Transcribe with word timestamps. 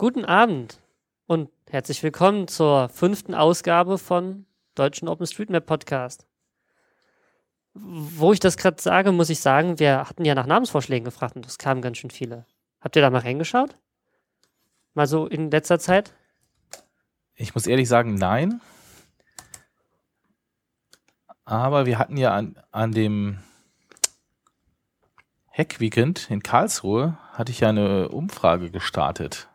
Guten 0.00 0.24
Abend 0.24 0.78
und 1.26 1.50
herzlich 1.68 2.04
willkommen 2.04 2.46
zur 2.46 2.88
fünften 2.88 3.34
Ausgabe 3.34 3.98
von 3.98 4.46
Deutschen 4.76 5.08
OpenStreetMap 5.08 5.66
Podcast. 5.66 6.24
Wo 7.74 8.32
ich 8.32 8.38
das 8.38 8.56
gerade 8.56 8.80
sage, 8.80 9.10
muss 9.10 9.28
ich 9.28 9.40
sagen, 9.40 9.80
wir 9.80 10.08
hatten 10.08 10.24
ja 10.24 10.36
nach 10.36 10.46
Namensvorschlägen 10.46 11.04
gefragt 11.04 11.34
und 11.34 11.44
es 11.46 11.58
kamen 11.58 11.82
ganz 11.82 11.98
schön 11.98 12.10
viele. 12.10 12.46
Habt 12.80 12.94
ihr 12.94 13.02
da 13.02 13.10
mal 13.10 13.22
reingeschaut? 13.22 13.76
Mal 14.94 15.08
so 15.08 15.26
in 15.26 15.50
letzter 15.50 15.80
Zeit? 15.80 16.14
Ich 17.34 17.56
muss 17.56 17.66
ehrlich 17.66 17.88
sagen, 17.88 18.14
nein. 18.14 18.60
Aber 21.44 21.86
wir 21.86 21.98
hatten 21.98 22.16
ja 22.16 22.32
an, 22.32 22.56
an 22.70 22.92
dem 22.92 23.40
Hack-Weekend 25.50 26.30
in 26.30 26.44
Karlsruhe, 26.44 27.18
hatte 27.32 27.50
ich 27.50 27.58
ja 27.58 27.70
eine 27.70 28.10
Umfrage 28.10 28.70
gestartet. 28.70 29.47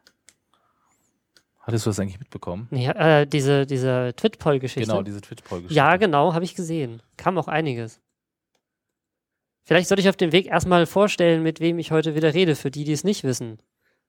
Hattest 1.64 1.86
du 1.86 1.92
das 1.92 2.00
eigentlich 2.00 2.20
mitbekommen? 2.20 2.68
Nee, 2.72 2.88
äh, 2.88 3.26
diese, 3.26 3.66
diese 3.66 4.14
Twitpoll-Geschichte. 4.18 4.90
Genau, 4.90 5.02
diese 5.02 5.22
Twitpoll-Geschichte. 5.22 5.74
Ja, 5.74 5.96
genau, 5.96 6.34
habe 6.34 6.44
ich 6.44 6.56
gesehen. 6.56 7.02
Kam 7.16 7.38
auch 7.38 7.48
einiges. 7.48 8.02
Vielleicht 9.64 9.88
sollte 9.88 10.02
ich 10.02 10.10
auf 10.10 10.18
dem 10.18 10.34
Weg 10.34 10.48
erstmal 10.48 10.86
vorstellen, 10.86 11.42
mit 11.42 11.62
wem 11.62 11.80
ich 11.80 11.92
heute 11.92 12.16
wieder 12.16 12.34
rede, 12.34 12.58
für 12.58 12.70
die, 12.70 12.84
die 12.84 12.92
es 12.92 13.06
nicht 13.06 13.24
wissen. 13.24 13.60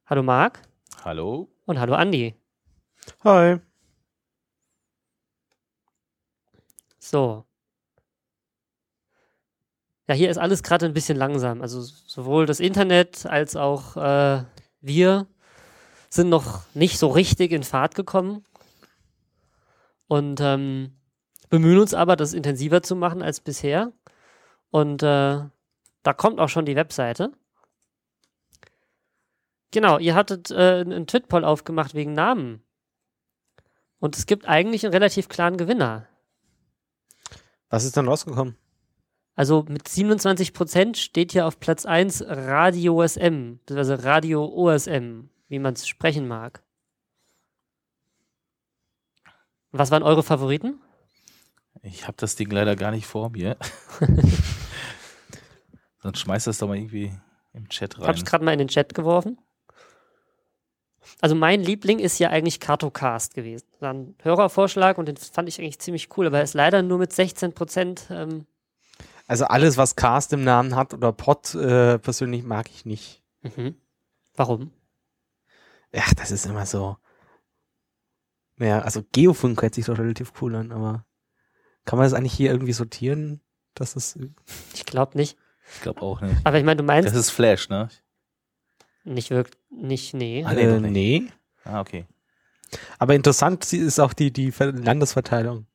Hallo 0.05 0.25
Marc. 0.25 0.63
Hallo. 1.05 1.49
Und 1.65 1.79
hallo 1.79 1.95
Andi. 1.95 2.35
Hi. 3.23 3.61
So. 6.99 7.45
Ja, 10.09 10.15
hier 10.15 10.29
ist 10.29 10.39
alles 10.39 10.65
gerade 10.65 10.87
ein 10.87 10.93
bisschen 10.93 11.17
langsam. 11.17 11.63
Also 11.63 11.83
sowohl 11.83 12.47
das 12.47 12.59
Internet 12.59 13.27
als 13.27 13.55
auch 13.55 13.97
äh, 13.97 14.45
wir 14.81 15.29
sind 16.15 16.29
noch 16.29 16.63
nicht 16.75 16.99
so 16.99 17.09
richtig 17.09 17.53
in 17.53 17.63
Fahrt 17.63 17.95
gekommen 17.95 18.45
und 20.07 20.41
ähm, 20.41 20.93
bemühen 21.51 21.79
uns 21.79 21.95
aber, 21.95 22.17
das 22.17 22.33
intensiver 22.33 22.83
zu 22.83 22.97
machen 22.97 23.23
als 23.23 23.41
bisher. 23.41 23.93
Und 24.71 25.03
äh, 25.03 25.43
da 26.03 26.13
kommt 26.17 26.41
auch 26.41 26.49
schon 26.49 26.67
die 26.67 26.77
Webseite. 26.77 27.33
Genau, 29.71 29.99
ihr 29.99 30.15
hattet 30.15 30.51
äh, 30.51 30.81
einen 30.81 31.07
Twitpoll 31.07 31.45
aufgemacht 31.45 31.95
wegen 31.95 32.13
Namen. 32.13 32.63
Und 33.99 34.17
es 34.17 34.27
gibt 34.27 34.47
eigentlich 34.47 34.85
einen 34.85 34.93
relativ 34.93 35.29
klaren 35.29 35.57
Gewinner. 35.57 36.07
Was 37.71 37.85
ist 37.85 37.97
dann 37.97 38.07
rausgekommen? 38.07 38.57
Also 39.35 39.65
mit 39.69 39.89
27 39.89 40.53
Prozent 40.53 40.97
steht 40.97 41.33
hier 41.33 41.47
auf 41.47 41.59
Platz 41.59 41.87
1 41.87 42.25
Radio 42.27 43.03
OSM, 43.03 43.59
also 43.71 43.95
Radio 43.95 44.45
OSM, 44.45 45.29
wie 45.55 45.61
man 45.61 45.75
es 45.75 45.87
sprechen 45.87 46.27
mag. 46.27 46.63
Was 49.71 49.93
waren 49.93 50.03
eure 50.03 50.25
Favoriten? 50.25 50.81
Ich 51.83 52.07
habe 52.07 52.17
das 52.17 52.35
Ding 52.35 52.51
leider 52.51 52.75
gar 52.75 52.91
nicht 52.91 53.07
vor 53.07 53.31
mir. 53.31 53.57
Sonst 56.03 56.19
schmeißt 56.21 56.49
das 56.49 56.59
doch 56.59 56.67
mal 56.67 56.77
irgendwie 56.77 57.13
im 57.53 57.69
Chat 57.69 57.95
rein. 57.95 58.03
Ich 58.03 58.09
habe 58.09 58.19
es 58.19 58.25
gerade 58.25 58.45
mal 58.45 58.53
in 58.53 58.59
den 58.59 58.69
Chat 58.69 58.95
geworfen. 58.95 59.39
Also 61.21 61.37
mein 61.37 61.61
Liebling 61.61 62.01
ist 62.01 62.19
ja 62.19 62.31
eigentlich 62.31 62.59
Cartocast 62.59 63.35
gewesen. 63.35 63.67
Das 63.73 63.83
war 63.83 63.95
ein 63.95 64.17
Hörervorschlag 64.23 64.99
und 64.99 65.07
den 65.07 65.17
fand 65.17 65.49
ich 65.49 65.61
eigentlich 65.61 65.79
ziemlich 65.79 66.09
cool, 66.17 66.27
aber 66.27 66.39
er 66.39 66.45
ist 66.45 66.55
leider 66.55 66.83
nur 66.83 66.99
mit 66.99 67.13
16 67.13 67.53
Prozent. 67.53 68.07
Ähm, 68.11 68.47
Also 69.27 69.45
alles, 69.45 69.77
was 69.77 69.95
Cast 69.95 70.33
im 70.33 70.43
Namen 70.43 70.75
hat 70.75 70.95
oder 70.95 71.13
Pod, 71.13 71.55
äh, 71.55 71.99
persönlich 71.99 72.43
mag 72.43 72.69
ich 72.71 72.85
nicht. 72.87 73.23
mhm. 73.43 73.77
Warum? 74.35 74.73
Ja, 75.95 76.05
das 76.17 76.31
ist 76.31 76.47
immer 76.47 76.67
so. 76.67 76.97
Naja, 78.57 78.81
also 78.81 79.03
Geofunk 79.13 79.63
hört 79.63 79.75
sich 79.75 79.87
doch 79.87 79.99
relativ 79.99 80.33
cool 80.41 80.55
an, 80.57 80.73
aber 80.73 81.07
kann 81.85 81.99
man 81.99 82.07
das 82.07 82.15
eigentlich 82.15 82.33
hier 82.35 82.51
irgendwie 82.51 82.73
sortieren? 82.73 83.41
Dass 83.75 83.97
es 83.97 84.19
Ich 84.75 84.85
glaube 84.87 85.17
nicht. 85.17 85.37
Ich 85.75 85.81
glaube 85.83 86.03
auch 86.03 86.21
nicht. 86.21 86.37
Aber 86.45 86.59
ich 86.59 86.65
meine, 86.65 86.77
du 86.79 86.83
meinst 86.85 87.09
Das 87.09 87.17
ist 87.17 87.31
Flash, 87.31 87.69
ne? 87.69 87.89
nicht 89.05 89.31
wirklich, 89.31 89.57
nicht, 89.71 90.15
nee. 90.15 90.45
Ah, 90.47 90.55
nee, 90.55 90.63
äh, 90.63 90.81
nee. 90.81 91.29
Ah, 91.65 91.81
okay. 91.81 92.07
Aber 92.99 93.15
interessant 93.15 93.71
ist 93.73 93.99
auch 94.01 94.13
die, 94.15 94.33
die 94.33 94.51
Ver- 94.53 94.73
Landesverteilung. 94.73 95.67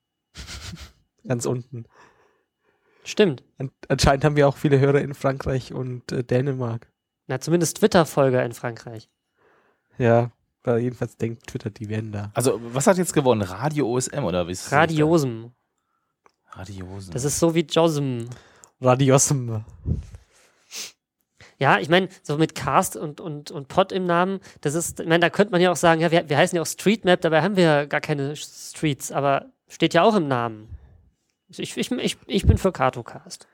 Ganz 1.28 1.46
unten. 1.46 1.86
Stimmt. 3.04 3.44
An 3.58 3.72
anscheinend 3.88 4.26
haben 4.26 4.36
wir 4.36 4.48
auch 4.48 4.58
viele 4.58 4.80
Hörer 4.80 5.02
in 5.02 5.14
Frankreich 5.14 5.74
und 5.74 6.12
äh, 6.12 6.24
Dänemark. 6.24 6.92
Na, 7.28 7.40
zumindest 7.40 7.78
Twitter-Folger 7.78 8.44
in 8.44 8.54
Frankreich. 8.54 9.10
Ja, 10.00 10.32
jedenfalls 10.66 11.18
denkt 11.18 11.46
Twitter, 11.48 11.70
die 11.70 11.90
werden 11.90 12.12
da. 12.12 12.32
Also, 12.34 12.60
was 12.74 12.88
hat 12.88 12.98
jetzt 12.98 13.14
gewonnen? 13.14 13.44
Radio 13.44 13.88
OSM 13.88 14.24
oder 14.24 14.48
wie 14.48 14.54
ist 14.54 14.66
es? 14.66 14.72
Radiosem. 14.72 15.52
Radiosen. 16.52 17.14
Das 17.14 17.24
ist 17.24 17.40
so 17.40 17.54
wie 17.54 17.62
Josm. 17.62 18.26
Radiosum. 18.82 19.64
Ja, 21.58 21.80
ich 21.80 21.90
meine, 21.90 22.08
so 22.24 22.38
mit 22.38 22.56
Cast 22.56 22.96
und, 22.96 23.20
und, 23.20 23.52
und 23.52 23.68
Pod 23.68 23.92
im 23.92 24.06
Namen, 24.06 24.40
das 24.62 24.76
ist, 24.76 25.02
ich 25.02 25.08
meine, 25.08 25.20
da 25.20 25.30
könnte 25.30 25.52
man 25.52 25.60
ja 25.60 25.72
auch 25.72 25.76
sagen, 25.76 26.00
ja, 26.00 26.10
wir, 26.10 26.30
wir 26.30 26.38
heißen 26.38 26.56
ja 26.56 26.62
auch 26.62 26.68
Streetmap, 26.68 27.20
dabei 27.22 27.42
haben 27.42 27.58
wir 27.58 27.64
ja 27.64 27.86
gar 27.86 28.00
keine 28.00 28.36
Streets, 28.36 29.12
aber 29.12 29.52
steht 29.68 29.94
ja 29.94 30.04
auch 30.04 30.16
im 30.16 30.28
Namen. 30.28 30.70
Ich, 31.50 31.78
ich, 31.78 31.92
ich, 31.92 32.18
ich 32.28 32.46
bin 32.46 32.58
für 32.58 32.72
Cartocast. 32.72 33.48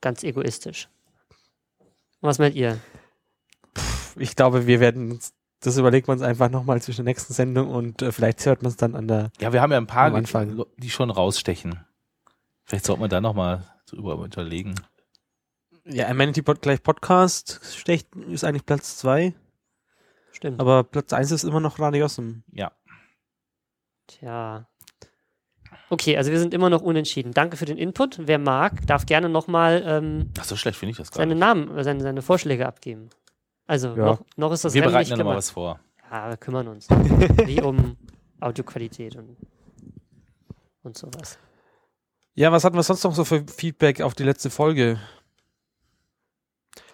Ganz 0.00 0.22
egoistisch. 0.22 0.88
Und 2.20 2.28
was 2.28 2.38
meint 2.38 2.54
ihr? 2.54 2.80
Ich 4.16 4.36
glaube, 4.36 4.66
wir 4.66 4.80
werden 4.80 5.12
uns, 5.12 5.34
das 5.64 5.78
überlegt 5.78 6.08
man 6.08 6.18
uns 6.18 6.26
einfach 6.26 6.50
nochmal 6.50 6.82
zwischen 6.82 7.04
der 7.04 7.12
nächsten 7.12 7.32
Sendung 7.32 7.68
und 7.68 8.02
äh, 8.02 8.12
vielleicht 8.12 8.44
hört 8.44 8.62
man 8.62 8.70
es 8.70 8.76
dann 8.76 8.94
an 8.94 9.08
der. 9.08 9.30
ja, 9.40 9.52
wir 9.52 9.62
haben 9.62 9.72
ja 9.72 9.78
ein 9.78 9.86
paar, 9.86 10.14
Anfang. 10.14 10.64
die 10.76 10.90
schon 10.90 11.10
rausstechen. 11.10 11.80
Vielleicht 12.64 12.84
sollte 12.84 13.00
man 13.00 13.10
da 13.10 13.20
nochmal 13.20 13.64
drüber 13.86 14.14
überlegen. 14.14 14.74
Ja, 15.86 16.08
Amenity 16.08 16.42
Pod 16.42 16.62
gleich 16.62 16.82
Podcast 16.82 17.60
stecht, 17.76 18.14
ist 18.16 18.44
eigentlich 18.44 18.64
Platz 18.64 18.96
zwei, 18.96 19.34
Stimmt. 20.32 20.60
aber 20.60 20.84
Platz 20.84 21.12
eins 21.12 21.30
ist 21.30 21.44
immer 21.44 21.60
noch 21.60 21.78
Radiosum. 21.78 22.42
Ja. 22.52 22.72
Tja. 24.06 24.66
Okay, 25.90 26.16
also 26.16 26.30
wir 26.30 26.38
sind 26.40 26.54
immer 26.54 26.70
noch 26.70 26.82
unentschieden. 26.82 27.32
Danke 27.32 27.56
für 27.56 27.66
den 27.66 27.78
Input. 27.78 28.18
Wer 28.26 28.38
mag, 28.38 28.86
darf 28.86 29.06
gerne 29.06 29.28
nochmal 29.28 29.82
ähm, 29.86 30.30
Ach, 30.38 30.44
so 30.44 30.56
schlecht 30.56 30.78
finde 30.78 30.92
ich 30.92 30.96
das 30.96 31.10
gar 31.10 31.18
seine 31.18 31.34
nicht. 31.34 31.40
Namen, 31.40 31.76
äh, 31.76 31.84
seine, 31.84 32.02
seine 32.02 32.22
Vorschläge 32.22 32.66
abgeben. 32.66 33.10
Also, 33.66 33.88
Ja. 33.96 34.04
noch, 34.06 34.20
noch 34.36 34.52
ist 34.52 34.64
das 34.64 34.74
Wir 34.74 34.82
bereiten 34.82 35.10
nochmal 35.10 35.24
gemacht. 35.24 35.36
was 35.38 35.50
vor. 35.50 35.80
Ja, 36.10 36.28
wir 36.28 36.36
kümmern 36.36 36.68
uns. 36.68 36.88
Wie 36.90 37.60
um 37.62 37.96
Audioqualität 38.40 39.16
und, 39.16 39.36
und 40.82 40.96
sowas. 40.98 41.38
Ja, 42.34 42.52
was 42.52 42.64
hatten 42.64 42.76
wir 42.76 42.82
sonst 42.82 43.04
noch 43.04 43.14
so 43.14 43.24
für 43.24 43.44
Feedback 43.46 44.00
auf 44.00 44.14
die 44.14 44.24
letzte 44.24 44.50
Folge? 44.50 45.00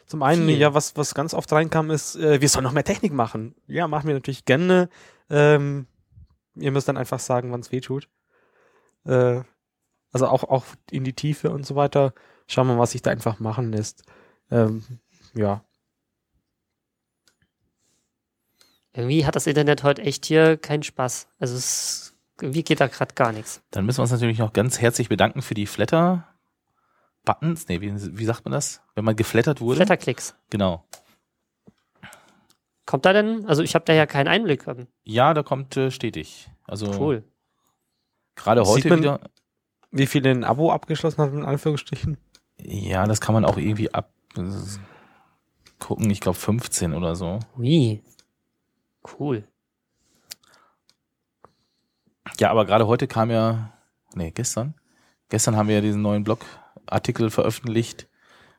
Zum 0.06 0.22
einen, 0.22 0.46
Viel. 0.46 0.58
ja, 0.58 0.74
was, 0.74 0.96
was 0.96 1.14
ganz 1.14 1.34
oft 1.34 1.50
reinkam, 1.52 1.90
ist, 1.90 2.16
äh, 2.16 2.40
wir 2.40 2.48
sollen 2.48 2.64
noch 2.64 2.72
mehr 2.72 2.84
Technik 2.84 3.12
machen. 3.12 3.54
Ja, 3.66 3.86
machen 3.88 4.06
wir 4.08 4.14
natürlich 4.14 4.44
gerne. 4.44 4.88
Ähm, 5.28 5.86
ihr 6.56 6.72
müsst 6.72 6.88
dann 6.88 6.96
einfach 6.96 7.20
sagen, 7.20 7.52
wann 7.52 7.60
es 7.60 7.70
weh 7.72 7.80
tut. 7.80 8.08
Äh, 9.04 9.42
also 10.12 10.26
auch, 10.26 10.44
auch 10.44 10.64
in 10.90 11.04
die 11.04 11.12
Tiefe 11.12 11.50
und 11.50 11.64
so 11.64 11.76
weiter. 11.76 12.12
Schauen 12.48 12.66
wir 12.66 12.74
mal, 12.74 12.80
was 12.80 12.90
sich 12.90 13.02
da 13.02 13.10
einfach 13.12 13.38
machen 13.38 13.70
lässt. 13.72 14.02
Ähm, 14.50 14.82
ja. 15.34 15.62
Irgendwie 18.92 19.24
hat 19.24 19.36
das 19.36 19.46
Internet 19.46 19.82
heute 19.84 20.02
echt 20.02 20.26
hier 20.26 20.56
keinen 20.56 20.82
Spaß. 20.82 21.28
Also 21.38 21.54
es, 21.56 22.14
irgendwie 22.40 22.64
geht 22.64 22.80
da 22.80 22.88
gerade 22.88 23.14
gar 23.14 23.32
nichts. 23.32 23.62
Dann 23.70 23.86
müssen 23.86 23.98
wir 23.98 24.02
uns 24.02 24.10
natürlich 24.12 24.38
noch 24.38 24.52
ganz 24.52 24.80
herzlich 24.80 25.08
bedanken 25.08 25.42
für 25.42 25.54
die 25.54 25.66
Flatter-Buttons. 25.66 27.68
Nee, 27.68 27.80
wie, 27.80 27.92
wie 28.18 28.24
sagt 28.24 28.44
man 28.44 28.52
das? 28.52 28.82
Wenn 28.94 29.04
man 29.04 29.16
geflattert 29.16 29.60
wurde? 29.60 29.76
Flatterklicks. 29.76 30.34
Genau. 30.50 30.84
Kommt 32.86 33.04
da 33.04 33.12
denn? 33.12 33.46
Also 33.46 33.62
ich 33.62 33.74
habe 33.76 33.84
da 33.84 33.92
ja 33.92 34.06
keinen 34.06 34.26
Einblick. 34.26 34.64
Ja, 35.04 35.32
da 35.34 35.44
kommt 35.44 35.76
äh, 35.76 35.92
stetig. 35.92 36.50
Also 36.66 36.90
Cool. 36.98 37.22
gerade 38.34 38.64
Sieht 38.64 38.74
heute 38.74 38.88
man- 38.88 38.98
wieder. 39.00 39.20
Wie 39.92 40.06
viele 40.06 40.30
ein 40.30 40.44
Abo 40.44 40.70
abgeschlossen 40.72 41.18
hat, 41.18 41.32
in 41.32 41.44
Anführungsstrichen? 41.44 42.16
Ja, 42.60 43.06
das 43.06 43.20
kann 43.20 43.34
man 43.34 43.44
auch 43.44 43.56
irgendwie 43.56 43.92
ab 43.92 44.12
gucken. 45.80 46.08
Ich 46.10 46.20
glaube 46.20 46.38
15 46.38 46.94
oder 46.94 47.16
so. 47.16 47.40
Wie? 47.56 48.02
Cool. 49.18 49.46
Ja, 52.38 52.50
aber 52.50 52.64
gerade 52.66 52.86
heute 52.86 53.06
kam 53.06 53.30
ja, 53.30 53.72
nee, 54.14 54.30
gestern. 54.30 54.74
Gestern 55.28 55.56
haben 55.56 55.68
wir 55.68 55.76
ja 55.76 55.80
diesen 55.80 56.02
neuen 56.02 56.24
Blogartikel 56.24 57.30
veröffentlicht. 57.30 58.08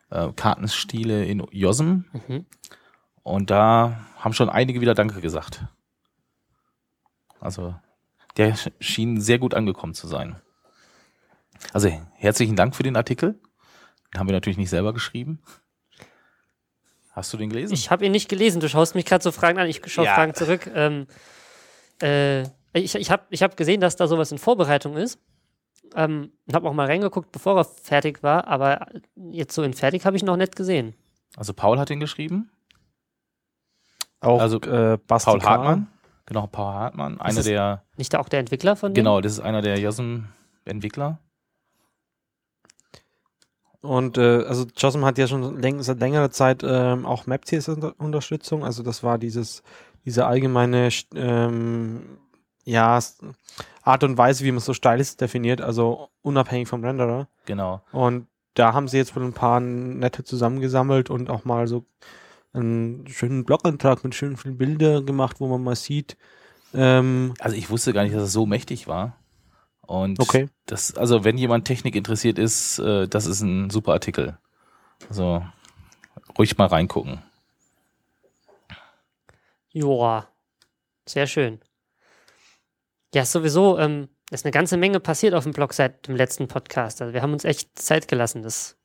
Äh, 0.10 0.32
Kartenstile 0.34 1.26
in 1.26 1.46
JOSM. 1.52 2.06
Mhm. 2.28 2.46
Und 3.24 3.50
da 3.50 4.06
haben 4.18 4.34
schon 4.34 4.50
einige 4.50 4.82
wieder 4.82 4.94
Danke 4.94 5.22
gesagt. 5.22 5.66
Also, 7.40 7.76
der 8.38 8.56
sch- 8.56 8.74
schien 8.80 9.20
sehr 9.22 9.40
gut 9.40 9.54
angekommen 9.54 9.94
zu 9.94 10.08
sein. 10.08 10.42
Also, 11.74 11.90
herzlichen 12.14 12.56
Dank 12.56 12.76
für 12.76 12.84
den 12.84 12.96
Artikel. 12.96 13.40
Den 14.14 14.20
haben 14.20 14.28
wir 14.28 14.34
natürlich 14.34 14.58
nicht 14.58 14.70
selber 14.70 14.94
geschrieben. 14.94 15.42
Hast 17.12 17.31
du 17.34 17.38
den 17.38 17.50
gelesen? 17.50 17.74
Ich 17.74 17.92
habe 17.92 18.06
ihn 18.06 18.12
nicht 18.12 18.30
gelesen. 18.30 18.60
Du 18.62 18.69
schaust 18.69 18.96
mich 18.96 19.06
gerade 19.06 19.24
so 19.24 19.31
Fragen 19.31 19.60
an. 19.60 19.68
Ich 19.68 19.81
schaue 19.88 20.06
Ja. 20.06 20.16
Fragen 20.16 20.34
zurück. 20.34 20.69
Ähm, 20.74 21.08
äh, 22.02 22.44
ich 22.74 22.96
ich 22.96 23.12
habe 23.12 23.24
ich 23.30 23.44
hab 23.44 23.58
gesehen, 23.58 23.81
dass 23.81 23.96
da 23.98 24.08
sowas 24.08 24.31
in 24.31 24.38
Vorbereitung 24.38 24.96
ist. 24.96 25.19
Ähm, 25.94 26.31
habe 26.54 26.69
auch 26.69 26.74
mal 26.74 26.86
reingeguckt, 26.88 27.31
bevor 27.34 27.58
er 27.58 27.66
fertig 27.66 28.24
war. 28.24 28.48
Aber 28.48 28.88
jetzt 29.16 29.54
so 29.54 29.62
in 29.63 29.74
fertig 29.74 30.06
habe 30.06 30.16
ich 30.16 30.24
noch 30.24 30.38
nicht 30.38 30.56
gesehen. 30.56 30.96
also 31.36 31.54
Paul 31.54 31.78
hat 31.80 31.90
den 31.90 32.00
geschrieben. 32.00 32.50
Auch 34.22 34.40
Also, 34.40 34.62
äh, 34.62 34.98
Basti 35.07 35.31
Paul. 35.31 35.42
Hartmann. 35.44 35.88
Genau, 36.28 36.48
Paul 36.48 36.74
Hartmann. 36.74 37.19
Einer 37.19 37.44
der, 37.44 37.84
Nicht 37.98 38.16
auch 38.16 38.30
der 38.30 38.40
Entwickler 38.40 38.75
von 38.78 38.92
dem? 38.94 38.96
genau, 38.96 39.19
das 39.19 39.34
ist 39.34 39.40
einer 39.42 39.62
der 39.62 39.78
JOSM-Entwickler. 39.80 41.19
Und 43.81 44.18
äh, 44.18 44.44
also 44.45 44.66
JOSM 44.75 45.06
hat 45.06 45.18
ja 45.18 45.28
schon 45.28 45.60
läng 45.60 45.81
seit 45.81 46.00
längerer 46.00 46.30
Zeit 46.30 46.63
ähm, 46.63 47.06
auch 47.06 47.25
MapCS-Unterstützung. 47.25 48.63
Also 48.63 48.83
das 48.83 49.04
war 49.04 49.18
dieses, 49.18 49.63
diese 50.06 50.28
allgemeine 50.28 50.89
ähm, 51.16 52.01
ja, 52.63 53.00
Art 53.83 54.04
und 54.04 54.18
Weise, 54.18 54.44
wie 54.44 54.51
man 54.51 54.60
so 54.60 54.74
Styles 54.74 55.18
definiert, 55.18 55.62
also 55.62 56.10
unabhängig 56.22 56.68
vom 56.68 56.83
Renderer. 56.83 57.28
Genau. 57.45 57.81
Und 57.92 58.28
da 58.54 58.74
haben 58.74 58.88
sie 58.88 58.98
jetzt 58.98 59.16
wohl 59.16 59.24
ein 59.24 59.33
paar 59.33 59.60
nette 59.60 60.24
zusammengesammelt 60.24 61.10
und 61.10 61.30
auch 61.30 61.45
mal 61.45 61.68
so 61.68 61.86
einen 62.54 63.07
schönen 63.07 63.45
Blogantrag 63.45 64.04
mit 64.04 64.13
schönen 64.13 64.38
vielen 64.38 64.57
Bildern 64.57 65.06
gemacht, 65.06 65.39
wo 65.39 65.48
man 65.48 65.63
mal 65.63 65.75
sieht. 65.75 66.18
Ähm, 66.74 67.33
Also 67.39 67.56
ich 67.56 67.69
wusste 67.69 67.94
gar 67.94 68.04
nicht, 68.04 68.13
dass 68.13 68.24
es 68.24 68.33
so 68.33 68.45
mächtig 68.45 68.88
war. 68.88 69.18
Und 69.92 70.22
okay. 70.22 70.48
das, 70.68 70.96
also 70.96 71.26
wenn 71.26 71.38
jemand 71.38 71.68
Technik 71.68 71.98
interessiert 71.98 72.40
ist, 72.40 72.80
äh, 72.80 73.10
das 73.10 73.26
ist 73.26 73.42
ein 73.42 73.70
super 73.70 73.92
Artikel. 73.92 74.38
Also 75.10 75.46
ruhig 76.38 76.58
mal 76.58 76.68
reingucken. 76.68 77.22
Joa, 79.72 80.30
sehr 81.06 81.28
schön. 81.28 81.60
Ja, 83.14 83.26
sowieso, 83.26 83.78
ähm, 83.80 84.08
ist 84.32 84.46
eine 84.46 84.54
ganze 84.54 84.78
Menge 84.78 85.02
passiert 85.02 85.34
auf 85.34 85.44
dem 85.44 85.52
Blog 85.52 85.74
seit 85.74 86.08
dem 86.08 86.16
letzten 86.16 86.48
Podcast. 86.48 87.02
Also 87.02 87.14
wir 87.14 87.22
haben 87.22 87.34
uns 87.34 87.44
echt 87.44 87.78
Zeit 87.78 88.08
gelassen. 88.08 88.44
Das, 88.44 88.78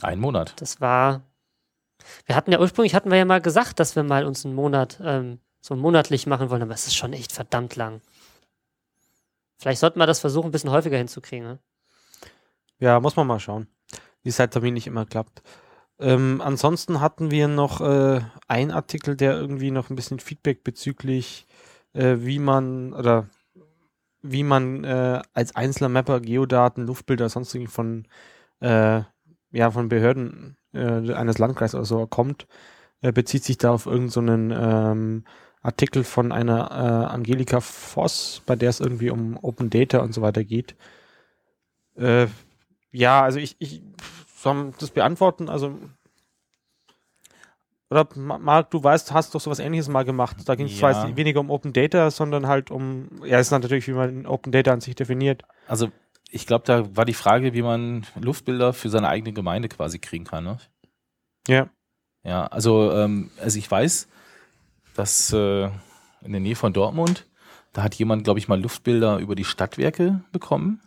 Ein 0.00 0.18
Monat. 0.18 0.60
das 0.60 0.80
war. 0.80 1.22
Wir 2.26 2.34
hatten 2.34 2.50
ja 2.50 2.58
ursprünglich 2.58 2.96
hatten 2.96 3.12
wir 3.12 3.18
ja 3.18 3.24
mal 3.24 3.40
gesagt, 3.40 3.78
dass 3.78 3.94
wir 3.94 4.02
mal 4.02 4.26
uns 4.26 4.44
einen 4.44 4.56
Monat 4.56 4.98
ähm, 5.04 5.38
so 5.60 5.76
monatlich 5.76 6.26
machen 6.26 6.50
wollen, 6.50 6.62
aber 6.62 6.74
es 6.74 6.88
ist 6.88 6.96
schon 6.96 7.12
echt 7.12 7.30
verdammt 7.30 7.76
lang. 7.76 8.00
Vielleicht 9.62 9.78
sollten 9.78 10.00
wir 10.00 10.06
das 10.08 10.18
versuchen, 10.18 10.48
ein 10.48 10.50
bisschen 10.50 10.72
häufiger 10.72 10.98
hinzukriegen. 10.98 11.46
Ne? 11.46 11.58
Ja, 12.80 12.98
muss 12.98 13.14
man 13.14 13.28
mal 13.28 13.38
schauen, 13.38 13.68
wie 14.24 14.28
es 14.28 14.40
halt 14.40 14.60
nicht 14.60 14.88
immer 14.88 15.06
klappt. 15.06 15.40
Ähm, 16.00 16.40
ansonsten 16.44 17.00
hatten 17.00 17.30
wir 17.30 17.46
noch 17.46 17.80
äh, 17.80 18.22
einen 18.48 18.72
Artikel, 18.72 19.14
der 19.14 19.34
irgendwie 19.34 19.70
noch 19.70 19.88
ein 19.88 19.94
bisschen 19.94 20.18
Feedback 20.18 20.64
bezüglich, 20.64 21.46
äh, 21.92 22.16
wie 22.18 22.40
man 22.40 22.92
oder 22.92 23.28
wie 24.20 24.42
man 24.42 24.82
äh, 24.82 25.22
als 25.32 25.54
einzelner 25.54 25.90
Mapper 25.90 26.18
Geodaten, 26.18 26.84
Luftbilder, 26.84 27.28
sonst 27.28 27.54
irgendwie 27.54 27.70
von 27.70 28.08
äh, 28.58 29.02
ja 29.52 29.70
von 29.70 29.88
Behörden 29.88 30.56
äh, 30.72 31.12
eines 31.12 31.38
Landkreises 31.38 31.76
oder 31.76 31.84
so 31.84 31.98
bekommt, 32.00 32.48
äh, 33.00 33.12
bezieht 33.12 33.44
sich 33.44 33.58
da 33.58 33.70
auf 33.70 33.86
irgendeinen 33.86 34.50
so 34.50 34.56
ähm, 34.56 35.24
Artikel 35.62 36.04
von 36.04 36.32
einer 36.32 36.70
äh, 36.70 37.12
Angelika 37.14 37.60
Voss, 37.60 38.42
bei 38.46 38.56
der 38.56 38.70
es 38.70 38.80
irgendwie 38.80 39.10
um 39.10 39.38
Open 39.42 39.70
Data 39.70 39.98
und 39.98 40.12
so 40.12 40.20
weiter 40.22 40.42
geht. 40.44 40.74
Äh, 41.96 42.26
ja, 42.90 43.22
also 43.22 43.38
ich, 43.38 43.56
ich 43.58 43.82
soll 44.36 44.72
das 44.78 44.90
beantworten, 44.90 45.48
also 45.48 45.78
oder 47.90 48.08
Ma- 48.16 48.38
Marc, 48.38 48.70
du 48.70 48.82
weißt, 48.82 49.12
hast 49.12 49.34
doch 49.34 49.40
sowas 49.40 49.58
ähnliches 49.58 49.88
mal 49.88 50.04
gemacht. 50.04 50.38
Da 50.46 50.54
ging 50.54 50.66
es 50.66 50.78
zwar 50.78 50.92
Ja. 50.92 51.06
jetzt 51.06 51.16
weniger 51.16 51.40
um 51.40 51.50
Open 51.50 51.72
Data, 51.72 52.10
sondern 52.10 52.46
halt 52.46 52.70
um, 52.70 53.08
ja, 53.24 53.38
es 53.38 53.48
ist 53.48 53.50
natürlich, 53.50 53.86
wie 53.86 53.92
man 53.92 54.26
Open 54.26 54.50
Data 54.50 54.72
an 54.72 54.80
sich 54.80 54.94
definiert. 54.94 55.42
Also 55.68 55.92
ich 56.30 56.46
glaube, 56.46 56.64
da 56.66 56.96
war 56.96 57.04
die 57.04 57.12
Frage, 57.12 57.52
wie 57.52 57.60
man 57.62 58.06
Luftbilder 58.18 58.72
für 58.72 58.88
seine 58.88 59.08
eigene 59.08 59.34
Gemeinde 59.34 59.68
quasi 59.68 59.98
kriegen 59.98 60.24
kann. 60.24 60.44
Ne? 60.44 60.58
Ja. 61.46 61.68
Ja, 62.24 62.46
also, 62.46 62.92
ähm, 62.92 63.30
also 63.38 63.58
ich 63.58 63.70
weiß, 63.70 64.08
dass 64.94 65.32
äh, 65.32 65.64
in 66.22 66.32
der 66.32 66.40
Nähe 66.40 66.56
von 66.56 66.72
Dortmund, 66.72 67.26
da 67.72 67.82
hat 67.82 67.94
jemand, 67.94 68.24
glaube 68.24 68.38
ich, 68.38 68.48
mal 68.48 68.60
Luftbilder 68.60 69.18
über 69.18 69.34
die 69.34 69.44
Stadtwerke 69.44 70.22
bekommen, 70.32 70.80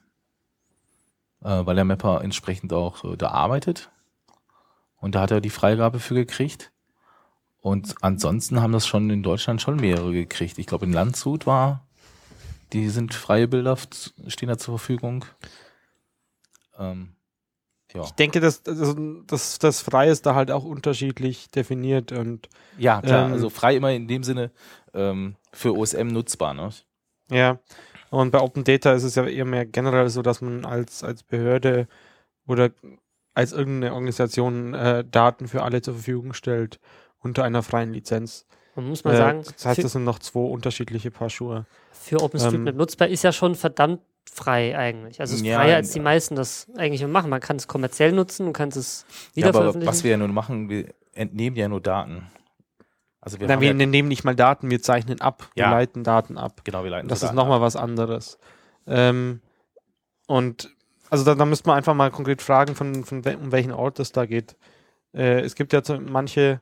äh, 1.42 1.66
weil 1.66 1.76
der 1.76 1.86
Mapper 1.86 2.22
entsprechend 2.22 2.74
auch 2.74 3.04
äh, 3.04 3.18
da 3.18 3.30
arbeitet. 3.30 3.90
Und 4.98 5.16
da 5.16 5.22
hat 5.22 5.32
er 5.32 5.42
die 5.42 5.50
Freigabe 5.50 6.00
für 6.00 6.16
gekriegt. 6.16 6.72
Und 7.58 7.96
ansonsten 8.02 8.62
haben 8.62 8.74
das 8.74 8.86
schon 8.86 9.10
in 9.10 9.24
Deutschland 9.24 9.62
schon 9.62 9.78
mehrere 9.78 10.12
gekriegt. 10.12 10.60
Ich 10.60 10.68
glaube, 10.68 10.86
in 10.86 10.94
Landshut 10.94 11.48
war, 11.48 11.88
die 12.74 12.90
sind 12.90 13.14
freie 13.14 13.48
Bilder, 13.48 13.78
stehen 14.28 14.50
da 14.50 14.58
zur 14.58 14.78
Verfügung. 14.78 15.26
Ähm, 16.78 17.15
ja. 17.96 18.04
Ich 18.04 18.12
denke, 18.12 18.40
dass, 18.40 18.62
dass, 18.64 18.96
dass 19.28 19.60
das 19.60 19.82
Frei 19.82 20.10
ist 20.10 20.26
da 20.26 20.36
halt 20.36 20.52
auch 20.52 20.64
unterschiedlich 20.66 21.50
definiert 21.52 22.12
und 22.12 22.50
Ja, 22.78 23.02
klar, 23.02 23.28
Ähm, 23.28 23.34
also 23.34 23.50
frei 23.50 23.76
immer 23.76 23.92
in 23.92 24.08
dem 24.08 24.24
Sinne 24.24 24.52
ähm, 24.94 25.36
für 25.52 25.76
OSM 25.76 26.08
nutzbar, 26.08 26.54
ne? 26.54 26.70
Ja, 27.32 27.60
und 28.12 28.32
bei 28.32 28.40
Open 28.40 28.64
Data 28.64 28.94
ist 28.94 29.04
es 29.04 29.16
ja 29.16 29.26
eher 29.26 29.46
mehr 29.46 29.66
generell 29.66 30.10
so, 30.10 30.22
dass 30.22 30.42
man 30.42 30.64
als, 30.66 31.04
als 31.04 31.24
Behörde 31.24 31.88
oder 32.48 32.70
als 33.34 33.52
irgendeine 33.52 33.94
Organisation 33.94 34.74
äh, 34.74 35.04
Daten 35.10 35.48
für 35.48 35.64
alle 35.64 35.82
zur 35.82 35.96
Verfügung 35.96 36.34
stellt 36.34 36.80
unter 37.20 37.44
einer 37.44 37.64
freien 37.64 37.92
Lizenz. 37.94 38.46
Man 38.76 38.88
muss 38.88 39.04
mal 39.04 39.14
Äh, 39.14 39.18
sagen, 39.18 39.42
das 39.44 39.66
heißt, 39.66 39.84
das 39.84 39.94
sind 39.94 40.04
noch 40.04 40.20
zwei 40.20 40.40
unterschiedliche 40.42 41.10
Paar 41.12 41.30
Schuhe. 41.30 41.66
für 41.92 42.22
OpenStreetMap 42.22 42.74
ähm, 42.74 42.78
nutzbar 42.78 43.08
ist 43.08 43.24
ja 43.24 43.32
schon 43.32 43.56
verdammt 43.56 44.02
frei 44.32 44.78
eigentlich. 44.78 45.20
Also 45.20 45.36
es 45.36 45.42
ist 45.42 45.48
Ja, 45.48 45.58
freier, 45.60 45.76
als 45.78 45.92
die 45.92 46.00
meisten 46.00 46.36
das 46.36 46.68
eigentlich 46.78 47.06
machen. 47.08 47.30
Man 47.30 47.40
kann 47.42 47.56
es 47.58 47.68
kommerziell 47.68 48.12
nutzen, 48.12 48.46
du 48.46 48.54
kannst 48.54 48.78
es 48.78 49.06
Ja, 49.36 49.50
aber 49.50 49.74
was 49.86 50.04
wir 50.04 50.12
ja 50.12 50.18
nur 50.18 50.28
machen, 50.28 50.70
wir 50.70 50.94
entnehmen 51.14 51.56
ja 51.56 51.68
nur 51.68 51.82
Daten. 51.82 52.28
Also 53.22 53.40
wir 53.40 53.48
Na, 53.48 53.60
wir 53.60 53.70
ja, 53.70 53.74
nehmen 53.74 54.08
nicht 54.08 54.24
mal 54.24 54.36
Daten, 54.36 54.70
wir 54.70 54.82
zeichnen 54.82 55.20
ab, 55.22 55.50
wir 55.56 55.64
Ja. 55.64 55.72
leiten 55.72 56.04
Daten 56.04 56.38
ab. 56.38 56.62
genau, 56.64 56.84
wir 56.84 56.92
leiten 56.92 57.08
Das 57.08 57.22
so 57.22 57.28
ist 57.28 57.34
nochmal 57.34 57.62
was 57.62 57.76
anderes. 57.76 58.38
Ähm, 58.88 59.42
und 60.28 60.70
also 61.10 61.24
da, 61.24 61.36
da 61.36 61.46
müsste 61.46 61.68
man 61.70 61.78
einfach 61.78 61.94
mal 61.94 62.12
konkret 62.12 62.42
fragen, 62.42 62.76
von, 62.76 63.04
von 63.04 63.26
wel, 63.26 63.36
um 63.38 63.52
welchen 63.52 63.72
Ort 63.72 64.00
es 64.00 64.12
da 64.12 64.26
geht. 64.26 64.56
Äh, 65.14 65.42
es 65.42 65.56
gibt 65.56 65.74
ja 65.74 65.84
so 65.84 66.00
manche, 66.00 66.62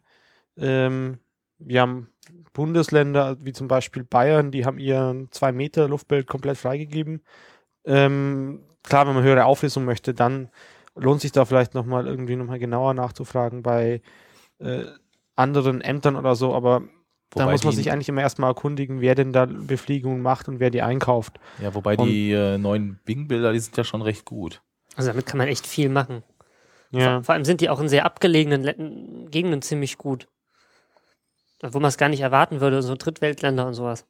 ähm, 0.58 1.20
wir 1.58 1.82
haben 1.82 2.10
Bundesländer, 2.54 3.38
wie 3.42 3.52
zum 3.54 3.68
Beispiel 3.68 4.04
Bayern, 4.04 4.52
die 4.52 4.66
haben 4.66 4.78
ihr 4.80 5.28
2 5.32 5.52
Meter 5.52 5.88
Luftbild 5.88 6.28
komplett 6.28 6.58
freigegeben. 6.58 7.24
Ähm, 7.86 8.62
klar, 8.84 9.08
wenn 9.08 9.16
man 9.16 9.24
höhere 9.24 9.46
Auflösung 9.46 9.86
möchte, 9.86 10.14
dann 10.14 10.50
lohnt 10.96 11.22
sich 11.22 11.32
da 11.32 11.46
vielleicht 11.46 11.74
nochmal 11.74 12.08
irgendwie 12.08 12.36
nochmal 12.36 12.60
genauer 12.60 12.94
nachzufragen 12.94 13.64
bei 13.64 14.02
äh, 14.60 14.86
anderen 15.36 15.82
Ämtern 15.82 16.16
oder 16.16 16.36
so, 16.36 16.54
aber 16.54 16.84
da 17.32 17.50
muss 17.50 17.64
man 17.64 17.74
sich 17.74 17.92
eigentlich 17.92 18.10
immer 18.10 18.22
erstmal 18.22 18.52
erkundigen, 18.52 19.02
wer 19.02 19.16
denn 19.16 19.34
da 19.34 19.48
Befliegungen 19.48 20.22
macht 20.22 20.48
und 20.48 20.60
wer 20.60 20.70
die 20.70 20.84
einkauft. 20.84 21.40
Ja, 21.60 21.74
wobei 21.74 21.96
die 21.96 22.32
äh, 22.32 22.60
neuen 22.60 23.00
Bing-Bilder, 23.06 23.54
die 23.54 23.60
sind 23.60 23.76
ja 23.76 23.84
schon 23.84 24.04
recht 24.04 24.26
gut. 24.26 24.62
also 24.96 25.10
damit 25.10 25.26
kann 25.26 25.40
man 25.40 25.48
echt 25.48 25.66
viel 25.66 25.90
machen. 25.90 26.24
Ja. 26.92 27.16
Vor, 27.16 27.24
vor 27.24 27.34
allem 27.34 27.46
sind 27.46 27.62
die 27.62 27.70
auch 27.70 27.80
in 27.80 27.90
sehr 27.90 28.06
abgelegenen 28.06 29.32
Gegenden 29.32 29.64
ziemlich 29.64 29.98
gut. 29.98 30.28
Wo 31.62 31.80
man 31.80 31.90
es 31.90 31.98
gar 31.98 32.10
nicht 32.10 32.20
erwarten 32.20 32.60
würde, 32.62 32.82
so 32.84 32.96
Drittweltländer 32.96 33.66
und 33.66 33.74
sowas. 33.74 34.06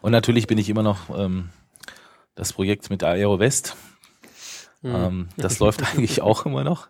Und 0.00 0.12
natürlich 0.12 0.46
bin 0.46 0.58
ich 0.58 0.68
immer 0.68 0.82
noch 0.82 1.10
ähm, 1.16 1.50
das 2.34 2.52
Projekt 2.52 2.90
mit 2.90 3.04
Aero 3.04 3.38
West. 3.38 3.76
Hm. 4.82 4.94
Ähm, 4.94 5.28
das 5.36 5.58
läuft 5.60 5.82
eigentlich 5.82 6.22
auch 6.22 6.46
immer 6.46 6.64
noch. 6.64 6.88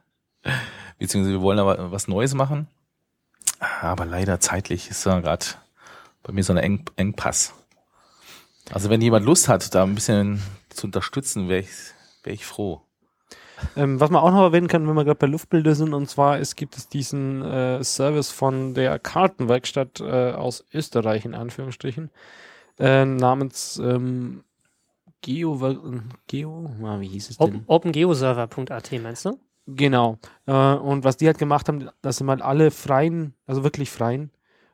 Beziehungsweise 0.98 1.34
wir 1.34 1.42
wollen 1.42 1.58
aber 1.58 1.90
was 1.90 2.08
Neues 2.08 2.34
machen. 2.34 2.68
Aber 3.80 4.06
leider 4.06 4.40
zeitlich 4.40 4.90
ist 4.90 5.04
da 5.04 5.20
gerade 5.20 5.46
bei 6.22 6.32
mir 6.32 6.44
so 6.44 6.52
ein 6.52 6.58
Eng 6.58 6.84
Engpass. 6.96 7.54
Also 8.72 8.90
wenn 8.90 9.00
jemand 9.00 9.26
Lust 9.26 9.48
hat, 9.48 9.74
da 9.74 9.82
ein 9.82 9.94
bisschen 9.94 10.40
zu 10.68 10.86
unterstützen, 10.86 11.48
wäre 11.48 11.60
ich, 11.60 11.70
wär 12.22 12.32
ich 12.32 12.46
froh. 12.46 12.82
Ähm, 13.76 14.00
was 14.00 14.10
man 14.10 14.22
auch 14.22 14.30
noch 14.30 14.42
erwähnen 14.42 14.68
kann, 14.68 14.86
wenn 14.88 14.94
wir 14.94 15.04
gerade 15.04 15.18
bei 15.18 15.26
Luftbilder 15.26 15.74
sind, 15.74 15.92
und 15.92 16.08
zwar 16.08 16.38
es 16.38 16.56
gibt 16.56 16.76
es 16.76 16.88
diesen 16.88 17.42
äh, 17.42 17.82
Service 17.84 18.30
von 18.30 18.74
der 18.74 18.98
Kartenwerkstatt 18.98 20.00
äh, 20.00 20.32
aus 20.32 20.64
Österreich, 20.72 21.24
in 21.24 21.34
Anführungsstrichen, 21.34 22.10
äh, 22.80 23.04
namens 23.04 23.78
ähm, 23.78 24.42
Geo, 25.22 25.58
Geo, 26.26 26.70
ah, 26.82 26.98
wie 27.00 27.08
hieß 27.08 27.30
es 27.30 27.38
denn? 27.38 27.46
Open, 27.46 27.64
OpenGeoserver.at 27.66 28.92
meinst 29.02 29.24
du? 29.26 29.38
Genau. 29.66 30.18
Äh, 30.46 30.52
und 30.52 31.04
was 31.04 31.16
die 31.16 31.26
halt 31.26 31.38
gemacht 31.38 31.68
haben, 31.68 31.90
dass 32.02 32.16
sie 32.16 32.24
mal 32.24 32.42
alle 32.42 32.70
freien, 32.70 33.34
also 33.46 33.62
wirklich 33.62 33.90
freien 33.90 34.30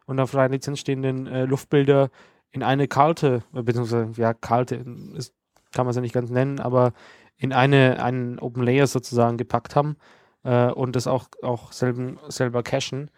und 0.06 0.20
auf 0.20 0.30
freien 0.30 0.52
Lizenz 0.52 0.78
stehenden 0.80 1.26
äh, 1.26 1.44
Luftbilder 1.44 2.10
in 2.52 2.62
eine 2.62 2.88
Karte, 2.88 3.42
äh, 3.54 3.62
beziehungsweise, 3.62 4.12
ja, 4.20 4.32
Karte 4.34 4.76
ist, 5.14 5.34
kann 5.72 5.84
man 5.84 5.90
es 5.90 5.96
ja 5.96 6.02
nicht 6.02 6.14
ganz 6.14 6.30
nennen, 6.30 6.60
aber 6.60 6.92
in 7.36 7.52
eine, 7.52 8.02
einen 8.02 8.38
Open 8.38 8.62
Layer 8.62 8.86
sozusagen 8.86 9.36
gepackt 9.36 9.76
haben. 9.76 9.96
äh, 10.44 10.70
und 10.70 10.94
das 10.96 11.06
auch, 11.08 11.26
auch 11.42 11.72
selben, 11.72 12.18
selber 12.28 12.62
cachen, 12.62 13.10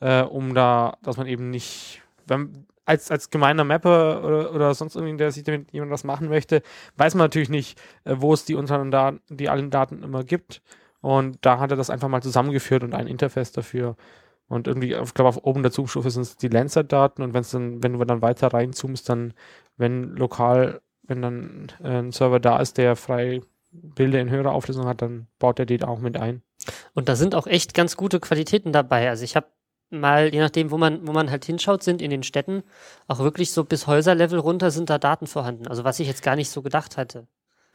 äh, 0.00 0.22
um 0.22 0.52
da, 0.54 0.96
dass 1.02 1.16
man 1.16 1.26
eben 1.28 1.50
nicht, 1.50 2.02
wenn, 2.26 2.66
als, 2.84 3.10
als 3.10 3.30
gemeiner 3.30 3.64
Mapper 3.64 4.24
oder, 4.24 4.54
oder 4.54 4.74
sonst 4.74 4.96
irgendwie, 4.96 5.16
der 5.16 5.30
sich 5.30 5.44
damit 5.44 5.72
jemand 5.72 5.92
was 5.92 6.04
machen 6.04 6.28
möchte, 6.28 6.62
weiß 6.96 7.14
man 7.14 7.26
natürlich 7.26 7.48
nicht, 7.48 7.80
äh, 8.04 8.16
wo 8.18 8.32
es 8.32 8.44
die 8.44 8.54
unteren 8.54 8.90
Daten, 8.90 9.20
die 9.28 9.48
allen 9.48 9.70
Daten 9.70 10.02
immer 10.02 10.24
gibt. 10.24 10.62
Und 11.00 11.38
da 11.42 11.58
hat 11.58 11.70
er 11.70 11.76
das 11.76 11.90
einfach 11.90 12.08
mal 12.08 12.22
zusammengeführt 12.22 12.84
und 12.84 12.94
ein 12.94 13.06
Interface 13.06 13.52
dafür. 13.52 13.96
Und 14.48 14.68
irgendwie, 14.68 14.94
ich 14.94 15.14
glaube, 15.14 15.28
auf 15.28 15.44
oben 15.44 15.62
der 15.62 15.72
Zoomstufe 15.72 16.10
sind 16.10 16.22
es 16.22 16.36
die 16.36 16.48
Landsat-Daten 16.48 17.22
und 17.22 17.34
wenn's 17.34 17.50
dann, 17.50 17.82
wenn 17.82 17.94
du 17.94 18.04
dann 18.04 18.22
weiter 18.22 18.48
reinzoomst, 18.48 19.08
dann, 19.08 19.34
wenn 19.76 20.14
lokal, 20.14 20.80
wenn 21.02 21.22
dann 21.22 21.72
äh, 21.82 21.98
ein 21.98 22.12
Server 22.12 22.40
da 22.40 22.60
ist, 22.60 22.78
der 22.78 22.96
frei 22.96 23.40
Bilder 23.72 24.20
in 24.20 24.30
höherer 24.30 24.52
Auflösung 24.52 24.86
hat, 24.86 25.00
dann 25.00 25.26
baut 25.38 25.58
er 25.58 25.66
die 25.66 25.82
auch 25.82 26.00
mit 26.00 26.18
ein. 26.18 26.42
Und 26.92 27.08
da 27.08 27.16
sind 27.16 27.34
auch 27.34 27.46
echt 27.46 27.74
ganz 27.74 27.96
gute 27.96 28.20
Qualitäten 28.20 28.72
dabei. 28.72 29.08
Also 29.08 29.24
ich 29.24 29.34
habe 29.34 29.46
mal, 29.92 30.32
je 30.32 30.40
nachdem, 30.40 30.70
wo 30.70 30.78
man, 30.78 31.06
wo 31.06 31.12
man 31.12 31.30
halt 31.30 31.44
hinschaut, 31.44 31.82
sind 31.82 32.02
in 32.02 32.10
den 32.10 32.22
Städten 32.22 32.62
auch 33.08 33.18
wirklich 33.20 33.52
so 33.52 33.64
bis 33.64 33.86
Häuserlevel 33.86 34.38
runter 34.38 34.70
sind 34.70 34.90
da 34.90 34.98
Daten 34.98 35.26
vorhanden. 35.26 35.66
Also 35.66 35.84
was 35.84 36.00
ich 36.00 36.08
jetzt 36.08 36.22
gar 36.22 36.36
nicht 36.36 36.50
so 36.50 36.62
gedacht 36.62 36.96
hatte. 36.96 37.26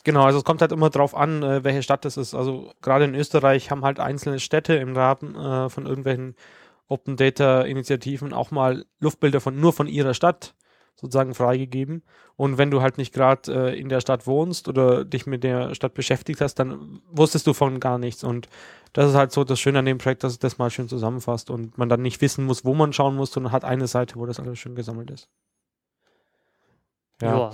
Genau, 0.04 0.24
also 0.24 0.40
es 0.40 0.46
kommt 0.46 0.62
halt 0.62 0.72
immer 0.72 0.90
drauf 0.90 1.16
an, 1.16 1.44
äh, 1.44 1.64
welche 1.64 1.84
Stadt 1.84 2.06
das 2.06 2.18
ist. 2.18 2.34
Also 2.34 2.72
gerade 2.82 3.06
in 3.06 3.16
Österreich 3.16 3.72
haben 3.72 3.84
halt 3.84 4.00
einzelne 4.00 4.40
Städte 4.40 4.76
im 4.76 4.96
Rahmen 4.96 5.36
äh, 5.36 5.70
von 5.70 5.86
irgendwelchen 5.86 6.36
Open 6.88 7.18
Data 7.18 7.62
Initiativen 7.62 8.34
auch 8.34 8.52
mal 8.52 8.86
Luftbilder 9.00 9.42
von 9.42 9.60
nur 9.60 9.74
von 9.74 9.88
ihrer 9.88 10.14
Stadt 10.14 10.56
sozusagen 11.00 11.34
freigegeben. 11.34 12.04
Und 12.36 12.58
wenn 12.58 12.72
du 12.72 12.82
halt 12.82 12.98
nicht 12.98 13.14
gerade 13.14 13.72
äh, 13.72 13.80
in 13.80 13.88
der 13.88 14.02
Stadt 14.02 14.28
wohnst 14.28 14.68
oder 14.68 15.06
dich 15.06 15.28
mit 15.28 15.44
der 15.44 15.76
Stadt 15.76 15.94
beschäftigt 15.94 16.42
hast, 16.42 16.56
dann 16.56 17.02
wusstest 17.12 17.46
du 17.48 17.54
von 17.54 17.80
gar 17.80 18.00
nichts. 18.00 18.24
Und 18.24 18.50
das 18.94 19.10
ist 19.10 19.16
halt 19.16 19.32
so 19.32 19.44
das 19.44 19.60
Schöne 19.60 19.80
an 19.80 19.86
dem 19.86 20.00
Projekt, 20.00 20.24
dass 20.24 20.34
es 20.34 20.40
das 20.40 20.58
mal 20.58 20.72
schön 20.72 20.90
zusammenfasst 20.90 21.50
und 21.50 21.78
man 21.78 21.88
dann 21.88 22.02
nicht 22.02 22.20
wissen 22.22 22.46
muss, 22.46 22.66
wo 22.66 22.74
man 22.74 22.94
schauen 22.94 23.16
muss, 23.16 23.32
sondern 23.32 23.52
hat 23.52 23.64
eine 23.64 23.88
Seite, 23.88 24.16
wo 24.16 24.26
das 24.26 24.40
alles 24.40 24.58
schön 24.58 24.76
gesammelt 24.76 25.12
ist. 25.12 25.30
Ja. 27.22 27.38
Ja. 27.38 27.52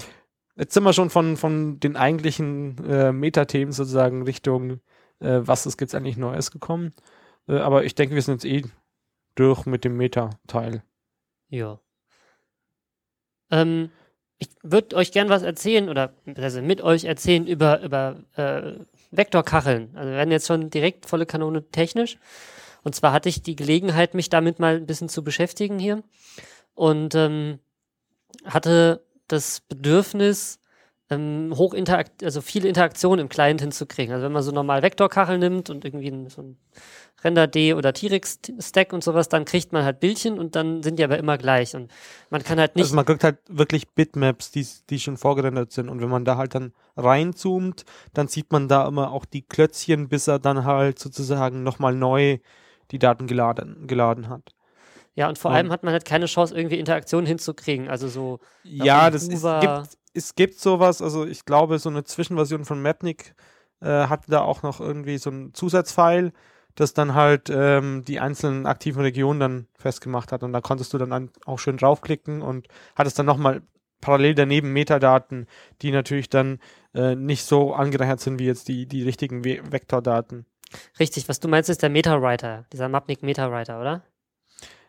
Jetzt 0.56 0.74
sind 0.74 0.84
wir 0.84 0.94
schon 0.94 1.10
von, 1.10 1.36
von 1.36 1.80
den 1.80 1.96
eigentlichen 1.96 2.78
äh, 2.86 3.12
Metathemen 3.12 3.72
sozusagen 3.72 4.24
Richtung, 4.24 4.80
äh, 5.20 5.40
was 5.42 5.66
es 5.66 5.78
gibt's 5.78 5.96
eigentlich 5.96 6.18
Neues 6.18 6.52
gekommen. 6.52 6.94
Äh, 7.48 7.58
aber 7.58 7.84
ich 7.84 7.96
denke, 7.96 8.16
wir 8.16 8.22
sind 8.22 8.44
jetzt 8.44 8.46
eh 8.46 8.70
durch 9.36 9.66
mit 9.66 9.84
dem 9.84 9.98
Meta-Teil. 9.98 10.84
Ja. 11.50 11.80
Ähm, 13.52 13.90
ich 14.40 14.50
würde 14.62 14.96
euch 14.96 15.12
gern 15.12 15.30
was 15.30 15.44
erzählen 15.44 15.90
oder 15.90 16.14
also 16.36 16.62
mit 16.62 16.82
euch 16.82 17.06
erzählen 17.06 17.48
über, 17.48 17.82
über 17.82 18.18
äh, 18.36 18.74
Vektorkacheln. 19.12 19.92
Also 19.96 20.10
wir 20.10 20.18
werden 20.18 20.32
jetzt 20.32 20.48
schon 20.48 20.70
direkt 20.70 21.06
volle 21.06 21.26
Kanone 21.26 21.70
technisch. 21.72 22.18
Und 22.84 22.96
zwar 22.96 23.14
hatte 23.14 23.30
ich 23.30 23.42
die 23.42 23.56
Gelegenheit, 23.56 24.14
mich 24.14 24.30
damit 24.30 24.60
mal 24.60 24.76
ein 24.76 24.86
bisschen 24.86 25.08
zu 25.08 25.24
beschäftigen 25.24 25.80
hier. 25.80 26.04
Und 26.74 27.16
ähm, 27.16 27.60
hatte 28.44 29.06
das 29.28 29.62
Bedürfnis, 29.62 30.60
ähm, 31.10 31.54
hoch 31.56 31.76
also 32.22 32.42
viele 32.42 32.68
Interaktionen 32.68 33.20
im 33.22 33.30
Client 33.30 33.62
hinzukriegen. 33.62 34.14
Also 34.14 34.26
wenn 34.26 34.32
man 34.32 34.44
so 34.44 34.52
normal 34.52 34.82
Vektorkachel 34.82 35.38
nimmt 35.38 35.70
und 35.70 35.86
irgendwie 35.86 36.30
so 36.30 36.42
ein 36.42 36.58
Render-D 37.24 37.74
oder 37.74 37.94
T-Rex-Stack 37.94 38.94
und 38.94 39.04
sowas, 39.04 39.30
dann 39.30 39.46
kriegt 39.46 39.72
man 39.72 39.84
halt 39.86 40.00
Bildchen 40.00 40.40
und 40.40 40.56
dann 40.56 40.84
sind 40.84 41.00
die 41.00 41.04
aber 41.04 41.18
immer 41.18 41.38
gleich. 41.38 41.76
Und 41.76 41.92
man 42.30 42.44
kann 42.44 42.60
halt 42.60 42.76
nicht. 42.76 42.84
Also 42.84 42.96
man 42.96 43.06
kriegt 43.06 43.24
halt 43.24 43.38
wirklich 43.48 43.90
Bitmaps, 43.90 44.52
die, 44.52 44.68
die 44.90 45.00
schon 45.00 45.18
vorgerendert 45.18 45.72
sind. 45.72 45.90
Und 45.90 46.02
wenn 46.02 46.10
man 46.10 46.26
da 46.26 46.38
halt 46.38 46.56
dann 46.56 46.74
reinzoomt, 46.98 47.86
dann 48.14 48.28
sieht 48.28 48.52
man 48.52 48.68
da 48.68 48.88
immer 48.88 49.12
auch 49.12 49.26
die 49.26 49.42
Klötzchen, 49.42 50.10
bis 50.10 50.28
er 50.28 50.40
dann 50.40 50.66
halt 50.66 51.00
sozusagen 51.00 51.64
nochmal 51.64 51.96
neu 51.96 52.40
die 52.92 53.00
Daten 53.00 53.28
geladen, 53.28 53.88
geladen 53.88 54.30
hat. 54.30 54.54
ja, 55.16 55.30
und 55.30 55.38
vor 55.38 55.52
und- 55.52 55.58
allem 55.58 55.72
hat 55.72 55.84
man 55.84 55.94
halt 55.94 56.06
keine 56.06 56.26
Chance, 56.26 56.56
irgendwie 56.56 56.80
Interaktionen 56.80 57.26
hinzukriegen. 57.26 57.88
Also 57.88 58.08
so. 58.08 58.40
Ja, 58.64 59.10
das 59.10 59.28
ist, 59.28 59.44
gibt, 59.62 59.98
es 60.14 60.36
gibt 60.36 60.60
sowas, 60.60 61.02
also 61.02 61.26
ich 61.26 61.46
glaube, 61.46 61.80
so 61.80 61.90
eine 61.90 62.04
Zwischenversion 62.04 62.66
von 62.66 62.82
Mapnik 62.82 63.36
äh, 63.82 64.08
hatte 64.08 64.30
da 64.32 64.42
auch 64.42 64.64
noch 64.64 64.80
irgendwie 64.80 65.18
so 65.18 65.30
ein 65.30 65.54
Zusatzfile, 65.54 66.32
das 66.76 66.94
dann 66.94 67.14
halt 67.14 67.50
ähm, 67.50 68.04
die 68.06 68.20
einzelnen 68.20 68.66
aktiven 68.66 69.02
Regionen 69.02 69.40
dann 69.40 69.68
festgemacht 69.76 70.32
hat. 70.32 70.44
Und 70.44 70.54
da 70.54 70.62
konntest 70.62 70.94
du 70.94 70.98
dann 70.98 71.12
an- 71.12 71.30
auch 71.46 71.60
schön 71.60 71.78
draufklicken 71.78 72.42
und 72.42 72.68
hattest 72.96 73.20
dann 73.20 73.26
nochmal 73.26 73.62
parallel 74.02 74.36
daneben 74.36 74.74
Metadaten, 74.74 75.48
die 75.82 75.92
natürlich 75.92 76.30
dann 76.30 76.60
äh, 76.94 77.16
nicht 77.16 77.46
so 77.46 77.74
angereichert 77.74 78.20
sind 78.20 78.40
wie 78.40 78.46
jetzt 78.46 78.68
die, 78.68 78.86
die 78.86 79.04
richtigen 79.04 79.46
We 79.46 79.62
Vektordaten. 79.70 80.46
Richtig, 81.00 81.30
was 81.30 81.40
du 81.40 81.48
meinst, 81.48 81.70
ist 81.70 81.84
der 81.84 81.90
Meta-Writer, 81.90 82.66
dieser 82.74 82.90
Mapnik 82.90 83.24
Meta-Writer, 83.24 83.80
oder? 83.80 84.04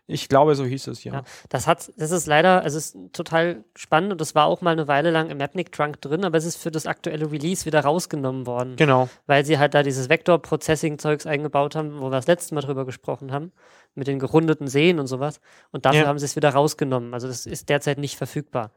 Ich 0.06 0.28
glaube, 0.28 0.54
so 0.54 0.64
hieß 0.66 0.88
es 0.88 1.02
ja. 1.04 1.14
Ja. 1.14 1.22
Das 1.48 1.66
hat, 1.66 1.90
das 1.96 2.10
ist 2.10 2.26
leider, 2.26 2.62
also 2.62 2.76
es 2.76 2.94
ist 2.94 3.12
total 3.14 3.64
spannend 3.74 4.12
und 4.12 4.20
das 4.20 4.34
war 4.34 4.46
auch 4.46 4.60
mal 4.60 4.72
eine 4.72 4.86
Weile 4.86 5.10
lang 5.10 5.30
im 5.30 5.38
Mapnik 5.38 5.72
Trunk 5.72 6.00
drin, 6.02 6.24
aber 6.26 6.36
es 6.36 6.44
ist 6.44 6.56
für 6.56 6.70
das 6.70 6.86
aktuelle 6.86 7.32
Release 7.32 7.64
wieder 7.64 7.80
rausgenommen 7.80 8.46
worden, 8.46 8.76
Genau. 8.76 9.08
weil 9.26 9.46
sie 9.46 9.58
halt 9.58 9.72
da 9.72 9.82
dieses 9.82 10.10
Vektor-Processing-Zeugs 10.10 11.26
eingebaut 11.26 11.74
haben, 11.74 12.00
wo 12.00 12.04
wir 12.06 12.10
das 12.10 12.26
letzte 12.26 12.54
Mal 12.54 12.60
drüber 12.60 12.84
gesprochen 12.84 13.32
haben, 13.32 13.52
mit 13.94 14.06
den 14.06 14.18
gerundeten 14.18 14.66
Seen 14.68 14.98
und 14.98 15.06
sowas. 15.06 15.40
Und 15.72 15.86
dafür 15.86 16.02
Ja. 16.02 16.06
haben 16.08 16.18
sie 16.18 16.26
es 16.26 16.36
wieder 16.36 16.50
rausgenommen. 16.50 17.14
Also 17.14 17.26
das 17.26 17.46
ist 17.46 17.68
derzeit 17.70 17.98
nicht 17.98 18.16
verfügbar. 18.16 18.72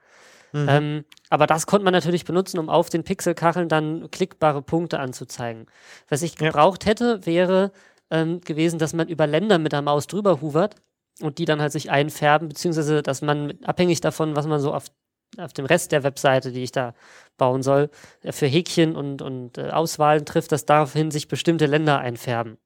Mhm. 0.54 0.68
Ähm, 0.70 1.06
aber 1.30 1.46
das 1.46 1.68
konnte 1.68 1.84
man 1.84 1.94
natürlich 1.94 2.24
benutzen, 2.24 2.58
um 2.58 2.70
auf 2.70 2.90
den 2.90 3.04
Pixelkacheln 3.04 3.68
dann 3.68 4.10
klickbare 4.12 4.62
Punkte 4.62 5.00
anzuzeigen. 5.00 5.66
Was 6.08 6.22
ich 6.22 6.40
Ja. 6.40 6.48
gebraucht 6.48 6.86
hätte, 6.86 7.26
wäre 7.26 7.72
ähm, 8.10 8.40
gewesen, 8.40 8.80
dass 8.80 8.94
man 8.94 9.10
über 9.10 9.28
Länder 9.28 9.58
mit 9.58 9.74
der 9.74 9.82
Maus 9.82 10.08
drüber 10.08 10.40
hovert 10.40 10.76
und 11.22 11.38
die 11.40 11.46
dann 11.46 11.62
halt 11.62 11.72
sich 11.72 11.92
einfärben, 11.92 12.50
beziehungsweise 12.50 13.02
dass 13.02 13.22
man 13.22 13.54
abhängig 13.64 14.02
davon, 14.02 14.36
was 14.36 14.48
man 14.48 14.60
so 14.60 14.74
auf, 14.74 14.86
auf 15.38 15.54
dem 15.54 15.66
Rest 15.66 15.92
der 15.92 16.04
Webseite, 16.04 16.52
die 16.52 16.64
ich 16.64 16.72
da 16.72 16.94
bauen 17.38 17.64
soll, 17.64 17.90
äh, 18.24 18.32
für 18.32 18.48
Häkchen 18.48 18.96
und, 18.96 19.22
und 19.22 19.58
äh, 19.58 19.70
Auswahlen 19.72 20.26
trifft, 20.26 20.52
dass 20.52 20.66
daraufhin 20.66 21.12
sich 21.12 21.28
bestimmte 21.28 21.66
Länder 21.66 22.00
einfärben. 22.00 22.58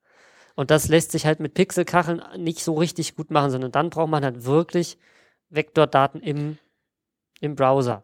Und 0.55 0.69
das 0.71 0.89
lässt 0.89 1.11
sich 1.11 1.25
halt 1.25 1.39
mit 1.39 1.53
Pixelkacheln 1.53 2.21
nicht 2.37 2.63
so 2.63 2.73
richtig 2.75 3.15
gut 3.15 3.31
machen, 3.31 3.51
sondern 3.51 3.71
dann 3.71 3.89
braucht 3.89 4.09
man 4.09 4.23
halt 4.23 4.45
wirklich 4.45 4.97
Vektordaten 5.49 6.21
im, 6.21 6.57
im 7.39 7.55
Browser. 7.55 8.03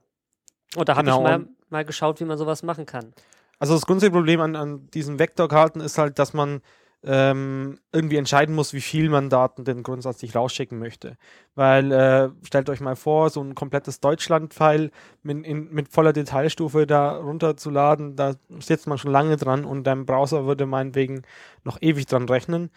Und 0.75 0.89
da 0.89 0.95
habe 0.95 1.05
Genau, 1.05 1.17
ich 1.17 1.23
mal, 1.23 1.47
mal 1.69 1.85
geschaut, 1.85 2.19
wie 2.19 2.25
man 2.25 2.37
sowas 2.37 2.63
machen 2.63 2.85
kann. 2.85 3.13
Also 3.59 3.73
das 3.73 3.85
grundsätzliche 3.85 4.17
Problem 4.17 4.41
an, 4.41 4.55
an 4.55 4.87
diesen 4.91 5.19
Vektorkarten 5.19 5.81
ist 5.81 5.97
halt, 5.97 6.19
dass 6.19 6.33
man 6.33 6.61
ähm, 7.09 7.79
irgendwie 7.93 8.17
entscheiden 8.17 8.53
muss, 8.53 8.73
wie 8.73 8.81
viel 8.81 9.09
man 9.09 9.29
Daten 9.29 9.63
denn 9.63 9.81
grundsätzlich 9.81 10.35
rausschicken 10.35 10.77
möchte. 10.77 11.17
Weil, 11.55 11.91
äh, 11.93 12.29
stellt 12.43 12.69
euch 12.69 12.81
mal 12.81 12.97
vor, 12.97 13.29
so 13.29 13.41
ein 13.41 13.55
komplettes 13.55 14.01
Deutschland-File 14.01 14.91
mit, 15.23 15.71
mit 15.71 15.87
voller 15.87 16.11
Detailstufe 16.11 16.85
da 16.85 17.15
runterzuladen, 17.17 18.17
da 18.17 18.35
sitzt 18.59 18.87
man 18.87 18.97
schon 18.97 19.11
lange 19.11 19.37
dran 19.37 19.63
und 19.63 19.85
dein 19.85 20.05
Browser 20.05 20.45
würde 20.45 20.65
meinetwegen 20.65 21.21
noch 21.63 21.77
ewig 21.81 22.07
dran 22.07 22.27
rechnen. 22.27 22.71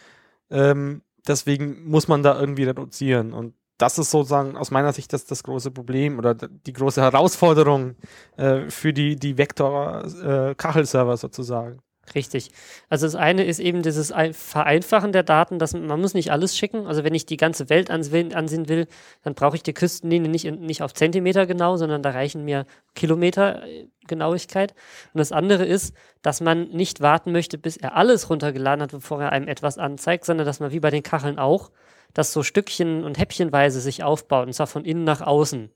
Ähm, 0.48 1.02
deswegen 1.26 1.88
muss 1.88 2.06
man 2.06 2.22
da 2.22 2.38
irgendwie 2.38 2.64
reduzieren 2.64 3.32
und 3.32 3.54
das 3.78 3.98
ist 3.98 4.10
sozusagen 4.10 4.56
aus 4.56 4.70
meiner 4.70 4.92
Sicht 4.92 5.12
das, 5.12 5.24
das 5.24 5.42
große 5.42 5.70
Problem 5.70 6.18
oder 6.18 6.34
die 6.34 6.72
große 6.72 7.00
Herausforderung 7.00 7.96
äh, 8.36 8.68
für 8.68 8.92
die, 8.92 9.16
die 9.16 9.38
Vektor-Kachelserver 9.38 11.16
sozusagen. 11.16 11.80
Richtig. 12.14 12.50
Also 12.88 13.06
das 13.06 13.14
eine 13.14 13.44
ist 13.44 13.60
eben 13.60 13.82
dieses 13.82 14.10
Ein- 14.10 14.34
Vereinfachen 14.34 15.12
der 15.12 15.22
Daten, 15.22 15.60
dass 15.60 15.74
man, 15.74 16.00
muss 16.00 16.14
nicht 16.14 16.32
alles 16.32 16.56
schicken. 16.58 16.86
Also 16.88 17.04
wenn 17.04 17.14
ich 17.14 17.24
die 17.24 17.36
ganze 17.36 17.68
Welt 17.68 17.90
ansehen, 17.90 18.68
will, 18.68 18.88
dann 19.22 19.34
brauche 19.34 19.54
ich 19.56 19.62
die 19.62 19.74
Küstenlinie 19.74 20.28
nicht, 20.28 20.44
nicht 20.44 20.82
auf 20.82 20.92
Zentimeter 20.92 21.46
genau, 21.46 21.76
sondern 21.76 22.02
da 22.02 22.10
reichen 22.10 22.44
mir 22.44 22.66
Kilometer 22.96 23.64
äh, 23.64 23.86
Genauigkeit. 24.08 24.74
Und 25.14 25.18
das 25.18 25.30
andere 25.30 25.64
ist, 25.64 25.94
dass 26.22 26.40
man 26.40 26.70
nicht 26.70 27.00
warten 27.00 27.30
möchte, 27.30 27.58
bis 27.58 27.76
er 27.76 27.94
alles 27.96 28.28
runtergeladen 28.28 28.82
hat, 28.82 28.90
bevor 28.90 29.22
er 29.22 29.30
einem 29.30 29.46
etwas 29.46 29.78
anzeigt, 29.78 30.24
sondern 30.24 30.46
dass 30.46 30.58
man 30.58 30.72
wie 30.72 30.80
bei 30.80 30.90
den 30.90 31.04
Kacheln 31.04 31.38
auch, 31.38 31.70
dass 32.12 32.32
so 32.32 32.42
Stückchen 32.42 33.04
und 33.04 33.18
Häppchenweise 33.18 33.80
sich 33.80 34.02
aufbaut, 34.02 34.48
und 34.48 34.52
zwar 34.52 34.66
von 34.66 34.84
innen 34.84 35.04
nach 35.04 35.20
außen. 35.20 35.70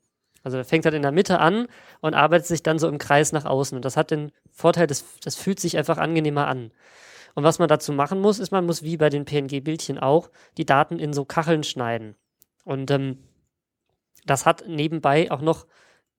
Also 0.45 0.59
er 0.59 0.65
fängt 0.65 0.85
halt 0.85 0.95
in 0.95 1.03
der 1.03 1.11
Mitte 1.11 1.41
an 1.41 1.67
und 2.01 2.15
arbeitet 2.15 2.47
sich 2.47 2.63
dann 2.63 2.79
so 2.79 2.87
im 2.87 2.99
Kreis 2.99 3.33
nach 3.33 3.47
außen. 3.47 3.75
Und 3.75 3.85
das 3.85 3.97
hat 3.97 4.11
den 4.11 4.31
Vorteil, 4.53 4.87
das, 4.87 5.05
das 5.25 5.37
fühlt 5.37 5.59
sich 5.59 5.77
einfach 5.79 5.99
angenehmer 5.99 6.47
an. 6.47 6.71
Und 7.35 7.43
was 7.43 7.59
man 7.59 7.69
dazu 7.69 7.93
machen 7.93 8.21
muss, 8.21 8.39
ist, 8.39 8.53
man 8.53 8.67
muss 8.67 8.83
wie 8.83 8.97
bei 8.97 9.09
den 9.09 9.25
PNG-Bildchen 9.25 9.99
auch 9.99 10.31
die 10.57 10.67
Daten 10.67 10.99
in 10.99 11.13
so 11.13 11.25
Kacheln 11.25 11.65
schneiden. 11.65 12.15
Und 12.65 12.91
ähm, 12.91 13.19
das 14.27 14.47
hat 14.47 14.65
nebenbei 14.69 15.31
auch 15.31 15.41
noch 15.41 15.67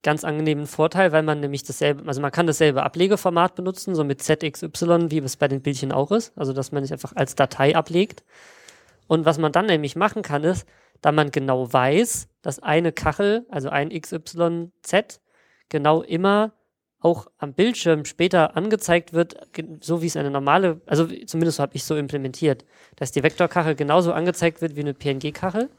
ganz 0.03 0.23
angenehmen 0.23 0.67
Vorteil, 0.67 1.11
weil 1.11 1.23
man 1.23 1.39
nämlich 1.39 1.63
dasselbe, 1.63 2.07
also 2.07 2.21
man 2.21 2.31
kann 2.31 2.45
dasselbe 2.45 2.83
Ablegeformat 2.83 3.55
benutzen, 3.55 3.95
so 3.95 4.03
mit 4.03 4.21
ZXY, 4.21 5.09
wie 5.09 5.19
es 5.19 5.37
bei 5.37 5.47
den 5.47 5.61
Bildchen 5.61 5.91
auch 5.91 6.11
ist. 6.11 6.37
Also 6.37 6.51
dass 6.51 6.71
man 6.71 6.83
es 6.83 6.91
einfach 6.91 7.15
als 7.15 7.35
Datei 7.35 7.75
ablegt. 7.75 8.23
Und 9.07 9.25
was 9.25 9.37
man 9.37 9.51
dann 9.51 9.67
nämlich 9.67 9.95
machen 9.95 10.21
kann, 10.21 10.43
ist, 10.43 10.67
da 11.01 11.11
man 11.11 11.31
genau 11.31 11.71
weiß, 11.71 12.27
dass 12.41 12.59
eine 12.59 12.91
Kachel, 12.91 13.45
also 13.49 13.69
ein 13.69 13.89
XYZ, 13.89 15.21
genau 15.69 16.01
immer 16.01 16.53
auch 17.05 17.27
am 17.37 17.53
Bildschirm 17.53 18.03
später 18.05 18.57
angezeigt 18.57 19.13
wird, 19.13 19.35
so 19.81 20.01
wie 20.01 20.07
es 20.07 20.17
eine 20.17 20.31
normale, 20.31 20.81
also 20.87 21.07
zumindest 21.27 21.59
habe 21.59 21.75
ich 21.75 21.83
so 21.83 21.95
implementiert, 21.95 22.65
dass 22.95 23.11
die 23.11 23.21
Vektorkachel 23.21 23.75
genauso 23.75 24.11
angezeigt 24.11 24.61
wird 24.61 24.75
wie 24.75 24.81
eine 24.81 24.95
PNG-Kachel. 24.95 25.69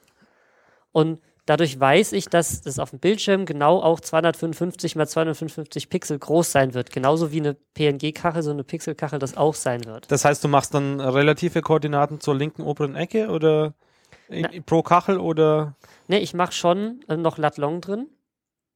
Und 0.92 1.20
dadurch 1.44 1.78
weiß 1.80 2.12
ich, 2.12 2.28
dass 2.28 2.61
das 2.61 2.78
auf 2.78 2.90
dem 2.90 3.00
Bildschirm 3.00 3.44
genau 3.44 3.82
auch 3.82 3.99
255 3.99 4.94
mal 4.94 5.08
255 5.08 5.88
Pixel 5.88 6.18
groß 6.18 6.52
sein 6.52 6.75
wird. 6.75 6.92
Genauso 6.92 7.32
wie 7.32 7.40
eine 7.40 7.54
PNG-Kachel, 7.54 8.42
so 8.42 8.52
eine 8.52 8.62
Pixelkachel 8.64 9.18
das 9.18 9.37
auch 9.37 9.54
sein 9.54 9.85
wird. 9.85 10.11
Das 10.11 10.25
heißt, 10.25 10.44
du 10.44 10.49
machst 10.49 10.75
dann 10.75 11.00
relative 11.00 11.61
Koordinaten 11.61 12.20
zur 12.20 12.37
linken 12.37 12.62
oberen 12.62 12.94
Ecke 12.94 13.30
oder 13.30 13.75
Na. 14.28 14.49
pro 14.64 14.83
Kachel 14.83 15.18
oder 15.18 15.76
Ne, 16.09 16.21
ich 16.21 16.35
mache 16.35 16.52
schon 16.52 17.00
äh, 17.09 17.16
noch 17.16 17.38
Lat 17.38 17.56
Long 17.56 17.80
drin. 17.80 18.09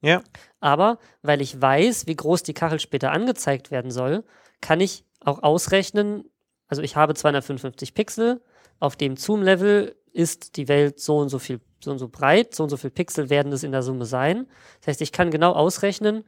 Ja. 0.03 0.23
Aber 0.61 0.99
weil 1.23 1.41
ich 1.41 1.61
weiß, 1.61 2.07
wie 2.07 2.17
groß 2.17 2.43
die 2.43 2.55
Kachel 2.55 2.81
später 2.81 3.13
angezeigt 3.13 3.71
werden 3.71 3.91
soll, 3.91 4.25
kann 4.61 4.81
ich 4.81 5.05
auch 5.21 5.43
ausrechnen, 5.43 6.25
also 6.69 6.83
ich 6.83 6.97
habe 6.97 7.15
255 7.15 7.95
Pixel, 7.95 8.41
auf 8.79 8.97
dem 8.97 9.17
Zoom-Level 9.17 9.95
ist 10.13 10.57
die 10.57 10.69
Welt 10.69 11.01
so 11.01 11.19
und 11.19 11.29
so 11.29 11.39
viel, 11.39 11.61
so 11.81 11.91
und 11.91 11.99
so 11.99 12.09
breit, 12.09 12.55
so 12.55 12.63
und 12.63 12.71
so 12.71 12.77
viel 12.77 12.91
Pixel 12.91 13.29
werden 13.31 13.53
es 13.53 13.63
in 13.63 13.73
der 13.73 13.83
Summe 13.83 14.07
sein. 14.07 14.47
Das 14.81 14.89
heißt, 14.89 15.03
ich 15.03 15.13
kann 15.13 15.31
genau 15.31 15.53
ausrechnen, 15.53 16.25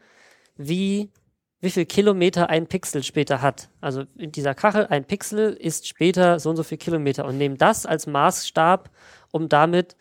wie, 0.56 1.10
wie 1.62 1.70
viel 1.70 1.86
Kilometer 1.86 2.50
ein 2.50 2.66
Pixel 2.66 3.04
später 3.04 3.40
hat. 3.40 3.70
Also 3.80 4.04
in 4.18 4.32
dieser 4.32 4.54
Kachel, 4.54 4.86
ein 4.88 5.04
Pixel 5.06 5.52
ist 5.54 5.86
später 5.88 6.40
so 6.40 6.50
und 6.50 6.56
so 6.56 6.64
viel 6.64 6.76
Kilometer 6.78 7.24
und 7.24 7.38
nehme 7.38 7.56
das 7.56 7.86
als 7.86 8.06
Maßstab, 8.08 8.90
um 9.30 9.48
damit 9.48 9.96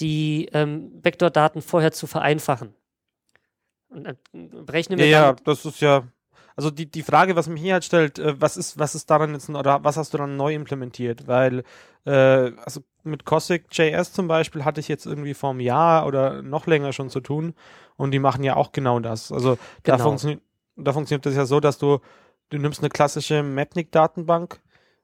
die 0.00 0.50
ähm, 0.52 0.90
Vektordaten 1.02 1.62
vorher 1.62 1.92
zu 1.92 2.08
vereinfachen. 2.08 2.74
Und 3.88 4.04
dann 4.04 4.16
berechne 4.66 4.96
Ja, 4.96 5.04
mir 5.04 5.10
ja, 5.10 5.22
damit, 5.28 5.46
das 5.46 5.64
ist 5.64 5.80
ja. 5.80 6.04
Also 6.56 6.70
die, 6.70 6.86
die 6.90 7.02
Frage, 7.02 7.36
was 7.36 7.48
mich 7.48 7.62
hier 7.62 7.74
halt 7.74 7.84
stellt, 7.84 8.18
äh, 8.18 8.40
was 8.40 8.56
ist, 8.56 8.78
was 8.78 8.94
ist 8.94 9.10
daran 9.10 9.34
jetzt, 9.34 9.48
oder 9.50 9.84
was 9.84 9.96
hast 9.96 10.14
du 10.14 10.18
dann 10.18 10.36
neu 10.36 10.54
implementiert? 10.54 11.26
Weil, 11.28 11.64
äh, 12.06 12.10
also 12.64 12.82
mit 13.04 13.24
Cossack.js 13.24 14.12
zum 14.12 14.28
Beispiel 14.28 14.64
hatte 14.64 14.80
ich 14.80 14.88
jetzt 14.88 15.06
irgendwie 15.06 15.34
vor 15.34 15.50
einem 15.50 15.60
Jahr 15.60 16.06
oder 16.06 16.42
noch 16.42 16.66
länger 16.66 16.92
schon 16.92 17.10
zu 17.10 17.20
tun 17.20 17.54
und 17.96 18.10
die 18.12 18.18
machen 18.20 18.44
ja 18.44 18.56
auch 18.56 18.72
genau 18.72 19.00
das. 19.00 19.32
Also 19.32 19.58
da, 19.84 19.96
Genau. 19.96 20.04
Funktioniert, 20.74 20.86
da 20.86 20.92
funktioniert 20.92 21.26
das 21.26 21.34
ja 21.34 21.46
so, 21.46 21.60
dass 21.60 21.78
du, 21.78 22.00
du 22.50 22.58
nimmst 22.58 22.80
eine 22.80 22.88
klassische 22.88 23.42
Mapnik-Datenbank 23.42 24.60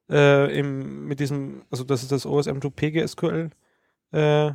äh, 0.08 0.62
mit 0.62 1.20
diesem, 1.20 1.62
also 1.70 1.84
das 1.84 2.02
ist 2.02 2.12
das 2.12 2.26
OSM2 2.26 2.70
PGSQL 2.70 3.50
äh, 4.12 4.52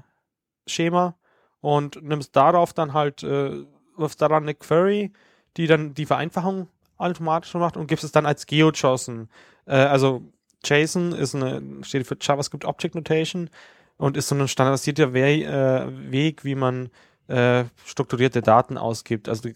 Schema 0.67 1.15
und 1.61 2.01
nimmst 2.03 2.35
darauf 2.35 2.73
dann 2.73 2.93
halt, 2.93 3.23
äh, 3.23 3.63
wirfst 3.97 4.21
daran 4.21 4.43
eine 4.43 4.55
Query, 4.55 5.13
die 5.57 5.67
dann 5.67 5.93
die 5.93 6.05
Vereinfachung 6.05 6.67
automatisch 6.97 7.53
macht 7.53 7.77
und 7.77 7.87
gibst 7.87 8.03
es 8.03 8.11
dann 8.11 8.25
als 8.25 8.45
GeoJSON. 8.45 9.29
Äh, 9.65 9.75
also 9.75 10.23
JSON 10.63 11.13
ist 11.13 11.35
eine, 11.35 11.61
steht 11.83 12.07
für 12.07 12.17
JavaScript 12.19 12.65
Object 12.65 12.95
Notation 12.95 13.49
und 13.97 14.17
ist 14.17 14.27
so 14.27 14.35
ein 14.35 14.47
standardisierter 14.47 15.13
We 15.13 15.43
äh, 15.43 16.11
Weg, 16.11 16.43
wie 16.43 16.55
man 16.55 16.89
äh, 17.27 17.65
strukturierte 17.85 18.41
Daten 18.41 18.77
ausgibt. 18.77 19.29
Also 19.29 19.49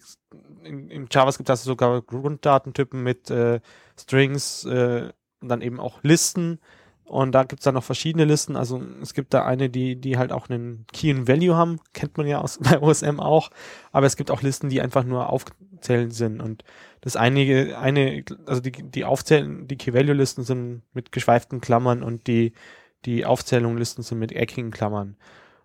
in, 0.64 0.90
in 0.90 1.08
JavaScript 1.10 1.48
hast 1.48 1.64
du 1.64 1.70
sogar 1.70 2.02
Grunddatentypen 2.02 3.02
mit 3.02 3.30
äh, 3.30 3.60
Strings 3.98 4.64
äh, 4.64 5.10
und 5.40 5.48
dann 5.48 5.62
eben 5.62 5.80
auch 5.80 6.00
Listen. 6.02 6.58
Und 7.04 7.32
da 7.32 7.42
gibt's 7.42 7.64
dann 7.64 7.74
noch 7.74 7.82
verschiedene 7.82 8.24
Listen. 8.24 8.54
Also 8.54 8.80
es 9.02 9.14
gibt 9.14 9.34
da 9.34 9.44
eine, 9.44 9.68
die, 9.68 9.96
die 9.96 10.16
halt 10.16 10.30
auch 10.30 10.48
einen 10.48 10.86
Key 10.92 11.10
and 11.10 11.26
Value 11.26 11.56
haben, 11.56 11.80
kennt 11.92 12.16
man 12.16 12.26
ja 12.26 12.40
aus 12.40 12.58
bei 12.62 12.80
OSM 12.80 13.18
auch. 13.18 13.50
Aber 13.90 14.06
es 14.06 14.16
gibt 14.16 14.30
auch 14.30 14.42
Listen, 14.42 14.68
die 14.68 14.80
einfach 14.80 15.02
nur 15.02 15.28
aufzählen 15.28 16.12
sind. 16.12 16.40
Und 16.40 16.62
das 17.00 17.16
einige, 17.16 17.78
eine, 17.78 18.24
also 18.46 18.60
die, 18.60 18.70
die 18.70 19.04
Aufzählen, 19.04 19.66
die 19.66 19.76
Key-Value-Listen 19.76 20.44
sind 20.44 20.82
mit 20.92 21.10
geschweiften 21.10 21.60
Klammern 21.60 22.04
und 22.04 22.28
die, 22.28 22.52
die 23.06 23.24
Aufzählungslisten 23.24 24.04
sind 24.04 24.18
mit 24.18 24.30
eckigen 24.30 24.70
Klammern. 24.70 25.16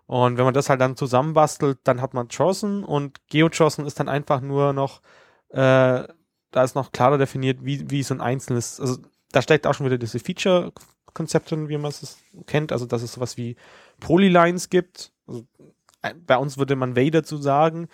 Und 0.06 0.38
wenn 0.38 0.44
man 0.44 0.54
das 0.54 0.68
halt 0.68 0.80
dann 0.80 0.96
zusammenbastelt, 0.96 1.78
dann 1.84 2.00
hat 2.00 2.14
man 2.14 2.28
JSON 2.30 2.84
und 2.84 3.26
GeoJSON 3.28 3.86
ist 3.86 3.98
dann 3.98 4.08
einfach 4.08 4.40
nur 4.40 4.72
noch, 4.72 5.02
äh, 5.48 6.04
da 6.52 6.62
ist 6.62 6.76
noch 6.76 6.92
klarer 6.92 7.18
definiert, 7.18 7.58
wie, 7.64 7.90
wie 7.90 8.02
so 8.02 8.14
ein 8.14 8.20
einzelnes, 8.20 8.80
also 8.80 8.98
da 9.32 9.42
steckt 9.42 9.66
auch 9.66 9.74
schon 9.74 9.86
wieder 9.86 9.98
diese 9.98 10.20
Feature-Konzept 10.20 11.50
drin, 11.50 11.68
wie 11.68 11.76
man 11.76 11.90
es 11.90 12.18
kennt, 12.46 12.72
also 12.72 12.86
dass 12.86 13.02
es 13.02 13.14
sowas 13.14 13.36
wie 13.36 13.56
Polylines 14.00 14.70
gibt. 14.70 15.12
Also, 15.26 15.44
äh, 16.02 16.14
bei 16.14 16.36
uns 16.36 16.56
würde 16.56 16.76
man 16.76 16.94
Way 16.94 17.10
dazu 17.10 17.36
sagen. 17.36 17.88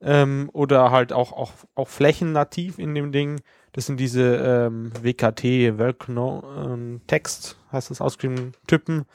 Ähm, 0.00 0.50
oder 0.52 0.90
halt 0.90 1.12
auch, 1.12 1.32
auch, 1.32 1.52
auch 1.74 1.88
Flächen 1.88 2.32
nativ 2.32 2.78
in 2.78 2.94
dem 2.94 3.12
Ding. 3.12 3.40
Das 3.72 3.86
sind 3.86 3.98
diese 3.98 4.36
ähm, 4.36 4.92
WKT, 5.02 5.78
Welcno 5.78 6.44
ähm, 6.56 7.00
Text, 7.06 7.58
heißt 7.72 7.90
das 7.90 8.00
ausgeschrieben, 8.00 8.52
Typen, 8.66 9.06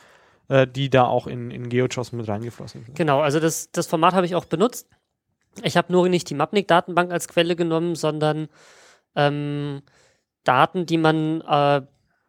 äh, 0.51 0.67
die 0.67 0.89
da 0.89 1.05
auch 1.05 1.27
in, 1.27 1.49
in 1.49 1.69
GeoJSON 1.69 2.17
mit 2.17 2.27
reingeflossen 2.27 2.83
sind. 2.83 2.95
Genau, 2.95 3.21
also 3.21 3.39
das, 3.39 3.71
das 3.71 3.87
Format 3.87 4.13
habe 4.13 4.25
ich 4.25 4.35
auch 4.35 4.43
benutzt. 4.43 4.89
Ich 5.63 5.77
habe 5.77 5.93
nur 5.93 6.09
nicht 6.09 6.29
die 6.29 6.33
Mapnik-Datenbank 6.33 7.09
als 7.09 7.29
Quelle 7.29 7.55
genommen, 7.55 7.95
sondern 7.95 8.49
ähm, 9.15 9.81
Daten, 10.43 10.85
die 10.85 10.97
man, 10.97 11.39
äh, 11.41 11.81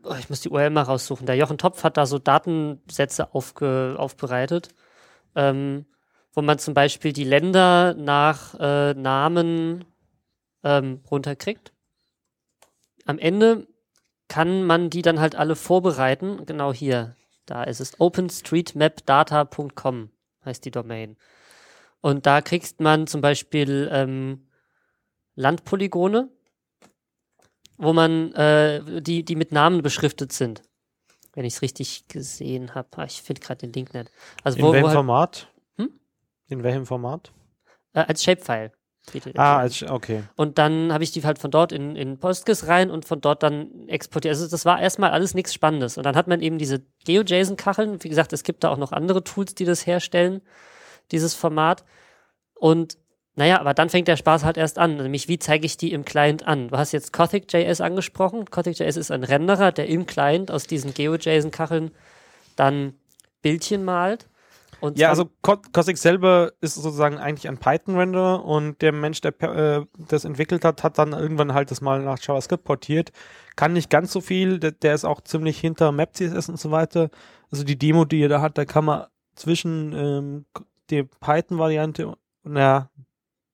oh, 0.04 0.14
ich 0.20 0.30
muss 0.30 0.40
die 0.40 0.50
URL 0.50 0.70
mal 0.70 0.82
raussuchen. 0.82 1.26
Der 1.26 1.34
Jochen 1.34 1.58
Topf 1.58 1.82
hat 1.82 1.96
da 1.96 2.06
so 2.06 2.20
Datensätze 2.20 3.34
aufge, 3.34 3.96
aufbereitet, 3.98 4.68
ähm, 5.34 5.86
wo 6.32 6.42
man 6.42 6.60
zum 6.60 6.74
Beispiel 6.74 7.12
die 7.12 7.24
Länder 7.24 7.94
nach 7.94 8.54
äh, 8.60 8.94
Namen 8.94 9.84
ähm, 10.62 11.00
runterkriegt. 11.10 11.72
Am 13.04 13.18
Ende 13.18 13.66
kann 14.28 14.62
man 14.62 14.90
die 14.90 15.02
dann 15.02 15.18
halt 15.18 15.34
alle 15.34 15.56
vorbereiten. 15.56 16.46
Genau 16.46 16.72
hier, 16.72 17.16
da 17.46 17.64
ist 17.64 17.80
es 17.80 17.98
openstreetmapdata.com 18.00 20.10
heißt 20.44 20.64
die 20.64 20.70
Domain. 20.70 21.16
Und 22.00 22.26
da 22.26 22.40
kriegst 22.40 22.80
man 22.80 23.06
zum 23.06 23.20
Beispiel 23.20 23.88
ähm, 23.92 24.48
Landpolygone, 25.36 26.28
wo 27.78 27.92
man, 27.92 28.32
äh, 28.32 29.00
die, 29.00 29.24
die 29.24 29.36
mit 29.36 29.52
Namen 29.52 29.82
beschriftet 29.82 30.32
sind. 30.32 30.62
Wenn 31.34 31.44
ich 31.44 31.54
es 31.54 31.62
richtig 31.62 32.08
gesehen 32.08 32.74
habe. 32.74 32.88
Ah, 32.96 33.04
ich 33.04 33.22
finde 33.22 33.40
gerade 33.40 33.60
den 33.60 33.72
Link 33.72 33.94
nicht. 33.94 34.10
Also 34.42 34.58
In 34.58 34.64
wo, 34.64 34.72
welchem 34.72 34.82
wo 34.82 34.88
halt, 34.88 34.96
Format? 34.96 35.48
Hm? 35.76 35.90
In 36.48 36.62
welchem 36.62 36.86
Format? 36.86 37.32
äh, 37.94 38.00
als 38.00 38.24
Shapefile. 38.24 38.72
Er 39.12 39.38
Ah, 39.38 39.58
als, 39.58 39.82
okay. 39.82 40.22
Und 40.36 40.58
dann 40.58 40.92
habe 40.92 41.04
ich 41.04 41.10
die 41.10 41.24
halt 41.24 41.38
von 41.38 41.50
dort 41.50 41.72
in, 41.72 41.96
in 41.96 42.18
Postgres 42.18 42.68
rein 42.68 42.90
und 42.90 43.04
von 43.04 43.20
dort 43.20 43.42
dann 43.42 43.88
exportiert. 43.88 44.32
Also 44.34 44.48
das 44.48 44.64
war 44.64 44.80
erstmal 44.80 45.10
alles 45.10 45.34
nichts 45.34 45.52
Spannendes. 45.52 45.96
Und 45.96 46.04
dann 46.04 46.16
hat 46.16 46.28
man 46.28 46.40
eben 46.40 46.58
diese 46.58 46.82
GeoJSON-Kacheln. 47.04 48.02
Wie 48.02 48.08
gesagt, 48.08 48.32
es 48.32 48.44
gibt 48.44 48.64
da 48.64 48.70
auch 48.70 48.78
noch 48.78 48.92
andere 48.92 49.24
Tools, 49.24 49.54
die 49.54 49.64
das 49.64 49.86
herstellen, 49.86 50.40
dieses 51.10 51.34
Format. 51.34 51.84
Und 52.54 52.96
naja, 53.34 53.58
aber 53.60 53.74
dann 53.74 53.88
fängt 53.88 54.08
der 54.08 54.16
Spaß 54.16 54.44
halt 54.44 54.56
erst 54.56 54.78
an. 54.78 54.96
Nämlich, 54.96 55.26
wie 55.26 55.38
zeige 55.38 55.64
ich 55.66 55.76
die 55.76 55.92
im 55.92 56.04
Client 56.04 56.46
an? 56.46 56.68
Du 56.68 56.76
hast 56.76 56.92
jetzt 56.92 57.12
Gothic.js 57.12 57.80
angesprochen. 57.80 58.44
Gothic.js 58.44 58.96
ist 58.96 59.10
ein 59.10 59.24
Renderer, 59.24 59.72
der 59.72 59.88
im 59.88 60.06
Client 60.06 60.50
aus 60.50 60.66
diesen 60.66 60.92
GeoJSON-Kacheln 60.92 61.92
dann 62.56 62.94
Bildchen 63.40 63.84
malt. 63.84 64.28
Und 64.82 64.98
Ja, 64.98 65.10
also 65.10 65.30
Co- 65.42 65.62
Cossack 65.72 65.96
selber 65.96 66.52
ist 66.60 66.74
sozusagen 66.74 67.18
eigentlich 67.18 67.48
ein 67.48 67.58
Python-Renderer 67.58 68.44
und 68.44 68.82
der 68.82 68.90
Mensch, 68.90 69.20
der 69.20 69.40
äh, 69.42 69.86
das 70.08 70.24
entwickelt 70.24 70.64
hat, 70.64 70.82
hat 70.82 70.98
dann 70.98 71.12
irgendwann 71.12 71.54
halt 71.54 71.70
das 71.70 71.80
mal 71.80 72.02
nach 72.02 72.18
JavaScript 72.20 72.64
portiert. 72.64 73.12
Kann 73.54 73.74
nicht 73.74 73.90
ganz 73.90 74.10
so 74.12 74.20
viel, 74.20 74.58
der, 74.58 74.72
der 74.72 74.94
ist 74.94 75.04
auch 75.04 75.20
ziemlich 75.20 75.60
hinter 75.60 75.92
Map.css 75.92 76.48
und 76.48 76.58
so 76.58 76.72
weiter. 76.72 77.10
Also 77.52 77.62
die 77.62 77.78
Demo, 77.78 78.04
die 78.04 78.22
er 78.24 78.28
da 78.28 78.40
hat, 78.40 78.58
da 78.58 78.64
kann 78.64 78.84
man 78.84 79.06
zwischen 79.36 79.92
ähm, 79.92 80.46
der 80.90 81.04
Python-Variante, 81.04 82.14
na, 82.42 82.90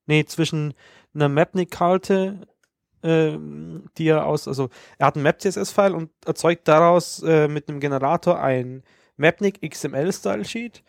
nee, 0.06 0.24
zwischen 0.24 0.72
einer 1.14 1.28
Mapnik-Karte, 1.28 2.46
ähm, 3.02 3.84
die 3.98 4.08
er 4.08 4.24
aus, 4.24 4.48
also 4.48 4.70
er 4.98 5.08
hat 5.08 5.16
einen 5.16 5.24
Map.css-File 5.24 5.94
und 5.94 6.10
erzeugt 6.24 6.66
daraus 6.68 7.22
äh, 7.22 7.48
mit 7.48 7.68
einem 7.68 7.80
Generator 7.80 8.40
ein 8.40 8.82
Mapnik 9.18 9.60
XML-Style-Sheet 9.60 10.82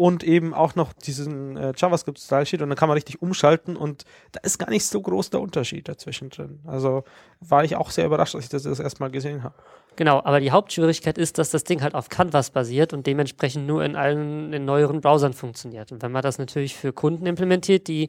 und 0.00 0.24
eben 0.24 0.54
auch 0.54 0.76
noch 0.76 0.94
diesen 0.94 1.58
äh, 1.58 1.74
JavaScript-Style-Sheet 1.76 2.62
und 2.62 2.70
dann 2.70 2.78
kann 2.78 2.88
man 2.88 2.94
richtig 2.94 3.20
umschalten 3.20 3.76
und 3.76 4.06
da 4.32 4.40
ist 4.42 4.56
gar 4.56 4.70
nicht 4.70 4.86
so 4.86 4.98
groß 4.98 5.28
der 5.28 5.42
Unterschied 5.42 5.88
dazwischen 5.88 6.30
drin. 6.30 6.60
Also 6.66 7.04
war 7.40 7.64
ich 7.64 7.76
auch 7.76 7.90
sehr 7.90 8.06
überrascht, 8.06 8.34
als 8.34 8.44
ich 8.44 8.50
das, 8.50 8.62
das 8.62 8.80
erstmal 8.80 9.10
gesehen 9.10 9.42
habe. 9.42 9.56
Genau, 9.96 10.22
aber 10.24 10.40
die 10.40 10.52
Hauptschwierigkeit 10.52 11.18
ist, 11.18 11.36
dass 11.36 11.50
das 11.50 11.64
Ding 11.64 11.82
halt 11.82 11.94
auf 11.94 12.08
Canvas 12.08 12.48
basiert 12.48 12.94
und 12.94 13.06
dementsprechend 13.06 13.66
nur 13.66 13.84
in 13.84 13.94
allen 13.94 14.54
in 14.54 14.64
neueren 14.64 15.02
Browsern 15.02 15.34
funktioniert. 15.34 15.92
Und 15.92 16.00
wenn 16.00 16.12
man 16.12 16.22
das 16.22 16.38
natürlich 16.38 16.76
für 16.76 16.94
Kunden 16.94 17.26
implementiert, 17.26 17.86
die 17.86 18.08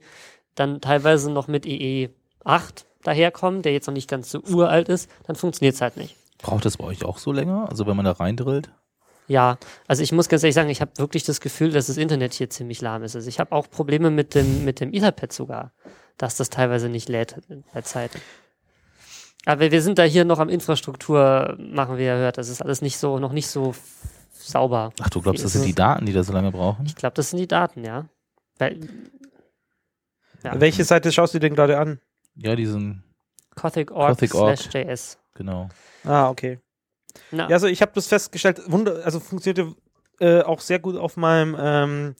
dann 0.55 0.79
teilweise 0.79 1.29
noch 1.29 1.49
mit 1.49 1.65
EE8 1.65 2.85
daherkommen, 3.03 3.63
der 3.63 3.73
jetzt 3.73 3.87
noch 3.87 3.93
nicht 3.93 4.09
ganz 4.09 4.31
so 4.31 4.39
uralt 4.39 4.87
ist, 4.87 5.11
dann 5.27 5.35
funktioniert 5.35 5.75
es 5.75 5.81
halt 5.81 5.97
nicht. 5.97 6.15
Braucht 6.37 6.63
das 6.63 6.77
bei 6.77 6.85
euch 6.85 7.03
auch 7.03 7.17
so 7.17 7.33
länger? 7.33 7.67
Also 7.69 7.85
wenn 7.85 7.97
man 7.97 8.05
da 8.05 8.13
reindrillt? 8.13 8.71
Ja, 9.31 9.57
also 9.87 10.03
ich 10.03 10.11
muss 10.11 10.27
ganz 10.27 10.43
ehrlich 10.43 10.55
sagen, 10.55 10.69
ich 10.69 10.81
habe 10.81 10.91
wirklich 10.97 11.23
das 11.23 11.39
Gefühl, 11.39 11.71
dass 11.71 11.87
das 11.87 11.95
Internet 11.95 12.33
hier 12.33 12.49
ziemlich 12.49 12.81
lahm 12.81 13.01
ist. 13.03 13.15
Also 13.15 13.29
ich 13.29 13.39
habe 13.39 13.53
auch 13.53 13.69
Probleme 13.69 14.11
mit 14.11 14.35
dem, 14.35 14.65
mit 14.65 14.81
dem 14.81 14.93
Etherpad 14.93 15.31
sogar. 15.31 15.71
dass 16.17 16.35
das 16.35 16.49
teilweise 16.49 16.89
nicht 16.89 17.07
lädt 17.07 17.37
bei 17.73 17.81
Zeit. 17.81 18.11
Aber 19.45 19.71
wir 19.71 19.81
sind 19.81 19.97
da 19.97 20.03
hier 20.03 20.25
noch 20.25 20.39
am 20.39 20.49
Infrastruktur, 20.49 21.55
machen 21.57 21.97
wir 21.97 22.05
ja 22.05 22.15
hört. 22.15 22.37
Das 22.37 22.49
ist 22.49 22.61
alles 22.61 22.81
nicht 22.81 22.97
so, 22.97 23.19
noch 23.19 23.31
nicht 23.31 23.47
so 23.47 23.73
sauber. 24.33 24.91
Ach, 25.01 25.09
du 25.09 25.21
glaubst, 25.21 25.45
das 25.45 25.53
Wie 25.53 25.59
sind 25.59 25.67
die 25.67 25.75
Daten, 25.75 26.05
die 26.05 26.13
da 26.13 26.23
so 26.23 26.33
lange 26.33 26.51
brauchen? 26.51 26.85
Ich 26.85 26.95
glaube, 26.97 27.13
das 27.15 27.29
sind 27.29 27.39
die 27.39 27.47
Daten, 27.47 27.85
ja. 27.85 28.09
Weil, 28.59 28.81
ja. 30.43 30.59
Welche 30.59 30.83
Seite 30.83 31.09
schaust 31.13 31.33
du 31.33 31.39
dir 31.39 31.47
denn 31.47 31.55
gerade 31.55 31.79
an? 31.79 32.01
Ja, 32.35 32.57
diesen, 32.57 33.05
Gothic.org 33.55 34.09
Gothic.org. 34.09 34.57
slash 34.57 34.85
JS. 34.85 35.17
genau. 35.35 35.69
Ah, 36.03 36.29
okay. 36.29 36.59
Na, 37.31 37.49
Ja, 37.49 37.55
also 37.55 37.67
ich 37.67 37.81
habe 37.81 37.91
das 37.95 38.07
festgestellt, 38.07 38.61
wunder, 38.67 39.01
also 39.03 39.19
funktionierte 39.19 39.75
äh, 40.19 40.41
auch 40.41 40.59
sehr 40.59 40.79
gut 40.79 40.95
auf 40.95 41.17
meinem 41.17 41.55
ähm, 41.59 42.15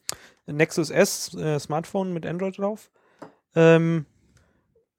Nexus 0.46 0.90
S 0.90 1.34
äh, 1.34 1.58
Smartphone 1.58 2.12
mit 2.12 2.26
Android 2.26 2.58
drauf. 2.58 2.90
Ähm, 3.54 4.06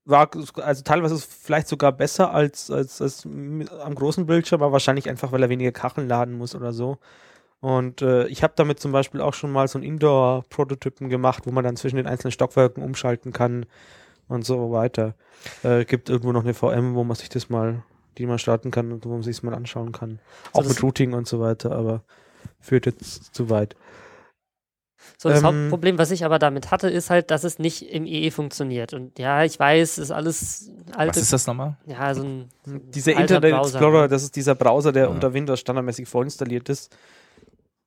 war 0.05 0.29
also 0.57 0.83
teilweise 0.83 1.17
vielleicht 1.17 1.67
sogar 1.67 1.91
besser 1.91 2.31
als, 2.33 2.69
als, 2.69 3.01
als 3.01 3.25
am 3.25 3.95
großen 3.95 4.25
Bildschirm, 4.25 4.61
aber 4.61 4.73
wahrscheinlich 4.73 5.09
einfach, 5.09 5.31
weil 5.31 5.41
er 5.41 5.49
weniger 5.49 5.71
Kacheln 5.71 6.07
laden 6.07 6.37
muss 6.37 6.55
oder 6.55 6.73
so. 6.73 6.97
Und 7.61 8.01
äh, 8.01 8.27
ich 8.27 8.43
habe 8.43 8.53
damit 8.57 8.81
zum 8.81 8.91
Beispiel 8.91 9.21
auch 9.21 9.33
schon 9.33 9.51
mal 9.51 9.69
so 9.69 9.77
einen 9.77 9.87
Indoor-Prototypen 9.87 11.07
gemacht, 11.07 11.43
wo 11.45 11.51
man 11.51 11.63
dann 11.63 11.77
zwischen 11.77 11.95
den 11.95 12.07
einzelnen 12.07 12.33
Stockwerken 12.33 12.83
umschalten 12.83 13.31
kann 13.31 13.65
und 14.27 14.45
so 14.45 14.73
weiter. 14.73 15.15
Äh, 15.63 15.85
gibt 15.85 16.09
irgendwo 16.09 16.33
noch 16.33 16.43
eine 16.43 16.53
VM, 16.53 16.95
wo 16.95 17.05
man 17.05 17.15
sich 17.15 17.29
das 17.29 17.49
mal, 17.49 17.81
die 18.17 18.25
man 18.25 18.39
starten 18.39 18.71
kann 18.71 18.91
und 18.91 19.05
wo 19.05 19.09
man 19.09 19.23
sich 19.23 19.37
es 19.37 19.43
mal 19.43 19.53
anschauen 19.53 19.91
kann. 19.91 20.19
So, 20.53 20.59
Auch 20.59 20.63
das- 20.63 20.73
mit 20.75 20.83
Routing 20.83 21.13
und 21.13 21.27
so 21.27 21.39
weiter, 21.39 21.71
aber 21.71 22.03
führt 22.59 22.85
jetzt 22.85 23.33
zu 23.35 23.49
weit. 23.49 23.75
So, 25.17 25.27
das 25.29 25.39
Ähm, 25.39 25.45
Hauptproblem, 25.45 25.97
was 25.97 26.11
ich 26.11 26.23
aber 26.23 26.39
damit 26.39 26.71
hatte, 26.71 26.89
ist 26.89 27.09
halt, 27.09 27.29
dass 27.29 27.43
es 27.43 27.59
nicht 27.59 27.81
im 27.93 28.05
EE 28.05 28.31
funktioniert. 28.31 28.93
Und 28.93 29.19
ja, 29.19 29.43
ich 29.43 29.59
weiß, 29.59 29.97
ist 29.97 30.11
alles 30.11 30.71
Was 30.87 30.95
alte, 30.97 31.19
ist 31.19 31.33
das 31.33 31.45
nochmal? 31.45 31.77
ja, 31.85 32.13
so 32.15 32.23
ein, 32.23 32.49
so 32.65 32.71
ein 32.71 32.91
Dieser 32.91 33.11
alter 33.11 33.21
Internet 33.35 33.53
Browser, 33.55 33.77
Explorer, 33.79 34.01
ne? 34.03 34.07
das 34.07 34.23
ist 34.23 34.35
dieser 34.35 34.55
Browser, 34.55 34.91
der 34.93 35.03
Ja. 35.05 35.09
unter 35.09 35.33
Windows 35.33 35.59
standardmäßig 35.59 36.07
vorinstalliert 36.07 36.69
ist. 36.69 36.95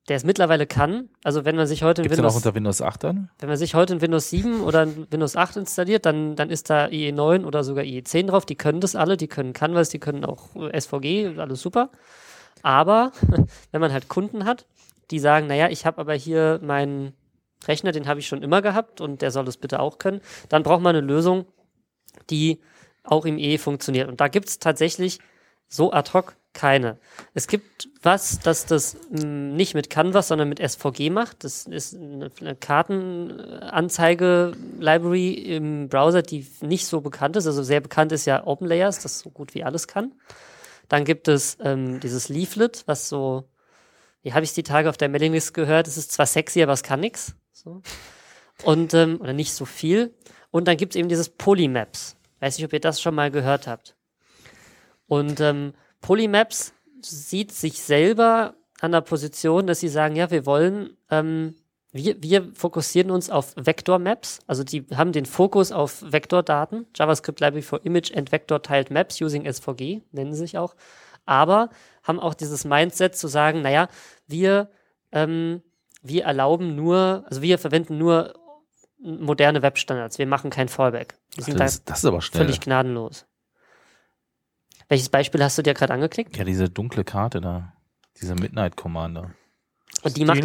Der 0.07 0.15
es 0.15 0.23
mittlerweile 0.23 0.67
kann. 0.67 1.09
Also 1.23 1.43
wenn 1.43 1.55
man 1.55 1.67
sich 1.67 1.83
heute 1.83 2.01
in 2.01 2.09
Windows, 2.09 2.35
unter 2.35 2.55
Windows 2.55 2.81
8 2.81 3.03
dann? 3.03 3.29
wenn 3.39 3.49
man 3.49 3.57
sich 3.57 3.75
heute 3.75 3.93
in 3.93 4.01
Windows 4.01 4.29
7 4.29 4.61
oder 4.61 4.83
in 4.83 5.07
Windows 5.11 5.35
8 5.35 5.57
installiert, 5.57 6.05
dann, 6.05 6.35
dann 6.35 6.49
ist 6.49 6.69
da 6.69 6.85
IE9 6.85 7.45
oder 7.45 7.63
sogar 7.63 7.83
IE10 7.83 8.27
drauf. 8.27 8.45
Die 8.45 8.55
können 8.55 8.79
das 8.79 8.95
alle, 8.95 9.17
die 9.17 9.27
können 9.27 9.53
Canvas, 9.53 9.89
die 9.89 9.99
können 9.99 10.23
auch 10.23 10.49
SVG, 10.55 11.37
alles 11.37 11.61
super. 11.61 11.89
Aber 12.63 13.11
wenn 13.71 13.81
man 13.81 13.91
halt 13.91 14.07
Kunden 14.07 14.45
hat, 14.45 14.65
die 15.11 15.19
sagen, 15.19 15.47
naja, 15.47 15.69
ich 15.69 15.85
habe 15.85 15.99
aber 15.99 16.13
hier 16.13 16.59
meinen 16.63 17.13
Rechner, 17.67 17.91
den 17.91 18.07
habe 18.07 18.19
ich 18.19 18.27
schon 18.27 18.43
immer 18.43 18.61
gehabt 18.61 19.01
und 19.01 19.21
der 19.21 19.31
soll 19.31 19.45
das 19.45 19.57
bitte 19.57 19.79
auch 19.79 19.97
können, 19.99 20.21
dann 20.49 20.63
braucht 20.63 20.81
man 20.81 20.95
eine 20.95 21.05
Lösung, 21.05 21.45
die 22.29 22.61
auch 23.03 23.25
im 23.25 23.37
E 23.37 23.57
funktioniert. 23.57 24.07
Und 24.07 24.21
da 24.21 24.27
gibt 24.27 24.47
es 24.47 24.59
tatsächlich 24.59 25.19
so 25.67 25.91
ad 25.91 26.11
hoc 26.13 26.35
keine. 26.57 26.97
Es 27.35 27.47
gibt 27.47 27.87
was, 28.01 28.39
das 28.39 28.65
das 28.65 28.97
mh, 29.11 29.53
nicht 29.55 29.75
mit 29.75 29.91
Canvas, 29.91 30.29
sondern 30.29 30.49
mit 30.49 30.59
SVG 30.59 31.11
macht. 31.11 31.43
Das 31.43 31.67
ist 31.67 31.95
eine, 31.95 32.31
Kartenanzeige-Library 32.59 35.33
im 35.33 35.87
Browser, 35.87 36.23
die 36.23 36.47
nicht 36.61 36.87
so 36.87 37.01
bekannt 37.01 37.35
ist. 37.35 37.45
Also 37.45 37.61
sehr 37.61 37.79
bekannt 37.79 38.11
ist 38.11 38.25
ja 38.25 38.43
OpenLayers, 38.45 39.03
das 39.03 39.19
so 39.19 39.29
gut 39.29 39.53
wie 39.53 39.63
alles 39.63 39.87
kann. 39.87 40.15
Dann 40.89 41.05
gibt 41.05 41.27
es 41.27 41.59
ähm, 41.61 41.99
dieses 41.99 42.27
Leaflet, 42.27 42.81
was 42.87 43.07
so, 43.07 43.47
wie 44.23 44.33
habe 44.33 44.43
ich 44.43 44.53
die 44.53 44.63
Tage 44.63 44.89
auf 44.89 44.97
der 44.97 45.09
Mailinglist 45.09 45.53
gehört, 45.53 45.87
es 45.87 45.97
ist 45.97 46.11
zwar 46.11 46.25
sexy, 46.25 46.63
aber 46.63 46.73
es 46.73 46.81
kann 46.81 47.01
nix. 47.01 47.35
So. 47.51 47.83
Und, 48.63 48.95
ähm, 48.95 49.21
oder 49.21 49.33
nicht 49.33 49.53
so 49.53 49.65
viel. 49.65 50.15
Und 50.49 50.67
dann 50.67 50.77
gibt 50.77 50.95
es 50.95 50.99
eben 50.99 51.09
dieses 51.09 51.29
Polymaps. 51.29 52.17
Weiß 52.39 52.57
nicht, 52.57 52.65
ob 52.65 52.73
ihr 52.73 52.79
das 52.79 52.99
schon 52.99 53.13
mal 53.13 53.29
gehört 53.29 53.67
habt. 53.67 53.95
Und 55.05 55.39
ähm, 55.39 55.73
Polymaps 56.01 56.73
sieht 57.01 57.51
sich 57.51 57.81
selber 57.81 58.55
an 58.81 58.91
der 58.91 59.01
Position, 59.01 59.67
dass 59.67 59.79
sie 59.79 59.87
sagen, 59.87 60.15
ja, 60.15 60.29
wir 60.31 60.45
wollen, 60.45 60.97
ähm, 61.09 61.55
wir, 61.91 62.21
wir 62.21 62.53
fokussieren 62.53 63.11
uns 63.11 63.29
auf 63.29 63.53
Vector-Maps, 63.55 64.39
also 64.45 64.63
die 64.63 64.85
haben 64.95 65.11
den 65.11 65.25
Fokus 65.25 65.71
auf 65.71 66.03
Vektordaten, 66.05 66.85
JavaScript 66.95 67.39
Library 67.39 67.63
for 67.63 67.83
Image 67.85 68.15
and 68.15 68.31
Vector 68.31 68.61
Tiled 68.61 68.91
Maps 68.91 69.19
using 69.21 69.51
SVG, 69.51 70.01
nennen 70.11 70.33
sie 70.33 70.39
sich 70.39 70.57
auch, 70.57 70.75
aber 71.25 71.69
haben 72.03 72.19
auch 72.19 72.33
dieses 72.33 72.65
Mindset 72.65 73.15
zu 73.15 73.27
sagen, 73.27 73.61
naja, 73.61 73.87
wir, 74.27 74.69
ähm, 75.11 75.61
wir 76.03 76.25
erlauben 76.25 76.75
nur, 76.75 77.23
also 77.27 77.41
wir 77.41 77.57
verwenden 77.57 77.97
nur 77.97 78.33
moderne 78.99 79.61
Webstandards, 79.61 80.19
wir 80.19 80.27
machen 80.27 80.49
kein 80.49 80.67
Fallback. 80.69 81.15
Die 81.35 81.41
sind 81.41 81.59
Das, 81.59 81.83
das 81.83 81.99
ist 81.99 82.05
aber 82.05 82.17
da 82.17 82.21
schnell. 82.21 82.43
völlig 82.43 82.61
gnadenlos. 82.61 83.25
Welches 84.89 85.09
Beispiel 85.09 85.43
hast 85.43 85.57
du 85.57 85.63
dir 85.63 85.73
gerade 85.73 85.93
angeklickt? 85.93 86.37
Ja, 86.37 86.43
diese 86.43 86.69
dunkle 86.69 87.03
Karte 87.03 87.41
da. 87.41 87.73
Dieser 88.19 88.35
Midnight 88.35 88.75
Commander. 88.77 89.31
Und 90.03 90.17
die 90.17 90.25
macht, 90.25 90.43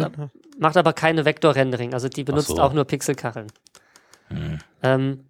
macht 0.59 0.77
aber 0.77 0.93
keine 0.93 1.25
Vektor-Rendering, 1.25 1.93
also 1.93 2.09
die 2.09 2.23
benutzt 2.23 2.47
so. 2.47 2.59
auch 2.59 2.73
nur 2.73 2.85
Pixelkacheln. 2.85 3.47
Hm. 4.27 4.59
Ähm, 4.81 5.25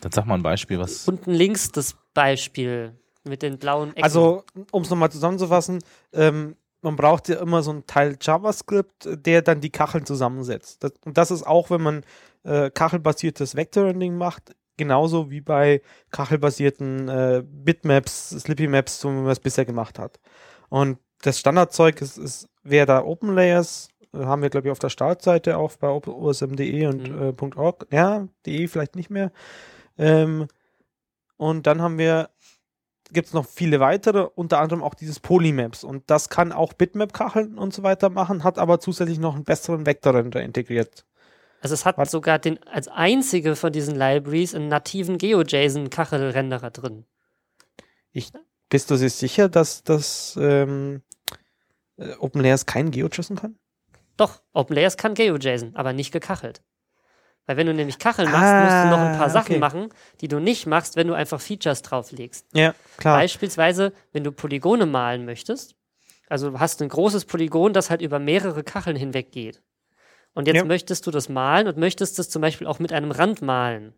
Dann 0.00 0.12
sag 0.12 0.26
mal 0.26 0.34
ein 0.34 0.42
Beispiel, 0.42 0.78
was. 0.78 1.08
unten 1.08 1.32
links 1.32 1.70
das 1.72 1.96
Beispiel 2.14 2.94
mit 3.24 3.42
den 3.42 3.58
blauen 3.58 3.90
Ecken. 3.90 4.02
Also, 4.02 4.44
um 4.70 4.82
es 4.82 4.90
nochmal 4.90 5.10
zusammenzufassen, 5.10 5.82
ähm, 6.12 6.56
man 6.82 6.96
braucht 6.96 7.28
ja 7.28 7.40
immer 7.40 7.62
so 7.62 7.70
einen 7.70 7.86
Teil 7.86 8.16
JavaScript, 8.20 9.08
der 9.24 9.42
dann 9.42 9.60
die 9.60 9.70
Kacheln 9.70 10.04
zusammensetzt. 10.04 10.82
Das, 10.82 10.92
und 11.04 11.16
das 11.16 11.30
ist 11.30 11.46
auch, 11.46 11.70
wenn 11.70 11.82
man 11.82 12.04
äh, 12.42 12.70
kachelbasiertes 12.70 13.54
Vector-Rendering 13.54 14.16
macht, 14.16 14.54
genauso 14.76 15.30
wie 15.30 15.40
bei 15.40 15.82
kachelbasierten 16.10 17.08
äh, 17.08 17.42
Bitmaps, 17.46 18.30
Slippy 18.30 18.68
Maps, 18.68 19.00
so 19.00 19.10
wie 19.10 19.14
man 19.14 19.30
es 19.30 19.40
bisher 19.40 19.64
gemacht 19.64 19.98
hat. 19.98 20.20
Und 20.68 20.98
das 21.22 21.38
Standardzeug 21.38 22.00
ist, 22.02 22.18
ist 22.18 22.48
wäre 22.62 22.86
da 22.86 23.04
OpenLayers, 23.04 23.88
äh, 24.14 24.18
haben 24.24 24.42
wir, 24.42 24.50
glaube 24.50 24.68
ich, 24.68 24.72
auf 24.72 24.78
der 24.78 24.88
Startseite 24.90 25.56
auch 25.58 25.76
bei 25.76 25.88
osm.de 25.88 26.86
und 26.86 27.10
Mhm. 27.10 27.22
äh, 27.54 27.56
.org. 27.56 27.86
Ja, 27.92 28.28
de 28.46 28.68
vielleicht 28.68 28.96
nicht 28.96 29.10
mehr. 29.10 29.32
Ähm, 29.98 30.48
und 31.36 31.66
dann 31.66 31.82
haben 31.82 31.98
wir 31.98 32.30
gibt 33.12 33.28
es 33.28 33.34
noch 33.34 33.46
viele 33.46 33.80
weitere, 33.80 34.28
unter 34.34 34.60
anderem 34.60 34.82
auch 34.82 34.94
dieses 34.94 35.20
Polymaps. 35.20 35.84
Und 35.84 36.10
das 36.10 36.28
kann 36.28 36.52
auch 36.52 36.72
Bitmap-Kacheln 36.72 37.58
und 37.58 37.74
so 37.74 37.82
weiter 37.82 38.10
machen, 38.10 38.44
hat 38.44 38.58
aber 38.58 38.80
zusätzlich 38.80 39.18
noch 39.18 39.34
einen 39.34 39.44
besseren 39.44 39.86
Vektorrender 39.86 40.42
integriert. 40.42 41.04
Also 41.62 41.74
es 41.74 41.84
hat 41.86 41.96
was- 41.96 42.10
sogar 42.10 42.38
den, 42.38 42.62
als 42.66 42.88
einzige 42.88 43.56
von 43.56 43.72
diesen 43.72 43.94
Libraries 43.94 44.54
einen 44.54 44.68
nativen 44.68 45.16
GeoJSON-Kachelrenderer 45.18 46.70
drin. 46.70 47.04
Bist 48.68 48.90
du 48.90 48.96
dir 48.96 49.10
sicher, 49.10 49.48
dass 49.48 49.82
das 49.84 50.36
ähm, 50.40 51.02
äh, 51.98 52.14
OpenLayers 52.16 52.66
kein 52.66 52.90
GeoJSON 52.90 53.36
kann? 53.36 53.58
Doch, 54.16 54.42
OpenLayers 54.52 54.96
kann 54.96 55.14
GeoJSON, 55.14 55.74
aber 55.76 55.92
nicht 55.92 56.12
gekachelt. 56.12 56.62
Weil 57.46 57.56
wenn 57.56 57.66
du 57.66 57.74
nämlich 57.74 57.98
Kacheln 57.98 58.30
machst, 58.30 58.54
musst 58.54 58.84
du 58.84 58.88
noch 58.88 58.98
ein 59.04 59.18
paar 59.18 59.26
Ah, 59.26 59.30
Sachen 59.30 59.52
okay. 59.52 59.58
machen, 59.58 59.88
die 60.20 60.28
du 60.28 60.38
nicht 60.38 60.66
machst, 60.66 60.94
wenn 60.96 61.08
du 61.08 61.14
einfach 61.14 61.40
Features 61.40 61.82
drauflegst. 61.82 62.46
Ja, 62.54 62.74
klar. 62.98 63.18
Beispielsweise, 63.18 63.92
wenn 64.12 64.22
du 64.24 64.30
Polygone 64.32 64.86
malen 64.86 65.24
möchtest, 65.24 65.74
also 66.28 66.50
du 66.50 66.60
hast 66.60 66.80
ein 66.82 66.88
großes 66.88 67.24
Polygon, 67.24 67.72
das 67.72 67.90
halt 67.90 68.00
über 68.00 68.18
mehrere 68.20 68.62
Kacheln 68.62 68.96
hinweg 68.96 69.32
geht. 69.32 69.60
Und 70.34 70.46
jetzt 70.46 70.56
Ja. 70.56 70.64
möchtest 70.64 71.06
du 71.06 71.10
das 71.10 71.28
malen 71.28 71.68
und 71.68 71.76
möchtest 71.76 72.18
das 72.18 72.28
zum 72.30 72.40
Beispiel 72.42 72.66
auch 72.66 72.78
mit 72.78 72.92
einem 72.92 73.10
Rand 73.10 73.42
malen. 73.42 73.92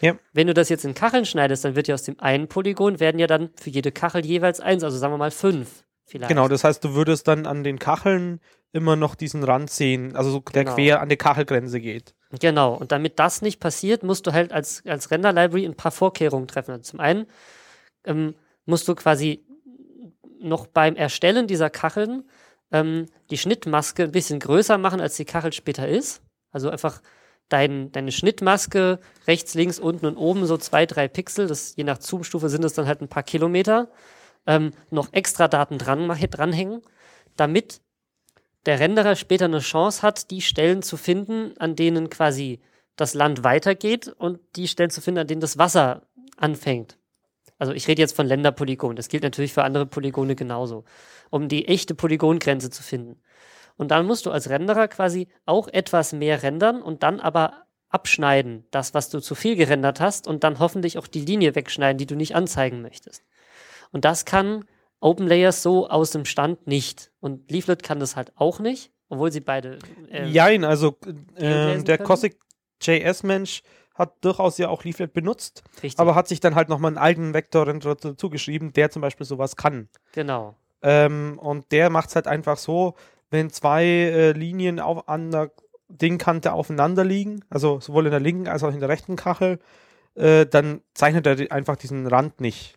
Ja. 0.00 0.18
Wenn 0.32 0.46
du 0.48 0.54
das 0.54 0.68
jetzt 0.68 0.84
in 0.84 0.94
Kacheln 0.94 1.24
schneidest, 1.24 1.64
dann 1.64 1.74
wird 1.76 1.88
ja 1.88 1.94
aus 1.94 2.02
dem 2.02 2.18
einen 2.20 2.48
Polygon 2.48 3.00
werden 3.00 3.18
ja 3.18 3.26
dann 3.26 3.50
für 3.54 3.70
jede 3.70 3.92
Kachel 3.92 4.26
jeweils 4.26 4.60
eins, 4.60 4.84
also 4.84 4.98
sagen 4.98 5.12
wir 5.14 5.18
mal 5.18 5.30
fünf 5.30 5.84
vielleicht. 6.04 6.28
Genau, 6.28 6.48
das 6.48 6.64
heißt, 6.64 6.84
du 6.84 6.94
würdest 6.94 7.26
dann 7.28 7.46
an 7.46 7.64
den 7.64 7.78
Kacheln 7.78 8.40
immer 8.72 8.96
noch 8.96 9.14
diesen 9.14 9.42
Rand 9.42 9.70
sehen, 9.70 10.14
also 10.14 10.30
so 10.30 10.40
der 10.40 10.64
Genau. 10.64 10.74
quer 10.74 11.00
an 11.00 11.08
die 11.08 11.16
Kachelgrenze 11.16 11.80
geht. 11.80 12.14
Genau, 12.40 12.74
und 12.74 12.92
damit 12.92 13.18
das 13.18 13.40
nicht 13.40 13.58
passiert, 13.60 14.02
musst 14.02 14.26
du 14.26 14.32
halt 14.32 14.52
als, 14.52 14.82
als 14.86 15.10
Render-Library 15.10 15.64
ein 15.64 15.76
paar 15.76 15.92
Vorkehrungen 15.92 16.46
treffen. 16.48 16.72
Also 16.72 16.82
zum 16.82 17.00
einen 17.00 17.26
ähm, 18.04 18.34
musst 18.66 18.86
du 18.88 18.94
quasi 18.94 19.46
noch 20.38 20.66
beim 20.66 20.96
Erstellen 20.96 21.46
dieser 21.46 21.70
Kacheln 21.70 22.24
ähm, 22.72 23.06
die 23.30 23.38
Schnittmaske 23.38 24.04
ein 24.04 24.12
bisschen 24.12 24.40
größer 24.40 24.78
machen, 24.78 25.00
als 25.00 25.16
die 25.16 25.24
Kachel 25.24 25.52
später 25.52 25.88
ist. 25.88 26.22
Also 26.50 26.70
einfach 26.70 27.00
dein, 27.48 27.92
deine 27.92 28.12
Schnittmaske 28.12 28.98
rechts, 29.26 29.54
links, 29.54 29.78
unten 29.78 30.06
und 30.06 30.16
oben 30.16 30.46
so 30.46 30.56
zwei, 30.56 30.86
drei 30.86 31.08
Pixel, 31.08 31.46
das, 31.46 31.76
je 31.76 31.84
nach 31.84 32.00
Zoom-Stufe 32.00 32.48
sind 32.48 32.64
es 32.64 32.74
dann 32.74 32.86
halt 32.86 33.00
ein 33.00 33.08
paar 33.08 33.22
Kilometer, 33.22 33.90
ähm, 34.46 34.72
noch 34.90 35.12
extra 35.12 35.48
Daten 35.48 35.78
dran, 35.78 36.08
dranhängen, 36.08 36.82
damit 37.36 37.80
der 38.66 38.80
Renderer 38.80 39.14
später 39.14 39.44
eine 39.44 39.60
Chance 39.60 40.02
hat, 40.02 40.30
die 40.30 40.42
Stellen 40.42 40.82
zu 40.82 40.96
finden, 40.96 41.56
an 41.58 41.76
denen 41.76 42.10
quasi 42.10 42.60
das 42.96 43.14
Land 43.14 43.44
weitergeht 43.44 44.08
und 44.08 44.40
die 44.56 44.66
Stellen 44.66 44.90
zu 44.90 45.00
finden, 45.00 45.20
an 45.20 45.26
denen 45.26 45.40
das 45.40 45.58
Wasser 45.58 46.02
anfängt. 46.36 46.98
Also 47.58 47.72
ich 47.72 47.88
rede 47.88 48.02
jetzt 48.02 48.14
von 48.16 48.26
Länderpolygonen. 48.26 48.96
Das 48.96 49.08
gilt 49.08 49.22
natürlich 49.22 49.52
für 49.52 49.64
andere 49.64 49.86
Polygone 49.86 50.36
genauso, 50.36 50.84
um 51.30 51.48
die 51.48 51.68
echte 51.68 51.94
Polygongrenze 51.94 52.70
zu 52.70 52.82
finden. 52.82 53.20
Und 53.76 53.90
dann 53.90 54.06
musst 54.06 54.26
du 54.26 54.30
als 54.30 54.48
Renderer 54.48 54.88
quasi 54.88 55.28
auch 55.44 55.68
etwas 55.68 56.12
mehr 56.12 56.42
rendern 56.42 56.82
und 56.82 57.02
dann 57.02 57.20
aber 57.20 57.66
abschneiden, 57.88 58.66
das, 58.70 58.94
was 58.94 59.10
du 59.10 59.20
zu 59.20 59.34
viel 59.34 59.56
gerendert 59.56 60.00
hast, 60.00 60.26
und 60.26 60.44
dann 60.44 60.58
hoffentlich 60.58 60.98
auch 60.98 61.06
die 61.06 61.20
Linie 61.20 61.54
wegschneiden, 61.54 61.98
die 61.98 62.06
du 62.06 62.16
nicht 62.16 62.34
anzeigen 62.34 62.82
möchtest. 62.82 63.24
Und 63.92 64.04
das 64.04 64.24
kann 64.24 64.64
OpenLayers 65.00 65.62
so 65.62 65.88
aus 65.88 66.10
dem 66.10 66.24
Stand 66.24 66.66
nicht. 66.66 67.12
Und 67.20 67.50
Leaflet 67.50 67.82
kann 67.82 68.00
das 68.00 68.16
halt 68.16 68.32
auch 68.36 68.58
nicht, 68.58 68.92
obwohl 69.08 69.30
sie 69.30 69.40
beide. 69.40 69.78
Äh, 70.10 70.26
Jein, 70.26 70.64
also 70.64 70.96
äh, 71.36 71.82
der. 71.82 71.98
Cossack 71.98 72.36
JS-Mensch 72.80 73.62
hat 73.96 74.12
durchaus 74.22 74.58
ja 74.58 74.68
auch 74.68 74.84
Leaflet 74.84 75.12
benutzt, 75.12 75.62
Richtig. 75.82 75.98
aber 75.98 76.14
hat 76.14 76.28
sich 76.28 76.40
dann 76.40 76.54
halt 76.54 76.68
nochmal 76.68 76.90
einen 76.90 76.98
eigenen 76.98 77.34
Vektorrender 77.34 77.94
dazu 77.94 78.30
geschrieben, 78.30 78.72
der 78.72 78.90
zum 78.90 79.02
Beispiel 79.02 79.26
sowas 79.26 79.56
kann. 79.56 79.88
genau. 80.12 80.54
Ähm, 80.82 81.38
und 81.40 81.72
der 81.72 81.90
macht 81.90 82.10
es 82.10 82.14
halt 82.14 82.26
einfach 82.26 82.58
so, 82.58 82.94
wenn 83.30 83.50
zwei 83.50 83.84
äh, 83.84 84.32
Linien 84.32 84.78
auf, 84.78 85.08
an 85.08 85.30
der 85.30 85.50
Dingkante 85.88 86.52
aufeinander 86.52 87.02
liegen, 87.04 87.44
also 87.48 87.80
sowohl 87.80 88.06
in 88.06 88.10
der 88.10 88.20
linken 88.20 88.46
als 88.46 88.62
auch 88.62 88.72
in 88.72 88.80
der 88.80 88.88
rechten 88.88 89.16
Kachel, 89.16 89.58
äh, 90.14 90.46
dann 90.46 90.82
zeichnet 90.94 91.26
er 91.26 91.50
einfach 91.50 91.76
diesen 91.76 92.06
Rand 92.06 92.40
nicht. 92.40 92.76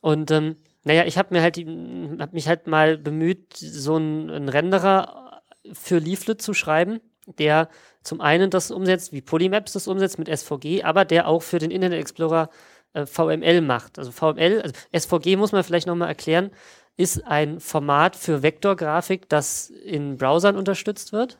Und 0.00 0.30
ähm, 0.30 0.56
naja, 0.84 1.04
ich 1.04 1.18
habe 1.18 1.34
mir 1.34 1.42
halt, 1.42 1.56
hab 1.56 2.32
mich 2.32 2.48
halt 2.48 2.66
mal 2.66 2.98
bemüht, 2.98 3.54
so 3.56 3.96
einen, 3.96 4.30
einen 4.30 4.48
Renderer 4.48 5.42
für 5.72 5.98
Leaflet 5.98 6.40
zu 6.40 6.54
schreiben, 6.54 7.00
der 7.26 7.68
zum 8.08 8.20
einen 8.20 8.50
das 8.50 8.70
umsetzt, 8.70 9.12
wie 9.12 9.20
Polymaps 9.20 9.74
das 9.74 9.86
umsetzt 9.86 10.18
mit 10.18 10.28
SVG, 10.28 10.82
aber 10.82 11.04
der 11.04 11.28
auch 11.28 11.42
für 11.42 11.58
den 11.58 11.70
Internet 11.70 12.00
Explorer 12.00 12.50
äh, 12.94 13.06
VML 13.06 13.60
macht. 13.60 13.98
Also 13.98 14.10
VML, 14.10 14.62
also 14.62 14.74
SVG 14.92 15.36
muss 15.36 15.52
man 15.52 15.62
vielleicht 15.62 15.86
nochmal 15.86 16.08
erklären, 16.08 16.50
ist 16.96 17.24
ein 17.26 17.60
Format 17.60 18.16
für 18.16 18.42
Vektorgrafik, 18.42 19.28
das 19.28 19.70
in 19.70 20.16
Browsern 20.16 20.56
unterstützt 20.56 21.12
wird. 21.12 21.38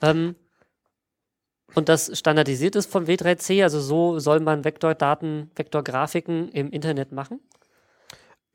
Ähm, 0.00 0.36
und 1.74 1.88
das 1.88 2.16
standardisiert 2.18 2.76
ist 2.76 2.90
vom 2.90 3.04
W3C, 3.04 3.62
also 3.62 3.80
so 3.80 4.18
soll 4.18 4.40
man 4.40 4.64
Vektordaten, 4.64 5.50
Vektorgrafiken 5.54 6.50
im 6.50 6.70
Internet 6.70 7.12
machen. 7.12 7.40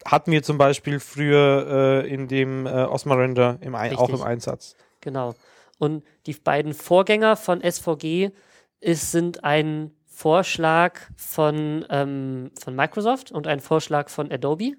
Hatten 0.05 0.31
wir 0.31 0.43
zum 0.43 0.57
Beispiel 0.57 0.99
früher 0.99 2.03
äh, 2.05 2.13
in 2.13 2.27
dem 2.27 2.65
äh, 2.65 2.69
Osma-Render 2.69 3.57
im 3.61 3.75
auch 3.75 4.09
im 4.09 4.21
Einsatz. 4.21 4.75
Genau. 5.01 5.35
Und 5.77 6.03
die 6.25 6.33
beiden 6.33 6.73
Vorgänger 6.73 7.35
von 7.35 7.61
SVG 7.61 8.31
ist, 8.79 9.11
sind 9.11 9.43
ein 9.43 9.91
Vorschlag 10.05 10.99
von, 11.15 11.85
ähm, 11.89 12.51
von 12.59 12.75
Microsoft 12.75 13.31
und 13.31 13.47
ein 13.47 13.59
Vorschlag 13.59 14.09
von 14.09 14.31
Adobe, 14.31 14.73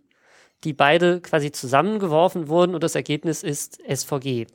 die 0.64 0.72
beide 0.72 1.20
quasi 1.20 1.52
zusammengeworfen 1.52 2.48
wurden 2.48 2.74
und 2.74 2.82
das 2.82 2.96
Ergebnis 2.96 3.44
ist 3.44 3.78
SVG. 3.88 4.46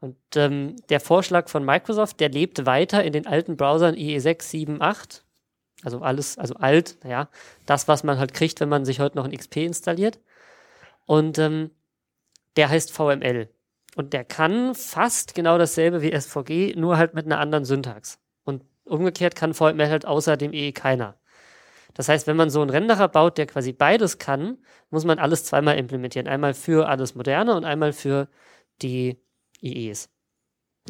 Und 0.00 0.16
ähm, 0.34 0.76
der 0.90 1.00
Vorschlag 1.00 1.48
von 1.48 1.64
Microsoft, 1.64 2.20
der 2.20 2.28
lebt 2.28 2.66
weiter 2.66 3.02
in 3.02 3.12
den 3.12 3.26
alten 3.26 3.56
Browsern 3.56 3.94
IE6, 3.94 4.42
7, 4.42 4.82
8. 4.82 5.24
Also 5.82 6.00
alles, 6.00 6.36
also 6.36 6.54
alt, 6.56 6.98
naja, 7.02 7.28
das, 7.64 7.88
was 7.88 8.04
man 8.04 8.18
halt 8.18 8.34
kriegt, 8.34 8.60
wenn 8.60 8.68
man 8.68 8.84
sich 8.84 9.00
heute 9.00 9.16
noch 9.16 9.24
ein 9.24 9.36
XP 9.36 9.56
installiert. 9.58 10.18
Und 11.06 11.38
ähm, 11.38 11.70
der 12.56 12.68
heißt 12.68 12.92
VML. 12.92 13.48
Und 13.96 14.12
der 14.12 14.24
kann 14.24 14.74
fast 14.74 15.34
genau 15.34 15.56
dasselbe 15.56 16.02
wie 16.02 16.12
SVG, 16.12 16.76
nur 16.76 16.98
halt 16.98 17.14
mit 17.14 17.24
einer 17.24 17.40
anderen 17.40 17.64
Syntax. 17.64 18.18
Und 18.44 18.62
umgekehrt 18.84 19.34
kann 19.34 19.54
VML 19.54 19.88
halt 19.88 20.04
außer 20.04 20.36
dem 20.36 20.52
EE 20.52 20.72
keiner. 20.72 21.18
Das 21.94 22.10
heißt, 22.10 22.26
wenn 22.26 22.36
man 22.36 22.50
so 22.50 22.60
einen 22.60 22.68
Renderer 22.68 23.08
baut, 23.08 23.38
der 23.38 23.46
quasi 23.46 23.72
beides 23.72 24.18
kann, 24.18 24.58
muss 24.90 25.06
man 25.06 25.18
alles 25.18 25.46
zweimal 25.46 25.78
implementieren. 25.78 26.28
Einmal 26.28 26.52
für 26.52 26.88
alles 26.90 27.14
Moderne 27.14 27.56
und 27.56 27.64
einmal 27.64 27.94
für 27.94 28.28
die 28.82 29.18
IEs. 29.62 30.10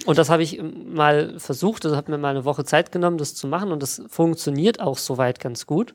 Und 0.04 0.18
das 0.18 0.28
habe 0.28 0.42
ich 0.42 0.58
ähm, 0.58 0.92
mal 0.92 1.38
versucht, 1.38 1.84
das 1.84 1.94
hat 1.94 2.08
mir 2.08 2.18
mal 2.18 2.30
eine 2.30 2.44
Woche 2.44 2.64
Zeit 2.64 2.90
genommen, 2.90 3.18
das 3.18 3.36
zu 3.36 3.46
machen 3.46 3.70
und 3.70 3.84
das 3.84 4.02
funktioniert 4.08 4.80
auch 4.80 4.98
soweit 4.98 5.38
ganz 5.38 5.64
gut. 5.64 5.94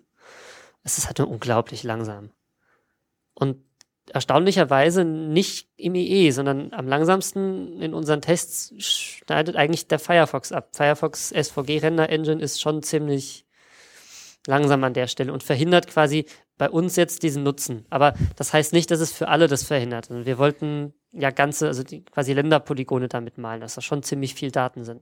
Es 0.84 0.98
ist 0.98 1.08
halt 1.08 1.20
nur 1.20 1.30
unglaublich 1.30 1.84
langsam. 1.84 2.32
Und 3.34 3.66
erstaunlicherweise 4.14 5.06
nicht 5.06 5.70
im 5.78 5.96
IE, 5.96 6.32
sondern 6.32 6.74
am 6.74 6.88
langsamsten 6.88 7.82
in 7.82 7.94
unseren 7.94 8.22
Tests 8.22 8.74
schneidet 8.78 9.56
eigentlich 9.56 9.88
der 9.88 10.00
Firefox 10.00 10.52
ab. 10.52 10.70
Firefox 10.74 11.30
SVG 11.30 11.80
Render 11.80 12.10
Engine 12.10 12.42
ist 12.42 12.62
schon 12.62 12.84
ziemlich 12.84 13.46
langsam 14.48 14.84
an 14.84 14.94
der 14.94 15.08
Stelle 15.08 15.32
und 15.32 15.44
verhindert 15.44 15.88
quasi 15.88 16.26
bei 16.58 16.70
uns 16.70 16.96
jetzt 16.96 17.24
diesen 17.24 17.44
Nutzen. 17.44 17.86
Aber 17.90 18.14
das 18.36 18.54
heißt 18.54 18.74
nicht, 18.74 18.92
dass 18.92 19.00
es 19.00 19.12
für 19.12 19.28
alle 19.28 19.48
das 19.48 19.64
verhindert. 19.64 20.12
Also 20.12 20.26
wir 20.26 20.38
wollten 20.38 20.94
ja 21.12 21.30
ganze, 21.32 21.68
also 21.68 21.84
quasi 22.12 22.34
Länderpolygone 22.34 23.08
damit 23.08 23.38
malen, 23.38 23.62
dass 23.62 23.76
da 23.76 23.82
schon 23.82 24.04
ziemlich 24.04 24.36
viel 24.36 24.52
Daten 24.52 24.84
sind. 24.84 25.02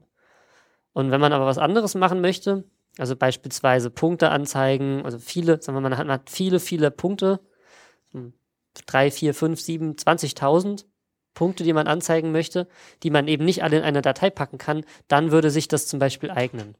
Und 0.92 1.10
wenn 1.10 1.20
man 1.20 1.32
aber 1.32 1.46
was 1.46 1.58
anderes 1.58 1.94
machen 1.94 2.20
möchte, 2.20 2.64
also 2.98 3.16
beispielsweise 3.16 3.90
Punkte 3.90 4.30
anzeigen, 4.30 5.04
also 5.04 5.18
viele, 5.18 5.60
sagen 5.62 5.76
wir 5.76 5.80
mal, 5.80 5.90
man 5.90 5.98
hat, 5.98 6.06
man 6.06 6.14
hat 6.14 6.30
viele, 6.30 6.60
viele 6.60 6.90
Punkte, 6.90 7.40
hm, 8.76 8.84
drei, 8.86 9.10
vier, 9.10 9.34
fünf, 9.34 9.60
sieben, 9.60 9.94
20.000 9.94 10.84
Punkte, 11.34 11.64
die 11.64 11.72
man 11.72 11.86
anzeigen 11.86 12.32
möchte, 12.32 12.68
die 13.02 13.10
man 13.10 13.28
eben 13.28 13.44
nicht 13.44 13.62
alle 13.62 13.78
in 13.78 13.82
eine 13.82 14.02
Datei 14.02 14.30
packen 14.30 14.58
kann, 14.58 14.84
dann 15.08 15.30
würde 15.30 15.50
sich 15.50 15.68
das 15.68 15.86
zum 15.86 15.98
Beispiel 15.98 16.30
eignen. 16.30 16.76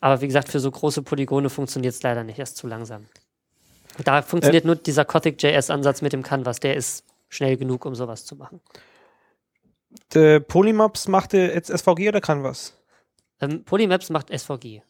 Aber 0.00 0.20
wie 0.20 0.26
gesagt, 0.26 0.48
für 0.48 0.58
so 0.58 0.70
große 0.70 1.02
Polygone 1.02 1.48
funktioniert 1.48 1.94
es 1.94 2.02
leider 2.02 2.24
nicht, 2.24 2.38
er 2.38 2.44
ist 2.44 2.56
zu 2.56 2.66
langsam. 2.66 3.06
Da 4.04 4.22
funktioniert 4.22 4.64
nur 4.64 4.76
dieser 4.76 5.04
Gothic.js-Ansatz 5.04 6.02
mit 6.02 6.12
dem 6.12 6.22
Canvas, 6.22 6.60
der 6.60 6.76
ist 6.76 7.04
schnell 7.28 7.56
genug, 7.56 7.84
um 7.84 7.94
sowas 7.94 8.24
zu 8.24 8.36
machen. 8.36 8.60
Polymaps 10.48 11.08
machte 11.08 11.38
jetzt 11.38 11.68
SVG 11.68 12.08
oder 12.08 12.20
Canvas? 12.20 12.76
Ähm, 13.40 13.64
Polymaps 13.64 14.10
macht 14.10 14.28
SVG. 14.36 14.82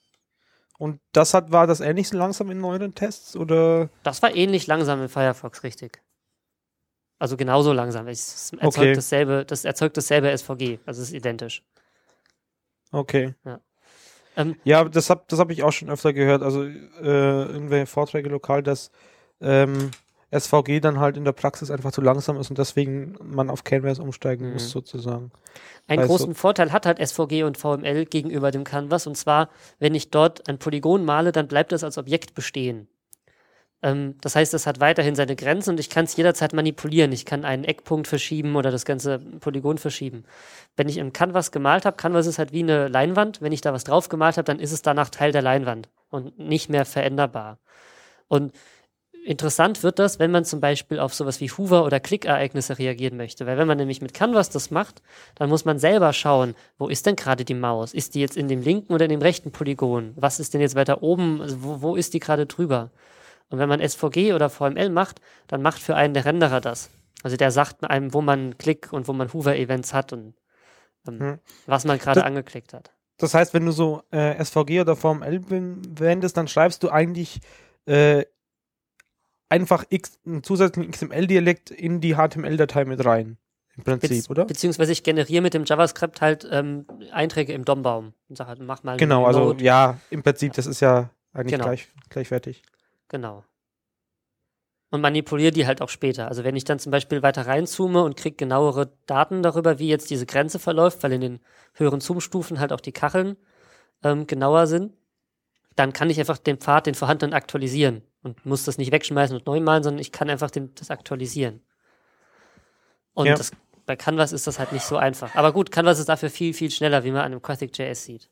Und 0.83 0.99
das 1.13 1.33
hat, 1.33 1.53
war 1.53 1.69
das 1.69 1.79
ähnlich 1.79 2.09
so 2.09 2.19
langsam 2.19 2.51
in 2.51 2.59
neueren 2.59 2.93
Tests 2.93 3.37
oder? 3.37 3.89
Das 4.03 4.21
war 4.21 4.35
ähnlich 4.35 4.67
langsam 4.67 5.01
in 5.01 5.09
Firefox, 5.09 5.63
richtig. 5.63 6.03
Also 7.21 7.37
genauso 7.37 7.73
langsam. 7.73 8.09
Es 8.09 8.51
erzeugt, 8.55 8.79
Okay. 8.79 8.93
dasselbe, 8.93 9.45
das 9.47 9.65
erzeugt 9.65 9.97
dasselbe 9.97 10.37
SVG. 10.37 10.81
Also 10.85 11.01
es 11.01 11.11
ist 11.11 11.15
identisch. 11.15 11.63
Okay. 12.91 13.37
Ja. 13.45 13.61
Ähm, 14.37 14.57
ja, 14.65 14.83
das 14.83 15.09
habe 15.09 15.23
das 15.29 15.39
hab 15.39 15.53
ich 15.53 15.63
auch 15.63 15.71
schon 15.71 15.89
öfter 15.89 16.13
gehört. 16.13 16.43
Also 16.43 16.65
äh, 16.65 16.73
irgendwelche 17.01 17.87
Vorträge 17.87 18.29
lokal, 18.29 18.65
dass 18.65 18.91
ähm, 19.41 19.93
SVG 20.33 20.81
dann 20.81 20.99
halt 20.99 21.17
in 21.17 21.25
der 21.25 21.33
Praxis 21.33 21.71
einfach 21.71 21.93
zu 21.93 22.01
langsam 22.01 22.37
ist 22.39 22.51
und 22.51 22.59
deswegen 22.59 23.17
man 23.23 23.51
auf 23.51 23.65
Canvas 23.65 23.99
umsteigen 23.99 24.47
Mhm. 24.49 24.53
muss 24.55 24.71
sozusagen. 24.71 25.31
Einen 25.87 26.01
Also- 26.03 26.17
großen 26.17 26.35
Vorteil 26.35 26.73
hat 26.73 26.87
halt 26.87 26.99
SVG 26.99 27.45
und 27.45 27.59
VML 27.59 28.07
gegenüber 28.07 28.51
dem 28.51 28.65
Canvas. 28.65 29.07
Und 29.07 29.17
zwar, 29.17 29.51
wenn 29.79 29.95
ich 29.95 30.11
dort 30.11 30.49
ein 30.49 30.59
Polygon 30.59 31.05
male, 31.05 31.33
dann 31.33 31.49
bleibt 31.49 31.73
es 31.73 31.85
als 31.85 31.99
Objekt 31.99 32.35
bestehen. 32.35 32.89
Ähm, 33.83 34.15
das 34.21 34.37
heißt, 34.37 34.55
es 34.55 34.67
hat 34.67 34.79
weiterhin 34.81 35.17
seine 35.17 35.35
Grenzen 35.37 35.71
und 35.71 35.81
ich 35.81 35.91
kann 35.91 36.05
es 36.05 36.17
jederzeit 36.17 36.53
manipulieren. 36.53 37.11
Ich 37.13 37.27
kann 37.27 37.45
einen 37.45 37.65
Eckpunkt 37.65 38.07
verschieben 38.07 38.55
oder 38.57 38.71
das 38.71 38.85
ganze 38.85 39.19
Polygon 39.19 39.77
verschieben. 39.77 40.25
Wenn 40.77 40.89
ich 40.89 40.99
im 40.99 41.13
Canvas 41.13 41.51
gemalt 41.51 41.85
habe, 41.85 41.97
Canvas 41.97 42.27
ist 42.27 42.39
halt 42.39 42.53
wie 42.53 42.63
eine 42.63 42.87
Leinwand. 42.89 43.43
Wenn 43.43 43.53
ich 43.53 43.61
da 43.61 43.73
was 43.73 43.85
drauf 43.85 44.09
gemalt 44.09 44.37
habe, 44.37 44.45
dann 44.45 44.61
ist 44.61 44.73
es 44.73 44.83
danach 44.83 45.11
Teil 45.11 45.33
der 45.33 45.43
Leinwand 45.43 45.89
und 46.11 46.39
nicht 46.39 46.69
mehr 46.71 46.85
veränderbar. 46.85 47.59
Und 48.29 48.53
interessant 49.25 49.83
wird 49.83 49.99
das, 49.99 50.19
wenn 50.19 50.31
man 50.31 50.45
zum 50.45 50.61
Beispiel 50.61 50.99
auf 50.99 51.15
sowas 51.15 51.41
wie 51.41 51.51
Hoover- 51.51 51.85
oder 51.85 52.01
Klickereignisse 52.01 52.79
reagieren 52.79 53.17
möchte. 53.17 53.47
Weil 53.47 53.59
wenn 53.59 53.69
man 53.69 53.79
nämlich 53.79 54.01
mit 54.03 54.15
Canvas 54.15 54.51
das 54.51 54.71
macht, 54.71 55.03
dann 55.35 55.49
muss 55.49 55.65
man 55.65 55.79
selber 55.79 56.13
schauen, 56.13 56.55
wo 56.79 56.89
ist 56.89 57.07
denn 57.07 57.17
gerade 57.17 57.45
die 57.45 57.55
Maus? 57.55 57.95
Ist 57.95 58.15
die 58.15 58.21
jetzt 58.21 58.37
in 58.37 58.49
dem 58.49 58.63
linken 58.63 58.93
oder 58.93 59.05
in 59.05 59.11
dem 59.11 59.23
rechten 59.23 59.53
Polygon? 59.53 60.13
Was 60.17 60.41
ist 60.41 60.55
denn 60.55 60.61
jetzt 60.61 60.75
weiter 60.75 61.03
oben? 61.03 61.41
Also 61.41 61.63
wo, 61.63 61.83
wo 61.83 61.97
ist 61.97 62.15
die 62.15 62.21
gerade 62.21 62.47
drüber? 62.47 62.91
Und 63.51 63.59
wenn 63.59 63.69
man 63.69 63.87
SVG 63.87 64.33
oder 64.33 64.49
VML 64.51 64.89
macht, 64.91 65.21
dann 65.47 65.63
macht 65.63 65.81
für 65.81 65.95
einen 65.95 66.15
der 66.15 66.25
Renderer 66.25 66.61
das. 66.61 66.91
Also 67.23 67.37
der 67.37 67.51
sagt 67.51 67.85
einem, 67.85 68.13
wo 68.15 68.21
man 68.23 68.59
Klick 68.59 68.93
und 68.93 69.09
wo 69.09 69.13
man 69.13 69.33
Hoover-Events 69.33 69.93
hat 69.95 70.13
und 70.13 70.35
ähm, 71.07 71.21
Hm. 71.21 71.39
was 71.67 71.85
man 71.85 71.99
gerade 71.99 72.25
angeklickt 72.25 72.73
hat. 72.73 72.91
Das 73.19 73.35
heißt, 73.35 73.55
wenn 73.55 73.67
du 73.67 73.73
so 73.73 74.03
äh, 74.11 74.43
SVG 74.43 74.81
oder 74.81 74.97
VML 74.97 75.41
verwendest, 75.97 76.37
dann 76.37 76.49
schreibst 76.49 76.83
du 76.83 76.91
eigentlich 76.91 77.41
äh, 77.87 78.25
einfach 79.53 79.85
X, 79.91 80.19
einen 80.25 80.43
zusätzlichen 80.43 80.91
XML-Dialekt 80.91 81.71
in 81.71 82.01
die 82.01 82.15
HTML-Datei 82.15 82.87
mit 82.87 83.05
rein. 83.05 83.37
Im 83.77 83.85
Prinzip, 83.85 84.11
Bezieh- 84.11 84.31
oder? 84.31 84.45
Beziehungsweise 84.47 84.93
ich 84.93 85.03
generiere 85.03 85.43
mit 85.43 85.53
dem 85.55 85.65
JavaScript 85.65 86.21
halt 86.23 86.49
ähm, 86.51 86.87
Einträge 87.11 87.53
im 87.53 87.65
DOM-Baum 87.65 88.15
und 88.29 88.37
sage 88.37 88.49
halt, 88.49 88.61
mach 88.61 88.83
mal 88.83 88.97
Genau, 88.97 89.27
also 89.27 89.41
Node. 89.41 89.63
ja, 89.65 89.99
im 90.11 90.23
Prinzip, 90.23 90.55
das 90.55 90.67
ist 90.67 90.81
ja 90.81 91.11
eigentlich 91.35 91.53
Genau. 91.53 91.65
gleich, 91.65 91.89
gleichwertig. 92.09 92.63
Genau. 93.09 93.45
Und 94.91 95.01
manipuliere 95.01 95.53
die 95.53 95.67
halt 95.67 95.81
auch 95.81 95.89
später. 95.89 96.29
Also 96.29 96.45
wenn 96.45 96.57
ich 96.57 96.65
dann 96.65 96.79
zum 96.79 96.93
Beispiel 96.93 97.23
weiter 97.23 97.47
reinzoome 97.47 98.03
und 98.03 98.17
kriege 98.17 98.37
genauere 98.37 98.93
Daten 99.07 99.43
darüber, 99.43 99.79
wie 99.79 99.89
jetzt 99.89 100.11
diese 100.11 100.27
Grenze 100.27 100.59
verläuft, 100.59 101.03
weil 101.03 101.13
in 101.13 101.21
den 101.23 101.41
höheren 101.75 102.01
Zoom-Stufen 102.01 102.59
halt 102.61 102.73
auch 102.73 102.81
die 102.81 102.93
Kacheln 102.93 103.37
ähm, 104.03 104.27
genauer 104.27 104.67
sind, 104.67 104.93
dann 105.77 105.93
kann 105.93 106.11
ich 106.11 106.19
einfach 106.19 106.39
den 106.39 106.59
Pfad, 106.59 106.87
den 106.87 106.95
vorhandenen 106.95 107.35
aktualisieren 107.35 108.03
und 108.23 108.45
muss 108.47 108.65
das 108.65 108.79
nicht 108.79 108.93
wegschmeißen 108.93 109.37
und 109.37 109.47
neu 109.47 109.61
malen, 109.61 109.83
sondern 109.83 110.01
ich 110.01 110.13
kann 110.13 110.31
einfach 110.31 110.51
den, 110.51 110.75
das 110.75 110.91
aktualisieren. 110.91 111.63
Und 113.15 113.27
Ja. 113.27 113.35
das 113.35 113.53
bei 113.85 113.97
Canvas 113.97 114.33
ist 114.33 114.47
das 114.47 114.59
halt 114.59 114.73
nicht 114.73 114.85
so 114.85 114.97
einfach. 114.97 115.35
Aber 115.35 115.53
gut, 115.53 115.71
Canvas 115.73 115.99
ist 115.99 116.09
dafür 116.09 116.31
viel, 116.31 116.55
viel 116.55 116.71
schneller, 116.71 117.05
wie 117.05 117.11
man 117.11 117.21
an 117.21 117.33
einem 117.33 117.43
Gothic.js 117.43 118.05
sieht. 118.05 118.31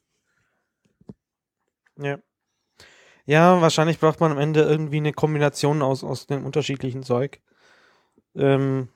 Ja. 1.96 2.18
Ja, 3.26 3.60
wahrscheinlich 3.60 3.98
braucht 3.98 4.20
man 4.20 4.32
am 4.32 4.38
Ende 4.38 4.62
irgendwie 4.62 4.96
eine 4.96 5.12
Kombination 5.12 5.82
aus, 5.82 6.02
aus 6.02 6.26
dem 6.26 6.44
unterschiedlichen 6.46 7.02
Zeug. 7.02 7.40
Ähm, 8.34 8.88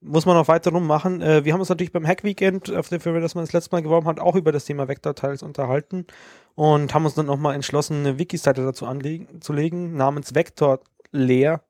muss 0.00 0.26
man 0.26 0.36
auch 0.36 0.48
weiter 0.48 0.70
rummachen. 0.70 1.22
Äh, 1.22 1.44
wir 1.44 1.52
haben 1.52 1.60
uns 1.60 1.68
natürlich 1.68 1.92
beim 1.92 2.06
Hack-Weekend, 2.06 2.72
auf 2.74 2.88
der 2.88 3.00
Firma, 3.00 3.20
das 3.20 3.34
man 3.34 3.44
das 3.44 3.52
letzte 3.52 3.74
Mal 3.74 3.82
geworben 3.82 4.06
hat, 4.06 4.20
auch 4.20 4.36
über 4.36 4.52
das 4.52 4.64
Thema 4.64 4.88
Vektorteils 4.88 5.42
unterhalten 5.42 6.06
und 6.54 6.94
haben 6.94 7.04
uns 7.04 7.14
dann 7.14 7.26
nochmal 7.26 7.54
entschlossen, 7.54 8.00
eine 8.00 8.18
Wiki-Seite 8.18 8.64
dazu 8.64 8.86
anzulegen, 8.86 9.94
namens 9.96 10.34
Vektor 10.34 10.80
leer 11.12 11.62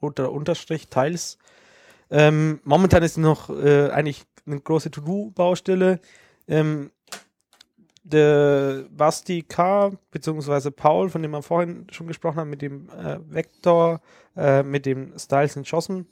oder 0.00 0.32
Unterstrich 0.32 0.88
Teils. 0.88 1.38
Ähm, 2.10 2.60
momentan 2.64 3.02
ist 3.02 3.16
noch 3.16 3.50
äh, 3.50 3.90
eigentlich 3.90 4.24
eine 4.46 4.60
große 4.60 4.90
To-Do-Baustelle. 4.90 6.00
Ähm, 6.46 6.90
der 8.02 8.84
Basti 8.90 9.42
K. 9.42 9.92
beziehungsweise 10.10 10.70
Paul, 10.70 11.08
von 11.08 11.22
dem 11.22 11.30
wir 11.30 11.42
vorhin 11.42 11.86
schon 11.90 12.06
gesprochen 12.06 12.36
haben, 12.36 12.50
mit 12.50 12.60
dem 12.60 12.90
äh, 12.90 13.18
Vektor, 13.26 14.02
äh, 14.36 14.62
mit 14.62 14.84
dem 14.84 15.18
Styles 15.18 15.56
and 15.56 15.66
Schossen, 15.66 16.06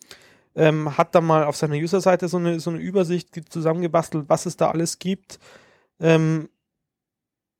ähm, 0.54 0.96
hat 0.96 1.14
da 1.14 1.20
mal 1.20 1.44
auf 1.44 1.56
seiner 1.56 1.76
User-Seite 1.76 2.28
so 2.28 2.36
eine, 2.36 2.60
so 2.60 2.70
eine 2.70 2.78
Übersicht 2.78 3.30
zusammengebastelt, 3.50 4.28
was 4.28 4.46
es 4.46 4.56
da 4.56 4.70
alles 4.70 4.98
gibt. 4.98 5.38
Ähm, 6.00 6.48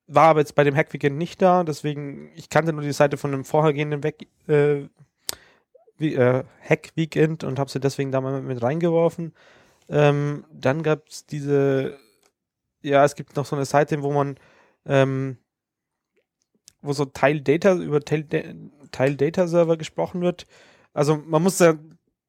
war 0.06 0.28
aber 0.28 0.40
jetzt 0.40 0.54
bei 0.54 0.64
dem 0.64 0.76
Hack-Weekend 0.76 1.16
nicht 1.16 1.40
da, 1.40 1.64
deswegen, 1.64 2.30
ich 2.34 2.50
kannte 2.50 2.72
nur 2.72 2.82
die 2.82 2.92
Seite 2.92 3.16
von 3.16 3.32
dem 3.32 3.44
vorhergehenden 3.44 4.02
Weg, 4.02 4.28
äh, 4.48 4.88
wie, 5.96 6.14
äh, 6.14 6.44
Hack-Weekend 6.68 7.44
und 7.44 7.58
habe 7.58 7.70
sie 7.70 7.80
deswegen 7.80 8.12
da 8.12 8.20
mal 8.20 8.42
mit, 8.42 8.62
reingeworfen. 8.62 9.32
Ähm, 9.88 10.44
dann 10.52 10.82
gab 10.82 11.08
es 11.08 11.26
diese, 11.26 11.98
ja, 12.82 13.04
es 13.04 13.14
gibt 13.14 13.36
noch 13.36 13.46
so 13.46 13.56
eine 13.56 13.64
Seite, 13.64 14.02
wo 14.02 14.12
man, 14.12 14.36
ähm, 14.86 15.38
wo 16.82 16.92
so 16.92 17.04
Teil 17.04 17.40
Data, 17.40 17.74
über 17.74 18.00
Teil 18.00 19.16
Data 19.16 19.46
Server 19.46 19.76
gesprochen 19.76 20.20
wird. 20.20 20.46
Also 20.92 21.16
man 21.16 21.42
muss 21.42 21.58
ja 21.60 21.74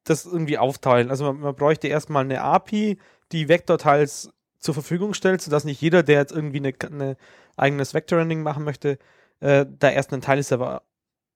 das 0.04 0.26
irgendwie 0.26 0.58
aufteilen. 0.58 1.10
Also 1.10 1.26
man, 1.26 1.40
man 1.40 1.56
bräuchte 1.56 1.88
erstmal 1.88 2.24
eine 2.24 2.42
API, 2.42 2.98
die 3.32 3.48
Vektorteils 3.48 4.30
zur 4.60 4.74
Verfügung 4.74 5.14
stellt, 5.14 5.42
sodass 5.42 5.66
nicht 5.66 5.82
jeder, 5.82 6.04
der 6.04 6.20
jetzt 6.20 6.32
irgendwie 6.32 6.58
eine, 6.58 6.74
eine 6.82 7.18
eigenes 7.58 7.94
Vector-Rendering 7.94 8.44
machen 8.44 8.64
möchte, 8.64 8.98
äh, 9.40 9.66
da 9.68 9.90
erst 9.90 10.14
einen 10.14 10.22
Teilserver 10.22 10.84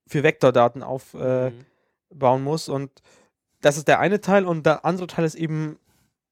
für 0.08 0.24
Vektordaten 0.24 0.84
aufbauen 0.84 1.54
äh, 2.12 2.38
mhm. 2.38 2.44
muss. 2.44 2.70
Und 2.70 3.02
das 3.62 3.78
ist 3.78 3.88
der 3.88 4.00
eine 4.00 4.22
Teil 4.22 4.46
und 4.46 4.66
der 4.66 4.86
andere 4.86 5.08
Teil 5.08 5.26
ist 5.26 5.36
eben 5.36 5.78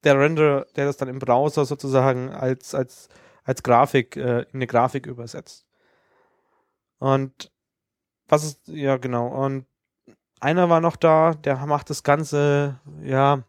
der 0.03 0.19
Render, 0.19 0.65
der 0.75 0.85
das 0.85 0.97
dann 0.97 1.09
im 1.09 1.19
Browser 1.19 1.65
sozusagen 1.65 2.29
als, 2.29 2.73
als, 2.75 3.09
als 3.43 3.63
Grafik, 3.63 4.15
äh, 4.15 4.41
in 4.43 4.55
eine 4.55 4.67
Grafik 4.67 5.05
übersetzt. 5.05 5.65
Und 6.99 7.51
was 8.27 8.43
ist, 8.43 8.67
ja 8.67 8.97
genau, 8.97 9.27
und 9.27 9.65
einer 10.45 10.69
war 10.69 10.79
noch 10.79 10.95
da, 10.95 11.33
der 11.33 11.57
macht 11.65 11.89
das 11.89 12.03
Ganze, 12.03 12.79
ja, 13.03 13.43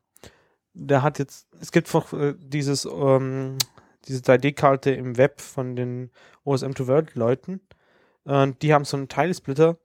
der 0.73 1.03
hat 1.03 1.19
jetzt, 1.19 1.47
es 1.61 1.71
gibt 1.71 1.93
noch 1.93 2.13
äh, 2.15 2.35
dieses, 2.39 2.87
ähm, 2.87 3.59
diese 4.07 4.23
3D-Karte 4.23 4.93
im 4.93 5.19
Web 5.19 5.41
von 5.41 5.77
den 5.77 6.11
OSM-to-World-Leuten. 6.45 7.61
Und 8.25 8.63
die 8.63 8.73
haben 8.73 8.85
so 8.87 8.97
einen 8.97 9.09
Teilsplitter, 9.09 9.77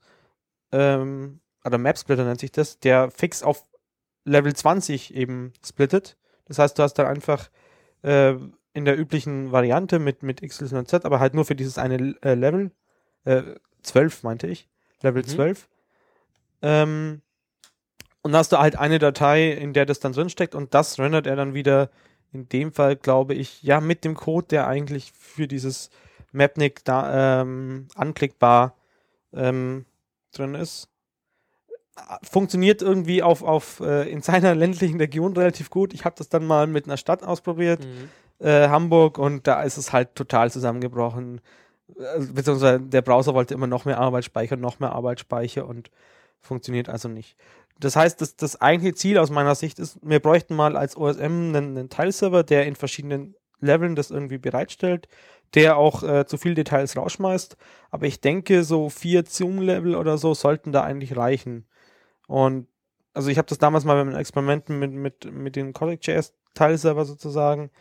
ähm, 0.72 1.42
oder 1.66 1.78
Map-Splitter 1.78 2.24
nennt 2.24 2.40
sich 2.40 2.52
das, 2.52 2.80
der 2.80 3.12
fix 3.12 3.44
auf 3.44 3.66
Level 4.24 4.56
20 4.56 5.14
eben 5.14 5.52
splittet. 5.66 6.18
Das 6.46 6.60
heißt, 6.60 6.80
du 6.80 6.84
hast 6.84 6.94
dann 6.94 7.08
einfach 7.08 7.50
äh, 8.04 8.36
in 8.74 8.86
der 8.86 8.98
üblichen 8.98 9.52
Variante 9.52 10.00
mit, 10.00 10.24
mit 10.24 10.42
X, 10.42 10.62
Y 10.62 10.80
und 10.80 10.88
Z, 10.88 11.06
aber 11.06 11.20
halt 11.20 11.34
nur 11.34 11.44
für 11.44 11.56
dieses 11.56 11.78
eine 11.78 12.16
äh, 12.22 12.36
Level, 12.36 12.72
äh, 13.26 13.44
12 13.84 14.24
meinte 14.24 14.48
ich, 14.48 14.70
Level 15.02 15.24
mhm. 15.24 15.28
12. 15.28 15.68
Ähm, 16.62 17.22
und 18.22 18.34
dann 18.34 18.40
hast 18.40 18.52
du 18.52 18.60
halt 18.60 18.78
eine 18.78 19.00
Datei, 19.00 19.52
in 19.52 19.74
der 19.74 19.86
das 19.86 20.00
dann 20.00 20.14
drinsteckt 20.14 20.54
und 20.54 20.74
das 20.74 21.00
rendert 21.00 21.26
er 21.28 21.36
dann 21.36 21.54
wieder 21.54 21.90
in 22.34 22.48
dem 22.48 22.72
Fall, 22.72 22.96
glaube 22.96 23.34
ich, 23.34 23.62
ja, 23.62 23.82
mit 23.82 24.06
dem 24.06 24.16
Code, 24.16 24.48
der 24.48 24.68
eigentlich 24.68 25.12
für 25.12 25.48
dieses 25.48 25.90
Mapnik 26.32 26.86
da 26.86 27.42
ähm, 27.42 27.88
anklickbar 27.96 28.76
ähm, 29.34 29.86
drin 30.32 30.56
ist. 30.56 30.88
Funktioniert 32.24 32.82
irgendwie 32.82 33.22
auf, 33.22 33.44
auf 33.44 33.82
äh, 33.82 34.10
in 34.10 34.22
seiner 34.22 34.56
ländlichen 34.56 34.98
Region 34.98 35.36
relativ 35.36 35.70
gut. 35.70 35.94
Ich 35.94 36.06
habe 36.06 36.16
das 36.18 36.30
dann 36.30 36.46
mal 36.46 36.68
mit 36.68 36.86
einer 36.86 36.98
Stadt 36.98 37.24
ausprobiert, 37.24 37.84
mhm. 37.84 38.46
äh, 38.46 38.70
Hamburg, 38.70 39.18
und 39.18 39.46
da 39.46 39.62
ist 39.64 39.78
es 39.78 39.92
halt 39.92 40.16
total 40.16 40.52
zusammengebrochen. 40.52 41.42
Äh, 42.00 42.26
beziehungsweise 42.32 42.80
der 42.80 43.02
Browser 43.02 43.34
wollte 43.34 43.54
immer 43.54 43.68
noch 43.68 43.84
mehr 43.84 44.00
Arbeitsspeicher, 44.00 44.56
noch 44.56 44.80
mehr 44.80 44.94
Arbeitsspeicher 44.94 45.68
und 45.68 45.92
funktioniert 46.42 46.90
also 46.90 47.08
nicht. 47.08 47.38
Das 47.80 47.96
heißt, 47.96 48.22
das, 48.22 48.36
das 48.36 48.62
eigentliche 48.62 48.96
Ziel 48.96 49.18
aus 49.18 49.32
meiner 49.32 49.56
Sicht 49.56 49.80
ist, 49.80 49.98
wir 50.04 50.20
bräuchten 50.20 50.56
mal 50.56 50.78
als 50.78 50.96
OSM 50.96 51.24
einen, 51.24 51.56
einen 51.56 51.90
Teilserver, 51.90 52.44
der 52.44 52.68
in 52.68 52.76
verschiedenen 52.76 53.36
Leveln 53.60 53.96
das 53.96 54.12
irgendwie 54.12 54.38
bereitstellt, 54.38 55.08
der 55.54 55.78
auch 55.78 56.04
äh, 56.04 56.26
zu 56.26 56.38
viel 56.38 56.54
Details 56.54 56.96
rausschmeißt. 56.96 57.58
Aber 57.90 58.06
ich 58.06 58.22
denke, 58.22 58.64
so 58.64 58.90
vier 58.90 59.24
Zoom-Level 59.26 59.96
oder 59.96 60.18
so 60.18 60.34
sollten 60.34 60.72
da 60.72 60.84
eigentlich 60.84 61.16
reichen. 61.16 61.66
Und 62.28 62.68
also 63.14 63.30
ich 63.30 63.38
habe 63.38 63.48
das 63.48 63.58
damals 63.58 63.84
mal 63.84 64.04
beim 64.04 64.16
Experimenten 64.16 64.80
mit, 64.80 64.92
mit, 64.92 65.32
mit 65.32 65.56
dem 65.56 65.74
Codec.js-Teilserver 65.74 67.06
sozusagen 67.06 67.72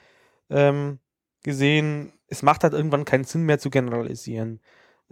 ähm, 0.48 0.98
gesehen. 1.42 2.12
Es 2.26 2.42
macht 2.42 2.64
halt 2.64 2.72
irgendwann 2.72 3.04
keinen 3.04 3.24
Sinn 3.24 3.44
mehr 3.44 3.58
zu 3.58 3.70
generalisieren. 3.70 4.60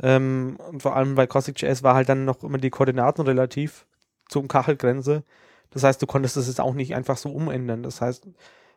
Ähm, 0.03 0.59
und 0.71 0.83
vor 0.83 0.97
allem 0.97 1.15
bei 1.15 1.27
Cossack.js 1.27 1.83
war 1.83 1.95
halt 1.95 2.09
dann 2.09 2.25
noch 2.25 2.43
immer 2.43 2.59
die 2.59 2.71
Koordinaten 2.71 3.23
relativ 3.23 3.87
zum 4.29 4.49
Kachelgrenze. 4.49 5.25
Das 5.71 5.83
heißt, 5.83 6.01
du 6.01 6.07
konntest 6.07 6.37
das 6.37 6.47
jetzt 6.47 6.61
auch 6.61 6.75
nicht 6.75 6.95
einfach 6.95 7.17
so 7.17 7.31
umändern. 7.31 7.83
Das 7.83 8.01
heißt, 8.01 8.27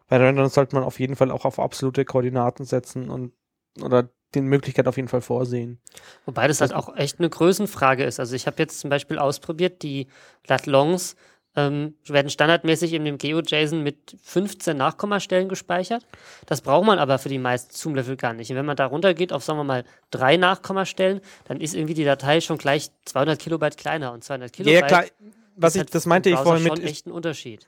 bei 0.08 0.18
Rendern 0.18 0.50
sollte 0.50 0.76
man 0.76 0.84
auf 0.84 1.00
jeden 1.00 1.16
Fall 1.16 1.32
auch 1.32 1.46
auf 1.46 1.60
absolute 1.60 2.06
Koordinaten 2.06 2.66
setzen 2.66 3.10
und 3.10 3.34
oder 3.82 4.10
die 4.34 4.42
Möglichkeit 4.42 4.88
auf 4.88 4.98
jeden 4.98 5.08
Fall 5.08 5.22
vorsehen. 5.22 5.80
Wobei 6.26 6.48
das 6.48 6.62
halt 6.62 6.74
auch 6.74 6.96
echt 6.96 7.20
eine 7.20 7.30
Größenfrage 7.30 8.04
ist. 8.04 8.20
Also 8.20 8.36
ich 8.36 8.48
habe 8.48 8.58
jetzt 8.60 8.80
zum 8.80 8.90
Beispiel 8.90 9.20
ausprobiert, 9.20 9.84
die 9.84 10.08
Latlongs 10.48 11.16
ähm, 11.56 11.96
werden 12.06 12.30
standardmäßig 12.30 12.94
in 12.94 13.04
dem 13.04 13.18
GeoJSON 13.18 13.84
mit 13.84 14.16
15 14.24 14.78
Nachkommastellen 14.78 15.50
gespeichert. 15.50 16.06
Das 16.46 16.62
braucht 16.62 16.86
man 16.86 16.98
aber 16.98 17.20
für 17.20 17.30
die 17.30 17.40
meisten 17.40 17.76
Zoom-Level 17.76 18.16
gar 18.16 18.34
nicht. 18.34 18.50
Und 18.52 18.58
wenn 18.58 18.66
man 18.66 18.78
da 18.78 18.86
runtergeht 18.86 19.34
auf, 19.34 19.44
sagen 19.44 19.60
wir 19.60 19.66
mal, 19.66 19.84
drei 20.12 20.38
Nachkommastellen, 20.38 21.20
dann 21.46 21.60
ist 21.60 21.76
irgendwie 21.76 21.94
die 21.94 22.06
Datei 22.06 22.40
schon 22.40 22.58
gleich 22.58 22.90
200 23.06 23.38
Kilobyte 23.38 23.78
kleiner 23.78 24.14
und 24.14 24.24
200 24.24 24.54
Kilobyte. 24.54 24.82
Ja, 24.82 24.88
klar. 24.88 25.04
Was 25.58 25.76
ich, 25.76 25.80
halt 25.80 25.94
das 25.94 26.06
meinte 26.06 26.30
ich 26.30 26.38
vorhin 26.38 26.64
mit. 26.64 26.78
Schon 26.78 26.86
echt 26.86 27.06
ein 27.06 27.12
Unterschied. 27.12 27.68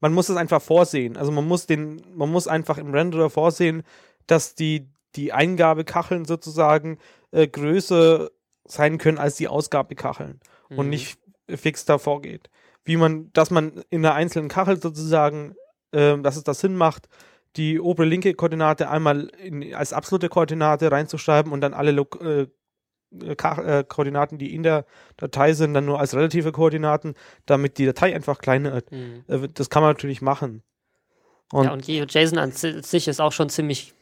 Man 0.00 0.12
muss 0.12 0.28
es 0.28 0.36
einfach 0.36 0.62
vorsehen. 0.62 1.16
Also 1.16 1.32
man 1.32 1.46
muss 1.46 1.66
den, 1.66 2.02
man 2.14 2.30
muss 2.30 2.46
einfach 2.46 2.78
im 2.78 2.92
Renderer 2.92 3.28
vorsehen, 3.28 3.82
dass 4.28 4.54
die, 4.54 4.88
die 5.16 5.32
Eingabekacheln 5.32 6.26
sozusagen 6.26 6.98
äh, 7.32 7.48
größer 7.48 8.30
sein 8.64 8.98
können 8.98 9.18
als 9.18 9.36
die 9.36 9.48
Ausgabekacheln 9.48 10.40
mhm. 10.68 10.78
und 10.78 10.88
nicht 10.90 11.18
fix 11.48 11.84
davor 11.84 12.22
geht 12.22 12.50
wie 12.86 12.96
man, 12.96 13.30
dass 13.32 13.50
man 13.50 13.84
in 13.90 14.04
einer 14.04 14.14
einzelnen 14.14 14.48
Kachel 14.48 14.80
sozusagen, 14.80 15.54
äh, 15.92 16.16
dass 16.18 16.36
es 16.36 16.44
das 16.44 16.60
Sinn 16.60 16.74
macht, 16.74 17.08
die 17.56 17.80
obere 17.80 18.06
linke 18.06 18.34
Koordinate 18.34 18.88
einmal 18.88 19.28
in, 19.42 19.74
als 19.74 19.92
absolute 19.92 20.28
Koordinate 20.28 20.90
reinzuschreiben 20.90 21.52
und 21.52 21.60
dann 21.60 21.74
alle 21.74 21.92
Lo 21.92 22.06
äh, 22.20 22.46
äh, 23.12 23.84
Koordinaten, 23.84 24.38
die 24.38 24.54
in 24.54 24.62
der 24.62 24.84
Datei 25.16 25.52
sind, 25.52 25.74
dann 25.74 25.84
nur 25.84 26.00
als 26.00 26.14
relative 26.14 26.52
Koordinaten, 26.52 27.14
damit 27.46 27.78
die 27.78 27.86
Datei 27.86 28.14
einfach 28.14 28.38
kleiner 28.38 28.72
wird. 28.72 28.92
Mhm. 28.92 29.24
Äh, 29.28 29.48
das 29.52 29.70
kann 29.70 29.82
man 29.82 29.90
natürlich 29.90 30.22
machen. 30.22 30.62
Und 31.52 31.64
ja, 31.64 31.72
und 31.72 31.84
GeoJSON 31.84 32.38
an 32.38 32.50
sich 32.52 33.08
ist 33.08 33.20
auch 33.20 33.32
schon 33.32 33.48
ziemlich 33.48 33.94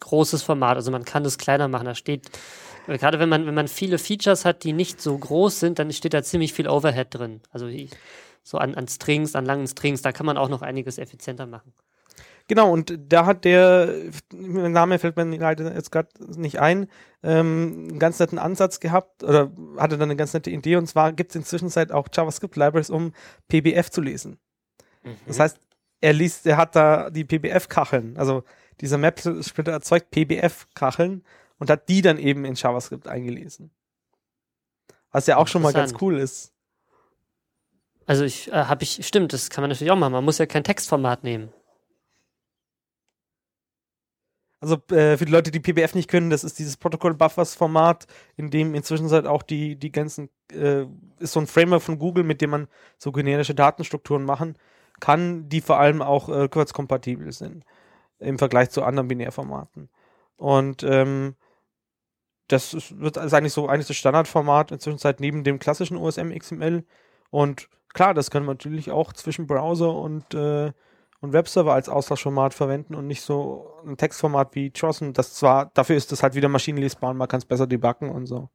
großes 0.00 0.42
Format. 0.42 0.76
Also 0.76 0.90
man 0.90 1.04
kann 1.04 1.24
es 1.24 1.38
kleiner 1.38 1.68
machen. 1.68 1.86
Da 1.86 1.94
steht, 1.94 2.30
äh, 2.86 2.98
gerade 2.98 3.18
wenn 3.18 3.28
man, 3.28 3.46
wenn 3.46 3.54
man 3.54 3.68
viele 3.68 3.98
Features 3.98 4.44
hat, 4.44 4.64
die 4.64 4.72
nicht 4.72 5.00
so 5.00 5.16
groß 5.16 5.60
sind, 5.60 5.78
dann 5.78 5.92
steht 5.92 6.14
da 6.14 6.22
ziemlich 6.22 6.52
viel 6.52 6.68
Overhead 6.68 7.08
drin. 7.10 7.40
Also 7.50 7.66
ich, 7.66 7.90
so 8.42 8.58
an, 8.58 8.74
an 8.74 8.88
Strings, 8.88 9.34
an 9.34 9.44
langen 9.44 9.66
Strings, 9.66 10.02
da 10.02 10.12
kann 10.12 10.26
man 10.26 10.36
auch 10.36 10.48
noch 10.48 10.62
einiges 10.62 10.98
effizienter 10.98 11.46
machen. 11.46 11.72
Genau, 12.48 12.72
und 12.72 12.98
da 13.08 13.24
hat 13.24 13.44
der, 13.44 13.88
Name 14.32 14.98
fällt 14.98 15.16
mir 15.16 15.24
leider 15.24 15.72
jetzt 15.74 15.92
gerade 15.92 16.08
nicht 16.36 16.60
ein, 16.60 16.88
ähm, 17.22 17.86
einen 17.90 17.98
ganz 17.98 18.18
netten 18.18 18.38
Ansatz 18.38 18.80
gehabt 18.80 19.22
oder 19.22 19.52
hatte 19.78 19.96
dann 19.96 20.10
eine 20.10 20.16
ganz 20.16 20.34
nette 20.34 20.50
Idee 20.50 20.76
und 20.76 20.86
zwar 20.86 21.12
gibt 21.12 21.30
es 21.30 21.36
inzwischen 21.36 21.70
auch 21.92 22.08
JavaScript-Libraries, 22.12 22.90
um 22.90 23.12
PBF 23.48 23.90
zu 23.90 24.00
lesen. 24.00 24.38
Mhm. 25.02 25.16
Das 25.26 25.38
heißt, 25.38 25.58
er 26.00 26.12
liest, 26.12 26.46
er 26.46 26.56
hat 26.56 26.74
da 26.74 27.10
die 27.10 27.24
PBF-Kacheln, 27.24 28.16
also 28.16 28.42
dieser 28.80 28.98
Map-Splitter 28.98 29.72
erzeugt 29.72 30.10
PBF-Kacheln 30.10 31.24
und 31.58 31.70
hat 31.70 31.88
die 31.88 32.02
dann 32.02 32.18
eben 32.18 32.44
in 32.44 32.54
JavaScript 32.54 33.06
eingelesen. 33.06 33.70
Was 35.12 35.26
ja 35.26 35.36
auch 35.36 35.46
schon 35.46 35.62
mal 35.62 35.72
ganz 35.72 35.94
cool 36.00 36.18
ist. 36.18 36.51
Also 38.06 38.24
ich 38.24 38.50
äh, 38.52 38.64
habe 38.64 38.82
ich, 38.82 39.06
stimmt, 39.06 39.32
das 39.32 39.50
kann 39.50 39.62
man 39.62 39.70
natürlich 39.70 39.90
auch 39.90 39.96
machen. 39.96 40.12
Man 40.12 40.24
muss 40.24 40.38
ja 40.38 40.46
kein 40.46 40.64
Textformat 40.64 41.24
nehmen. 41.24 41.52
Also 44.60 44.76
äh, 44.90 45.16
für 45.16 45.24
die 45.24 45.32
Leute, 45.32 45.50
die 45.50 45.58
PBF 45.58 45.94
nicht 45.94 46.08
können, 46.08 46.30
das 46.30 46.44
ist 46.44 46.58
dieses 46.58 46.76
Protocol 46.76 47.14
Buffers 47.14 47.56
Format, 47.56 48.06
in 48.36 48.50
dem 48.50 48.76
inzwischen 48.76 49.10
halt 49.10 49.26
auch 49.26 49.42
die, 49.42 49.74
die 49.74 49.90
ganzen, 49.90 50.30
äh, 50.52 50.84
ist 51.18 51.32
so 51.32 51.40
ein 51.40 51.48
Framework 51.48 51.82
von 51.82 51.98
Google, 51.98 52.22
mit 52.22 52.40
dem 52.40 52.50
man 52.50 52.68
so 52.96 53.10
generische 53.10 53.56
Datenstrukturen 53.56 54.24
machen 54.24 54.56
kann, 55.00 55.48
die 55.48 55.60
vor 55.60 55.80
allem 55.80 56.00
auch 56.00 56.28
äh, 56.28 56.48
sind 57.32 57.64
im 58.20 58.38
Vergleich 58.38 58.70
zu 58.70 58.84
anderen 58.84 59.08
Binärformaten. 59.08 59.88
Und 60.36 60.84
ähm, 60.84 61.34
das 62.46 62.72
ist, 62.72 63.00
wird 63.00 63.18
also 63.18 63.34
eigentlich 63.34 63.52
so 63.52 63.66
eigentlich 63.68 63.88
das 63.88 63.96
Standardformat 63.96 64.70
inzwischen 64.70 64.98
seit 64.98 65.18
neben 65.18 65.42
dem 65.42 65.58
klassischen 65.58 65.96
OSM 65.96 66.30
XML. 66.30 66.84
Und 67.30 67.68
klar, 67.92 68.14
das 68.14 68.30
können 68.30 68.46
wir 68.46 68.52
natürlich 68.52 68.90
auch 68.90 69.12
zwischen 69.12 69.46
Browser 69.46 69.94
und 69.94 70.34
äh, 70.34 70.72
und 71.22 71.32
Webserver 71.32 71.72
als 71.72 71.88
Austauschformat 71.88 72.52
verwenden 72.52 72.96
und 72.96 73.06
nicht 73.06 73.22
so 73.22 73.80
ein 73.86 73.96
Textformat 73.96 74.56
wie 74.56 74.72
JSON. 74.74 75.12
Das 75.12 75.34
zwar, 75.34 75.70
dafür 75.72 75.96
ist 75.96 76.10
das 76.10 76.22
halt 76.22 76.34
wieder 76.34 76.48
maschinenlesbar 76.48 77.10
und 77.10 77.16
man 77.16 77.28
kann 77.28 77.38
es 77.38 77.44
besser 77.44 77.68
debuggen 77.68 78.10
und 78.10 78.26
so. 78.26 78.50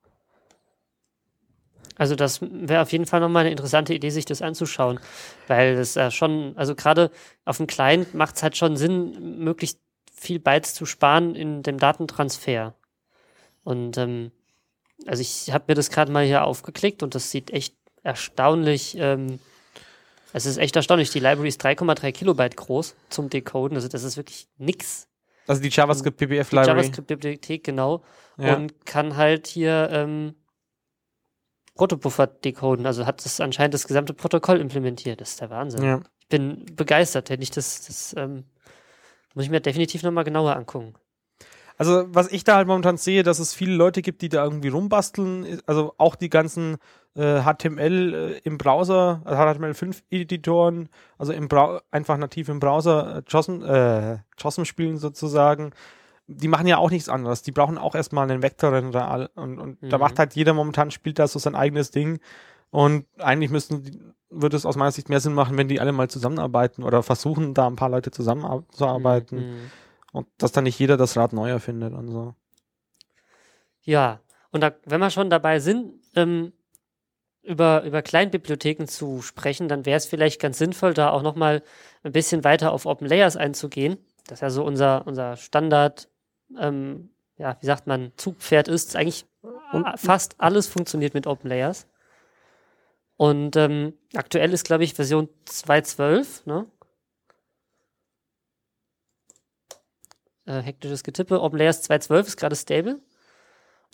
Also 1.95 2.15
das 2.15 2.41
wäre 2.41 2.81
auf 2.81 2.91
jeden 2.91 3.05
Fall 3.05 3.21
nochmal 3.21 3.41
eine 3.41 3.51
interessante 3.51 3.93
Idee, 3.93 4.09
sich 4.09 4.25
das 4.25 4.41
anzuschauen, 4.41 4.99
weil 5.47 5.77
das 5.77 5.95
ja 5.95 6.11
schon, 6.11 6.53
also 6.57 6.75
gerade 6.75 7.09
auf 7.45 7.57
dem 7.57 7.67
Client 7.67 8.13
macht 8.13 8.35
es 8.35 8.43
halt 8.43 8.57
schon 8.57 8.75
Sinn, 8.75 9.39
möglichst 9.43 9.79
viel 10.13 10.39
Bytes 10.39 10.73
zu 10.73 10.85
sparen 10.85 11.35
in 11.35 11.63
dem 11.63 11.79
Datentransfer. 11.79 12.75
Und 13.63 13.97
ähm, 13.97 14.31
also 15.05 15.21
ich 15.21 15.53
habe 15.53 15.65
mir 15.69 15.75
das 15.75 15.89
gerade 15.89 16.11
mal 16.11 16.25
hier 16.25 16.43
aufgeklickt 16.43 17.01
und 17.01 17.15
das 17.15 17.31
sieht 17.31 17.51
echt 17.51 17.76
erstaunlich 18.07 18.95
ähm, 18.97 19.39
es 20.33 20.45
ist 20.45 20.57
echt 20.57 20.75
erstaunlich. 20.75 21.09
Die 21.09 21.19
Library 21.19 21.47
ist 21.47 21.65
3,3 21.65 22.11
Kilobyte 22.11 22.57
groß 22.57 22.95
zum 23.09 23.29
Decoden. 23.29 23.75
Also 23.75 23.87
das 23.87 24.03
ist 24.03 24.17
wirklich 24.17 24.47
nix. 24.57 25.07
Also 25.47 25.61
die 25.61 25.69
JavaScript 25.69 26.17
PBF 26.17 26.51
Library. 26.51 26.67
JavaScript-Bibliothek, 26.67 27.63
genau. 27.63 28.03
Ja. 28.37 28.55
Und 28.55 28.85
kann 28.85 29.15
halt 29.15 29.47
hier 29.47 29.89
ähm, 29.91 30.35
Protobuffer 31.75 32.27
decoden. 32.27 32.85
Also 32.85 33.05
hat 33.05 33.23
das 33.23 33.39
anscheinend 33.39 33.73
das 33.73 33.87
gesamte 33.87 34.13
Protokoll 34.13 34.59
implementiert. 34.59 35.21
Das 35.21 35.31
ist 35.31 35.41
der 35.41 35.49
Wahnsinn. 35.49 35.83
Ja. 35.83 36.01
Ich 36.19 36.27
bin 36.27 36.65
begeistert. 36.75 37.29
Hätte 37.29 37.43
ich 37.43 37.51
das, 37.51 37.85
das 37.87 38.13
ähm, 38.17 38.43
muss 39.33 39.45
ich 39.45 39.49
mir 39.49 39.61
definitiv 39.61 40.03
nochmal 40.03 40.25
genauer 40.25 40.55
angucken. 40.55 40.93
Also, 41.77 42.05
was 42.07 42.31
ich 42.31 42.43
da 42.43 42.55
halt 42.55 42.67
momentan 42.67 42.97
sehe, 42.97 43.21
dass 43.21 43.39
es 43.39 43.53
viele 43.53 43.75
Leute 43.75 44.01
gibt, 44.01 44.21
die 44.21 44.29
da 44.29 44.43
irgendwie 44.43 44.69
rumbasteln. 44.69 45.61
Also 45.67 45.93
auch 45.97 46.15
die 46.15 46.29
ganzen 46.29 46.77
äh, 47.15 47.41
HTML 47.41 48.13
äh, 48.13 48.37
im 48.43 48.57
Browser, 48.57 49.21
also 49.25 49.41
HTML5-Editoren, 49.41 50.89
also 51.17 51.33
im 51.33 51.47
Brau 51.47 51.79
einfach 51.91 52.17
nativ 52.17 52.49
im 52.49 52.59
Browser 52.59 53.17
äh, 53.17 53.21
JOSM, 53.27 53.63
äh, 53.63 54.17
JOSM 54.39 54.63
spielen 54.65 54.97
sozusagen. 54.97 55.71
Die 56.25 56.47
machen 56.47 56.67
ja 56.67 56.77
auch 56.77 56.89
nichts 56.89 57.09
anderes. 57.09 57.43
Die 57.43 57.51
brauchen 57.51 57.77
auch 57.77 57.95
erstmal 57.95 58.29
einen 58.29 58.41
Vektorrender 58.41 59.29
und, 59.35 59.59
und 59.59 59.81
mhm. 59.81 59.89
da 59.89 59.97
macht 59.99 60.19
halt 60.19 60.35
jeder 60.35 60.53
momentan 60.53 60.91
spielt 60.91 61.19
da 61.19 61.27
so 61.27 61.39
sein 61.39 61.55
eigenes 61.55 61.91
Ding. 61.91 62.19
Und 62.69 63.05
eigentlich 63.19 63.49
müssten, 63.49 64.13
würde 64.29 64.57
es 64.57 64.65
aus 64.65 64.75
meiner 64.75 64.91
Sicht 64.91 65.09
mehr 65.09 65.19
Sinn 65.19 65.33
machen, 65.33 65.57
wenn 65.57 65.69
die 65.69 65.79
alle 65.79 65.93
mal 65.93 66.09
zusammenarbeiten 66.09 66.83
oder 66.83 67.01
versuchen, 67.01 67.53
da 67.53 67.67
ein 67.67 67.77
paar 67.77 67.89
Leute 67.89 68.11
zusammenzuarbeiten. 68.11 69.37
Mhm. 69.39 69.71
Und 70.17 70.27
dass 70.39 70.51
dann 70.51 70.63
nicht 70.63 70.79
jeder 70.79 70.97
das 70.97 71.15
Rad 71.15 71.31
neu 71.31 71.49
erfindet 71.49 71.93
und 71.93 72.09
so. 72.09 72.33
Ja, 73.83 74.19
und 74.51 74.61
da, 74.61 74.73
wenn 74.85 74.99
wir 74.99 75.11
schon 75.11 75.29
dabei 75.29 75.59
sind, 75.59 75.93
ähm, 76.15 76.53
über, 77.43 77.83
über 77.83 78.01
Kleinbibliotheken 78.01 78.87
zu 78.87 79.21
sprechen, 79.21 79.67
dann 79.67 79.85
wäre 79.85 79.97
es 79.97 80.07
vielleicht 80.07 80.41
ganz 80.41 80.57
sinnvoll, 80.57 80.95
da 80.95 81.11
auch 81.11 81.21
nochmal 81.21 81.61
ein 82.01 82.11
bisschen 82.11 82.43
weiter 82.43 82.71
auf 82.71 82.87
Open 82.87 83.07
Layers 83.07 83.37
einzugehen. 83.37 83.97
Das 84.25 84.37
ist 84.37 84.41
ja 84.41 84.49
so 84.49 84.65
unser, 84.65 85.05
unser 85.05 85.37
Standard, 85.37 86.09
ähm, 86.59 87.11
ja, 87.37 87.55
wie 87.61 87.65
sagt 87.67 87.85
man, 87.85 88.11
Zugpferd 88.17 88.67
ist. 88.67 88.95
Eigentlich 88.95 89.25
fast 89.97 90.35
alles 90.39 90.67
funktioniert 90.67 91.13
mit 91.13 91.27
Open 91.27 91.49
Layers. 91.49 91.87
Und 93.15 93.55
ähm, 93.55 93.93
aktuell 94.15 94.51
ist, 94.51 94.65
glaube 94.65 94.83
ich, 94.83 94.95
Version 94.95 95.29
2.12, 95.47 96.47
ne? 96.47 96.65
Äh, 100.47 100.61
hektisches 100.61 101.03
Getippe. 101.03 101.41
OpenLayers 101.41 101.87
2.12 101.89 102.19
ist 102.27 102.37
gerade 102.37 102.55
stable. 102.55 102.99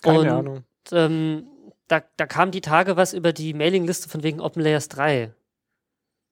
Keine 0.01 0.19
und, 0.19 0.27
Ahnung. 0.29 0.63
Ähm, 0.91 1.47
da, 1.87 2.01
da 2.17 2.25
kam 2.25 2.51
die 2.51 2.61
Tage 2.61 2.95
was 2.95 3.13
über 3.13 3.33
die 3.33 3.53
Mailingliste 3.53 4.09
von 4.09 4.23
wegen 4.23 4.39
OpenLayers 4.39 4.89
3. 4.89 5.33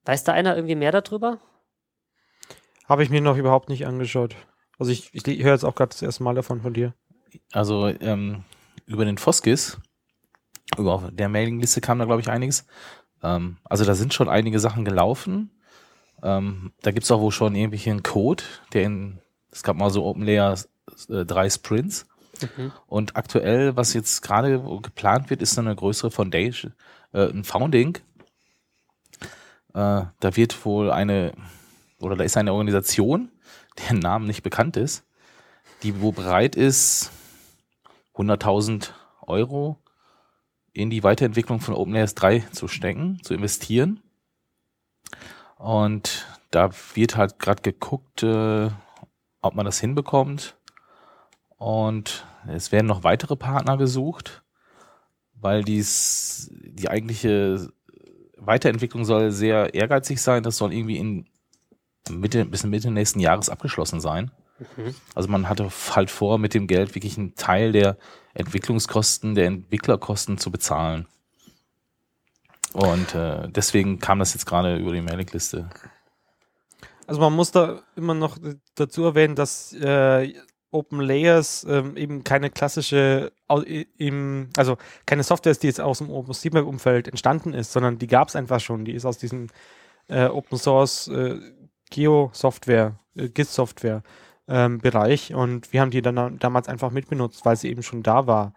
Weiß 0.05 0.23
da 0.23 0.33
einer 0.33 0.55
irgendwie 0.55 0.75
mehr 0.75 0.91
darüber? 0.91 1.39
Habe 2.87 3.03
ich 3.03 3.09
mir 3.09 3.21
noch 3.21 3.37
überhaupt 3.37 3.69
nicht 3.69 3.85
angeschaut. 3.85 4.35
Also 4.79 4.91
ich, 4.91 5.13
ich 5.13 5.25
höre 5.43 5.53
jetzt 5.53 5.63
auch 5.63 5.75
gerade 5.75 5.89
das 5.89 6.01
erste 6.01 6.23
Mal 6.23 6.35
davon 6.35 6.61
von 6.61 6.73
dir. 6.73 6.93
Also 7.51 7.87
ähm, 7.87 8.43
über 8.85 9.05
den 9.05 9.17
Foskis, 9.17 9.77
über 10.77 11.09
der 11.11 11.29
Mailingliste 11.29 11.81
kam 11.81 11.99
da 11.99 12.05
glaube 12.05 12.21
ich 12.21 12.29
einiges. 12.29 12.65
Ähm, 13.23 13.57
also 13.63 13.85
da 13.85 13.93
sind 13.93 14.13
schon 14.13 14.27
einige 14.27 14.59
Sachen 14.59 14.83
gelaufen. 14.85 15.51
Ähm, 16.23 16.73
da 16.81 16.91
gibt 16.91 17.03
es 17.03 17.11
auch 17.11 17.21
wohl 17.21 17.31
schon 17.31 17.55
irgendwie 17.55 17.89
einen 17.89 18.03
Code, 18.03 18.43
der 18.73 18.83
in 18.83 19.19
es 19.51 19.63
gab 19.63 19.75
mal 19.75 19.89
so 19.89 20.05
OpenLayer 20.05 20.57
äh, 21.09 21.25
drei 21.25 21.49
Sprints. 21.49 22.07
Mhm. 22.41 22.71
Und 22.87 23.15
aktuell, 23.15 23.75
was 23.75 23.93
jetzt 23.93 24.21
gerade 24.21 24.59
geplant 24.81 25.29
wird, 25.29 25.41
ist 25.41 25.59
eine 25.59 25.75
größere 25.75 26.11
Foundation, 26.11 26.73
äh, 27.13 27.27
ein 27.27 27.43
Founding. 27.43 27.97
Äh, 29.73 30.03
da 30.19 30.35
wird 30.35 30.65
wohl 30.65 30.91
eine, 30.91 31.33
oder 31.99 32.15
da 32.15 32.23
ist 32.23 32.37
eine 32.37 32.53
Organisation, 32.53 33.29
deren 33.77 33.99
Namen 33.99 34.25
nicht 34.25 34.43
bekannt 34.43 34.77
ist, 34.77 35.03
die 35.83 36.01
wo 36.01 36.11
bereit 36.11 36.55
ist, 36.55 37.11
100.000 38.15 38.89
Euro 39.21 39.77
in 40.73 40.89
die 40.89 41.03
Weiterentwicklung 41.03 41.59
von 41.59 41.73
OpenLayers 41.73 42.15
3 42.15 42.39
zu 42.51 42.67
stecken, 42.67 43.19
zu 43.23 43.33
investieren. 43.33 44.01
Und 45.57 46.25
da 46.49 46.71
wird 46.95 47.17
halt 47.17 47.39
gerade 47.39 47.61
geguckt, 47.61 48.23
äh, 48.23 48.69
ob 49.41 49.55
man 49.55 49.65
das 49.65 49.79
hinbekommt. 49.79 50.55
Und 51.57 52.25
es 52.47 52.71
werden 52.71 52.87
noch 52.87 53.03
weitere 53.03 53.35
Partner 53.35 53.77
gesucht, 53.77 54.41
weil 55.35 55.63
dies, 55.63 56.49
die 56.51 56.89
eigentliche 56.89 57.71
Weiterentwicklung 58.37 59.05
soll 59.05 59.31
sehr 59.31 59.73
ehrgeizig 59.73 60.21
sein. 60.21 60.43
Das 60.43 60.57
soll 60.57 60.73
irgendwie 60.73 60.97
in 60.97 61.27
Mitte, 62.09 62.45
bis 62.45 62.63
Mitte 62.63 62.89
nächsten 62.89 63.19
Jahres 63.19 63.49
abgeschlossen 63.49 63.99
sein. 63.99 64.31
Mhm. 64.75 64.95
Also 65.15 65.29
man 65.29 65.49
hatte 65.49 65.69
halt 65.91 66.09
vor, 66.09 66.37
mit 66.37 66.53
dem 66.53 66.67
Geld 66.67 66.95
wirklich 66.95 67.17
einen 67.17 67.35
Teil 67.35 67.71
der 67.71 67.97
Entwicklungskosten, 68.33 69.35
der 69.35 69.47
Entwicklerkosten 69.47 70.37
zu 70.37 70.51
bezahlen. 70.51 71.07
Und 72.73 73.13
äh, 73.15 73.49
deswegen 73.49 73.99
kam 73.99 74.19
das 74.19 74.33
jetzt 74.33 74.45
gerade 74.45 74.77
über 74.77 74.93
die 74.93 75.01
Mailingliste. 75.01 75.69
Also 77.11 77.19
man 77.19 77.33
muss 77.33 77.51
da 77.51 77.81
immer 77.97 78.13
noch 78.13 78.37
dazu 78.75 79.03
erwähnen, 79.03 79.35
dass 79.35 79.73
äh, 79.73 80.33
Open 80.71 81.01
Layers 81.01 81.65
ähm, 81.69 81.97
eben 81.97 82.23
keine 82.23 82.49
klassische, 82.49 83.33
im, 83.97 84.49
also 84.55 84.77
keine 85.05 85.23
Software 85.23 85.51
ist, 85.51 85.61
die 85.61 85.67
jetzt 85.67 85.81
aus 85.81 85.97
dem 85.97 86.09
OpenStreetMap-Umfeld 86.09 87.09
entstanden 87.09 87.53
ist, 87.53 87.73
sondern 87.73 87.97
die 87.97 88.07
gab 88.07 88.29
es 88.29 88.37
einfach 88.37 88.61
schon. 88.61 88.85
Die 88.85 88.93
ist 88.93 89.03
aus 89.03 89.17
diesem 89.17 89.47
äh, 90.07 90.27
Open 90.27 90.57
Source 90.57 91.09
äh, 91.09 91.37
Geo-Software, 91.89 92.97
äh, 93.17 93.27
GIS-Software 93.27 94.03
ähm, 94.47 94.77
Bereich 94.77 95.33
und 95.33 95.73
wir 95.73 95.81
haben 95.81 95.91
die 95.91 96.01
dann 96.01 96.39
damals 96.39 96.69
einfach 96.69 96.91
mitbenutzt, 96.91 97.43
weil 97.43 97.57
sie 97.57 97.71
eben 97.71 97.83
schon 97.83 98.03
da 98.03 98.25
war. 98.25 98.53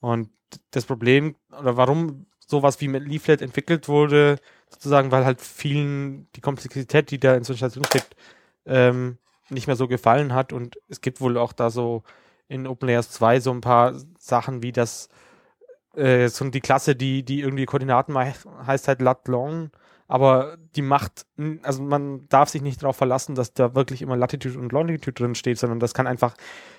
Und 0.00 0.30
das 0.70 0.86
Problem, 0.86 1.36
oder 1.50 1.76
warum 1.76 2.24
sowas 2.50 2.80
wie 2.80 2.88
mit 2.88 3.06
Leaflet 3.06 3.42
entwickelt 3.42 3.88
wurde, 3.88 4.36
sozusagen, 4.68 5.10
weil 5.10 5.24
halt 5.24 5.40
vielen 5.40 6.28
die 6.36 6.40
Komplexität, 6.40 7.10
die 7.10 7.18
da 7.20 7.34
in 7.34 7.44
so 7.44 7.52
einer 7.52 7.58
Station 7.58 7.84
steckt, 7.84 8.16
ähm, 8.66 9.18
nicht 9.48 9.66
mehr 9.66 9.76
so 9.76 9.88
gefallen 9.88 10.34
hat. 10.34 10.52
Und 10.52 10.78
es 10.88 11.00
gibt 11.00 11.20
wohl 11.20 11.38
auch 11.38 11.52
da 11.52 11.70
so 11.70 12.02
in 12.48 12.66
OpenLayers 12.66 13.10
2 13.10 13.40
so 13.40 13.52
ein 13.52 13.60
paar 13.60 13.94
Sachen 14.18 14.62
wie 14.62 14.72
das, 14.72 15.08
äh, 15.94 16.28
so 16.28 16.48
die 16.50 16.60
Klasse, 16.60 16.96
die, 16.96 17.22
die 17.24 17.40
irgendwie 17.40 17.66
Koordinaten 17.66 18.16
heißt 18.16 18.88
halt 18.88 19.00
lat 19.00 19.28
long, 19.28 19.70
aber 20.10 20.58
die 20.74 20.82
macht, 20.82 21.24
also 21.62 21.82
man 21.82 22.28
darf 22.28 22.48
sich 22.48 22.62
nicht 22.62 22.82
darauf 22.82 22.96
verlassen, 22.96 23.36
dass 23.36 23.54
da 23.54 23.76
wirklich 23.76 24.02
immer 24.02 24.16
Latitude 24.16 24.58
und 24.58 24.72
Longitude 24.72 25.12
drin 25.12 25.36
steht, 25.36 25.58
sondern 25.58 25.78
das 25.78 25.94
kann 25.94 26.08
einfach 26.08 26.34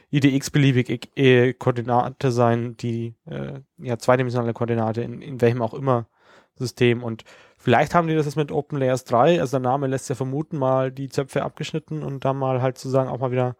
jede 0.09 0.27
x-beliebige 0.27 1.07
e 1.15 1.53
Koordinate 1.53 2.31
sein, 2.31 2.75
die 2.75 3.15
äh, 3.25 3.61
ja 3.77 3.97
zweidimensionale 3.97 4.53
Koordinate 4.53 5.01
in, 5.01 5.21
in 5.21 5.39
welchem 5.39 5.61
auch 5.61 5.73
immer 5.73 6.07
System 6.55 7.03
und 7.03 7.23
Vielleicht 7.63 7.93
haben 7.93 8.07
die 8.07 8.15
das 8.15 8.25
jetzt 8.25 8.37
mit 8.37 8.51
OpenLayers 8.51 9.03
3, 9.03 9.39
also 9.39 9.59
der 9.59 9.69
Name 9.69 9.85
lässt 9.85 10.09
ja 10.09 10.15
vermuten, 10.15 10.57
mal 10.57 10.91
die 10.91 11.09
Zöpfe 11.09 11.43
abgeschnitten 11.43 12.01
und 12.01 12.25
dann 12.25 12.35
mal 12.35 12.59
halt 12.59 12.79
sozusagen 12.79 13.07
auch 13.07 13.19
mal 13.19 13.29
wieder 13.29 13.55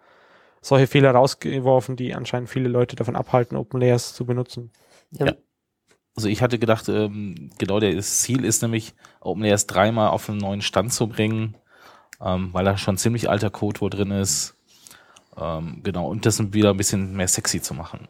solche 0.60 0.88
Fehler 0.88 1.12
rausgeworfen, 1.12 1.98
die 1.98 2.16
anscheinend 2.16 2.50
viele 2.50 2.68
Leute 2.68 2.96
davon 2.96 3.16
abhalten, 3.16 3.56
OpenLayers 3.56 4.16
zu 4.16 4.26
benutzen. 4.26 4.72
Ja. 5.12 5.28
ja. 5.28 5.34
Also 6.16 6.28
ich 6.28 6.42
hatte 6.42 6.60
gedacht, 6.60 6.90
ähm, 6.90 7.50
genau 7.58 7.80
das 7.80 8.20
Ziel 8.20 8.44
ist 8.44 8.62
nämlich, 8.62 8.94
OpenLayers 9.22 9.68
3 9.68 9.92
mal 9.92 10.10
auf 10.10 10.30
einen 10.30 10.40
neuen 10.40 10.62
Stand 10.62 10.94
zu 10.94 11.08
bringen, 11.08 11.56
ähm, 12.22 12.50
weil 12.52 12.66
da 12.66 12.78
schon 12.78 12.98
ziemlich 12.98 13.30
alter 13.30 13.50
Code 13.50 13.82
wohl 13.82 13.90
drin 13.90 14.12
ist. 14.12 14.56
Ähm, 15.38 15.82
genau, 15.84 16.08
und 16.10 16.26
das 16.26 16.54
wieder 16.54 16.72
ein 16.72 16.78
bisschen 16.78 17.16
mehr 17.16 17.28
sexy 17.28 17.62
zu 17.62 17.74
machen. 17.74 18.08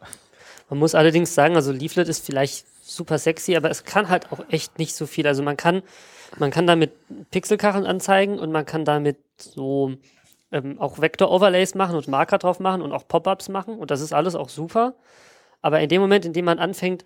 Man 0.68 0.78
muss 0.78 0.94
allerdings 0.94 1.34
sagen, 1.34 1.54
also 1.54 1.70
Leaflet 1.70 2.08
ist 2.08 2.26
vielleicht 2.26 2.66
super 2.82 3.18
sexy, 3.18 3.56
aber 3.56 3.70
es 3.70 3.84
kann 3.84 4.08
halt 4.08 4.32
auch 4.32 4.40
echt 4.48 4.78
nicht 4.78 4.94
so 4.94 5.06
viel. 5.06 5.26
Also 5.26 5.42
man 5.42 5.56
kann, 5.56 5.82
man 6.38 6.50
kann 6.50 6.66
damit 6.66 6.92
Pixelkacheln 7.30 7.86
anzeigen 7.86 8.38
und 8.38 8.50
man 8.50 8.66
kann 8.66 8.84
damit 8.84 9.18
so 9.38 9.92
ähm, 10.50 10.80
auch 10.80 11.00
Vektor-Overlays 11.00 11.74
machen 11.74 11.96
und 11.96 12.08
Marker 12.08 12.38
drauf 12.38 12.58
machen 12.58 12.82
und 12.82 12.92
auch 12.92 13.06
Pop-ups 13.06 13.48
machen 13.48 13.78
und 13.78 13.90
das 13.90 14.00
ist 14.00 14.12
alles 14.12 14.34
auch 14.34 14.48
super. 14.48 14.94
Aber 15.60 15.80
in 15.80 15.88
dem 15.88 16.00
Moment, 16.00 16.24
in 16.24 16.32
dem 16.32 16.44
man 16.44 16.58
anfängt, 16.58 17.04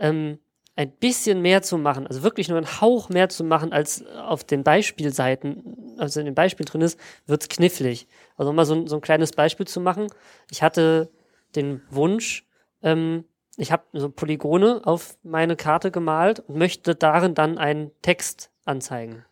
ähm, 0.00 0.38
ein 0.76 0.90
bisschen 0.90 1.42
mehr 1.42 1.62
zu 1.62 1.78
machen, 1.78 2.06
also 2.06 2.22
wirklich 2.22 2.48
nur 2.48 2.56
einen 2.56 2.80
Hauch 2.80 3.08
mehr 3.10 3.28
zu 3.28 3.44
machen, 3.44 3.72
als 3.72 4.04
auf 4.06 4.44
den 4.44 4.64
Beispielseiten, 4.64 5.94
also 5.98 6.20
in 6.20 6.26
dem 6.26 6.34
Beispiel 6.34 6.64
drin 6.64 6.80
ist, 6.80 6.98
wird's 7.26 7.48
knifflig. 7.48 8.08
Also 8.36 8.50
um 8.50 8.56
mal 8.56 8.64
so, 8.64 8.86
so 8.86 8.96
ein 8.96 9.02
kleines 9.02 9.32
Beispiel 9.32 9.66
zu 9.66 9.80
machen. 9.80 10.06
Ich 10.50 10.62
hatte 10.62 11.10
den 11.54 11.82
Wunsch, 11.90 12.46
ähm, 12.82 13.24
ich 13.56 13.72
habe 13.72 13.82
so 13.92 14.08
Polygone 14.08 14.80
auf 14.84 15.18
meine 15.22 15.54
Karte 15.54 15.90
gemalt 15.90 16.40
und 16.40 16.56
möchte 16.56 16.94
darin 16.94 17.34
dann 17.34 17.58
einen 17.58 17.90
Text 18.00 18.50
anzeigen. 18.64 19.26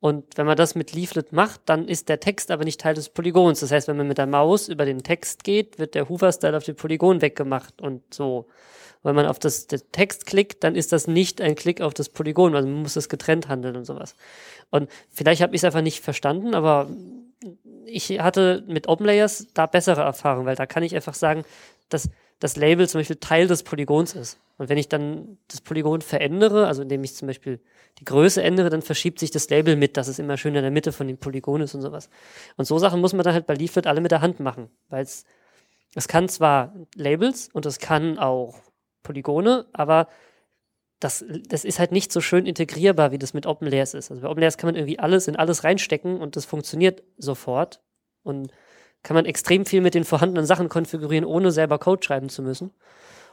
Und 0.00 0.36
wenn 0.36 0.44
man 0.44 0.56
das 0.56 0.74
mit 0.74 0.92
Leaflet 0.92 1.32
macht, 1.32 1.62
dann 1.66 1.88
ist 1.88 2.08
der 2.08 2.20
Text 2.20 2.50
aber 2.50 2.64
nicht 2.64 2.80
Teil 2.80 2.94
des 2.94 3.08
Polygons. 3.08 3.60
Das 3.60 3.70
heißt, 3.70 3.88
wenn 3.88 3.96
man 3.96 4.08
mit 4.08 4.18
der 4.18 4.26
Maus 4.26 4.68
über 4.68 4.84
den 4.84 5.02
Text 5.02 5.44
geht, 5.44 5.78
wird 5.78 5.94
der 5.94 6.08
Hover-Style 6.08 6.56
auf 6.56 6.64
dem 6.64 6.76
Polygon 6.76 7.22
weggemacht 7.22 7.80
und 7.80 8.02
so. 8.12 8.46
Wenn 9.04 9.14
man 9.14 9.26
auf 9.26 9.38
das 9.38 9.66
Text 9.66 10.26
klickt, 10.26 10.64
dann 10.64 10.74
ist 10.74 10.90
das 10.92 11.06
nicht 11.06 11.40
ein 11.40 11.54
Klick 11.54 11.80
auf 11.80 11.94
das 11.94 12.08
Polygon, 12.08 12.56
also 12.56 12.66
man 12.66 12.82
muss 12.82 12.94
das 12.94 13.08
getrennt 13.08 13.48
handeln 13.48 13.76
und 13.76 13.84
sowas. 13.84 14.16
Und 14.70 14.90
vielleicht 15.10 15.42
habe 15.42 15.54
ich 15.54 15.60
es 15.60 15.64
einfach 15.64 15.82
nicht 15.82 16.00
verstanden, 16.00 16.54
aber 16.54 16.88
ich 17.86 18.18
hatte 18.20 18.64
mit 18.66 18.88
OpenLayers 18.88 19.48
da 19.52 19.66
bessere 19.66 20.00
Erfahrungen, 20.00 20.46
weil 20.46 20.56
da 20.56 20.66
kann 20.66 20.82
ich 20.82 20.94
einfach 20.94 21.14
sagen, 21.14 21.44
dass 21.90 22.08
das 22.40 22.56
Label 22.56 22.88
zum 22.88 23.00
Beispiel 23.00 23.16
Teil 23.16 23.46
des 23.46 23.62
Polygons 23.62 24.14
ist. 24.14 24.38
Und 24.56 24.68
wenn 24.68 24.78
ich 24.78 24.88
dann 24.88 25.38
das 25.48 25.60
Polygon 25.60 26.00
verändere, 26.00 26.66
also 26.66 26.82
indem 26.82 27.04
ich 27.04 27.14
zum 27.14 27.26
Beispiel 27.26 27.60
die 27.98 28.04
Größe 28.04 28.42
ändere, 28.42 28.70
dann 28.70 28.82
verschiebt 28.82 29.18
sich 29.18 29.30
das 29.30 29.50
Label 29.50 29.76
mit, 29.76 29.96
dass 29.96 30.08
es 30.08 30.18
immer 30.18 30.36
schön 30.36 30.54
in 30.54 30.62
der 30.62 30.70
Mitte 30.70 30.92
von 30.92 31.06
dem 31.06 31.18
Polygon 31.18 31.60
ist 31.60 31.74
und 31.74 31.82
sowas. 31.82 32.08
Und 32.56 32.64
so 32.64 32.78
Sachen 32.78 33.00
muss 33.00 33.12
man 33.12 33.24
dann 33.24 33.34
halt 33.34 33.46
bei 33.46 33.54
Leaflet 33.54 33.86
alle 33.86 34.00
mit 34.00 34.12
der 34.12 34.20
Hand 34.20 34.40
machen, 34.40 34.70
weil 34.88 35.02
es, 35.02 35.24
es 35.94 36.08
kann 36.08 36.28
zwar 36.28 36.74
Labels 36.94 37.50
und 37.52 37.66
es 37.66 37.78
kann 37.78 38.18
auch 38.18 38.54
Polygone, 39.04 39.66
aber 39.72 40.08
das, 40.98 41.24
das 41.48 41.64
ist 41.64 41.78
halt 41.78 41.92
nicht 41.92 42.10
so 42.10 42.20
schön 42.20 42.46
integrierbar, 42.46 43.12
wie 43.12 43.18
das 43.18 43.34
mit 43.34 43.46
OpenLayers 43.46 43.94
ist. 43.94 44.10
Also 44.10 44.22
bei 44.22 44.28
OpenLayers 44.28 44.58
kann 44.58 44.68
man 44.68 44.74
irgendwie 44.74 44.98
alles 44.98 45.28
in 45.28 45.36
alles 45.36 45.62
reinstecken 45.62 46.20
und 46.20 46.34
das 46.34 46.44
funktioniert 46.44 47.04
sofort. 47.18 47.80
Und 48.22 48.50
kann 49.04 49.14
man 49.14 49.26
extrem 49.26 49.66
viel 49.66 49.82
mit 49.82 49.94
den 49.94 50.04
vorhandenen 50.04 50.46
Sachen 50.46 50.68
konfigurieren, 50.68 51.26
ohne 51.26 51.52
selber 51.52 51.78
Code 51.78 52.02
schreiben 52.02 52.30
zu 52.30 52.42
müssen. 52.42 52.72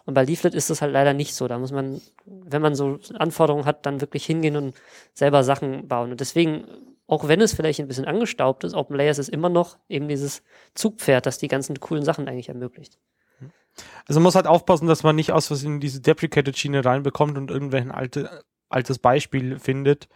Und 0.06 0.14
bei 0.14 0.24
Leaflet 0.24 0.54
ist 0.54 0.70
das 0.70 0.82
halt 0.82 0.92
leider 0.92 1.14
nicht 1.14 1.34
so. 1.34 1.48
Da 1.48 1.58
muss 1.58 1.72
man, 1.72 2.02
wenn 2.26 2.62
man 2.62 2.76
so 2.76 3.00
Anforderungen 3.14 3.66
hat, 3.66 3.86
dann 3.86 4.02
wirklich 4.02 4.26
hingehen 4.26 4.58
und 4.58 4.76
selber 5.14 5.44
Sachen 5.44 5.88
bauen. 5.88 6.12
Und 6.12 6.20
deswegen, 6.20 6.66
auch 7.08 7.28
wenn 7.28 7.40
es 7.40 7.54
vielleicht 7.54 7.80
ein 7.80 7.88
bisschen 7.88 8.06
angestaubt 8.06 8.64
ist, 8.66 8.74
OpenLayers 8.74 9.18
ist 9.18 9.30
immer 9.30 9.50
noch 9.50 9.78
eben 9.88 10.10
dieses 10.10 10.44
Zugpferd, 10.76 11.26
das 11.26 11.38
die 11.38 11.48
ganzen 11.48 11.80
coolen 11.80 12.04
Sachen 12.04 12.28
eigentlich 12.28 12.50
ermöglicht. 12.50 12.98
Also 14.08 14.20
man 14.20 14.24
muss 14.24 14.36
halt 14.36 14.48
aufpassen, 14.48 14.88
dass 14.88 15.04
man 15.04 15.16
nicht 15.16 15.32
aus 15.32 15.48
Versehen 15.48 15.80
diese 15.80 16.02
Deprecated-Schiene 16.02 16.84
reinbekommt 16.84 17.38
und 17.38 17.52
irgendwelchen 17.52 17.92
alte, 17.92 18.44
altes 18.70 19.00
Beispiel 19.00 19.60
findet, 19.60 20.08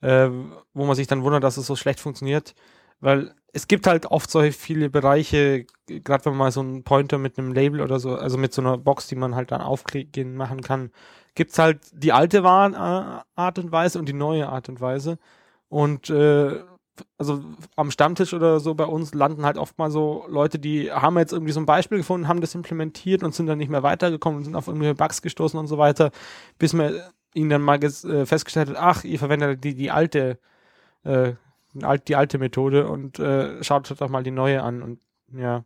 äh, 0.00 0.28
wo 0.74 0.84
man 0.84 0.96
sich 0.96 1.06
dann 1.06 1.22
wundert, 1.22 1.44
dass 1.44 1.56
es 1.56 1.66
so 1.66 1.76
schlecht 1.76 2.00
funktioniert. 2.00 2.54
Weil 3.00 3.34
es 3.52 3.68
gibt 3.68 3.86
halt 3.86 4.06
oft 4.06 4.30
solche 4.30 4.52
viele 4.52 4.90
Bereiche, 4.90 5.66
gerade 5.86 6.24
wenn 6.24 6.32
man 6.32 6.38
mal 6.38 6.52
so 6.52 6.60
einen 6.60 6.84
Pointer 6.84 7.18
mit 7.18 7.38
einem 7.38 7.52
Label 7.52 7.80
oder 7.80 8.00
so, 8.00 8.16
also 8.16 8.38
mit 8.38 8.52
so 8.52 8.62
einer 8.62 8.78
Box, 8.78 9.06
die 9.08 9.16
man 9.16 9.34
halt 9.34 9.52
dann 9.52 9.60
aufklicken 9.60 10.36
machen 10.36 10.60
kann, 10.62 10.90
gibt's 11.34 11.58
halt 11.58 11.80
die 11.92 12.12
alte 12.12 12.44
Art 12.44 13.58
und 13.58 13.72
Weise 13.72 13.98
und 13.98 14.08
die 14.08 14.12
neue 14.12 14.48
Art 14.48 14.68
und 14.68 14.80
Weise. 14.80 15.18
Und 15.68 16.10
äh, 16.10 16.62
also 17.18 17.42
am 17.76 17.90
Stammtisch 17.90 18.34
oder 18.34 18.60
so 18.60 18.74
bei 18.74 18.84
uns 18.84 19.14
landen 19.14 19.44
halt 19.44 19.58
oft 19.58 19.78
mal 19.78 19.90
so 19.90 20.24
Leute, 20.28 20.58
die 20.58 20.92
haben 20.92 21.18
jetzt 21.18 21.32
irgendwie 21.32 21.52
so 21.52 21.60
ein 21.60 21.66
Beispiel 21.66 21.98
gefunden, 21.98 22.28
haben 22.28 22.40
das 22.40 22.54
implementiert 22.54 23.22
und 23.22 23.34
sind 23.34 23.46
dann 23.46 23.58
nicht 23.58 23.70
mehr 23.70 23.82
weitergekommen 23.82 24.38
und 24.38 24.44
sind 24.44 24.56
auf 24.56 24.68
irgendwelche 24.68 24.94
Bugs 24.94 25.22
gestoßen 25.22 25.58
und 25.58 25.66
so 25.66 25.78
weiter, 25.78 26.10
bis 26.58 26.72
man 26.72 26.94
ihnen 27.34 27.50
dann 27.50 27.62
mal 27.62 27.82
äh, 27.82 28.26
festgestellt 28.26 28.70
hat, 28.70 28.76
ach, 28.78 29.04
ihr 29.04 29.18
verwendet 29.18 29.64
die, 29.64 29.74
die 29.74 29.90
alte, 29.90 30.38
äh, 31.02 31.32
die 31.72 32.16
alte 32.16 32.38
Methode 32.38 32.88
und 32.88 33.18
äh, 33.18 33.62
schaut 33.62 33.92
doch 34.00 34.08
mal 34.08 34.22
die 34.22 34.30
neue 34.30 34.62
an 34.62 34.82
und 34.82 35.00
ja. 35.32 35.64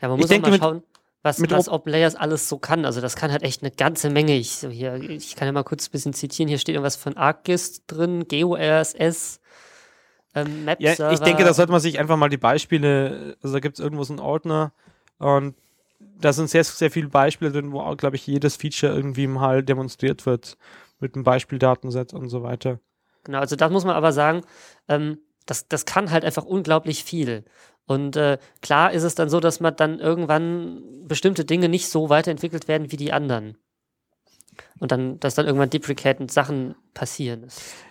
Ja, 0.00 0.08
man 0.08 0.18
muss 0.18 0.24
ich 0.24 0.28
denke, 0.30 0.50
mal 0.50 0.58
schauen, 0.58 0.82
was, 1.22 1.38
mit 1.38 1.50
was 1.50 1.68
OpenLayers 1.68 2.14
alles 2.14 2.48
so 2.48 2.58
kann. 2.58 2.84
Also 2.84 3.00
das 3.00 3.16
kann 3.16 3.32
halt 3.32 3.42
echt 3.42 3.62
eine 3.62 3.70
ganze 3.70 4.08
Menge. 4.08 4.36
Ich, 4.36 4.56
so 4.56 4.68
hier, 4.68 4.94
ich 4.94 5.36
kann 5.36 5.46
ja 5.46 5.52
mal 5.52 5.64
kurz 5.64 5.88
ein 5.88 5.92
bisschen 5.92 6.12
zitieren. 6.12 6.48
Hier 6.48 6.58
steht 6.58 6.74
irgendwas 6.74 6.96
von 6.96 7.16
ArcGIS 7.16 7.86
drin, 7.86 8.28
GeoRSS, 8.28 9.40
ähm, 10.34 10.68
ja, 10.78 11.10
ich 11.10 11.20
denke, 11.20 11.44
da 11.44 11.54
sollte 11.54 11.72
man 11.72 11.80
sich 11.80 11.98
einfach 11.98 12.16
mal 12.16 12.28
die 12.28 12.36
Beispiele, 12.36 13.36
also 13.42 13.54
da 13.54 13.60
gibt 13.60 13.78
es 13.78 13.84
irgendwo 13.84 14.04
so 14.04 14.12
einen 14.12 14.20
Ordner 14.20 14.72
und 15.18 15.54
da 16.20 16.32
sind 16.32 16.50
sehr, 16.50 16.64
sehr 16.64 16.90
viele 16.90 17.08
Beispiele 17.08 17.50
drin, 17.50 17.72
wo, 17.72 17.94
glaube 17.96 18.16
ich, 18.16 18.26
jedes 18.26 18.56
Feature 18.56 18.94
irgendwie 18.94 19.26
mal 19.26 19.62
demonstriert 19.62 20.26
wird 20.26 20.56
mit 21.00 21.14
einem 21.14 21.24
Beispieldatenset 21.24 22.12
und 22.12 22.28
so 22.28 22.42
weiter. 22.42 22.80
Genau, 23.24 23.38
also 23.38 23.56
das 23.56 23.70
muss 23.70 23.84
man 23.84 23.94
aber 23.94 24.12
sagen, 24.12 24.42
ähm, 24.88 25.18
das, 25.46 25.68
das 25.68 25.86
kann 25.86 26.10
halt 26.10 26.24
einfach 26.24 26.44
unglaublich 26.44 27.04
viel. 27.04 27.44
Und 27.86 28.16
äh, 28.16 28.38
klar 28.60 28.92
ist 28.92 29.02
es 29.02 29.14
dann 29.14 29.30
so, 29.30 29.40
dass 29.40 29.60
man 29.60 29.74
dann 29.76 29.98
irgendwann 29.98 30.82
bestimmte 31.06 31.44
Dinge 31.44 31.68
nicht 31.68 31.88
so 31.88 32.10
weiterentwickelt 32.10 32.68
werden 32.68 32.92
wie 32.92 32.96
die 32.96 33.12
anderen 33.12 33.56
und 34.78 34.92
dann, 34.92 35.18
dass 35.20 35.34
dann 35.34 35.46
irgendwann 35.46 35.70
deprecated 35.70 36.30
Sachen 36.30 36.74
passieren. 36.94 37.48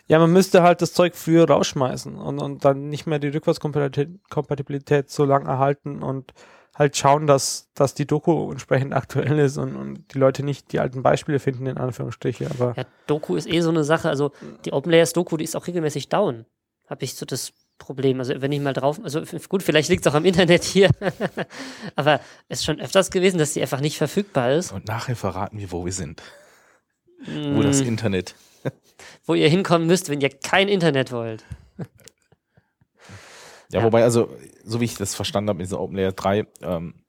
Ja, 0.07 0.19
man 0.19 0.31
müsste 0.31 0.63
halt 0.63 0.81
das 0.81 0.93
Zeug 0.93 1.15
früher 1.15 1.47
rausschmeißen 1.47 2.15
und, 2.15 2.39
und 2.39 2.65
dann 2.65 2.89
nicht 2.89 3.07
mehr 3.07 3.19
die 3.19 3.29
Rückwärtskompatibilität 3.29 5.09
so 5.09 5.25
lang 5.25 5.45
erhalten 5.45 6.01
und 6.01 6.33
halt 6.77 6.95
schauen, 6.95 7.25
dass, 7.27 7.69
dass 7.73 7.95
die 7.95 8.05
Doku 8.05 8.51
entsprechend 8.51 8.93
aktuell 8.93 9.39
ist 9.39 9.57
und, 9.57 9.75
und 9.75 10.13
die 10.13 10.19
Leute 10.19 10.43
nicht 10.43 10.71
die 10.71 10.79
alten 10.79 11.01
Beispiele 11.01 11.39
finden, 11.39 11.65
in 11.65 11.77
Anführungsstriche. 11.77 12.49
Aber 12.51 12.75
ja, 12.77 12.85
Doku 13.07 13.35
ist 13.35 13.47
eh 13.47 13.61
so 13.61 13.69
eine 13.69 13.83
Sache. 13.83 14.09
Also 14.09 14.31
die 14.65 14.73
OpenLayers 14.73 15.13
Doku, 15.13 15.37
die 15.37 15.43
ist 15.43 15.55
auch 15.55 15.65
regelmäßig 15.65 16.09
down. 16.09 16.45
Habe 16.87 17.03
ich 17.03 17.15
so 17.15 17.25
das 17.25 17.51
Problem. 17.77 18.19
Also 18.19 18.41
wenn 18.41 18.51
ich 18.51 18.61
mal 18.61 18.73
drauf, 18.73 18.99
also 19.03 19.21
gut, 19.49 19.63
vielleicht 19.63 19.89
liegt 19.89 20.05
es 20.05 20.11
auch 20.11 20.15
am 20.15 20.25
Internet 20.25 20.63
hier, 20.63 20.89
aber 21.95 22.19
es 22.47 22.59
ist 22.59 22.65
schon 22.65 22.79
öfters 22.79 23.11
gewesen, 23.11 23.37
dass 23.37 23.53
sie 23.53 23.61
einfach 23.61 23.81
nicht 23.81 23.97
verfügbar 23.97 24.51
ist. 24.51 24.71
Und 24.71 24.87
nachher 24.87 25.15
verraten 25.15 25.57
wir, 25.57 25.71
wo 25.71 25.85
wir 25.85 25.93
sind. 25.93 26.21
Mm. 27.25 27.55
Wo 27.55 27.63
das 27.63 27.81
Internet. 27.81 28.35
Wo 29.25 29.33
ihr 29.33 29.49
hinkommen 29.49 29.87
müsst, 29.87 30.09
wenn 30.09 30.21
ihr 30.21 30.29
kein 30.29 30.67
Internet 30.67 31.11
wollt. 31.11 31.43
Ja, 33.69 33.79
ja. 33.79 33.85
wobei, 33.85 34.03
also, 34.03 34.33
so 34.63 34.79
wie 34.79 34.85
ich 34.85 34.95
das 34.95 35.13
verstanden 35.13 35.49
habe 35.49 35.59
in 35.59 35.65
dieser 35.65 35.81
OpenLayer 35.81 36.13
3, 36.13 36.47
ähm, 36.61 37.03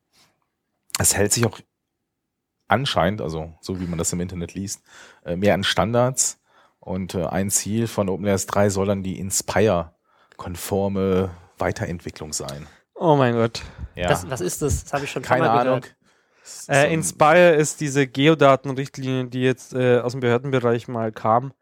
es 0.98 1.16
hält 1.16 1.32
sich 1.32 1.46
auch 1.46 1.60
anscheinend, 2.66 3.22
also 3.22 3.54
so 3.60 3.80
wie 3.80 3.86
man 3.86 3.96
das 3.96 4.12
im 4.12 4.18
Internet 4.18 4.54
liest, 4.54 4.82
äh, 5.24 5.36
mehr 5.36 5.54
an 5.54 5.62
Standards. 5.62 6.40
Und 6.80 7.14
äh, 7.14 7.26
ein 7.26 7.50
Ziel 7.50 7.86
von 7.86 8.08
OpenLayers 8.08 8.46
3 8.46 8.70
soll 8.70 8.86
dann 8.86 9.04
die 9.04 9.20
Inspire-konforme 9.20 11.30
Weiterentwicklung 11.58 12.32
sein. 12.32 12.66
Oh 12.94 13.16
mein 13.16 13.34
Gott. 13.34 13.62
Ja. 13.94 14.08
Das, 14.08 14.30
was 14.30 14.40
ist 14.40 14.62
das? 14.62 14.84
Das 14.84 14.92
habe 14.92 15.04
ich 15.04 15.10
schon 15.10 15.22
Keine 15.22 15.50
Ahnung. 15.50 15.80
Gehört. 15.82 15.96
Äh, 16.68 16.92
Inspire 16.92 17.54
ist 17.54 17.80
diese 17.80 18.06
Geodatenrichtlinie, 18.06 19.26
die 19.26 19.42
jetzt 19.42 19.74
äh, 19.74 20.00
aus 20.00 20.12
dem 20.12 20.20
Behördenbereich 20.20 20.88
mal 20.88 21.12
kam, 21.12 21.52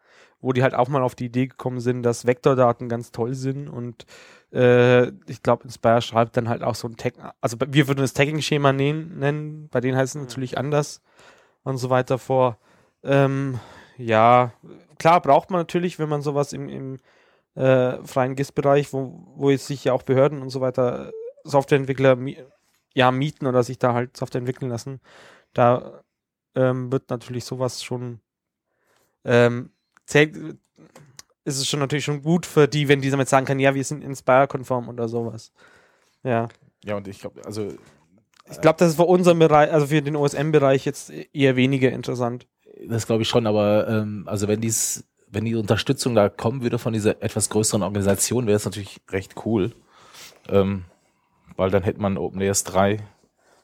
wo 0.41 0.53
die 0.53 0.63
halt 0.63 0.75
auch 0.75 0.89
mal 0.89 1.03
auf 1.03 1.15
die 1.15 1.27
Idee 1.27 1.47
gekommen 1.47 1.81
sind, 1.81 2.03
dass 2.03 2.27
Vektordaten 2.27 2.89
ganz 2.89 3.13
toll 3.13 3.35
sind 3.35 3.69
und 3.69 4.07
äh, 4.53 5.09
ich 5.27 5.43
glaube, 5.43 5.65
Inspire 5.65 6.03
schreibt 6.03 6.37
dann 6.37 6.49
halt 6.49 6.63
auch 6.63 6.75
so 6.75 6.89
ein 6.89 6.97
Tag, 6.97 7.15
also 7.41 7.57
wir 7.67 7.89
würden 7.89 8.01
das 8.01 8.15
Tagging-Schema 8.15 8.73
nennen, 8.73 9.69
bei 9.71 9.81
denen 9.81 9.97
heißt 9.97 10.17
es 10.17 10.23
natürlich 10.23 10.59
anders 10.59 11.03
und 11.63 11.79
so 11.79 11.91
weiter 11.91 12.19
vor. 12.19 12.59
Ähm, 13.03 13.61
ja, 13.99 14.53
klar 14.99 15.21
braucht 15.21 15.51
man 15.51 15.61
natürlich, 15.61 15.99
wenn 15.99 16.09
man 16.09 16.23
sowas 16.23 16.53
im, 16.53 16.69
im 16.69 16.97
äh, 17.55 18.03
freien 18.05 18.37
GIS-Bereich, 18.37 18.93
wo, 18.93 19.27
wo 19.37 19.51
jetzt 19.51 19.67
sich 19.67 19.85
ja 19.85 19.93
auch 19.93 20.03
Behörden 20.03 20.43
und 20.43 20.51
so 20.51 20.61
weiter 20.61 21.11
Softwareentwickler 21.45 22.17
ja, 22.97 23.11
mieten 23.11 23.47
oder 23.47 23.63
sich 23.63 23.79
da 23.79 23.93
halt 23.93 24.17
Software 24.17 24.39
entwickeln 24.39 24.71
lassen. 24.71 25.01
Da 25.53 26.03
ähm, 26.55 26.91
wird 26.91 27.11
natürlich 27.11 27.45
sowas 27.45 27.85
schon 27.85 28.21
ähm, 29.23 29.71
zählt, 30.07 30.35
ist 31.45 31.59
es 31.59 31.69
schon 31.69 31.81
natürlich 31.81 32.07
schon 32.07 32.23
gut 32.23 32.47
für 32.47 32.67
die, 32.67 32.89
wenn 32.89 33.03
die 33.03 33.11
damit 33.11 33.29
sagen 33.29 33.45
kann, 33.45 33.61
ja, 33.61 33.75
wir 33.75 33.85
sind 33.85 34.03
Inspire-konform 34.03 34.89
oder 34.89 35.09
sowas. 35.09 35.53
Ja. 36.23 36.49
Ja, 36.85 36.97
und 36.97 37.07
ich 37.07 37.21
glaube, 37.21 37.45
also 37.45 37.69
ich 38.51 38.61
glaube, 38.63 38.79
das 38.79 38.91
ist 38.91 38.97
für 38.97 39.05
unseren 39.05 39.39
Bereich, 39.41 39.71
also 39.71 39.89
für 39.89 40.01
den 40.01 40.17
OSM-Bereich 40.17 40.87
jetzt 40.87 41.11
eher 41.11 41.55
weniger 41.57 41.93
interessant. 41.93 42.47
Das 42.89 43.07
glaube 43.07 43.23
ich 43.23 43.29
schon, 43.29 43.47
aber 43.47 43.89
ähm, 43.89 44.25
also 44.27 44.49
wenn 44.49 44.63
dies, 44.63 45.05
wenn 45.29 45.45
die 45.45 45.55
Unterstützung 45.55 46.15
da 46.15 46.31
kommen 46.31 46.63
würde 46.63 46.79
von 46.79 46.95
dieser 46.95 47.23
etwas 47.23 47.51
größeren 47.51 47.83
Organisation, 47.83 48.47
wäre 48.47 48.57
es 48.57 48.65
natürlich 48.65 49.01
recht 49.11 49.35
cool. 49.45 49.73
Ähm, 50.49 50.85
weil 51.57 51.71
dann 51.71 51.83
hätte 51.83 52.01
man 52.01 52.19
OpenLayers 52.19 52.65
3 52.65 52.99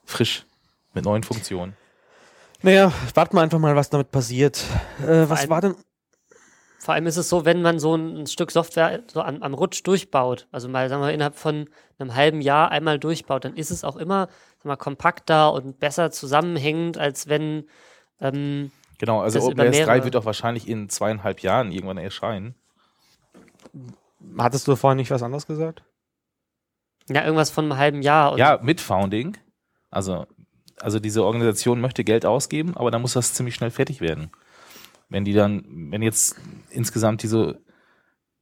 frisch 0.04 0.46
mit 0.94 1.04
neuen 1.04 1.22
Funktionen. 1.22 1.76
Naja, 2.62 2.92
warten 3.14 3.36
wir 3.36 3.40
einfach 3.42 3.58
mal, 3.58 3.74
was 3.76 3.90
damit 3.90 4.10
passiert. 4.10 4.64
Äh, 5.02 5.28
was 5.28 5.40
allem- 5.40 5.50
war 5.50 5.60
denn? 5.60 5.74
Vor 6.78 6.94
allem 6.94 7.06
ist 7.06 7.16
es 7.16 7.28
so, 7.28 7.44
wenn 7.44 7.62
man 7.62 7.78
so 7.78 7.94
ein 7.94 8.26
Stück 8.26 8.50
Software 8.50 9.04
so 9.06 9.20
am, 9.22 9.40
am 9.42 9.54
Rutsch 9.54 9.82
durchbaut, 9.84 10.48
also 10.50 10.68
mal 10.68 10.88
sagen 10.88 11.00
wir 11.00 11.12
innerhalb 11.12 11.36
von 11.36 11.68
einem 11.98 12.14
halben 12.16 12.40
Jahr 12.40 12.72
einmal 12.72 12.98
durchbaut, 12.98 13.44
dann 13.44 13.54
ist 13.56 13.70
es 13.70 13.84
auch 13.84 13.96
immer 13.96 14.26
mal, 14.64 14.74
kompakter 14.76 15.52
und 15.52 15.78
besser 15.78 16.10
zusammenhängend, 16.10 16.98
als 16.98 17.28
wenn 17.28 17.68
ähm, 18.20 18.72
Genau, 18.98 19.20
also 19.20 19.40
OpenLayers 19.40 19.76
3 19.76 19.84
mehrere- 19.86 20.04
wird 20.04 20.16
auch 20.16 20.24
wahrscheinlich 20.24 20.68
in 20.68 20.88
zweieinhalb 20.88 21.40
Jahren 21.40 21.70
irgendwann 21.70 21.98
erscheinen. 21.98 22.56
Hattest 24.38 24.66
du 24.68 24.74
vorhin 24.76 24.96
nicht 24.98 25.10
was 25.10 25.22
anderes 25.22 25.46
gesagt? 25.46 25.82
Ja 27.08 27.24
irgendwas 27.24 27.50
von 27.50 27.64
einem 27.64 27.78
halben 27.78 28.02
Jahr. 28.02 28.36
Ja, 28.38 28.58
mit 28.62 28.80
Founding. 28.80 29.36
Also, 29.90 30.26
also 30.80 30.98
diese 30.98 31.24
Organisation 31.24 31.80
möchte 31.80 32.04
Geld 32.04 32.24
ausgeben, 32.24 32.76
aber 32.76 32.90
dann 32.90 33.02
muss 33.02 33.12
das 33.12 33.34
ziemlich 33.34 33.54
schnell 33.54 33.70
fertig 33.70 34.00
werden. 34.00 34.30
Wenn 35.08 35.24
die 35.24 35.34
dann, 35.34 35.64
wenn 35.90 36.02
jetzt 36.02 36.36
insgesamt 36.70 37.22
diese, 37.22 37.60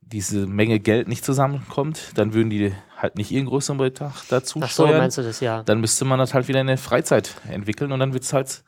diese 0.00 0.46
Menge 0.46 0.78
Geld 0.78 1.08
nicht 1.08 1.24
zusammenkommt, 1.24 2.12
dann 2.14 2.32
würden 2.32 2.50
die 2.50 2.72
halt 2.96 3.16
nicht 3.16 3.30
ihren 3.30 3.46
größeren 3.46 3.78
Betrag 3.78 4.12
dazu 4.28 4.60
Ach 4.62 4.70
so, 4.70 4.84
steuern. 4.84 4.98
meinst 4.98 5.18
du 5.18 5.22
das, 5.22 5.40
ja. 5.40 5.62
Dann 5.64 5.80
müsste 5.80 6.04
man 6.04 6.18
das 6.18 6.34
halt 6.34 6.48
wieder 6.48 6.60
in 6.60 6.68
der 6.68 6.78
Freizeit 6.78 7.34
entwickeln 7.48 7.92
und 7.92 8.00
dann 8.00 8.12
wird 8.12 8.22
es 8.22 8.32
halt 8.32 8.62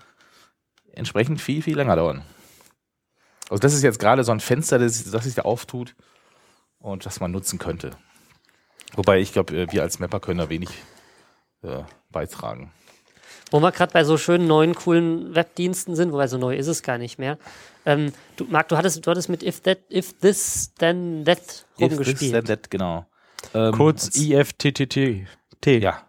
entsprechend 0.93 1.41
viel, 1.41 1.63
viel 1.63 1.77
länger 1.77 1.97
dauern. 1.97 2.23
Also 3.51 3.61
das 3.61 3.75
ist 3.75 3.83
jetzt 3.83 3.99
gerade 3.99 4.25
so 4.25 4.33
ein 4.33 4.41
Fenster, 4.41 4.79
das, 4.79 5.05
das 5.11 5.25
sich 5.25 5.35
da 5.35 5.43
auftut 5.43 5.95
und 6.79 7.07
das 7.07 7.21
man 7.21 7.31
nutzen 7.31 7.59
könnte. 7.59 7.91
Wobei 8.95 9.21
ich 9.21 9.33
glaube, 9.33 9.67
wir 9.71 9.83
als 9.83 9.99
Mapper 9.99 10.21
können 10.21 10.39
da 10.39 10.49
wenig 10.49 10.71
äh, 11.63 11.83
beitragen. 12.11 12.73
Wo 13.51 13.61
wir 13.61 13.73
gerade 13.73 13.93
bei 13.93 14.05
so 14.05 14.17
schönen 14.17 14.47
neuen, 14.47 14.75
coolen 14.75 15.35
Webdiensten 15.35 15.95
sind, 15.95 16.13
wobei 16.13 16.27
so 16.27 16.39
neu 16.39 16.57
ist 16.57 16.69
es 16.69 16.83
gar 16.83 16.99
nicht 16.99 17.19
mehr. 17.19 17.39
Ähm, 17.85 18.13
du, 18.37 18.45
Marc, 18.45 18.69
du 18.69 18.77
hattest, 18.77 19.07
du 19.07 19.11
hattest 19.11 19.29
mit 19.29 19.43
If 19.43 19.61
That, 19.61 19.79
If 19.93 20.19
This, 20.21 20.73
Then 20.79 21.25
That 21.25 21.39
If 21.39 21.65
this, 21.77 21.91
rumgespielt. 21.93 22.33
then 22.33 22.45
that, 22.45 22.71
genau. 22.71 23.07
Ähm, 23.55 23.73
Kurz 23.73 24.17
IFTTT. 24.17 25.27
T. 25.61 25.79
Ja, 25.79 26.03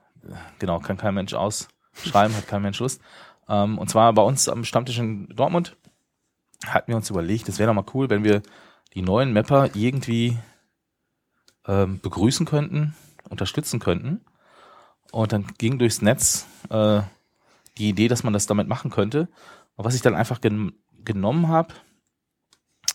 genau, 0.59 0.79
kann 0.79 0.97
kein 0.97 1.13
Mensch 1.13 1.33
ausschreiben, 1.33 2.35
hat 2.35 2.47
kein 2.47 2.61
Mensch 2.61 2.79
Lust. 2.79 3.01
Ähm, 3.49 3.77
und 3.77 3.89
zwar 3.89 4.13
bei 4.13 4.21
uns 4.21 4.47
am 4.49 4.63
Stammtisch 4.63 4.97
in 4.99 5.27
Dortmund 5.29 5.75
hatten 6.65 6.91
wir 6.91 6.95
uns 6.95 7.09
überlegt, 7.09 7.49
es 7.49 7.59
wäre 7.59 7.67
doch 7.67 7.73
mal 7.73 7.85
cool, 7.93 8.09
wenn 8.09 8.23
wir 8.23 8.41
die 8.93 9.01
neuen 9.01 9.33
Mapper 9.33 9.69
irgendwie 9.73 10.37
ähm, 11.67 11.99
begrüßen 12.01 12.45
könnten, 12.45 12.95
unterstützen 13.29 13.79
könnten. 13.79 14.21
Und 15.11 15.31
dann 15.31 15.45
ging 15.57 15.79
durchs 15.79 16.01
Netz 16.01 16.45
äh, 16.69 17.01
die 17.77 17.89
Idee, 17.89 18.07
dass 18.07 18.23
man 18.23 18.33
das 18.33 18.45
damit 18.47 18.67
machen 18.67 18.91
könnte. 18.91 19.27
Und 19.75 19.85
was 19.85 19.95
ich 19.95 20.01
dann 20.01 20.15
einfach 20.15 20.41
gen 20.41 20.73
genommen 21.05 21.49
habe, 21.49 21.73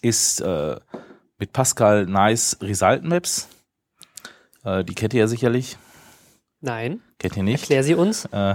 ist 0.01 0.41
äh, 0.41 0.81
mit 1.39 1.53
Pascal 1.53 2.07
Nice 2.07 2.57
Result 2.63 3.05
Maps. 3.05 3.49
Äh, 4.65 4.85
die 4.85 4.95
kennt 4.95 5.13
ihr 5.15 5.21
ja 5.21 5.27
sicherlich. 5.29 5.77
Nein, 6.61 7.01
Kennt 7.19 7.37
ihr 7.37 7.43
nicht? 7.43 7.61
erklär 7.63 7.85
sie 7.85 7.95
uns. 7.95 8.25
Äh, 8.27 8.55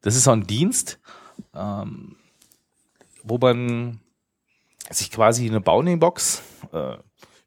das 0.00 0.14
ist 0.16 0.24
so 0.24 0.30
ein 0.30 0.46
Dienst, 0.46 0.98
ähm, 1.54 2.16
wo 3.22 3.38
man 3.38 4.00
sich 4.88 5.10
quasi 5.10 5.46
eine 5.48 5.60
Bounding-Box 5.60 6.42
äh, 6.72 6.96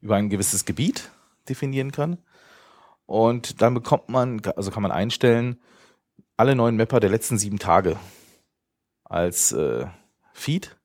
über 0.00 0.16
ein 0.16 0.28
gewisses 0.28 0.64
Gebiet 0.64 1.10
definieren 1.48 1.92
kann. 1.92 2.18
Und 3.06 3.60
dann 3.62 3.74
bekommt 3.74 4.08
man, 4.08 4.40
also 4.56 4.70
kann 4.70 4.82
man 4.82 4.92
einstellen, 4.92 5.60
alle 6.36 6.54
neuen 6.54 6.76
Mapper 6.76 7.00
der 7.00 7.10
letzten 7.10 7.38
sieben 7.38 7.58
Tage 7.58 7.96
als 9.04 9.52
äh, 9.52 9.86
Feed. 10.32 10.76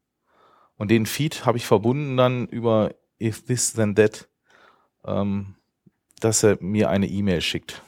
Und 0.75 0.91
den 0.91 1.05
Feed 1.05 1.45
habe 1.45 1.57
ich 1.57 1.65
verbunden 1.65 2.17
dann 2.17 2.47
über 2.47 2.93
If 3.21 3.45
This 3.45 3.73
Then 3.73 3.95
That, 3.95 4.29
ähm, 5.05 5.55
dass 6.19 6.43
er 6.43 6.57
mir 6.61 6.89
eine 6.89 7.07
E-Mail 7.07 7.41
schickt. 7.41 7.81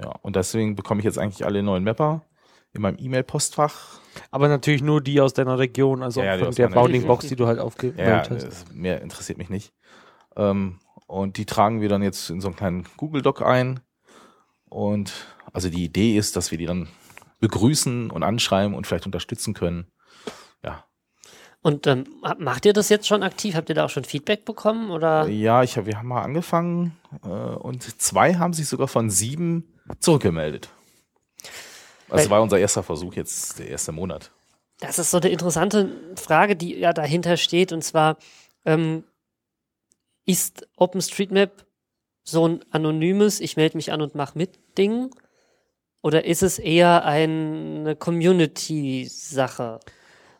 Ja, 0.00 0.10
und 0.22 0.36
deswegen 0.36 0.76
bekomme 0.76 1.00
ich 1.00 1.04
jetzt 1.04 1.18
eigentlich 1.18 1.44
alle 1.44 1.62
neuen 1.62 1.84
Mapper 1.84 2.24
in 2.72 2.82
meinem 2.82 2.96
E-Mail-Postfach. 2.98 4.00
Aber 4.30 4.48
natürlich 4.48 4.82
nur 4.82 5.00
die 5.00 5.20
aus 5.20 5.34
deiner 5.34 5.58
Region, 5.58 6.02
also 6.02 6.22
Ja, 6.22 6.36
die 6.36 6.44
von 6.44 6.54
der 6.54 6.66
meiner 6.68 6.80
Bounding 6.80 7.00
Region. 7.02 7.08
Box, 7.16 7.26
die 7.26 7.36
du 7.36 7.46
halt 7.46 7.58
Ja, 7.58 7.64
aufgemeldet 7.64 8.30
hast. 8.30 8.72
mehr 8.72 9.00
interessiert 9.02 9.38
mich 9.38 9.50
nicht. 9.50 9.72
Ähm, 10.36 10.78
und 11.08 11.36
die 11.38 11.46
tragen 11.46 11.80
wir 11.80 11.88
dann 11.88 12.02
jetzt 12.02 12.30
in 12.30 12.40
so 12.40 12.46
einen 12.48 12.56
kleinen 12.56 12.86
Google-Doc 12.96 13.42
ein. 13.42 13.80
Und 14.68 15.12
also 15.52 15.68
die 15.70 15.82
Idee 15.82 16.16
ist, 16.16 16.36
dass 16.36 16.50
wir 16.52 16.58
die 16.58 16.66
dann 16.66 16.88
begrüßen 17.40 18.10
und 18.10 18.22
anschreiben 18.22 18.74
und 18.74 18.86
vielleicht 18.86 19.06
unterstützen 19.06 19.54
können. 19.54 19.90
Ja, 20.62 20.84
Und 21.62 21.86
ähm, 21.86 22.04
macht 22.38 22.66
ihr 22.66 22.72
das 22.72 22.88
jetzt 22.90 23.06
schon 23.06 23.22
aktiv? 23.22 23.54
Habt 23.54 23.68
ihr 23.70 23.74
da 23.74 23.86
auch 23.86 23.90
schon 23.90 24.04
Feedback 24.04 24.44
bekommen? 24.44 24.90
Oder? 24.90 25.26
ja 25.28 25.62
ich 25.62 25.76
hab, 25.76 25.86
wir 25.86 25.96
haben 25.98 26.08
mal 26.08 26.22
angefangen 26.22 26.96
äh, 27.24 27.28
und 27.28 27.82
zwei 28.00 28.34
haben 28.34 28.52
sich 28.52 28.68
sogar 28.68 28.88
von 28.88 29.08
sieben 29.08 29.74
zurückgemeldet. 30.00 30.68
Also 32.10 32.24
Weil- 32.24 32.30
war 32.30 32.42
unser 32.42 32.58
erster 32.58 32.82
Versuch 32.82 33.14
jetzt 33.14 33.58
der 33.58 33.68
erste 33.68 33.92
Monat. 33.92 34.30
Das 34.80 34.98
ist 34.98 35.10
so 35.10 35.18
eine 35.18 35.28
interessante 35.30 35.90
Frage, 36.16 36.54
die 36.54 36.76
ja 36.76 36.92
dahinter 36.92 37.36
steht. 37.36 37.72
Und 37.72 37.82
zwar, 37.82 38.16
ähm, 38.64 39.04
ist 40.28 40.68
OpenStreetMap 40.76 41.64
so 42.22 42.46
ein 42.46 42.60
anonymes, 42.70 43.40
ich 43.40 43.56
melde 43.56 43.78
mich 43.78 43.90
an 43.90 44.02
und 44.02 44.14
mach 44.14 44.34
mit 44.34 44.60
Ding? 44.76 45.10
Oder 46.02 46.26
ist 46.26 46.42
es 46.42 46.58
eher 46.58 47.04
eine 47.04 47.96
Community-Sache? 47.96 49.80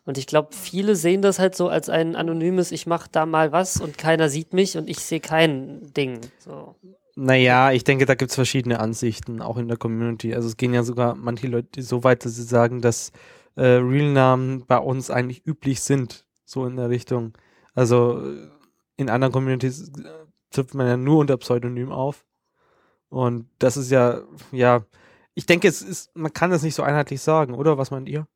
Und 0.05 0.17
ich 0.19 0.27
glaube, 0.27 0.49
viele 0.51 0.95
sehen 0.95 1.23
das 1.23 1.39
halt 1.39 1.55
so 1.55 1.67
als 1.69 1.89
ein 1.89 2.15
anonymes, 2.15 2.71
ich 2.71 2.85
mache 2.85 3.09
da 3.11 3.25
mal 3.25 3.51
was 3.51 3.81
und 3.81 3.97
keiner 3.97 4.29
sieht 4.29 4.53
mich 4.53 4.77
und 4.77 4.87
ich 4.87 4.99
sehe 4.99 5.19
kein 5.19 5.91
Ding. 5.93 6.21
So. 6.37 6.75
Naja, 7.15 7.71
ich 7.71 7.83
denke, 7.83 8.05
da 8.05 8.13
gibt 8.13 8.29
es 8.29 8.35
verschiedene 8.35 8.79
Ansichten, 8.79 9.41
auch 9.41 9.57
in 9.57 9.67
der 9.67 9.77
Community. 9.77 10.35
Also 10.35 10.47
es 10.47 10.57
gehen 10.57 10.73
ja 10.73 10.83
sogar 10.83 11.15
manche 11.15 11.47
Leute 11.47 11.81
so 11.81 12.03
weit, 12.03 12.25
dass 12.25 12.35
sie 12.35 12.43
sagen, 12.43 12.81
dass 12.81 13.11
äh, 13.55 13.65
Real-Namen 13.65 14.65
bei 14.67 14.77
uns 14.77 15.09
eigentlich 15.09 15.45
üblich 15.47 15.81
sind, 15.81 16.25
so 16.45 16.65
in 16.65 16.75
der 16.75 16.89
Richtung. 16.89 17.33
Also 17.73 18.23
äh, 18.23 18.58
in 18.99 19.09
anderen 19.09 19.31
Communities 19.31 19.89
äh, 19.89 20.09
trifft 20.51 20.73
man 20.73 20.85
ja 20.85 20.97
nur 20.97 21.19
unter 21.19 21.37
Pseudonym 21.37 21.91
auf. 21.91 22.25
Und 23.07 23.49
das 23.57 23.77
ist 23.77 23.89
ja, 23.91 24.21
ja, 24.51 24.83
ich 25.35 25.45
denke, 25.45 25.69
es 25.69 25.81
ist, 25.81 26.15
man 26.15 26.33
kann 26.33 26.51
das 26.51 26.63
nicht 26.63 26.75
so 26.75 26.83
einheitlich 26.83 27.21
sagen, 27.21 27.53
oder? 27.53 27.77
Was 27.77 27.91
meint 27.91 28.09
ihr? 28.09 28.27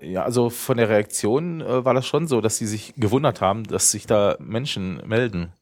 Ja, 0.00 0.24
also 0.24 0.48
von 0.48 0.78
der 0.78 0.88
Reaktion 0.88 1.60
äh, 1.60 1.84
war 1.84 1.92
das 1.92 2.06
schon 2.06 2.26
so, 2.26 2.40
dass 2.40 2.56
sie 2.56 2.66
sich 2.66 2.94
gewundert 2.96 3.42
haben, 3.42 3.64
dass 3.64 3.90
sich 3.90 4.06
da 4.06 4.36
Menschen 4.38 5.06
melden. 5.06 5.52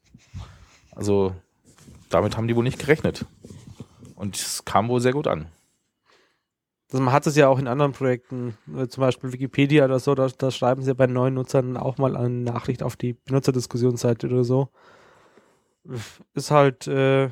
Also 0.91 1.35
damit 2.09 2.37
haben 2.37 2.47
die 2.47 2.55
wohl 2.55 2.63
nicht 2.63 2.79
gerechnet. 2.79 3.25
Und 4.15 4.37
es 4.37 4.63
kam 4.63 4.87
wohl 4.87 5.01
sehr 5.01 5.11
gut 5.11 5.27
an. 5.27 5.47
Also 6.91 7.03
man 7.03 7.13
hat 7.13 7.25
es 7.27 7.35
ja 7.35 7.47
auch 7.47 7.57
in 7.59 7.67
anderen 7.67 7.93
Projekten, 7.93 8.55
äh, 8.75 8.87
zum 8.87 9.01
Beispiel 9.01 9.33
Wikipedia 9.33 9.85
oder 9.85 9.99
so, 9.99 10.13
da, 10.15 10.27
da 10.37 10.51
schreiben 10.51 10.83
sie 10.83 10.93
bei 10.93 11.07
neuen 11.07 11.33
Nutzern 11.33 11.77
auch 11.77 11.97
mal 11.97 12.15
eine 12.15 12.29
Nachricht 12.29 12.83
auf 12.83 12.95
die 12.95 13.13
Benutzerdiskussionsseite 13.13 14.27
oder 14.27 14.43
so. 14.43 14.69
Ist 16.33 16.51
halt, 16.51 16.87
äh, 16.87 17.29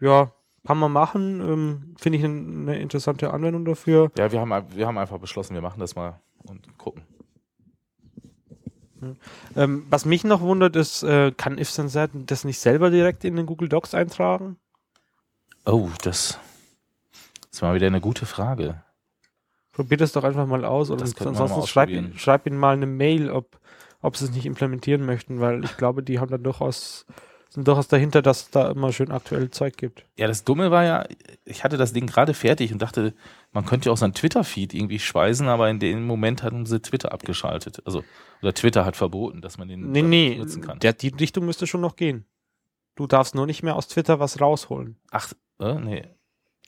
ja, 0.00 0.32
kann 0.66 0.78
man 0.78 0.92
machen. 0.92 1.40
Ähm, 1.40 1.94
Finde 1.98 2.18
ich 2.18 2.24
ein- 2.24 2.68
eine 2.68 2.78
interessante 2.78 3.32
Anwendung 3.32 3.64
dafür. 3.64 4.10
Ja, 4.18 4.30
wir 4.32 4.40
haben, 4.40 4.50
wir 4.74 4.86
haben 4.86 4.98
einfach 4.98 5.18
beschlossen, 5.18 5.54
wir 5.54 5.62
machen 5.62 5.80
das 5.80 5.94
mal 5.94 6.20
und 6.44 6.76
gucken. 6.78 7.02
Ähm, 9.54 9.86
was 9.90 10.04
mich 10.06 10.24
noch 10.24 10.40
wundert, 10.40 10.74
ist, 10.74 11.02
äh, 11.02 11.30
kann 11.30 11.58
IfSense 11.58 12.08
das 12.14 12.44
nicht 12.44 12.58
selber 12.58 12.90
direkt 12.90 13.24
in 13.24 13.36
den 13.36 13.46
Google 13.46 13.68
Docs 13.68 13.94
eintragen? 13.94 14.56
Oh, 15.66 15.90
das 16.02 16.38
ist 17.56 17.62
mal 17.62 17.74
wieder 17.74 17.86
eine 17.86 18.00
gute 18.00 18.26
Frage. 18.26 18.82
Probiert 19.72 20.00
es 20.00 20.12
doch 20.12 20.24
einfach 20.24 20.46
mal 20.46 20.64
aus. 20.64 20.90
Oder 20.90 21.00
Das 21.04 21.20
ansonsten 21.20 21.66
schreib, 21.66 21.90
schreib 22.16 22.46
ihnen 22.46 22.58
mal 22.58 22.74
eine 22.74 22.86
Mail, 22.86 23.30
ob, 23.30 23.58
ob 24.00 24.16
sie 24.16 24.24
es 24.26 24.30
nicht 24.32 24.46
implementieren 24.46 25.04
möchten, 25.04 25.40
weil 25.40 25.64
ich 25.64 25.76
glaube, 25.76 26.02
die 26.02 26.18
haben 26.18 26.30
da 26.30 26.38
durchaus, 26.38 27.04
sind 27.50 27.68
durchaus 27.68 27.88
dahinter, 27.88 28.22
dass 28.22 28.42
es 28.42 28.50
da 28.50 28.70
immer 28.70 28.92
schön 28.92 29.10
aktuell 29.10 29.50
Zeug 29.50 29.76
gibt. 29.76 30.06
Ja, 30.16 30.28
das 30.28 30.44
Dumme 30.44 30.70
war 30.70 30.84
ja, 30.84 31.04
ich 31.44 31.62
hatte 31.64 31.76
das 31.76 31.92
Ding 31.92 32.06
gerade 32.06 32.32
fertig 32.32 32.72
und 32.72 32.80
dachte, 32.80 33.14
man 33.52 33.66
könnte 33.66 33.88
ja 33.88 33.92
auch 33.92 33.98
so 33.98 34.04
einen 34.06 34.14
Twitter-Feed 34.14 34.72
irgendwie 34.72 34.98
speisen, 34.98 35.48
aber 35.48 35.68
in 35.68 35.78
dem 35.78 36.06
Moment 36.06 36.42
hatten 36.42 36.64
sie 36.64 36.80
Twitter 36.80 37.12
abgeschaltet. 37.12 37.82
Also, 37.84 38.02
oder 38.42 38.54
Twitter 38.54 38.84
hat 38.84 38.96
verboten, 38.96 39.40
dass 39.42 39.58
man 39.58 39.68
den 39.68 39.90
Nee, 39.92 40.02
nee, 40.02 40.36
nutzen 40.38 40.62
kann. 40.62 40.78
der, 40.78 40.92
die 40.94 41.08
Richtung 41.08 41.44
müsste 41.46 41.66
schon 41.66 41.80
noch 41.82 41.96
gehen. 41.96 42.26
Du 42.94 43.06
darfst 43.06 43.34
nur 43.34 43.46
nicht 43.46 43.62
mehr 43.62 43.76
aus 43.76 43.88
Twitter 43.88 44.20
was 44.20 44.40
rausholen. 44.40 44.96
Ach, 45.10 45.32
äh, 45.60 45.74
nee. 45.74 46.04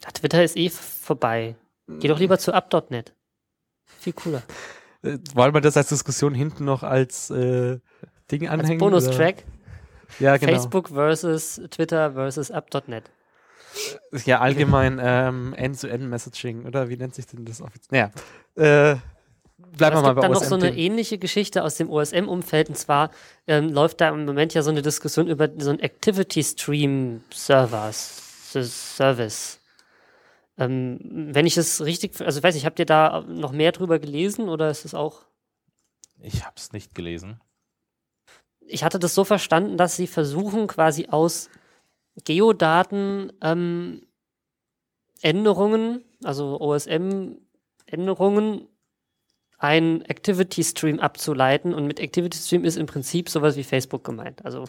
Ja, 0.05 0.11
Twitter 0.11 0.45
ist 0.45 0.57
eh 0.57 0.71
vorbei. 0.71 1.57
Geh 1.89 2.09
doch 2.09 2.19
lieber 2.19 2.39
zu 2.39 2.53
up.net. 2.53 3.15
Viel 4.01 4.13
cooler. 4.13 4.43
Äh, 5.03 5.19
wollen 5.35 5.55
wir 5.55 5.61
das 5.61 5.77
als 5.77 5.89
Diskussion 5.89 6.35
hinten 6.35 6.65
noch 6.65 6.83
als 6.83 7.31
äh, 7.31 7.79
Ding 8.31 8.49
Als 8.49 8.61
anhängen? 8.61 8.79
Bonustrack. 8.79 9.37
oder? 9.37 10.19
Ja, 10.21 10.37
genau. 10.37 10.53
Facebook 10.53 10.89
versus 10.89 11.61
Twitter 11.71 12.13
versus 12.13 12.51
up.net. 12.51 13.11
Ja, 14.25 14.41
allgemein 14.41 14.99
ähm, 15.03 15.55
End-to-End-Messaging, 15.55 16.65
oder 16.65 16.89
wie 16.89 16.97
nennt 16.97 17.15
sich 17.15 17.27
denn 17.27 17.45
das 17.45 17.61
offiziell? 17.61 18.11
Naja, 18.57 18.93
äh, 18.93 18.97
bleiben 19.77 19.97
wir 19.97 19.99
es 19.99 20.03
mal 20.03 20.09
gibt 20.11 20.15
bei 20.17 20.23
dann 20.23 20.33
noch 20.33 20.41
OSM. 20.41 20.49
so 20.49 20.55
eine 20.57 20.77
ähnliche 20.77 21.19
Geschichte 21.19 21.63
aus 21.63 21.77
dem 21.77 21.91
OSM-Umfeld. 21.91 22.71
Und 22.71 22.77
zwar 22.77 23.11
ähm, 23.47 23.71
läuft 23.71 24.01
da 24.01 24.09
im 24.09 24.25
Moment 24.25 24.55
ja 24.55 24.63
so 24.63 24.71
eine 24.71 24.83
Diskussion 24.83 25.29
über 25.29 25.49
so 25.59 25.71
einen 25.71 25.81
Activity 25.81 26.43
Stream 26.43 27.23
Servers, 27.33 28.23
Service. 28.53 29.58
Ähm, 30.59 30.99
wenn 31.01 31.47
ich 31.47 31.57
es 31.57 31.85
richtig, 31.85 32.21
also 32.21 32.39
ich 32.39 32.45
weiß 32.45 32.55
nicht, 32.55 32.67
habt 32.67 32.79
ihr 32.79 32.87
da 32.87 33.25
noch 33.29 33.53
mehr 33.53 33.73
drüber 33.73 33.99
gelesen 33.99 34.49
oder 34.49 34.71
ist 34.71 34.85
es 34.85 34.95
auch? 34.95 35.23
Ich 36.21 36.45
habe 36.45 36.55
es 36.57 36.73
nicht 36.73 36.95
gelesen. 36.95 37.41
Ich 38.61 38.85
hatte 38.85 38.99
das 38.99 39.15
so 39.15 39.25
verstanden, 39.25 39.77
dass 39.77 39.97
sie 39.97 40.09
versuchen 40.09 40.67
quasi 40.67 41.07
aus 41.09 41.49
Geodaten 42.25 43.33
ähm, 43.41 44.03
Änderungen, 45.23 46.05
also 46.25 46.61
OSM-Änderungen, 46.61 48.69
ein 49.59 50.03
Activity 50.03 50.65
Stream 50.65 51.01
abzuleiten. 51.01 51.75
Und 51.75 51.87
mit 51.87 52.01
Activity 52.01 52.39
Stream 52.39 52.65
ist 52.65 52.77
im 52.77 52.87
Prinzip 52.87 53.29
sowas 53.29 53.57
wie 53.57 53.65
Facebook 53.65 54.05
gemeint. 54.05 54.45
Also 54.45 54.65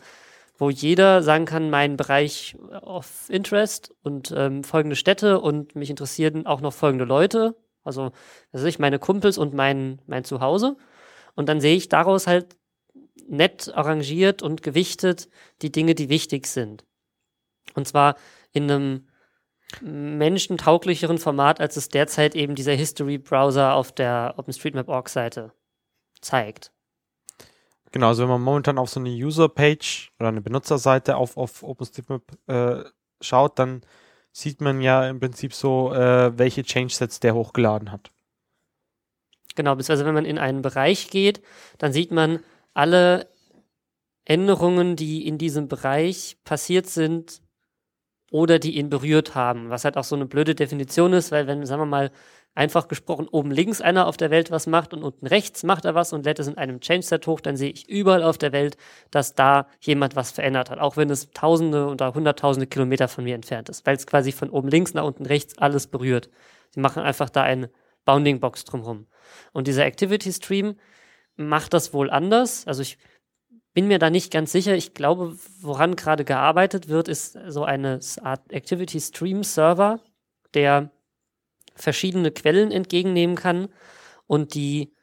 wo 0.60 0.70
jeder 0.70 1.24
sagen 1.24 1.45
kann, 1.45 1.70
mein 1.70 1.95
Bereich 1.95 2.57
of 2.82 3.30
Interest 3.30 3.95
und 4.03 4.34
ähm, 4.36 4.64
folgende 4.64 4.97
Städte 4.97 5.39
und 5.39 5.74
mich 5.76 5.89
interessieren 5.89 6.45
auch 6.45 6.60
noch 6.60 6.74
folgende 6.74 7.05
Leute. 7.05 7.55
Also, 7.84 8.12
weiß 8.51 8.66
ich, 8.66 8.78
meine 8.78 8.99
Kumpels 8.99 9.38
und 9.38 9.53
mein, 9.53 10.01
mein 10.05 10.26
Zuhause. 10.26 10.76
Und 11.34 11.47
dann 11.47 11.62
sehe 11.62 11.78
ich 11.78 11.88
daraus 11.88 12.28
halt 12.28 12.57
nett 13.26 13.74
arrangiert 13.74 14.41
und 14.41 14.62
gewichtet 14.62 15.30
die 15.62 15.72
Dinge, 15.72 15.95
die 15.95 16.10
wichtig 16.10 16.45
sind. 16.45 16.86
Und 17.74 17.88
zwar 17.88 18.16
in 18.51 18.70
einem 18.70 19.07
menschentauglicheren 19.82 21.20
Format, 21.20 21.62
als 21.62 21.78
es 21.78 21.88
derzeit 21.88 22.36
eben 22.36 22.55
dieser 22.55 22.74
History-Browser 22.74 23.74
auf 23.76 23.93
der 23.93 24.34
OpenStreetMap.org-Seite 24.38 25.53
zeigt. 26.20 26.74
Genau, 27.92 28.08
also 28.08 28.24
wenn 28.24 28.30
man 28.30 28.42
momentan 28.42 28.78
auf 28.78 28.90
so 28.90 29.00
eine 29.00 29.10
User-Page 29.10 30.12
oder 30.20 30.30
eine 30.30 30.42
Benutzerseite 30.42 31.18
auf, 31.18 31.38
auf 31.38 31.64
OpenStreetMap 31.64 32.22
äh, 32.48 32.84
schaut, 33.22 33.58
dann 33.58 33.82
sieht 34.32 34.62
man 34.62 34.82
ja 34.82 35.08
im 35.10 35.20
Prinzip 35.20 35.54
so, 35.54 35.94
äh, 35.94 36.38
welche 36.38 36.64
Changesets 36.64 37.20
der 37.20 37.34
hochgeladen 37.34 37.92
hat. 37.92 38.12
Genau, 39.56 39.76
beziehungsweise 39.76 40.06
wenn 40.06 40.14
man 40.14 40.26
in 40.26 40.38
einen 40.38 40.62
Bereich 40.62 41.10
geht, 41.10 41.42
dann 41.80 41.92
sieht 41.92 42.12
man 42.12 42.40
alle 42.74 43.28
Änderungen, 44.26 44.96
die 44.96 45.28
in 45.28 45.38
diesem 45.40 45.68
Bereich 45.68 46.38
passiert 46.44 46.86
sind 46.86 47.42
oder 48.32 48.60
die 48.60 48.78
ihn 48.78 48.90
berührt 48.90 49.34
haben. 49.34 49.70
Was 49.70 49.86
halt 49.86 49.98
auch 49.98 50.04
so 50.04 50.16
eine 50.16 50.28
blöde 50.28 50.54
Definition 50.54 51.14
ist, 51.14 51.32
weil 51.32 51.48
wenn, 51.48 51.66
sagen 51.66 51.82
wir 51.82 51.88
mal, 51.88 52.12
einfach 52.56 52.88
gesprochen, 52.88 53.28
oben 53.30 53.52
links 53.52 53.80
einer 53.80 54.08
auf 54.08 54.18
der 54.18 54.32
Welt 54.32 54.52
was 54.52 54.68
macht 54.68 54.93
und 54.93 55.04
unten 55.04 55.28
rechts 55.28 55.64
macht 55.64 55.86
er 55.86 55.95
was 55.95 56.14
und 56.14 56.26
lädt 56.26 56.39
es 56.39 56.47
in 56.47 56.58
einem 56.58 56.82
Change-Set 56.82 57.26
hoch, 57.28 57.39
dann 57.39 57.56
sehe 57.56 57.70
ich 57.70 57.88
überall 57.88 58.24
auf 58.24 58.38
der 58.38 58.52
Welt, 58.52 58.76
dass 59.12 59.34
da 59.34 59.68
jemand 59.80 60.16
was 60.16 60.32
verändert 60.32 60.70
hat, 60.70 60.80
auch 60.80 60.97
wenn 60.97 61.10
es 61.10 61.32
tausende 61.32 61.88
oder 61.88 62.14
hunderttausende 62.14 62.68
Kilometer 62.68 63.08
von 63.08 63.24
mir 63.24 63.36
entfernt 63.36 63.70
ist, 63.70 63.86
weil 63.86 63.95
es 63.95 64.08
quasi 64.08 64.32
von 64.32 64.50
oben 64.50 64.68
links 64.68 64.93
nach 64.93 65.04
unten 65.04 65.26
rechts 65.26 65.58
alles 65.58 65.88
berührt. 65.88 66.30
Sie 66.72 66.82
machen 66.82 67.02
einfach 67.02 67.30
da 67.30 67.43
eine 67.43 67.70
Bounding-Box 68.06 68.66
drumherum. 68.66 69.08
Und 69.54 69.68
dieser 69.68 69.86
Activity-Stream 69.86 70.76
macht 71.36 71.74
das 71.74 71.93
wohl 71.93 72.10
anders. 72.10 72.68
Also 72.68 72.82
ich 72.82 72.97
bin 73.74 73.88
mir 73.88 74.00
da 74.00 74.10
nicht 74.10 74.32
ganz 74.32 74.52
sicher. 74.52 74.76
Ich 74.76 74.93
glaube, 74.93 75.38
woran 75.62 75.95
gerade 75.95 76.26
gearbeitet 76.26 76.89
wird, 76.89 77.08
ist 77.08 77.38
so 77.47 77.64
eine 77.64 78.00
Art 78.22 78.52
Activity 78.52 79.00
Stream 79.00 79.43
Server, 79.43 80.00
der 80.54 80.91
verschiedene 81.80 82.32
Quellen 82.32 82.71
entgegennehmen 82.71 83.36
kann 83.36 83.69
und 84.27 84.53
die 84.53 84.93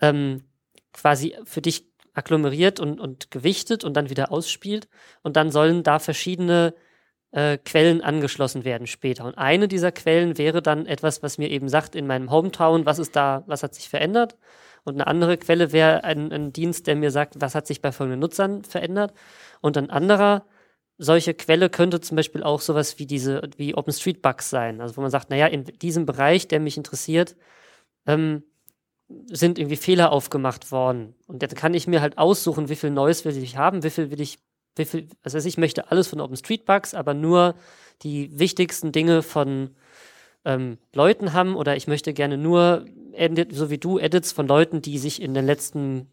ähm, 0.00 0.44
quasi 0.92 1.36
für 1.44 1.60
dich 1.60 1.86
agglomeriert 2.14 2.80
und, 2.80 3.00
und 3.00 3.30
gewichtet 3.30 3.84
und 3.84 3.94
dann 3.94 4.10
wieder 4.10 4.30
ausspielt. 4.30 4.88
Und 5.22 5.36
dann 5.36 5.50
sollen 5.50 5.82
da 5.82 5.98
verschiedene 5.98 6.74
äh, 7.32 7.58
Quellen 7.58 8.00
angeschlossen 8.00 8.64
werden 8.64 8.86
später. 8.86 9.24
Und 9.24 9.36
eine 9.36 9.66
dieser 9.68 9.90
Quellen 9.92 10.38
wäre 10.38 10.62
dann 10.62 10.86
etwas, 10.86 11.22
was 11.22 11.38
mir 11.38 11.50
eben 11.50 11.68
sagt 11.68 11.96
in 11.96 12.06
meinem 12.06 12.30
Hometown, 12.30 12.86
was 12.86 13.00
ist 13.00 13.16
da, 13.16 13.42
was 13.46 13.62
hat 13.62 13.74
sich 13.74 13.88
verändert. 13.88 14.36
Und 14.84 14.94
eine 14.94 15.06
andere 15.06 15.36
Quelle 15.36 15.72
wäre 15.72 16.04
ein, 16.04 16.32
ein 16.32 16.52
Dienst, 16.52 16.86
der 16.86 16.94
mir 16.94 17.10
sagt, 17.10 17.34
was 17.40 17.54
hat 17.54 17.66
sich 17.66 17.82
bei 17.82 17.90
folgenden 17.90 18.20
Nutzern 18.20 18.62
verändert. 18.64 19.12
Und 19.60 19.76
ein 19.76 19.90
anderer 19.90 20.46
solche 20.98 21.34
Quelle 21.34 21.70
könnte 21.70 22.00
zum 22.00 22.16
Beispiel 22.16 22.42
auch 22.42 22.60
sowas 22.60 22.98
wie 22.98 23.06
diese, 23.06 23.42
wie 23.56 23.74
OpenStreetBugs 23.74 24.50
sein. 24.50 24.80
Also 24.80 24.96
wo 24.96 25.00
man 25.00 25.10
sagt, 25.10 25.30
naja, 25.30 25.46
in 25.46 25.64
diesem 25.64 26.06
Bereich, 26.06 26.48
der 26.48 26.60
mich 26.60 26.76
interessiert, 26.76 27.36
ähm, 28.06 28.44
sind 29.30 29.58
irgendwie 29.58 29.76
Fehler 29.76 30.12
aufgemacht 30.12 30.72
worden. 30.72 31.14
Und 31.26 31.42
dann 31.42 31.50
kann 31.50 31.74
ich 31.74 31.86
mir 31.86 32.00
halt 32.00 32.18
aussuchen, 32.18 32.68
wie 32.68 32.76
viel 32.76 32.90
Neues 32.90 33.24
will 33.24 33.36
ich 33.36 33.56
haben, 33.56 33.82
wie 33.82 33.90
viel 33.90 34.10
will 34.10 34.20
ich, 34.20 34.38
wie 34.76 34.84
viel, 34.84 35.08
also 35.22 35.38
ich 35.38 35.58
möchte 35.58 35.90
alles 35.90 36.08
von 36.08 36.20
OpenStreetBugs, 36.20 36.94
aber 36.94 37.14
nur 37.14 37.54
die 38.02 38.38
wichtigsten 38.38 38.92
Dinge 38.92 39.22
von 39.22 39.70
ähm, 40.44 40.78
Leuten 40.94 41.32
haben 41.32 41.56
oder 41.56 41.76
ich 41.76 41.86
möchte 41.86 42.12
gerne 42.12 42.38
nur, 42.38 42.86
so 43.50 43.70
wie 43.70 43.78
du, 43.78 43.98
Edits 43.98 44.32
von 44.32 44.46
Leuten, 44.46 44.82
die 44.82 44.98
sich 44.98 45.22
in 45.22 45.34
den 45.34 45.46
letzten 45.46 46.08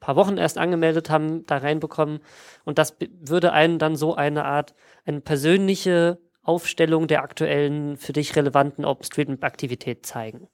paar 0.00 0.16
Wochen 0.16 0.36
erst 0.36 0.58
angemeldet 0.58 1.10
haben, 1.10 1.46
da 1.46 1.58
reinbekommen. 1.58 2.20
Und 2.64 2.78
das 2.78 2.96
würde 3.20 3.52
einen 3.52 3.78
dann 3.78 3.96
so 3.96 4.14
eine 4.14 4.44
Art, 4.44 4.74
eine 5.04 5.20
persönliche 5.20 6.18
Aufstellung 6.42 7.08
der 7.08 7.22
aktuellen, 7.22 7.96
für 7.96 8.12
dich 8.12 8.36
relevanten 8.36 8.84
OpenStreetMap-Aktivität 8.84 10.04
zeigen. 10.04 10.48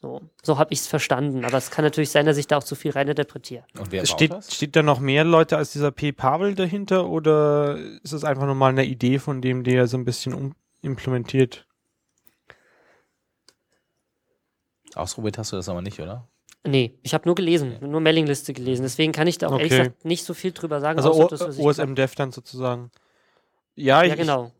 So, 0.00 0.20
so 0.42 0.58
habe 0.58 0.72
ich 0.72 0.80
es 0.80 0.86
verstanden. 0.86 1.44
Aber 1.44 1.58
es 1.58 1.70
kann 1.70 1.84
natürlich 1.84 2.10
sein, 2.10 2.26
dass 2.26 2.36
ich 2.36 2.46
da 2.46 2.58
auch 2.58 2.64
zu 2.64 2.76
viel 2.76 2.92
reininterpretiere. 2.92 3.64
Und 3.78 3.90
wer 3.90 4.06
Steht, 4.06 4.32
das? 4.32 4.54
steht 4.54 4.76
da 4.76 4.82
noch 4.82 5.00
mehr 5.00 5.24
Leute 5.24 5.56
als 5.56 5.72
dieser 5.72 5.90
P. 5.90 6.12
Pavel 6.12 6.54
dahinter 6.54 7.08
oder 7.08 7.76
ist 8.02 8.12
es 8.12 8.22
einfach 8.22 8.46
nur 8.46 8.54
mal 8.54 8.68
eine 8.70 8.84
Idee 8.84 9.18
von 9.18 9.42
dem, 9.42 9.64
der 9.64 9.88
so 9.88 9.96
ein 9.96 10.04
bisschen 10.04 10.34
um, 10.34 10.54
implementiert? 10.82 11.66
Ausprobiert 14.94 15.38
hast 15.38 15.52
du 15.52 15.56
das 15.56 15.68
aber 15.68 15.82
nicht, 15.82 16.00
oder? 16.00 16.28
Nee, 16.66 16.98
ich 17.02 17.14
habe 17.14 17.26
nur 17.26 17.34
gelesen, 17.34 17.78
nur 17.80 18.00
Mailingliste 18.00 18.52
gelesen. 18.52 18.82
Deswegen 18.82 19.12
kann 19.12 19.26
ich 19.26 19.38
da 19.38 19.48
auch 19.48 19.52
ehrlich 19.52 19.72
Okay. 19.72 19.82
gesagt 19.84 20.04
nicht 20.04 20.24
so 20.24 20.34
viel 20.34 20.52
drüber 20.52 20.80
sagen. 20.80 20.98
Also 20.98 21.10
außer 21.12 21.46
das, 21.46 21.58
OSM 21.58 21.94
Dev 21.94 22.14
dann 22.16 22.32
sozusagen. 22.32 22.90
Ja, 23.74 24.02
Ja, 24.02 24.12
ich, 24.12 24.18
genau. 24.20 24.52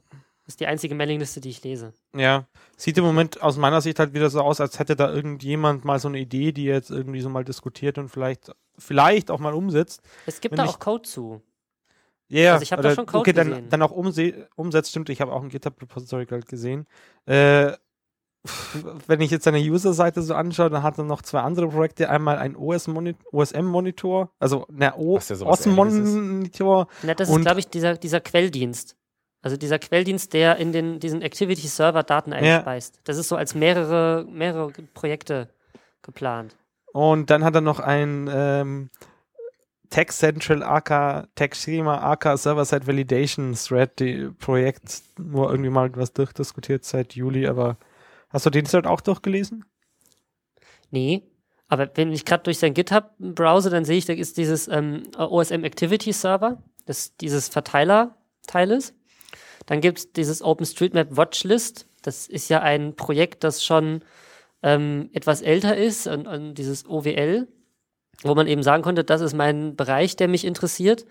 Das 0.45 0.55
ist 0.55 0.61
die 0.61 0.67
einzige 0.67 0.95
Mailingliste, 0.95 1.41
die 1.43 1.51
ich 1.51 1.63
lese. 1.63 1.93
Ja, 2.15 2.47
sieht 2.77 2.97
im 2.97 3.05
Moment 3.05 3.43
aus 3.43 3.59
meiner 3.59 3.83
Sicht 3.83 3.99
halt 3.99 4.15
wieder 4.15 4.31
so 4.31 4.41
aus, 4.41 4.61
als 4.61 4.79
hätte 4.79 4.97
da 4.97 5.13
irgendjemand 5.13 5.85
mal 5.85 5.99
so 5.99 6.09
eine 6.09 6.19
Idee, 6.19 6.53
die 6.53 6.65
jetzt 6.65 6.91
irgendwie 6.91 7.21
so 7.21 7.29
mal 7.29 7.45
diskutiert 7.45 7.99
und 7.99 8.09
vielleicht, 8.09 8.51
vielleicht 8.79 9.31
auch 9.31 9.41
mal 9.41 9.53
umsetzt. 9.53 10.01
Es 10.25 10.41
gibt 10.41 10.53
Wenn 10.57 10.65
da 10.65 10.71
auch 10.71 10.79
Code 10.79 11.03
zu. 11.03 11.43
Ja, 12.29 12.41
yeah, 12.41 12.53
Also 12.55 12.63
ich 12.63 12.73
hab 12.73 12.81
da 12.81 12.95
schon 12.95 13.07
Code 13.07 13.19
okay, 13.21 13.33
dann, 13.33 13.49
gesehen. 13.49 13.69
dann 13.69 13.83
auch 13.83 13.91
umse 13.91 14.49
umsetzt, 14.55 14.91
stimmt, 14.91 15.11
ich 15.11 15.21
habe 15.21 15.33
auch 15.33 15.43
ein 15.43 15.49
GitHub-Repository 15.51 16.27
gerade 16.27 16.47
gesehen. 16.47 16.87
Äh, 17.27 17.73
wenn 19.07 19.21
ich 19.21 19.31
jetzt 19.31 19.45
seine 19.45 19.59
User-Seite 19.59 20.23
so 20.23 20.35
anschaue, 20.35 20.71
dann 20.71 20.83
hat 20.83 20.99
er 20.99 21.05
noch 21.05 21.23
zwei 21.23 21.41
andere 21.41 21.69
Projekte. 21.69 22.09
Einmal 22.09 22.39
ein 22.39 22.57
OSM-Monitor, 22.57 24.31
also 24.39 24.67
ja 24.79 24.95
ist. 24.97 25.43
OSM-Monitor. 25.43 26.89
Na, 27.03 27.15
das 27.15 27.29
ist, 27.29 27.41
glaube 27.41 27.61
ich, 27.61 27.69
dieser, 27.69 27.97
dieser 27.97 28.21
Quelldienst. 28.21 28.97
Also 29.43 29.57
dieser 29.57 29.79
Quelldienst, 29.79 30.33
der 30.33 30.57
in 30.57 30.73
den, 30.73 30.99
diesen 30.99 31.23
Activity-Server 31.23 32.03
Daten 32.03 32.33
Ja. 32.33 32.39
einspeist. 32.39 33.01
Das 33.05 33.17
ist 33.19 33.29
so 33.29 33.37
als 33.37 33.55
mehrere, 33.55 34.27
mehrere 34.29 34.73
Projekte 34.95 35.49
geplant. 36.03 36.57
Und 36.93 37.31
dann 37.31 37.45
hat 37.45 37.55
er 37.55 37.61
noch 37.61 37.81
ein 37.81 38.29
ähm, 38.33 38.91
Tech 39.91 40.09
Central 40.11 40.63
AK, 40.63 41.29
Tech 41.35 41.55
Schema 41.55 41.99
AK 42.13 42.37
Server-Side 42.39 42.87
Validation 42.87 43.55
Thread 43.55 43.99
die 44.01 44.31
Projekt, 44.39 45.03
nur 45.19 45.51
irgendwie 45.51 45.71
mal 45.71 45.91
was 45.95 46.13
durchdiskutiert 46.13 46.85
seit 46.85 47.15
Juli, 47.15 47.47
aber 47.47 47.77
hast 48.31 48.47
du 48.47 48.51
den 48.51 48.65
Thread 48.65 48.87
auch 48.87 49.01
durchgelesen? 49.01 49.65
Nee. 50.91 51.23
Aber 51.69 51.91
wenn 51.95 52.13
ich 52.13 52.25
gerade 52.25 52.45
durch 52.45 52.59
seinen 52.59 52.75
GitHub 52.75 53.11
browse, 53.19 53.69
dann 53.69 53.85
sehe 53.85 53.99
ich, 53.99 54.07
da 54.07 54.15
ist 54.15 54.39
dieses 54.39 54.69
ähm, 54.69 55.03
OSM 55.17 55.65
Activity 55.65 56.13
Server, 56.13 56.63
das 56.87 57.17
dieses 57.17 57.49
Verteiler-Teil 57.49 58.71
ist. 58.71 58.95
Dann 59.67 59.83
gibt 59.83 59.99
es 59.99 60.13
dieses 60.13 60.41
OpenStreetMap 60.43 61.17
Watchlist. 61.17 61.87
Das 62.03 62.27
ist 62.27 62.49
ja 62.49 62.63
ein 62.63 62.97
Projekt, 62.97 63.45
das 63.45 63.63
schon 63.63 64.03
ähm, 64.63 65.11
etwas 65.13 65.43
älter 65.43 65.77
ist 65.77 66.07
und, 66.07 66.27
und 66.27 66.55
dieses 66.55 66.89
OWL, 66.89 67.49
wo 68.23 68.35
man 68.35 68.47
eben 68.47 68.63
sagen 68.63 68.83
konnte, 68.83 69.05
das 69.05 69.21
ist 69.21 69.35
mein 69.35 69.77
Bereich, 69.77 70.17
der 70.17 70.29
mich 70.29 70.45
interessiert 70.45 71.05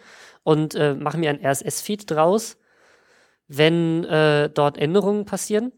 und 0.43 0.74
äh, 0.76 0.95
mache 0.95 1.18
mir 1.18 1.30
ein 1.30 1.45
RSS-Feed 1.45 2.09
draus, 2.09 2.57
wenn 3.47 4.03
äh, 4.05 4.49
dort 4.49 4.78
Änderungen 4.78 5.26
passieren. 5.26 5.72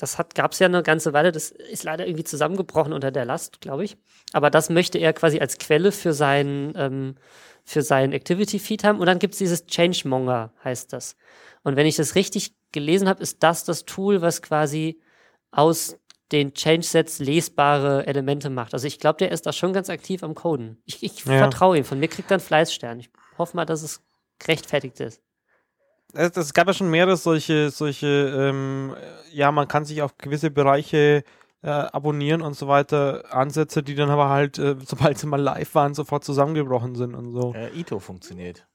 Das 0.00 0.16
gab 0.34 0.52
es 0.52 0.58
ja 0.60 0.66
eine 0.66 0.82
ganze 0.82 1.12
Weile, 1.12 1.30
das 1.30 1.50
ist 1.50 1.84
leider 1.84 2.06
irgendwie 2.06 2.24
zusammengebrochen 2.24 2.94
unter 2.94 3.10
der 3.10 3.26
Last, 3.26 3.60
glaube 3.60 3.84
ich. 3.84 3.98
Aber 4.32 4.48
das 4.48 4.70
möchte 4.70 4.96
er 4.96 5.12
quasi 5.12 5.40
als 5.40 5.58
Quelle 5.58 5.92
für 5.92 6.14
sein, 6.14 6.72
ähm, 6.74 7.16
für 7.64 7.82
seinen 7.82 8.14
Activity-Feed 8.14 8.82
haben. 8.82 8.98
Und 8.98 9.04
dann 9.06 9.18
gibt 9.18 9.34
es 9.34 9.38
dieses 9.38 9.66
Changemonger, 9.66 10.54
heißt 10.64 10.94
das. 10.94 11.16
Und 11.64 11.76
wenn 11.76 11.86
ich 11.86 11.96
das 11.96 12.14
richtig 12.14 12.54
gelesen 12.72 13.08
habe, 13.10 13.22
ist 13.22 13.42
das 13.42 13.64
das 13.64 13.84
Tool, 13.84 14.22
was 14.22 14.40
quasi 14.40 14.98
aus 15.50 15.98
den 16.32 16.54
Change-Sets 16.54 17.18
lesbare 17.18 18.06
Elemente 18.06 18.48
macht. 18.48 18.72
Also 18.72 18.86
ich 18.86 19.00
glaube, 19.00 19.18
der 19.18 19.32
ist 19.32 19.44
da 19.44 19.52
schon 19.52 19.74
ganz 19.74 19.90
aktiv 19.90 20.22
am 20.22 20.34
Coden. 20.34 20.80
Ich, 20.86 21.02
ich 21.02 21.26
Ja. 21.26 21.38
vertraue 21.38 21.76
ihm. 21.76 21.84
Von 21.84 21.98
mir 21.98 22.08
kriegt 22.08 22.30
er 22.30 22.36
einen 22.36 22.40
Fleißstern. 22.40 23.00
Ich 23.00 23.10
hoffe 23.36 23.54
mal, 23.54 23.66
dass 23.66 23.82
es 23.82 24.00
gerechtfertigt 24.38 24.98
ist. 25.00 25.20
Es, 26.12 26.54
gab 26.54 26.66
ja 26.66 26.72
schon 26.72 26.90
mehrere 26.90 27.16
solche, 27.16 27.70
solche, 27.70 28.06
ähm, 28.06 28.94
ja, 29.32 29.52
man 29.52 29.68
kann 29.68 29.84
sich 29.84 30.02
auf 30.02 30.16
gewisse 30.18 30.50
Bereiche 30.50 31.24
äh, 31.62 31.68
abonnieren 31.68 32.42
und 32.42 32.54
so 32.54 32.68
weiter, 32.68 33.24
Ansätze, 33.30 33.82
die 33.82 33.94
dann 33.94 34.10
aber 34.10 34.28
halt, 34.28 34.58
äh, 34.58 34.76
sobald 34.86 35.18
sie 35.18 35.26
mal 35.26 35.40
live 35.40 35.74
waren, 35.74 35.94
sofort 35.94 36.24
zusammengebrochen 36.24 36.94
sind 36.94 37.14
und 37.14 37.32
so. 37.32 37.54
Äh, 37.54 37.70
Ito 37.78 37.98
funktioniert. 37.98 38.66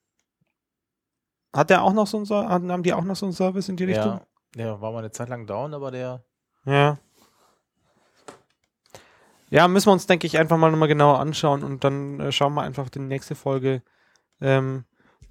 Hat 1.54 1.70
der 1.70 1.84
auch 1.84 1.94
noch 1.94 2.06
so 2.06 2.18
ein 2.18 2.28
haben 2.30 2.84
die 2.84 2.94
auch 2.94 3.04
noch 3.04 3.16
so 3.16 3.26
einen 3.26 3.34
Service 3.34 3.70
in 3.70 3.78
die 3.78 3.86
Richtung? 3.86 4.20
Ja, 4.20 4.22
der 4.56 4.82
war 4.82 4.92
mal 4.92 5.00
eine 5.00 5.12
Zeit 5.12 5.30
lang 5.30 5.48
down, 5.48 5.74
aber 5.74 5.90
der. 5.90 6.24
Ja. 6.66 6.98
Ja, 9.50 9.68
müssen 9.68 9.88
wir 9.88 9.94
uns, 9.94 10.06
denke 10.06 10.28
ich, 10.28 10.38
einfach 10.38 10.58
mal 10.58 10.70
nochmal 10.70 10.90
genauer 10.90 11.20
anschauen 11.20 11.64
und 11.64 11.84
dann 11.84 12.20
äh, 12.20 12.32
schauen 12.32 12.54
wir 12.56 12.64
einfach 12.64 12.90
die 12.90 13.00
nächste 13.00 13.36
Folge, 13.36 13.84
ähm, 14.42 14.84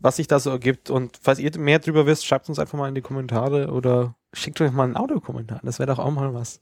was 0.04 0.16
sich 0.16 0.26
da 0.26 0.38
so 0.38 0.50
ergibt. 0.50 0.90
Und 0.90 1.18
falls 1.22 1.38
ihr 1.38 1.58
mehr 1.58 1.78
drüber 1.78 2.04
wisst, 2.04 2.26
schreibt 2.26 2.50
uns 2.50 2.58
einfach 2.58 2.76
mal 2.76 2.88
in 2.88 2.94
die 2.94 3.00
Kommentare 3.00 3.68
oder 3.70 4.14
schickt 4.34 4.60
euch 4.60 4.70
mal 4.70 4.84
einen 4.84 4.98
Audiokommentar. 4.98 5.60
Das 5.62 5.78
wäre 5.78 5.86
doch 5.86 5.98
auch 5.98 6.10
mal 6.10 6.34
was. 6.34 6.60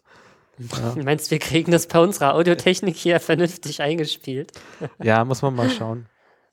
Ja, 0.59 0.93
Du 0.95 1.03
meinst, 1.03 1.29
wir 1.33 1.41
kriegen 1.41 1.73
das 1.73 1.89
bei 1.89 1.99
unserer 1.99 2.37
Audiotechnik 2.37 2.95
hier 2.95 3.19
vernünftig 3.21 3.83
eingespielt? 3.83 4.53
ja 5.03 5.25
muss 5.25 5.43
man 5.43 5.57
mal 5.57 5.69
schauen. 5.71 6.07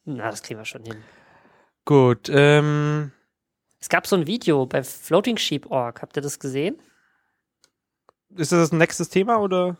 Na, 0.04 0.32
das 0.32 0.42
kriegen 0.42 0.60
wir 0.60 0.66
schon 0.66 0.84
hin. 0.84 0.96
Gut, 1.86 2.28
ähm, 2.34 3.12
Es 3.80 3.90
gab 3.90 4.08
so 4.08 4.16
ein 4.16 4.26
Video 4.26 4.66
bei 4.66 4.82
Floating 4.82 5.38
Sheep 5.38 5.70
Org. 5.70 6.02
Habt 6.02 6.18
ihr 6.18 6.24
das 6.24 6.40
gesehen? 6.40 6.82
ist 8.36 8.52
das 8.52 8.70
das 8.70 8.72
nächste 8.72 9.06
Thema 9.06 9.38
oder? 9.38 9.78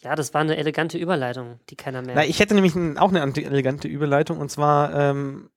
Ja, 0.00 0.16
das 0.16 0.34
war 0.34 0.40
eine 0.40 0.56
elegante 0.56 0.98
Überleitung, 0.98 1.60
die 1.70 1.76
keiner 1.76 2.02
mehr. 2.02 2.16
Na, 2.16 2.24
ich 2.24 2.40
hätte 2.40 2.54
nämlich 2.54 2.74
auch 2.98 3.10
eine 3.12 3.20
elegante 3.20 3.86
Überleitung 3.86 4.38
und 4.38 4.50
zwar 4.50 4.92
ähm, 4.92 5.50
äh, 5.50 5.51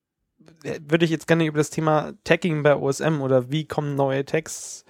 würde 0.88 1.04
ich 1.04 1.10
jetzt 1.10 1.26
gerne 1.26 1.46
über 1.46 1.58
das 1.58 1.70
Thema 1.70 2.12
Tagging 2.24 2.62
bei 2.62 2.76
OSM 2.76 3.20
oder 3.20 3.50
wie 3.50 3.66
kommen 3.66 3.94
neue 3.94 4.24
Tags 4.24 4.84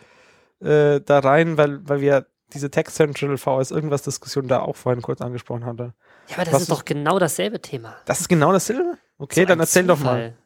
äh, 0.60 1.00
da 1.00 1.18
rein, 1.18 1.56
weil, 1.56 1.86
weil 1.88 2.00
wir 2.00 2.26
diese 2.52 2.70
Tag 2.70 2.90
Central 2.90 3.36
VS 3.36 3.70
irgendwas 3.70 4.02
Diskussion 4.02 4.48
da 4.48 4.60
auch 4.60 4.76
vorhin 4.76 5.02
kurz 5.02 5.20
angesprochen 5.20 5.64
hatte. 5.64 5.94
ja, 6.28 6.36
aber 6.36 6.44
das 6.44 6.54
was 6.54 6.62
ist 6.62 6.70
doch 6.70 6.84
genau 6.84 7.18
dasselbe 7.18 7.60
Thema. 7.60 7.96
Das 8.04 8.20
ist 8.20 8.28
genau 8.28 8.52
dasselbe? 8.52 8.98
Okay, 9.18 9.40
So 9.40 9.46
dann 9.46 9.60
erzähl 9.60 9.86
doch 9.86 9.98
mal. 10.00 10.34
Zufall. 10.34 10.36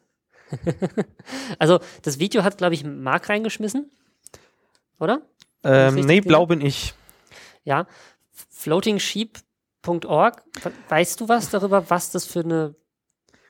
also, 1.59 1.79
das 2.01 2.19
Video 2.19 2.43
hat, 2.43 2.57
glaube 2.57 2.73
ich, 2.73 2.83
Mark 2.83 3.29
reingeschmissen. 3.29 3.89
Oder? 4.99 5.21
Ähm, 5.63 5.95
nee, 5.95 6.21
blau 6.21 6.45
bin 6.45 6.61
ich. 6.61 6.93
Ja. 7.63 7.87
Floatingsheep.org. 8.49 10.43
Weißt 10.89 11.21
du 11.21 11.29
was 11.29 11.49
darüber, 11.49 11.89
was 11.89 12.11
das 12.11 12.25
für 12.25 12.41
eine 12.41 12.75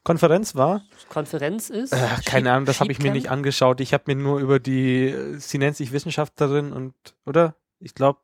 Konferenz 0.03 0.55
war? 0.55 0.81
Konferenz 1.09 1.69
ist? 1.69 1.93
Äh, 1.93 2.07
keine 2.25 2.51
Ahnung, 2.51 2.65
das 2.65 2.79
habe 2.79 2.91
ich 2.91 2.99
mir 2.99 3.11
nicht 3.11 3.29
angeschaut. 3.29 3.81
Ich 3.81 3.93
habe 3.93 4.03
mir 4.07 4.15
nur 4.21 4.39
über 4.39 4.59
die, 4.59 5.35
sie 5.37 5.57
nennt 5.59 5.75
sich 5.77 5.91
Wissenschaftlerin 5.91 6.73
und, 6.73 6.93
oder? 7.25 7.55
Ich 7.79 7.93
glaube, 7.93 8.19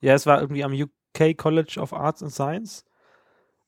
ja, 0.00 0.14
es 0.14 0.26
war 0.26 0.40
irgendwie 0.40 0.64
am 0.64 0.72
UK 0.72 1.36
College 1.36 1.78
of 1.80 1.92
Arts 1.92 2.22
and 2.22 2.32
Science. 2.32 2.84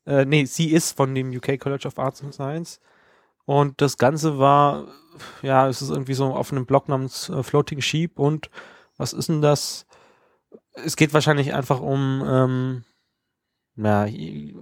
Äh, 0.06 0.24
nee, 0.24 0.44
sie 0.46 0.70
ist 0.70 0.96
von 0.96 1.14
dem 1.14 1.30
UK 1.30 1.58
College 1.60 1.86
of 1.86 1.98
Arts 1.98 2.22
and 2.22 2.32
Science. 2.32 2.80
Und 3.44 3.80
das 3.80 3.98
Ganze 3.98 4.38
war, 4.38 4.86
ja, 5.42 5.68
es 5.68 5.82
ist 5.82 5.90
irgendwie 5.90 6.14
so 6.14 6.26
auf 6.26 6.52
einem 6.52 6.66
Blog 6.66 6.88
namens 6.88 7.28
äh, 7.28 7.42
Floating 7.42 7.80
Sheep 7.82 8.18
und 8.18 8.48
was 8.96 9.12
ist 9.12 9.28
denn 9.28 9.42
das? 9.42 9.86
Es 10.72 10.96
geht 10.96 11.12
wahrscheinlich 11.12 11.52
einfach 11.52 11.80
um, 11.80 12.22
ähm, 12.26 12.84
na, 13.74 14.06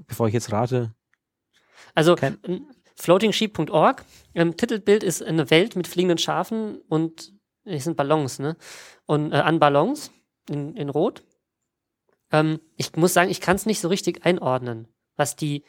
bevor 0.06 0.28
ich 0.28 0.34
jetzt 0.34 0.52
rate. 0.52 0.94
Also 1.94 2.14
Kein- 2.14 2.38
floatingsheep.org. 2.98 4.04
Ähm, 4.34 4.56
Titelbild 4.56 5.02
ist 5.02 5.22
eine 5.22 5.50
Welt 5.50 5.76
mit 5.76 5.86
fliegenden 5.86 6.18
Schafen 6.18 6.78
und 6.88 7.32
es 7.64 7.84
sind 7.84 7.96
Ballons, 7.96 8.38
ne? 8.38 8.56
Und 9.06 9.32
äh, 9.32 9.36
an 9.36 9.58
Ballons 9.58 10.10
in, 10.48 10.74
in 10.76 10.88
Rot. 10.88 11.22
Ähm, 12.32 12.60
ich 12.76 12.94
muss 12.96 13.14
sagen, 13.14 13.30
ich 13.30 13.40
kann 13.40 13.56
es 13.56 13.66
nicht 13.66 13.80
so 13.80 13.88
richtig 13.88 14.24
einordnen, 14.24 14.88
was 15.16 15.36
die, 15.36 15.64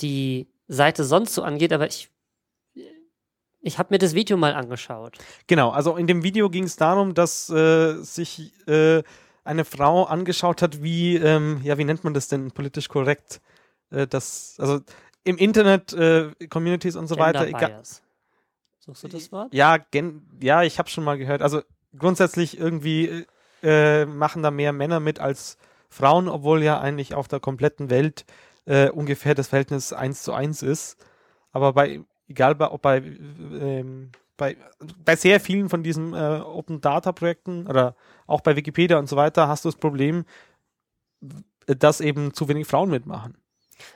die 0.00 0.48
Seite 0.68 1.04
sonst 1.04 1.34
so 1.34 1.42
angeht, 1.42 1.72
aber 1.72 1.86
ich, 1.86 2.10
ich 3.60 3.78
habe 3.78 3.94
mir 3.94 3.98
das 3.98 4.14
Video 4.14 4.36
mal 4.36 4.54
angeschaut. 4.54 5.18
Genau, 5.46 5.70
also 5.70 5.96
in 5.96 6.06
dem 6.06 6.22
Video 6.22 6.50
ging 6.50 6.64
es 6.64 6.76
darum, 6.76 7.14
dass 7.14 7.48
äh, 7.50 8.02
sich 8.02 8.52
äh, 8.66 9.02
eine 9.44 9.64
Frau 9.64 10.04
angeschaut 10.04 10.62
hat, 10.62 10.82
wie, 10.82 11.16
ähm, 11.16 11.60
ja, 11.62 11.78
wie 11.78 11.84
nennt 11.84 12.04
man 12.04 12.14
das 12.14 12.28
denn 12.28 12.50
politisch 12.50 12.88
korrekt? 12.88 13.40
Äh, 13.90 14.06
das, 14.06 14.56
also 14.58 14.80
im 15.24 15.36
Internet, 15.36 15.92
äh, 15.92 16.30
Communities 16.48 16.96
und 16.96 17.06
so 17.06 17.18
weiter. 17.18 17.44
Gender 17.44 17.58
Egal, 17.58 17.70
Bias. 17.70 18.02
Suchst 18.78 19.04
du 19.04 19.08
das 19.08 19.30
Wort? 19.30 19.54
ja, 19.54 19.76
gen, 19.76 20.22
ja, 20.40 20.62
ich 20.62 20.78
habe 20.78 20.88
schon 20.88 21.04
mal 21.04 21.16
gehört. 21.16 21.42
Also 21.42 21.62
grundsätzlich 21.96 22.58
irgendwie 22.58 23.26
äh, 23.62 24.04
machen 24.06 24.42
da 24.42 24.50
mehr 24.50 24.72
Männer 24.72 24.98
mit 24.98 25.20
als 25.20 25.56
Frauen, 25.88 26.28
obwohl 26.28 26.62
ja 26.62 26.80
eigentlich 26.80 27.14
auf 27.14 27.28
der 27.28 27.38
kompletten 27.38 27.90
Welt 27.90 28.24
äh, 28.64 28.88
ungefähr 28.90 29.34
das 29.34 29.48
Verhältnis 29.48 29.92
1 29.92 30.22
zu 30.22 30.32
1 30.32 30.62
ist. 30.62 30.96
Aber 31.52 31.74
bei, 31.74 32.00
egal 32.28 32.54
bei, 32.54 32.70
ob 32.70 32.82
bei, 32.82 32.98
ähm, 32.98 34.10
bei, 34.36 34.56
bei 35.04 35.16
sehr 35.16 35.38
vielen 35.38 35.68
von 35.68 35.82
diesen 35.82 36.14
äh, 36.14 36.40
Open 36.44 36.80
Data 36.80 37.12
Projekten 37.12 37.66
oder 37.66 37.94
auch 38.26 38.40
bei 38.40 38.56
Wikipedia 38.56 38.98
und 38.98 39.08
so 39.08 39.16
weiter 39.16 39.48
hast 39.48 39.64
du 39.64 39.68
das 39.68 39.76
Problem, 39.76 40.24
dass 41.66 42.00
eben 42.00 42.34
zu 42.34 42.48
wenig 42.48 42.66
Frauen 42.66 42.90
mitmachen. 42.90 43.36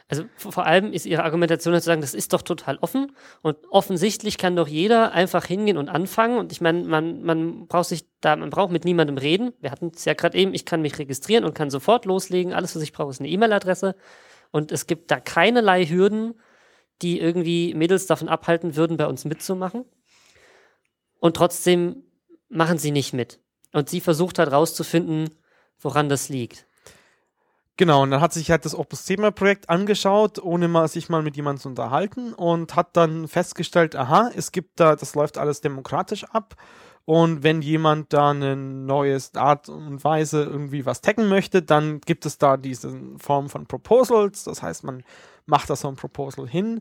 Also 0.09 0.25
vor 0.37 0.67
allem 0.67 0.93
ist 0.93 1.07
ihre 1.07 1.25
Argumentation 1.25 1.75
zu 1.75 1.81
sagen, 1.81 2.01
das 2.01 2.15
ist 2.15 2.33
doch 2.33 2.43
total 2.43 2.79
offen 2.81 3.17
und 3.43 3.57
offensichtlich 3.71 4.39
kann 4.39 4.57
doch 4.57 4.69
jeder 4.69 5.13
einfach 5.13 5.45
hingehen 5.45 5.77
und 5.77 5.89
anfangen 5.89 6.39
und 6.39 6.53
ich 6.53 6.61
meine, 6.61 6.85
man, 6.85 7.23
man 7.23 7.67
braucht 7.67 7.89
sich 7.89 8.07
da, 8.21 8.37
man 8.37 8.51
braucht 8.51 8.73
mit 8.73 8.85
niemandem 8.85 9.19
reden. 9.19 9.53
Wir 9.61 9.71
hatten 9.71 9.91
es 9.95 10.05
ja 10.05 10.15
gerade 10.15 10.39
eben, 10.39 10.55
ich 10.55 10.65
kann 10.65 10.83
mich 10.83 10.99
registrieren 10.99 11.45
und 11.45 11.55
kann 11.55 11.71
sofort 11.71 12.05
loslegen. 12.05 12.53
Alles, 12.53 12.77
was 12.77 12.83
ich 12.83 12.93
brauche, 12.93 13.11
ist 13.11 13.21
eine 13.21 13.29
E-Mail-Adresse 13.29 13.97
und 14.51 14.73
es 14.73 14.87
gibt 14.87 15.11
da 15.11 15.21
keinerlei 15.21 15.87
Hürden, 15.87 16.35
die 17.03 17.21
irgendwie 17.21 17.75
Mädels 17.75 18.07
davon 18.07 18.29
abhalten 18.29 18.77
würden, 18.77 18.97
bei 18.97 19.07
uns 19.07 19.25
mitzumachen. 19.25 19.85
Und 21.19 21.37
trotzdem 21.37 22.05
machen 22.49 22.79
sie 22.79 22.91
nicht 22.91 23.13
mit. 23.13 23.41
Und 23.73 23.91
sie 23.91 24.01
versucht 24.01 24.39
halt 24.39 24.53
rauszufinden, 24.53 25.31
woran 25.79 26.09
das 26.09 26.29
liegt. 26.29 26.66
Genau, 27.79 28.03
und 28.03 28.11
dann 28.11 28.23
hat 28.23 28.33
sich 28.33 28.51
halt 28.51 28.65
das 28.65 28.75
Opus 28.75 29.05
Thema 29.05 29.31
Projekt 29.31 29.69
angeschaut, 29.69 30.39
ohne 30.43 30.67
mal 30.67 30.89
sich 30.89 31.11
mal 31.11 31.23
mit 31.23 31.37
jemandem 31.37 31.61
zu 31.61 31.69
unterhalten 31.69 32.33
und 32.33 32.75
hat 32.75 32.97
dann 32.97 33.29
festgestellt, 33.29 33.95
aha, 33.95 34.31
es 34.35 34.51
gibt 34.51 34.81
da, 34.81 34.97
das 34.97 35.15
läuft 35.15 35.37
alles 35.37 35.61
demokratisch 35.61 36.25
ab. 36.25 36.55
Und 37.05 37.43
wenn 37.45 37.61
jemand 37.63 38.13
da 38.15 38.31
eine 38.31 38.57
neue 38.57 39.19
Art 39.35 39.69
und 39.69 40.03
Weise 40.03 40.43
irgendwie 40.43 40.87
was 40.87 41.03
taggen 41.03 41.29
möchte, 41.29 41.63
dann 41.63 42.01
gibt 42.01 42.27
es 42.27 42.39
da 42.39 42.57
diese 42.57 42.99
Form 43.19 43.49
von 43.49 43.67
Proposals. 43.67 44.45
Das 44.45 44.63
heißt, 44.63 44.83
man 44.83 45.05
macht 45.45 45.69
da 45.71 45.77
so 45.77 45.87
ein 45.89 45.97
Proposal 45.97 46.49
hin 46.49 46.81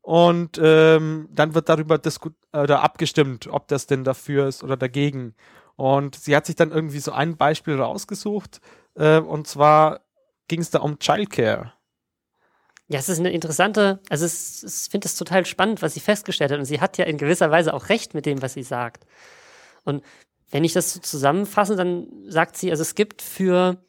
und 0.00 0.58
ähm, 0.62 1.28
dann 1.32 1.54
wird 1.54 1.68
darüber 1.68 2.00
oder 2.54 2.82
abgestimmt, 2.82 3.48
ob 3.48 3.66
das 3.68 3.86
denn 3.86 4.04
dafür 4.04 4.46
ist 4.46 4.62
oder 4.62 4.76
dagegen. 4.76 5.34
Und 5.74 6.14
sie 6.14 6.34
hat 6.36 6.46
sich 6.46 6.56
dann 6.56 6.70
irgendwie 6.70 7.00
so 7.00 7.12
ein 7.12 7.36
Beispiel 7.36 7.78
rausgesucht, 7.78 8.60
äh, 8.94 9.18
und 9.18 9.46
zwar 9.46 10.05
ging 10.48 10.60
es 10.60 10.70
da 10.70 10.80
um 10.80 10.98
Childcare. 10.98 11.72
Ja, 12.88 13.00
es 13.00 13.08
ist 13.08 13.18
eine 13.18 13.32
interessante, 13.32 14.00
also 14.08 14.24
es, 14.24 14.62
ich 14.62 14.90
finde 14.90 15.06
es 15.06 15.16
total 15.16 15.44
spannend, 15.44 15.82
was 15.82 15.94
sie 15.94 16.00
festgestellt 16.00 16.52
hat. 16.52 16.58
Und 16.58 16.66
sie 16.66 16.80
hat 16.80 16.98
ja 16.98 17.04
in 17.04 17.18
gewisser 17.18 17.50
Weise 17.50 17.74
auch 17.74 17.88
recht 17.88 18.14
mit 18.14 18.26
dem, 18.26 18.42
was 18.42 18.54
sie 18.54 18.62
sagt. 18.62 19.06
Und 19.84 20.04
wenn 20.50 20.62
ich 20.62 20.72
das 20.72 20.92
so 20.92 21.00
zusammenfasse, 21.00 21.74
dann 21.74 22.06
sagt 22.28 22.56
sie, 22.56 22.70
also 22.70 22.82
es 22.82 22.94
gibt 22.94 23.22
für 23.22 23.84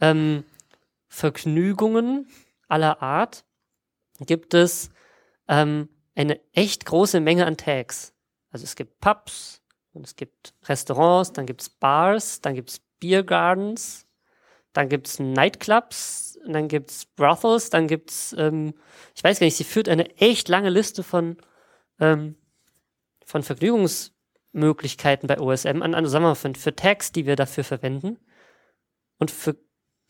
ähm, 0.00 0.44
Vergnügungen 1.06 2.28
aller 2.66 3.02
Art, 3.02 3.44
gibt 4.18 4.54
es 4.54 4.90
ähm, 5.46 5.88
eine 6.16 6.40
echt 6.52 6.86
große 6.86 7.20
Menge 7.20 7.46
an 7.46 7.56
Tags. 7.56 8.14
Also 8.50 8.64
es 8.64 8.74
gibt 8.74 9.00
Pubs 9.00 9.62
und 9.92 10.04
es 10.04 10.16
gibt 10.16 10.54
Restaurants, 10.64 11.32
dann 11.32 11.46
gibt 11.46 11.62
es 11.62 11.68
Bars, 11.68 12.40
dann 12.40 12.54
gibt 12.54 12.70
es 12.70 12.80
Biergardens, 12.98 14.06
dann 14.72 14.88
gibt 14.88 15.08
es 15.08 15.18
Nightclubs, 15.18 16.38
dann 16.46 16.68
gibt 16.68 16.90
es 16.90 17.06
Brothels, 17.06 17.70
dann 17.70 17.86
gibt 17.86 18.10
es, 18.10 18.34
ähm, 18.38 18.74
ich 19.14 19.22
weiß 19.22 19.40
gar 19.40 19.46
nicht, 19.46 19.56
sie 19.56 19.64
führt 19.64 19.88
eine 19.88 20.16
echt 20.16 20.48
lange 20.48 20.70
Liste 20.70 21.02
von, 21.02 21.36
ähm, 21.98 22.36
von 23.24 23.42
Vergnügungsmöglichkeiten 23.42 25.26
bei 25.26 25.38
OSM 25.38 25.82
an, 25.82 25.94
an 25.94 26.06
sagen 26.06 26.24
wir 26.24 26.28
mal, 26.28 26.34
für, 26.34 26.52
für 26.54 26.74
Tags, 26.74 27.12
die 27.12 27.26
wir 27.26 27.36
dafür 27.36 27.64
verwenden. 27.64 28.18
Und 29.18 29.30
für 29.30 29.56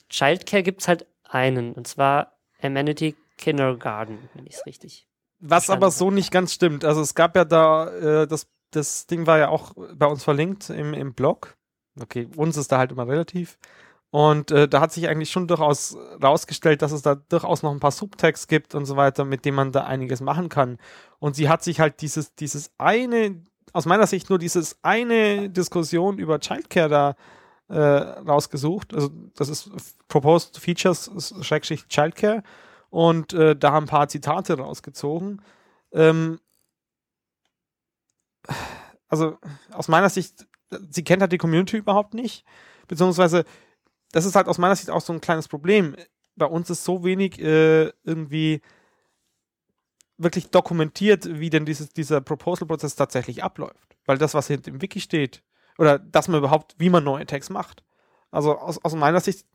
Childcare 0.08 0.62
gibt 0.62 0.82
es 0.82 0.88
halt 0.88 1.06
einen, 1.24 1.72
und 1.72 1.86
zwar 1.86 2.38
Amenity 2.62 3.16
Kindergarten, 3.36 4.28
wenn 4.34 4.46
ich 4.46 4.56
es 4.56 4.66
richtig. 4.66 5.06
Was 5.38 5.70
aber 5.70 5.90
so 5.90 6.10
nicht 6.10 6.30
ganz 6.30 6.52
stimmt. 6.52 6.84
Also 6.84 7.00
es 7.00 7.14
gab 7.14 7.34
ja 7.34 7.46
da 7.46 7.88
äh, 7.88 8.26
das 8.26 8.46
das 8.70 9.06
Ding 9.06 9.26
war 9.26 9.38
ja 9.38 9.48
auch 9.48 9.72
bei 9.94 10.06
uns 10.06 10.24
verlinkt 10.24 10.70
im, 10.70 10.94
im 10.94 11.14
Blog. 11.14 11.56
Okay, 12.00 12.28
uns 12.36 12.56
ist 12.56 12.70
da 12.72 12.78
halt 12.78 12.92
immer 12.92 13.06
relativ. 13.06 13.58
Und 14.10 14.50
äh, 14.50 14.68
da 14.68 14.80
hat 14.80 14.92
sich 14.92 15.08
eigentlich 15.08 15.30
schon 15.30 15.46
durchaus 15.46 15.96
rausgestellt, 16.22 16.82
dass 16.82 16.90
es 16.90 17.02
da 17.02 17.14
durchaus 17.14 17.62
noch 17.62 17.70
ein 17.70 17.80
paar 17.80 17.92
Subtext 17.92 18.48
gibt 18.48 18.74
und 18.74 18.84
so 18.84 18.96
weiter, 18.96 19.24
mit 19.24 19.44
denen 19.44 19.56
man 19.56 19.72
da 19.72 19.84
einiges 19.84 20.20
machen 20.20 20.48
kann. 20.48 20.78
Und 21.20 21.36
sie 21.36 21.48
hat 21.48 21.62
sich 21.62 21.78
halt 21.78 22.00
dieses, 22.00 22.34
dieses 22.34 22.72
eine, 22.76 23.42
aus 23.72 23.86
meiner 23.86 24.08
Sicht 24.08 24.28
nur 24.28 24.40
dieses 24.40 24.78
eine 24.82 25.48
Diskussion 25.48 26.18
über 26.18 26.40
Childcare 26.40 26.88
da 26.88 27.16
äh, 27.68 27.80
rausgesucht. 28.28 28.92
Also 28.94 29.10
das 29.36 29.48
ist 29.48 29.70
Proposed 30.08 30.58
Features 30.58 31.32
Schrägstrich 31.42 31.86
Childcare. 31.86 32.42
Und 32.90 33.32
äh, 33.32 33.54
da 33.54 33.70
haben 33.70 33.84
ein 33.84 33.88
paar 33.88 34.08
Zitate 34.08 34.58
rausgezogen. 34.58 35.40
Ähm, 35.92 36.40
also 39.08 39.38
aus 39.70 39.86
meiner 39.86 40.08
Sicht, 40.08 40.48
sie 40.90 41.04
kennt 41.04 41.22
halt 41.22 41.30
die 41.30 41.38
Community 41.38 41.76
überhaupt 41.76 42.14
nicht. 42.14 42.44
Beziehungsweise 42.88 43.44
das 44.12 44.24
ist 44.24 44.36
halt 44.36 44.48
aus 44.48 44.58
meiner 44.58 44.76
Sicht 44.76 44.90
auch 44.90 45.00
so 45.00 45.12
ein 45.12 45.20
kleines 45.20 45.48
Problem. 45.48 45.96
Bei 46.36 46.46
uns 46.46 46.70
ist 46.70 46.84
so 46.84 47.04
wenig 47.04 47.38
äh, 47.40 47.92
irgendwie 48.04 48.60
wirklich 50.18 50.50
dokumentiert, 50.50 51.40
wie 51.40 51.50
denn 51.50 51.64
dieses, 51.64 51.90
dieser 51.90 52.20
Proposal-Prozess 52.20 52.94
tatsächlich 52.94 53.42
abläuft. 53.42 53.96
Weil 54.04 54.18
das, 54.18 54.34
was 54.34 54.48
hinter 54.48 54.68
im 54.68 54.82
Wiki 54.82 55.00
steht, 55.00 55.42
oder 55.78 55.98
dass 55.98 56.28
man 56.28 56.38
überhaupt, 56.38 56.74
wie 56.78 56.90
man 56.90 57.04
neue 57.04 57.26
Tags 57.26 57.48
macht. 57.48 57.82
Also 58.30 58.56
aus, 58.58 58.82
aus 58.84 58.94
meiner 58.94 59.20
Sicht 59.20 59.46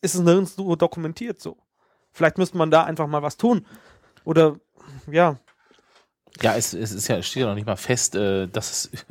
ist 0.00 0.14
es 0.14 0.20
nirgendwo 0.20 0.74
dokumentiert 0.76 1.40
so. 1.40 1.58
Vielleicht 2.12 2.38
müsste 2.38 2.56
man 2.56 2.70
da 2.70 2.84
einfach 2.84 3.06
mal 3.06 3.22
was 3.22 3.36
tun. 3.36 3.66
Oder 4.24 4.56
ja. 5.10 5.38
Ja, 6.40 6.56
es, 6.56 6.72
es 6.72 6.92
ist 6.92 7.08
ja, 7.08 7.22
steht 7.22 7.42
ja 7.42 7.48
noch 7.48 7.54
nicht 7.54 7.66
mal 7.66 7.76
fest, 7.76 8.14
äh, 8.14 8.48
dass 8.48 8.70
es 8.70 9.06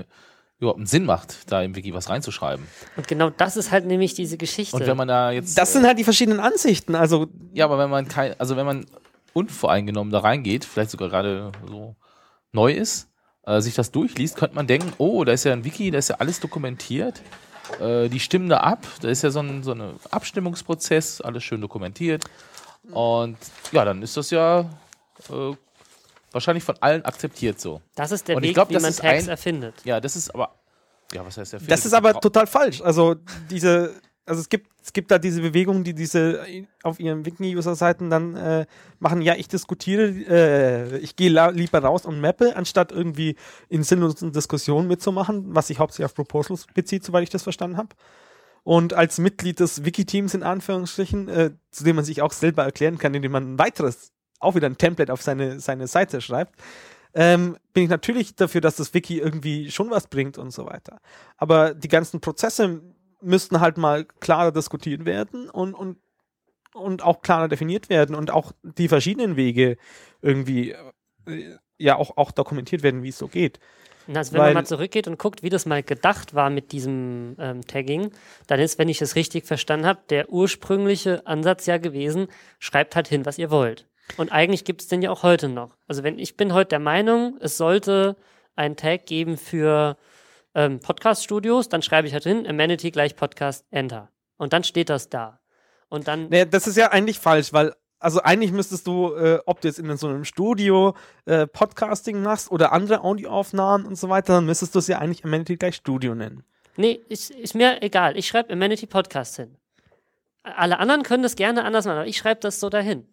überhaupt 0.64 0.80
einen 0.80 0.88
Sinn 0.88 1.06
macht, 1.06 1.52
da 1.52 1.62
im 1.62 1.76
Wiki 1.76 1.94
was 1.94 2.10
reinzuschreiben. 2.10 2.66
Und 2.96 3.08
genau 3.08 3.30
das 3.30 3.58
ist 3.58 3.72
halt 3.72 3.86
nämlich 3.86 4.14
diese 4.14 4.38
Geschichte. 4.38 4.76
Und 4.76 4.88
wenn 4.88 4.98
man 4.98 5.08
da 5.08 5.32
jetzt. 5.32 5.58
Das 5.58 5.74
sind 5.74 5.86
halt 5.86 6.00
die 6.00 6.04
verschiedenen 6.04 6.40
Ansichten. 6.40 6.96
Also 6.96 7.28
ja, 7.54 7.66
aber 7.66 7.78
wenn 7.78 7.90
man 7.90 8.08
kein, 8.08 8.40
also 8.40 8.58
wenn 8.58 8.66
man 8.66 8.86
unvoreingenommen 9.34 10.12
da 10.12 10.20
reingeht, 10.20 10.66
vielleicht 10.66 10.92
sogar 10.92 11.10
gerade 11.10 11.52
so 11.68 11.96
neu 12.52 12.74
ist, 12.74 13.10
äh, 13.46 13.62
sich 13.62 13.76
das 13.76 13.92
durchliest, 13.92 14.38
könnte 14.38 14.56
man 14.56 14.68
denken, 14.68 14.94
oh, 14.98 15.24
da 15.24 15.34
ist 15.34 15.44
ja 15.44 15.54
ein 15.54 15.66
Wiki, 15.66 15.92
da 15.92 15.98
ist 15.98 16.10
ja 16.10 16.18
alles 16.20 16.40
dokumentiert. 16.40 17.22
Äh, 17.80 18.10
die 18.10 18.20
stimmen 18.20 18.50
da 18.50 18.58
ab, 18.58 18.86
da 19.02 19.10
ist 19.10 19.22
ja 19.24 19.32
so 19.32 19.40
ein 19.40 19.64
so 19.64 19.72
ein 19.72 19.82
Abstimmungsprozess, 20.12 21.22
alles 21.22 21.44
schön 21.44 21.62
dokumentiert. 21.62 22.24
Und 22.92 23.38
ja, 23.72 23.86
dann 23.86 24.02
ist 24.02 24.18
das 24.18 24.30
ja 24.30 24.62
äh, 25.30 25.56
wahrscheinlich 26.34 26.64
von 26.64 26.76
allen 26.82 27.04
akzeptiert 27.06 27.60
so. 27.62 27.82
das 27.96 28.12
ist 28.12 28.28
der 28.28 28.36
Und 28.38 28.44
ich 28.44 28.50
Weg, 28.50 28.56
glaub, 28.56 28.70
wie 28.70 28.74
das 28.74 28.82
man 28.84 28.90
ist 28.92 29.00
Tags 29.00 29.24
ein- 29.24 29.30
erfindet. 29.30 29.76
Ja, 29.86 30.00
das 30.00 30.16
ist 30.16 30.34
aber. 30.34 30.54
Ja, 31.14 31.26
was 31.26 31.38
heißt 31.38 31.54
der 31.54 31.60
Das 31.62 31.86
ist 31.86 31.94
aber 31.94 32.20
total 32.20 32.48
falsch. 32.48 32.82
Also 32.82 33.16
diese, 33.50 33.94
also 34.26 34.42
es 34.42 34.50
gibt, 34.50 34.68
es 34.82 34.92
gibt 34.94 35.12
da 35.12 35.20
diese 35.20 35.42
Bewegungen, 35.42 35.84
die 35.84 35.94
diese 35.94 36.44
auf 36.82 37.00
ihren 37.00 37.24
Wiki-User-Seiten 37.26 38.10
dann 38.10 38.36
äh, 38.36 38.66
machen, 39.00 39.22
ja, 39.22 39.36
ich 39.36 39.48
diskutiere, 39.48 40.08
äh, 40.08 40.98
ich 40.98 41.16
gehe 41.16 41.30
lieber 41.52 41.80
raus 41.80 42.06
und 42.06 42.20
mappe, 42.20 42.56
anstatt 42.56 42.92
irgendwie 42.92 43.36
in 43.70 43.84
sinnlosen 43.84 44.32
Diskussionen 44.32 44.88
mitzumachen, 44.88 45.54
was 45.54 45.68
sich 45.68 45.78
hauptsächlich 45.80 46.06
auf 46.06 46.16
Proposals 46.16 46.66
bezieht, 46.74 47.04
soweit 47.06 47.24
ich 47.24 47.30
das 47.30 47.44
verstanden 47.44 47.78
habe. 47.78 47.90
Und 48.64 48.94
als 48.94 49.20
Mitglied 49.20 49.60
des 49.60 49.86
Wiki-Teams 49.86 50.34
in 50.34 50.42
Anführungsstrichen, 50.42 51.28
äh, 51.30 51.52
zu 51.70 51.84
dem 51.84 51.98
man 51.98 52.06
sich 52.06 52.22
auch 52.22 52.32
selber 52.32 52.64
erklären 52.64 52.98
kann, 52.98 53.14
indem 53.14 53.34
man 53.34 53.54
ein 53.56 53.60
weiteres, 53.60 54.12
auch 54.44 54.56
wieder 54.56 54.68
ein 54.68 54.78
Template 54.78 55.12
auf 55.12 55.22
seine, 55.22 55.60
seine 55.60 55.88
Seite 55.88 56.22
schreibt, 56.22 56.56
ähm, 57.16 57.58
bin 57.74 57.84
ich 57.84 57.90
natürlich 57.90 58.36
dafür, 58.36 58.62
dass 58.62 58.78
das 58.78 58.94
Wiki 58.94 59.20
irgendwie 59.20 59.72
schon 59.72 59.90
was 59.90 60.08
bringt 60.08 60.38
und 60.38 60.52
so 60.52 60.66
weiter. 60.66 61.00
Aber 61.38 61.74
die 61.74 61.88
ganzen 61.88 62.22
Prozesse 62.22 62.82
müssten 63.22 63.60
halt 63.60 63.78
mal 63.78 64.06
klarer 64.20 64.52
diskutiert 64.52 65.06
werden 65.06 65.50
und, 65.50 65.74
und, 65.74 65.98
und 66.74 67.04
auch 67.04 67.22
klarer 67.22 67.48
definiert 67.48 67.90
werden 67.90 68.16
und 68.16 68.32
auch 68.32 68.52
die 68.64 68.88
verschiedenen 68.88 69.36
Wege 69.36 69.78
irgendwie 70.22 70.72
äh, 71.28 71.56
ja 71.78 71.96
auch, 71.96 72.18
auch 72.18 72.32
dokumentiert 72.32 72.84
werden, 72.84 73.04
wie 73.04 73.10
es 73.10 73.18
so 73.18 73.28
geht. 73.28 73.60
Also 74.14 74.34
wenn 74.34 74.42
Weil- 74.42 74.48
man 74.54 74.64
mal 74.64 74.66
zurückgeht 74.66 75.08
und 75.08 75.18
guckt, 75.18 75.44
wie 75.44 75.50
das 75.50 75.66
mal 75.66 75.82
gedacht 75.84 76.34
war 76.34 76.50
mit 76.50 76.72
diesem 76.72 77.36
ähm, 77.40 77.62
Tagging, 77.66 78.12
dann 78.48 78.60
ist, 78.60 78.78
wenn 78.78 78.90
ich 78.90 79.02
es 79.02 79.16
richtig 79.16 79.46
verstanden 79.46 79.86
habe, 79.86 80.02
der 80.10 80.30
ursprüngliche 80.30 81.26
Ansatz 81.26 81.66
ja 81.68 81.78
gewesen, 81.78 82.28
schreibt 82.60 82.96
halt 82.96 83.08
hin, 83.08 83.26
was 83.26 83.38
ihr 83.38 83.50
wollt. 83.50 83.88
Und 84.18 84.32
eigentlich 84.32 84.66
gibt 84.66 84.82
es 84.82 84.88
den 84.88 85.02
ja 85.02 85.12
auch 85.12 85.24
heute 85.24 85.50
noch. 85.50 85.78
Also 85.88 86.04
wenn 86.04 86.20
ich 86.20 86.38
bin 86.38 86.54
heute 86.54 86.70
der 86.70 86.80
Meinung, 86.80 87.38
es 87.40 87.58
sollte 87.58 88.16
einen 88.56 88.76
Tag 88.76 89.06
geben 89.06 89.38
für 89.38 89.98
ähm, 90.56 90.80
Podcast-Studios, 90.80 91.70
dann 91.70 91.82
schreibe 91.82 92.08
ich 92.08 92.14
halt 92.14 92.24
hin, 92.24 92.46
Amenity 92.48 92.92
gleich 92.92 93.16
Podcast, 93.16 93.66
Enter. 93.72 94.10
Und 94.38 94.54
dann 94.54 94.64
steht 94.64 94.90
das 94.90 95.10
da. 95.10 95.40
Und 95.90 96.08
dann 96.08 96.30
Naja, 96.30 96.46
das 96.46 96.68
ist 96.68 96.78
ja 96.78 96.92
eigentlich 96.92 97.20
falsch, 97.20 97.54
weil 97.54 97.74
also 98.00 98.22
eigentlich 98.22 98.52
müsstest 98.52 98.86
du, 98.86 99.16
äh, 99.16 99.40
ob 99.46 99.62
du 99.62 99.70
jetzt 99.70 99.80
in 99.80 99.96
so 99.96 100.08
einem 100.08 100.26
Studio 100.26 100.94
äh, 101.26 101.48
Podcasting 101.48 102.22
machst 102.22 102.52
oder 102.52 102.74
andere 102.74 103.02
Audioaufnahmen 103.02 103.88
und 103.88 103.96
so 103.96 104.10
weiter, 104.10 104.34
dann 104.34 104.46
müsstest 104.46 104.76
du 104.76 104.80
es 104.80 104.88
ja 104.88 105.00
eigentlich 105.00 105.24
Amenity 105.24 105.56
gleich 105.56 105.76
Studio 105.76 106.14
nennen. 106.14 106.44
Nee, 106.76 107.00
ist, 107.08 107.32
ist 107.32 107.56
mir 107.56 107.82
egal. 107.82 108.18
Ich 108.18 108.28
schreibe 108.28 108.52
Amenity 108.52 108.88
Podcast 108.88 109.38
hin. 109.38 109.58
Alle 110.44 110.80
anderen 110.80 111.04
können 111.04 111.24
das 111.24 111.36
gerne 111.36 111.64
anders 111.64 111.86
machen, 111.86 112.00
aber 112.00 112.08
ich 112.08 112.18
schreibe 112.18 112.42
das 112.42 112.60
so 112.60 112.70
dahin. 112.70 113.08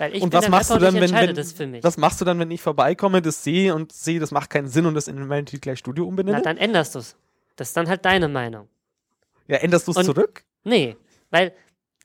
Weil 0.00 0.16
ich 0.16 0.22
und 0.22 0.32
was 0.32 0.48
machst 0.48 0.70
du 0.70 0.74
Rapper 0.74 0.86
und 0.88 0.94
dann, 0.94 1.10
wenn, 1.12 1.28
wenn 1.28 1.34
das 1.34 1.52
für 1.52 1.66
mich. 1.66 1.84
was 1.84 1.98
machst 1.98 2.22
du 2.22 2.24
dann, 2.24 2.38
wenn 2.38 2.50
ich 2.50 2.62
vorbeikomme, 2.62 3.20
das 3.20 3.44
sehe 3.44 3.74
und 3.74 3.92
sehe, 3.92 4.18
das 4.18 4.30
macht 4.30 4.48
keinen 4.48 4.66
Sinn 4.66 4.86
und 4.86 4.94
das 4.94 5.08
in 5.08 5.18
Amenity 5.18 5.58
gleich 5.58 5.78
Studio 5.78 6.04
Na, 6.04 6.08
umbenenne? 6.08 6.40
dann 6.40 6.56
änderst 6.56 6.94
du 6.94 7.00
es. 7.00 7.16
Das 7.56 7.68
ist 7.68 7.76
dann 7.76 7.86
halt 7.86 8.02
deine 8.06 8.26
Meinung. 8.26 8.66
ja, 9.46 9.58
änderst 9.58 9.88
du 9.88 9.92
es 9.92 10.06
zurück? 10.06 10.44
Nee, 10.64 10.96
weil, 11.30 11.52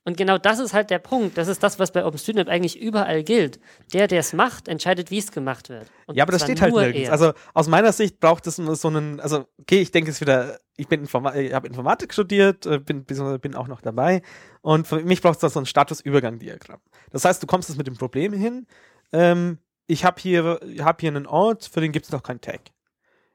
und 0.06 0.18
genau 0.18 0.38
das 0.38 0.60
ist 0.60 0.74
halt 0.74 0.92
der 0.92 1.00
Punkt. 1.00 1.36
Das 1.38 1.48
ist 1.48 1.64
das, 1.64 1.80
was 1.80 1.92
bei 1.92 2.06
OpenStreetMap 2.06 2.48
eigentlich 2.48 2.80
überall 2.80 3.24
gilt. 3.24 3.60
Der, 3.92 4.08
der 4.08 4.20
es 4.20 4.34
macht, 4.34 4.68
entscheidet, 4.68 5.10
wie 5.10 5.18
es 5.18 5.32
gemacht 5.32 5.70
wird. 5.70 5.88
Und 6.06 6.16
Ja, 6.16 6.24
aber 6.24 6.32
das 6.32 6.44
steht 6.44 6.62
halt 6.62 6.76
nirgends. 6.76 7.08
er. 7.08 7.12
Also 7.12 7.34
aus 7.56 7.68
meiner 7.68 7.92
Sicht 7.92 8.20
braucht 8.20 8.46
es 8.46 8.60
nur 8.60 8.76
so 8.76 8.88
einen, 8.88 9.20
also 9.20 9.48
okay, 9.60 9.82
ich 9.82 9.92
denke 9.92 10.12
es 10.12 10.22
wieder, 10.22 10.60
ich 10.78 10.88
bin 10.88 11.02
Informa 11.02 11.34
habe 11.34 11.68
Informatik 11.68 12.14
studiert, 12.14 12.68
äh, 12.68 12.78
bin, 12.78 13.04
bin 13.04 13.56
auch 13.56 13.68
noch 13.68 13.82
dabei 13.82 14.22
und 14.62 14.86
für 14.86 15.02
mich 15.02 15.24
braucht 15.24 15.36
es 15.36 15.42
da 15.42 15.50
so 15.50 15.60
ein 15.60 15.66
Status-Übergang-Diagramm. 15.66 16.82
Das 17.10 17.26
heißt, 17.26 17.42
du 17.42 17.48
kommst 17.48 17.70
jetzt 17.70 17.78
mit 17.78 17.88
dem 17.88 17.98
Problem 17.98 18.32
hin, 18.32 18.68
ähm, 19.12 19.58
ich 19.88 20.06
habe 20.06 20.22
hier, 20.22 20.60
hab 20.80 21.02
hier 21.02 21.10
einen 21.10 21.26
Ort, 21.26 21.66
für 21.66 21.82
den 21.82 21.92
gibt 21.92 22.06
es 22.06 22.12
noch 22.12 22.24
keinen 22.24 22.42
Tag. 22.42 22.62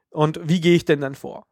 Und 0.09 0.39
wie 0.43 0.61
gehe 0.61 0.75
ich 0.75 0.85
denn 0.85 1.01
dann 1.01 1.15
vor? 1.15 1.47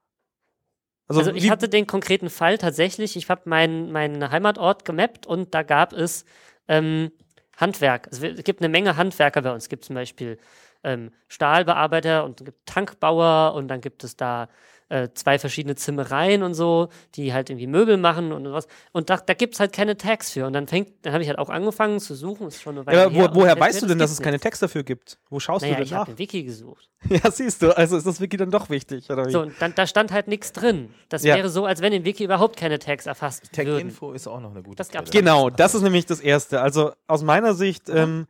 Also 1.17 1.31
ich 1.31 1.43
wie- 1.45 1.51
hatte 1.51 1.69
den 1.69 1.87
konkreten 1.87 2.29
Fall 2.29 2.57
tatsächlich, 2.57 3.15
ich 3.15 3.29
habe 3.29 3.41
meinen 3.45 3.91
meinen 3.91 4.29
Heimatort 4.31 4.85
gemappt 4.85 5.25
und 5.25 5.53
da 5.55 5.63
gab 5.63 5.93
es 5.93 6.25
ähm, 6.67 7.11
Handwerk. 7.57 8.07
Also 8.11 8.25
es 8.27 8.43
gibt 8.43 8.61
eine 8.61 8.69
Menge 8.69 8.95
Handwerker 8.95 9.41
bei 9.41 9.51
uns. 9.51 9.63
Es 9.63 9.69
gibt 9.69 9.85
zum 9.85 9.95
Beispiel 9.95 10.37
ähm, 10.83 11.11
Stahlbearbeiter 11.27 12.23
und 12.23 12.39
es 12.39 12.45
gibt 12.45 12.65
Tankbauer 12.65 13.53
und 13.55 13.67
dann 13.67 13.81
gibt 13.81 14.03
es 14.03 14.15
da 14.15 14.49
äh, 14.89 15.09
zwei 15.13 15.37
verschiedene 15.39 15.75
Zimmereien 15.75 16.43
und 16.43 16.53
so, 16.55 16.89
die 17.15 17.31
halt 17.33 17.49
irgendwie 17.49 17.67
Möbel 17.67 17.97
machen 17.97 18.31
und 18.31 18.51
was. 18.51 18.67
Und 18.91 19.09
da, 19.09 19.17
da 19.17 19.33
gibt 19.35 19.53
es 19.53 19.59
halt 19.59 19.71
keine 19.71 19.97
Tags 19.97 20.31
für. 20.31 20.45
Und 20.47 20.53
dann 20.53 20.67
fängt, 20.67 21.05
dann 21.05 21.13
habe 21.13 21.21
ich 21.23 21.29
halt 21.29 21.39
auch 21.39 21.49
angefangen 21.49 21.99
zu 21.99 22.15
suchen, 22.15 22.47
ist 22.47 22.61
schon 22.61 22.75
eine 22.77 22.85
Weile 22.85 22.97
ja, 22.97 23.05
aber 23.05 23.13
her, 23.13 23.29
wo, 23.31 23.41
woher 23.41 23.59
weißt 23.59 23.83
du 23.83 23.85
denn, 23.85 23.99
dass 23.99 24.11
es 24.11 24.19
keine. 24.19 24.39
Text 24.39 24.61
dafür 24.63 24.83
gibt? 24.83 25.19
Wo 25.29 25.39
schaust 25.39 25.63
Naja, 25.63 25.75
du 25.77 25.83
ich 25.83 25.89
denn 25.89 25.95
nach? 25.97 26.01
habe 26.01 26.11
im 26.11 26.19
Wiki 26.19 26.43
gesucht. 26.43 26.89
Ja, 27.09 27.31
siehst 27.31 27.61
du, 27.61 27.75
also 27.77 27.95
ist 27.97 28.05
das 28.05 28.19
Wiki 28.19 28.35
dann 28.35 28.51
doch 28.51 28.69
wichtig, 28.69 29.09
oder 29.09 29.25
wie? 29.25 29.31
So, 29.31 29.41
und 29.41 29.53
dann, 29.59 29.73
da 29.75 29.87
stand 29.87 30.11
halt 30.11 30.27
nichts 30.27 30.51
drin. 30.51 30.93
Das 31.07 31.23
Ja. 31.23 31.35
wäre 31.35 31.49
so, 31.49 31.65
als 31.65 31.81
wenn 31.81 31.93
im 31.93 32.03
Wiki 32.03 32.23
überhaupt 32.23 32.57
keine 32.57 32.77
Tags 32.79 33.05
erfasst 33.05 33.55
würden. 33.57 33.71
Tech-Info 33.77 34.11
ist 34.13 34.27
auch 34.27 34.41
noch 34.41 34.51
eine 34.51 34.63
gute 34.63 34.75
Das 34.77 34.89
gab's 34.89 35.09
Quelle. 35.11 35.23
Genau, 35.23 35.49
das 35.49 35.75
ist 35.75 35.81
nämlich 35.81 36.05
das 36.07 36.19
Erste. 36.19 36.61
Also 36.61 36.91
aus 37.07 37.21
meiner 37.23 37.53
Sicht 37.53 37.89
ähm, 37.89 38.27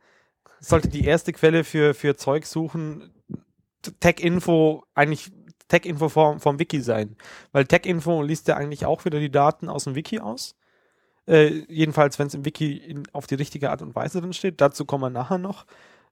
sollte 0.60 0.88
die 0.88 1.04
erste 1.04 1.32
Quelle 1.32 1.64
für, 1.64 1.94
für 1.94 2.16
Zeug 2.16 2.44
suchen 2.46 3.10
Tech-Info 4.00 4.84
eigentlich 4.94 5.30
Tech-Info 5.70 6.10
vom, 6.10 6.38
vom 6.40 6.58
Wiki 6.58 6.82
sein. 6.82 7.16
Weil 7.52 7.64
Tech-Info 7.64 8.20
liest 8.22 8.46
ja 8.48 8.56
eigentlich 8.56 8.84
auch 8.84 9.06
wieder 9.06 9.18
die 9.18 9.30
Daten 9.30 9.70
aus 9.70 9.84
dem 9.84 9.94
Wiki 9.94 10.20
aus. 10.20 10.54
Äh, 11.26 11.64
jedenfalls, 11.68 12.18
wenn 12.18 12.26
es 12.26 12.34
im 12.34 12.44
Wiki 12.44 12.76
in, 12.76 13.04
auf 13.12 13.26
die 13.26 13.36
richtige 13.36 13.70
Art 13.70 13.80
und 13.82 13.94
Weise 13.94 14.20
drin 14.20 14.32
steht. 14.34 14.60
Dazu 14.60 14.84
kommen 14.84 15.04
wir 15.04 15.10
nachher 15.10 15.38
noch. 15.38 15.64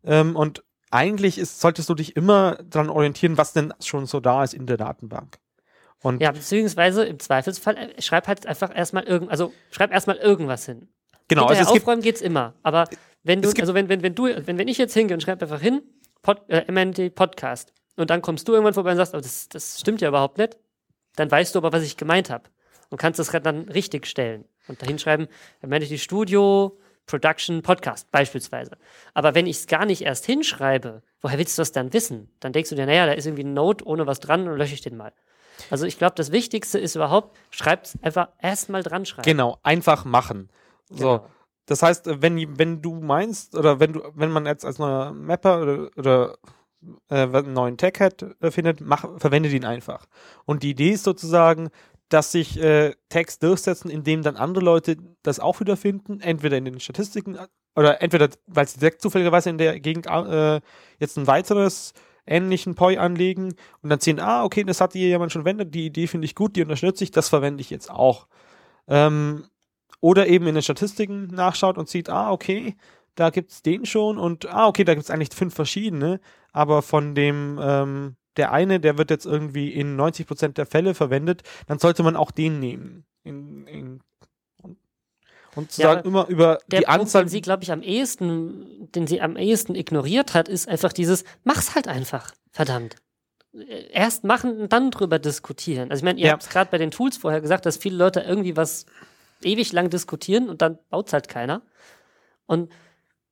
Ähm, 0.05 0.37
und 0.37 0.63
eigentlich 0.91 1.39
ist, 1.39 1.61
solltest 1.61 1.89
du 1.91 1.95
dich 1.95 2.17
immer 2.17 2.57
daran 2.65 2.89
orientieren, 2.89 3.37
was 3.37 3.53
denn 3.53 3.75
schon 3.81 4.07
so 4.07 4.21
da 4.21 4.43
ist 4.45 4.55
in 4.55 4.67
der 4.67 4.77
Datenbank. 4.79 5.39
Und 6.01 6.23
Ja, 6.23 6.31
beziehungsweise 6.31 7.05
im 7.05 7.19
Zweifelsfall 7.19 7.77
äh, 7.77 8.01
schreib 8.01 8.29
halt 8.29 8.47
einfach 8.47 8.75
erstmal 8.75 9.05
irgend, 9.05 9.31
also 9.31 9.53
schreib 9.71 9.93
erstmal 9.93 10.17
irgendwas 10.17 10.65
hin. 10.67 10.89
genau, 11.27 11.43
also 11.43 11.55
Hinterher 11.57 11.67
es 11.67 11.73
gibt, 11.75 11.83
aufräumen 11.85 12.03
geht's 12.03 12.21
immer. 12.21 12.55
Aber 12.63 12.85
wenn 13.25 13.43
du, 13.43 13.49
Es 13.49 13.55
gibt- 13.55 13.63
also 13.65 13.75
wenn, 13.75 13.89
wenn, 13.89 14.03
wenn 14.03 14.15
du, 14.15 14.25
wenn, 14.47 14.57
wenn 14.59 14.69
ich 14.69 14.79
jetzt 14.79 14.95
hingehe 14.95 15.15
und 15.17 15.21
schreibe 15.21 15.43
einfach 15.45 15.61
hin, 15.61 15.83
Pod, 16.23 16.43
äh, 16.49 16.71
MNT 16.71 17.15
Podcast, 17.15 17.73
und 17.99 18.11
dann 18.11 18.23
kommst 18.23 18.47
du 18.49 18.53
irgendwann 18.53 18.75
vorbei 18.75 18.93
und 18.93 18.97
sagst, 18.97 19.15
oh, 19.15 19.21
das, 19.21 19.49
das 19.49 19.81
stimmt 19.81 20.01
ja 20.01 20.09
überhaupt 20.09 20.39
nicht, 20.39 20.57
dann 21.17 21.31
weißt 21.31 21.55
du 21.55 21.59
aber, 21.59 21.73
was 21.73 21.83
ich 21.83 21.97
gemeint 21.97 22.31
habe. 22.31 22.45
Und 22.91 22.99
kannst 22.99 23.19
das 23.19 23.31
dann 23.31 23.69
richtig 23.69 24.07
stellen. 24.07 24.47
Und 24.67 24.81
dahin 24.81 24.99
schreiben, 24.99 25.29
MNT 25.61 25.99
Studio, 25.99 26.79
Production 27.07 27.63
Podcast 27.63 28.11
beispielsweise. 28.11 28.79
Aber 29.15 29.35
wenn 29.35 29.47
ich 29.47 29.59
es 29.59 29.67
gar 29.67 29.85
nicht 29.85 30.03
erst 30.03 30.25
hinschreibe, 30.27 31.03
woher 31.21 31.39
willst 31.39 31.59
du 31.59 31.61
das 31.61 31.73
dann 31.73 31.93
wissen? 31.93 32.31
Dann 32.41 32.53
denkst 32.53 32.71
du 32.71 32.77
dir, 32.77 32.87
naja, 32.87 33.07
da 33.07 33.13
ist 33.13 33.27
irgendwie 33.27 33.45
ein 33.45 33.55
Note 33.55 33.85
ohne 33.85 34.07
was 34.07 34.21
dran 34.21 34.49
und 34.49 34.57
lösche 34.57 34.75
ich 34.75 34.81
den 34.81 34.97
mal. 34.97 35.13
Also 35.71 35.87
ich 35.87 35.99
glaube, 35.99 36.15
das 36.15 36.33
Wichtigste 36.33 36.79
ist 36.79 36.95
überhaupt, 36.95 37.37
schreibt 37.51 37.87
es 37.87 37.99
einfach 38.03 38.29
erstmal 38.41 38.83
dran 38.83 39.05
schreiben. 39.05 39.27
Genau, 39.27 39.59
einfach 39.63 40.05
machen. 40.05 40.49
So. 40.89 40.97
Genau. 40.97 41.27
Das 41.67 41.83
heißt, 41.83 42.23
wenn, 42.23 42.59
wenn 42.59 42.81
du 42.81 42.95
meinst, 42.95 43.55
oder 43.55 43.81
wenn 43.81 43.93
du, 43.93 44.03
wenn 44.15 44.31
man 44.31 44.47
jetzt 44.47 44.65
als 44.65 44.79
neuer 44.79 45.13
Mapper 45.13 45.61
oder, 45.61 45.91
oder 45.97 46.39
äh, 47.09 47.23
einen 47.23 47.53
neuen 47.53 47.77
Tag 47.77 48.01
hat, 48.01 48.25
äh, 48.41 48.51
findet, 48.51 48.81
mach, 48.81 49.05
verwende 49.19 49.49
den 49.49 49.65
einfach. 49.65 50.07
Und 50.45 50.63
die 50.63 50.71
Idee 50.71 50.91
ist 50.91 51.05
sozusagen, 51.05 51.71
dass 52.09 52.33
sich 52.33 52.59
äh, 52.59 52.95
Tags 53.09 53.39
durchsetzen, 53.39 53.91
indem 53.91 54.23
dann 54.23 54.37
andere 54.37 54.65
Leute 54.65 54.97
das 55.23 55.41
auch 55.41 55.61
wieder 55.61 55.77
finden, 55.77 56.21
entweder 56.21 56.57
in 56.57 56.65
den 56.65 56.81
Statistiken 56.81 57.37
äh, 57.37 57.47
oder 57.77 58.03
entweder, 58.03 58.29
weil 58.47 58.67
sie 58.67 58.79
direkt 58.79 59.03
zufälligerweise 59.03 59.51
in 59.51 59.59
der 59.59 59.79
Gegend 59.79 60.07
äh, 60.07 60.61
jetzt 60.99 61.17
ein 61.17 61.27
weiteres 61.27 61.93
ähnlichen 62.27 62.75
Poi 62.75 62.99
anlegen 62.99 63.55
und 63.83 63.91
dann 63.91 64.01
sehen, 64.01 64.21
ah, 64.21 64.45
okay, 64.45 64.65
das 64.65 64.81
hat 64.81 64.93
hier 64.93 65.09
jemand 65.09 65.33
schon 65.33 65.43
verwendet, 65.43 65.75
die 65.75 65.87
Idee 65.87 66.07
finde 66.07 66.27
ich 66.27 66.35
gut, 66.35 66.57
die 66.57 66.63
unterstütze 66.63 67.05
ich, 67.05 67.11
das 67.11 67.29
verwende 67.29 67.61
ich 67.61 67.71
jetzt 67.71 67.91
auch. 67.91 68.27
Ähm, 68.87 69.45
oder 70.01 70.29
eben 70.29 70.47
in 70.47 70.55
den 70.55 70.63
Statistiken 70.63 71.27
nachschaut 71.29 71.79
und 71.79 71.89
sieht, 71.89 72.09
ah, 72.11 72.31
okay, 72.31 72.77
da 73.19 73.31
gibt 73.31 73.51
es 73.51 73.63
den 73.63 73.85
schon 73.85 74.19
und 74.19 74.47
ah, 74.47 74.67
okay, 74.69 74.85
da 74.85 74.95
gibt 74.95 75.05
es 75.05 75.11
eigentlich 75.11 75.31
fünf 75.35 75.55
verschiedene, 75.55 76.21
aber 76.53 76.83
von 76.83 77.15
dem, 77.15 77.59
ähm, 77.61 78.17
der 78.37 78.53
eine, 78.53 78.79
der 78.79 78.97
wird 78.99 79.11
jetzt 79.11 79.27
irgendwie 79.27 79.73
in 79.73 79.97
90% 79.99 80.49
der 80.55 80.67
Fälle 80.67 80.95
verwendet, 80.95 81.43
dann 81.67 81.79
sollte 81.79 82.03
man 82.03 82.15
auch 82.17 82.31
den 82.31 82.61
nehmen. 82.61 83.05
In, 83.25 83.67
in, 83.67 84.01
und, 85.57 85.73
zu 85.73 85.83
Ja, 85.83 85.95
sagen, 85.95 86.09
immer 86.09 86.29
über 86.29 86.61
Der 86.69 86.81
die 86.81 86.85
Punkt, 86.87 87.01
Anzahl. 87.01 87.25
den 87.25 87.29
sie, 87.29 87.41
glaube 87.41 87.65
ich, 87.65 87.73
am 87.73 87.83
ehesten, 87.83 88.89
den 88.95 89.09
sie 89.09 89.21
am 89.21 89.37
ehesten 89.37 89.75
ignoriert 89.75 90.35
hat, 90.35 90.49
ist 90.49 90.69
einfach 90.69 90.93
dieses, 90.93 91.25
mach's 91.43 91.75
halt 91.75 91.89
einfach. 91.89 92.33
Verdammt. 92.53 92.97
Erst 93.91 94.23
machen 94.23 94.61
und 94.61 94.73
dann 94.73 94.93
drüber 94.93 95.19
diskutieren. 95.19 95.91
Also 95.91 96.03
ich 96.03 96.05
meine, 96.05 96.21
ihr 96.21 96.27
Ja. 96.27 96.33
habt 96.35 96.45
es 96.45 96.49
gerade 96.51 96.71
bei 96.71 96.79
den 96.79 96.93
Tools 96.93 97.17
vorher 97.17 97.41
gesagt, 97.41 97.67
dass 97.67 97.77
viele 97.79 97.97
Leute 97.97 98.21
irgendwie 98.21 98.57
was 98.57 98.87
ewig 99.43 99.73
lang 99.73 99.91
diskutieren 99.91 100.49
und 100.49 100.63
dann 100.63 100.79
baut's 100.91 101.13
halt 101.13 101.29
keiner. 101.29 101.63
Und 102.47 102.71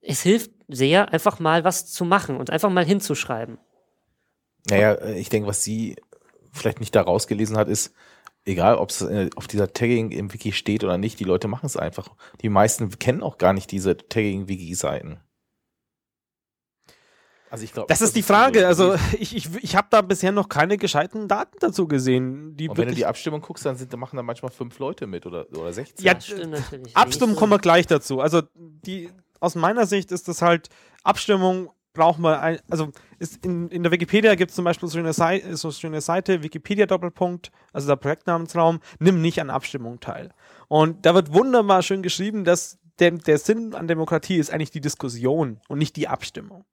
es 0.06 0.22
hilft 0.22 0.50
sehr, 0.68 1.12
einfach 1.12 1.38
mal 1.40 1.64
was 1.64 1.86
zu 1.86 2.04
machen 2.04 2.36
und 2.36 2.50
einfach 2.50 2.70
mal 2.70 2.84
hinzuschreiben. 2.84 3.58
Naja, 4.68 5.04
ich 5.06 5.28
denke, 5.28 5.48
was 5.48 5.62
sie 5.62 5.96
vielleicht 6.52 6.80
nicht 6.80 6.94
da 6.94 7.02
rausgelesen 7.02 7.56
hat, 7.56 7.68
ist, 7.68 7.92
egal 8.44 8.76
ob 8.76 8.90
es 8.90 9.02
äh, 9.02 9.30
auf 9.36 9.46
dieser 9.46 9.72
Tagging 9.72 10.10
im 10.10 10.32
Wiki 10.32 10.52
steht 10.52 10.82
oder 10.82 10.98
nicht, 10.98 11.20
die 11.20 11.24
Leute 11.24 11.48
machen 11.48 11.66
es 11.66 11.76
einfach. 11.76 12.14
Die 12.40 12.48
meisten 12.48 12.98
kennen 12.98 13.22
auch 13.22 13.38
gar 13.38 13.52
nicht 13.52 13.70
diese 13.70 13.96
Tagging-Wiki-Seiten. 13.96 15.20
Also 17.48 17.62
ich 17.62 17.72
glaube, 17.72 17.86
Das 17.88 18.00
ist 18.00 18.16
die 18.16 18.22
Frage. 18.22 18.66
Also 18.66 18.96
ich, 19.18 19.36
ich, 19.36 19.48
ich 19.62 19.76
habe 19.76 19.88
da 19.90 20.02
bisher 20.02 20.32
noch 20.32 20.48
keine 20.48 20.78
gescheiten 20.78 21.28
Daten 21.28 21.56
dazu 21.60 21.86
gesehen. 21.86 22.56
Die 22.56 22.68
Und 22.68 22.76
wenn 22.78 22.88
du 22.88 22.94
die 22.94 23.06
Abstimmung 23.06 23.40
guckst, 23.40 23.64
dann 23.66 23.76
sind, 23.76 23.92
da 23.92 23.96
machen 23.96 24.16
da 24.16 24.22
manchmal 24.22 24.50
fünf 24.50 24.78
Leute 24.78 25.06
mit 25.06 25.26
oder, 25.26 25.46
oder 25.56 25.72
16. 25.72 26.04
Ja, 26.04 26.14
Das 26.14 26.26
stimmt 26.26 26.50
natürlich. 26.50 26.96
Abstimmen 26.96 27.32
nicht. 27.32 27.38
kommen 27.38 27.52
wir 27.52 27.58
gleich 27.58 27.86
dazu. 27.86 28.20
Also 28.20 28.42
die 28.54 29.10
aus 29.46 29.54
meiner 29.54 29.86
Sicht 29.86 30.12
ist 30.12 30.28
das 30.28 30.42
halt 30.42 30.68
Abstimmung 31.02 31.70
braucht 31.96 32.18
man 32.18 32.38
ein, 32.38 32.58
also 32.70 32.90
in, 33.42 33.68
in 33.70 33.82
der 33.82 33.90
Wikipedia 33.90 34.34
gibt 34.34 34.50
es 34.50 34.54
zum 34.54 34.64
Beispiel 34.64 34.88
so 34.88 34.98
eine, 34.98 35.12
Seite, 35.12 35.56
so 35.56 35.72
eine 35.84 36.00
Seite 36.00 36.42
Wikipedia 36.42 36.86
Doppelpunkt, 36.86 37.50
also 37.72 37.88
der 37.88 37.96
Projektnamensraum, 37.96 38.80
nimm 39.00 39.22
nicht 39.22 39.40
an 39.40 39.48
Abstimmung 39.50 39.98
teil. 39.98 40.32
Und 40.68 41.06
da 41.06 41.14
wird 41.14 41.32
wunderbar 41.32 41.82
schön 41.82 42.02
geschrieben, 42.02 42.44
dass 42.44 42.78
der, 42.98 43.12
der 43.12 43.38
Sinn 43.38 43.74
an 43.74 43.88
Demokratie 43.88 44.36
ist 44.36 44.52
eigentlich 44.52 44.70
die 44.70 44.80
Diskussion 44.80 45.60
und 45.68 45.78
nicht 45.78 45.96
die 45.96 46.06
Abstimmung. 46.06 46.64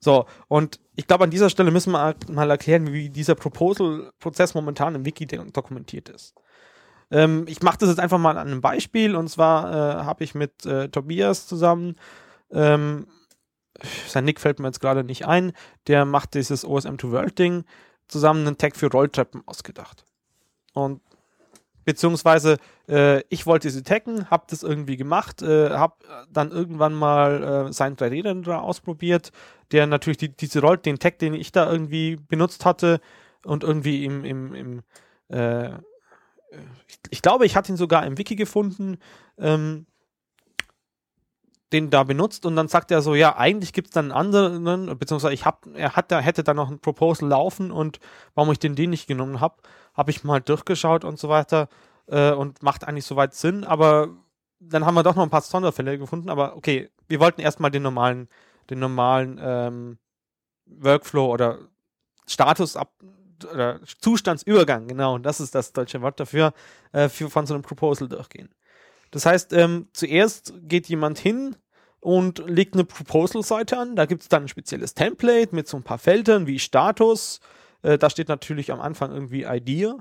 So, 0.00 0.26
und 0.48 0.80
ich 0.96 1.06
glaube, 1.06 1.24
an 1.24 1.30
dieser 1.30 1.50
Stelle 1.50 1.70
müssen 1.70 1.92
wir 1.92 2.00
halt 2.00 2.28
mal 2.28 2.50
erklären, 2.50 2.92
wie 2.92 3.08
dieser 3.08 3.34
Proposal-Prozess 3.34 4.54
momentan 4.54 4.94
im 4.96 5.06
Wiki 5.06 5.26
dokumentiert 5.26 6.08
ist. 6.08 6.34
Ähm, 7.14 7.44
ich 7.46 7.62
mache 7.62 7.78
das 7.78 7.90
jetzt 7.90 8.00
einfach 8.00 8.18
mal 8.18 8.36
an 8.36 8.48
einem 8.48 8.60
Beispiel 8.60 9.14
und 9.14 9.28
zwar 9.28 9.70
äh, 9.70 10.04
habe 10.04 10.24
ich 10.24 10.34
mit 10.34 10.66
äh, 10.66 10.88
Tobias 10.88 11.46
zusammen, 11.46 11.94
ähm, 12.50 13.06
sein 14.08 14.24
Nick 14.24 14.40
fällt 14.40 14.58
mir 14.58 14.66
jetzt 14.66 14.80
gerade 14.80 15.04
nicht 15.04 15.24
ein, 15.24 15.52
der 15.86 16.04
macht 16.04 16.34
dieses 16.34 16.66
OSM2World-Ding, 16.66 17.64
zusammen 18.08 18.46
einen 18.46 18.58
Tag 18.58 18.74
für 18.74 18.90
Rolltreppen 18.90 19.42
ausgedacht. 19.46 20.04
Und 20.72 21.02
beziehungsweise 21.84 22.56
äh, 22.88 23.22
ich 23.28 23.46
wollte 23.46 23.70
sie 23.70 23.84
taggen, 23.84 24.28
habe 24.28 24.46
das 24.48 24.64
irgendwie 24.64 24.96
gemacht, 24.96 25.40
äh, 25.42 25.70
habe 25.70 25.94
dann 26.30 26.50
irgendwann 26.50 26.94
mal 26.94 27.68
äh, 27.68 27.72
seinen 27.72 27.96
3D-Renderer 27.96 28.62
ausprobiert, 28.62 29.30
der 29.70 29.86
natürlich 29.86 30.18
die, 30.18 30.36
diese 30.36 30.60
Roll, 30.60 30.78
den 30.78 30.98
Tag, 30.98 31.20
den 31.20 31.34
ich 31.34 31.52
da 31.52 31.70
irgendwie 31.70 32.16
benutzt 32.16 32.64
hatte 32.64 33.00
und 33.44 33.62
irgendwie 33.62 34.04
im, 34.04 34.24
im, 34.24 34.54
im 34.54 34.82
äh, 35.28 35.70
ich, 36.88 36.98
ich 37.10 37.22
glaube, 37.22 37.46
ich 37.46 37.56
hatte 37.56 37.72
ihn 37.72 37.76
sogar 37.76 38.06
im 38.06 38.18
Wiki 38.18 38.36
gefunden, 38.36 38.98
ähm, 39.38 39.86
den 41.72 41.90
da 41.90 42.04
benutzt 42.04 42.46
und 42.46 42.54
dann 42.54 42.68
sagt 42.68 42.92
er 42.92 43.02
so, 43.02 43.14
ja, 43.14 43.36
eigentlich 43.36 43.72
gibt 43.72 43.88
es 43.88 43.94
dann 43.94 44.12
einen 44.12 44.34
anderen, 44.34 44.98
beziehungsweise 44.98 45.34
ich 45.34 45.44
hab, 45.44 45.66
er 45.74 45.96
hat 45.96 46.12
da, 46.12 46.20
hätte 46.20 46.44
da 46.44 46.54
noch 46.54 46.70
ein 46.70 46.78
Proposal 46.78 47.28
laufen 47.28 47.72
und 47.72 47.98
warum 48.34 48.52
ich 48.52 48.60
den 48.60 48.76
den 48.76 48.90
nicht 48.90 49.08
genommen 49.08 49.40
habe, 49.40 49.56
habe 49.92 50.12
ich 50.12 50.22
mal 50.22 50.40
durchgeschaut 50.40 51.04
und 51.04 51.18
so 51.18 51.28
weiter 51.28 51.68
äh, 52.06 52.30
und 52.30 52.62
macht 52.62 52.86
eigentlich 52.86 53.06
soweit 53.06 53.34
Sinn, 53.34 53.64
aber 53.64 54.08
dann 54.60 54.86
haben 54.86 54.94
wir 54.94 55.02
doch 55.02 55.16
noch 55.16 55.24
ein 55.24 55.30
paar 55.30 55.40
Sonderfälle 55.40 55.98
gefunden, 55.98 56.30
aber 56.30 56.56
okay, 56.56 56.90
wir 57.08 57.18
wollten 57.18 57.40
erstmal 57.40 57.72
den 57.72 57.82
normalen, 57.82 58.28
den 58.70 58.78
normalen 58.78 59.40
ähm, 59.42 59.98
Workflow 60.66 61.32
oder 61.32 61.58
Status 62.26 62.76
ab 62.76 62.92
oder 63.52 63.80
Zustandsübergang, 64.00 64.86
genau, 64.86 65.18
das 65.18 65.40
ist 65.40 65.54
das 65.54 65.72
deutsche 65.72 66.02
Wort 66.02 66.20
dafür, 66.20 66.52
äh, 66.92 67.08
für, 67.08 67.30
von 67.30 67.46
so 67.46 67.54
einem 67.54 67.62
Proposal 67.62 68.08
durchgehen. 68.08 68.50
Das 69.10 69.26
heißt, 69.26 69.52
ähm, 69.52 69.88
zuerst 69.92 70.54
geht 70.62 70.88
jemand 70.88 71.18
hin 71.18 71.56
und 72.00 72.42
legt 72.46 72.74
eine 72.74 72.84
Proposal-Seite 72.84 73.78
an. 73.78 73.96
Da 73.96 74.06
gibt 74.06 74.22
es 74.22 74.28
dann 74.28 74.42
ein 74.44 74.48
spezielles 74.48 74.94
Template 74.94 75.54
mit 75.54 75.68
so 75.68 75.76
ein 75.76 75.82
paar 75.82 75.98
Feldern 75.98 76.46
wie 76.46 76.58
Status. 76.58 77.40
Äh, 77.82 77.96
da 77.96 78.10
steht 78.10 78.28
natürlich 78.28 78.72
am 78.72 78.80
Anfang 78.80 79.12
irgendwie 79.12 79.44
Idea. 79.44 79.96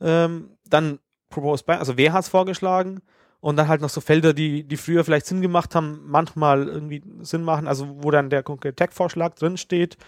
Ähm, 0.00 0.56
dann 0.64 0.98
Proposed 1.28 1.66
by, 1.66 1.72
also 1.74 1.96
wer 1.96 2.12
hat 2.12 2.24
es 2.24 2.28
vorgeschlagen? 2.28 3.02
Und 3.40 3.56
dann 3.56 3.68
halt 3.68 3.80
noch 3.80 3.90
so 3.90 4.00
Felder, 4.00 4.32
die, 4.32 4.64
die 4.64 4.76
früher 4.76 5.04
vielleicht 5.04 5.26
Sinn 5.26 5.40
gemacht 5.40 5.74
haben, 5.74 6.00
manchmal 6.06 6.66
irgendwie 6.66 7.02
Sinn 7.20 7.42
machen, 7.42 7.68
also 7.68 8.02
wo 8.02 8.10
dann 8.10 8.30
der 8.30 8.42
konkrete 8.42 8.74
Tag-Vorschlag 8.74 9.34
drin 9.34 9.56
steht. 9.56 9.98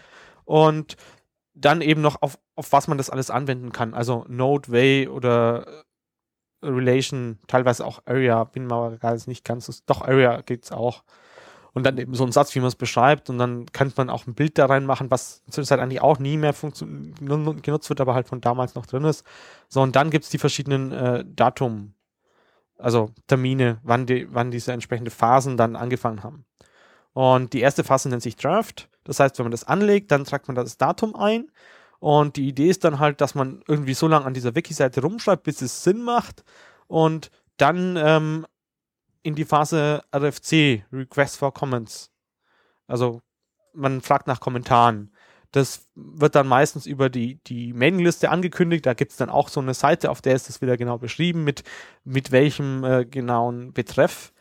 Und 0.45 0.97
dann 1.61 1.81
eben 1.81 2.01
noch 2.01 2.23
auf, 2.23 2.39
auf 2.55 2.73
was 2.73 2.89
man 2.89 2.99
das 2.99 3.11
alles 3.11 3.31
anwenden 3.31 3.73
kann. 3.73 3.95
Also 3.95 4.25
Node, 4.29 4.71
Way 4.71 5.09
oder 5.09 5.67
äh, 6.63 6.67
Relation, 6.67 7.39
teilweise 7.47 7.85
auch 7.85 8.01
Area, 8.07 8.45
bin 8.45 8.67
mir 8.67 8.75
aber 8.75 8.97
gar 8.97 9.17
nicht 9.27 9.45
ganz, 9.45 9.85
doch 9.87 10.03
Area 10.03 10.41
geht's 10.43 10.73
auch. 10.73 11.05
Und 11.75 11.85
dann 11.85 11.99
eben 11.99 12.15
so 12.15 12.25
ein 12.25 12.33
Satz, 12.33 12.55
wie 12.55 12.61
man 12.61 12.69
es 12.69 12.75
beschreibt, 12.75 13.31
und 13.31 13.39
dann 13.39 13.67
könnte 13.67 13.95
man 13.99 14.11
auch 14.11 14.27
ein 14.27 14.35
Bild 14.35 14.59
da 14.59 14.67
reinmachen, 14.67 15.11
was 15.11 15.45
zurzeit 15.51 15.79
eigentlich 15.79 16.01
auch 16.01 16.19
nie 16.19 16.37
mehr 16.37 16.55
genutzt 16.55 17.89
wird, 17.89 18.01
aber 18.01 18.15
halt 18.15 18.27
von 18.27 18.41
damals 18.41 18.75
noch 18.75 18.87
drin 18.87 19.05
ist. 19.05 19.25
So, 19.69 19.83
und 19.83 19.95
dann 19.95 20.11
gibt's 20.11 20.31
die 20.31 20.39
verschiedenen 20.39 20.93
äh, 20.93 21.25
Datum, 21.27 21.95
also 22.79 23.11
Termine, 23.27 23.79
wann, 23.83 24.07
die, 24.07 24.27
wann 24.33 24.51
diese 24.51 24.73
entsprechende 24.73 25.11
Phasen 25.11 25.57
dann 25.57 25.77
angefangen 25.77 26.23
haben. 26.23 26.47
Und 27.13 27.53
die 27.53 27.61
erste 27.61 27.85
Phase 27.85 28.09
nennt 28.09 28.23
sich 28.23 28.37
Draft. 28.37 28.89
Das 29.09 29.21
heißt, 29.21 29.39
wenn 29.39 29.45
man 29.45 29.53
das 29.53 29.65
anlegt, 29.65 30.11
dann 30.11 30.25
tragt 30.25 30.47
man 30.47 30.55
das 30.55 30.77
Datum 30.77 31.17
ein. 31.17 31.51
Und 31.99 32.37
die 32.37 32.47
Idee 32.47 32.69
ist 32.69 32.85
dann 32.85 33.01
halt, 33.01 33.21
dass 33.21 33.35
man 33.35 33.63
irgendwie 33.67 33.95
so 33.95 34.07
lange 34.07 34.25
an 34.25 34.35
dieser 34.35 34.55
Wiki-Seite 34.55 35.01
rumschreibt, 35.03 35.43
bis 35.43 35.63
es 35.63 35.83
Sinn 35.83 36.03
macht. 36.03 36.45
Und 36.87 37.31
dann 37.57 37.97
ähm, 37.97 38.47
in 39.23 39.35
die 39.35 39.45
Phase 39.45 40.03
RFC, 40.15 40.85
Request 40.93 41.39
for 41.39 41.53
Comments. 41.53 42.11
Also 42.87 43.23
man 43.73 44.01
fragt 44.01 44.27
nach 44.27 44.41
Kommentaren. 44.41 45.13
Das 45.51 45.89
wird 45.95 46.35
dann 46.35 46.47
meistens 46.47 46.87
über 46.87 47.09
die, 47.09 47.43
die 47.47 47.73
Mailingliste 47.73 48.31
angekündigt. 48.31 48.85
Da 48.85 48.95
gibt 48.95 49.13
es 49.13 49.17
dann 49.17 49.31
auch 49.31 49.49
so 49.49 49.61
eine 49.61 49.75
Seite, 49.75 50.11
auf 50.11 50.21
der 50.21 50.35
ist 50.35 50.49
das 50.49 50.61
wieder 50.61 50.77
genau 50.77 50.99
beschrieben, 50.99 51.43
mit, 51.45 51.65
mit 52.05 52.31
welchem 52.31 52.85
äh, 52.85 53.05
genauen 53.07 53.73
Betreff 53.73 54.33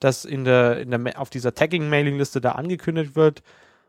das 0.00 0.24
in 0.24 0.44
der, 0.44 0.80
in 0.80 0.90
der, 0.90 1.20
auf 1.20 1.30
dieser 1.30 1.54
Tagging-Mailingliste 1.54 2.40
da 2.40 2.52
angekündigt 2.52 3.16
wird. 3.16 3.42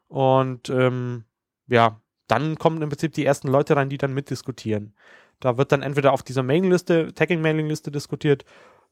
Und 0.08 0.70
ähm, 0.70 1.26
ja, 1.68 2.02
dann 2.28 2.58
kommen 2.58 2.82
im 2.82 2.90
Prinzip 2.90 3.14
die 3.14 3.26
ersten 3.26 3.48
Leute 3.48 3.76
rein, 3.76 3.90
die 3.90 3.98
dann 3.98 4.14
mitdiskutieren. 4.14 4.96
Da 5.40 5.58
wird 5.58 5.72
dann 5.72 5.84
entweder 5.84 6.14
auf 6.14 6.24
dieser 6.24 6.44
Mailingliste, 6.44 7.14
Tagging-Mailingliste 7.14 7.92
diskutiert, 7.92 8.44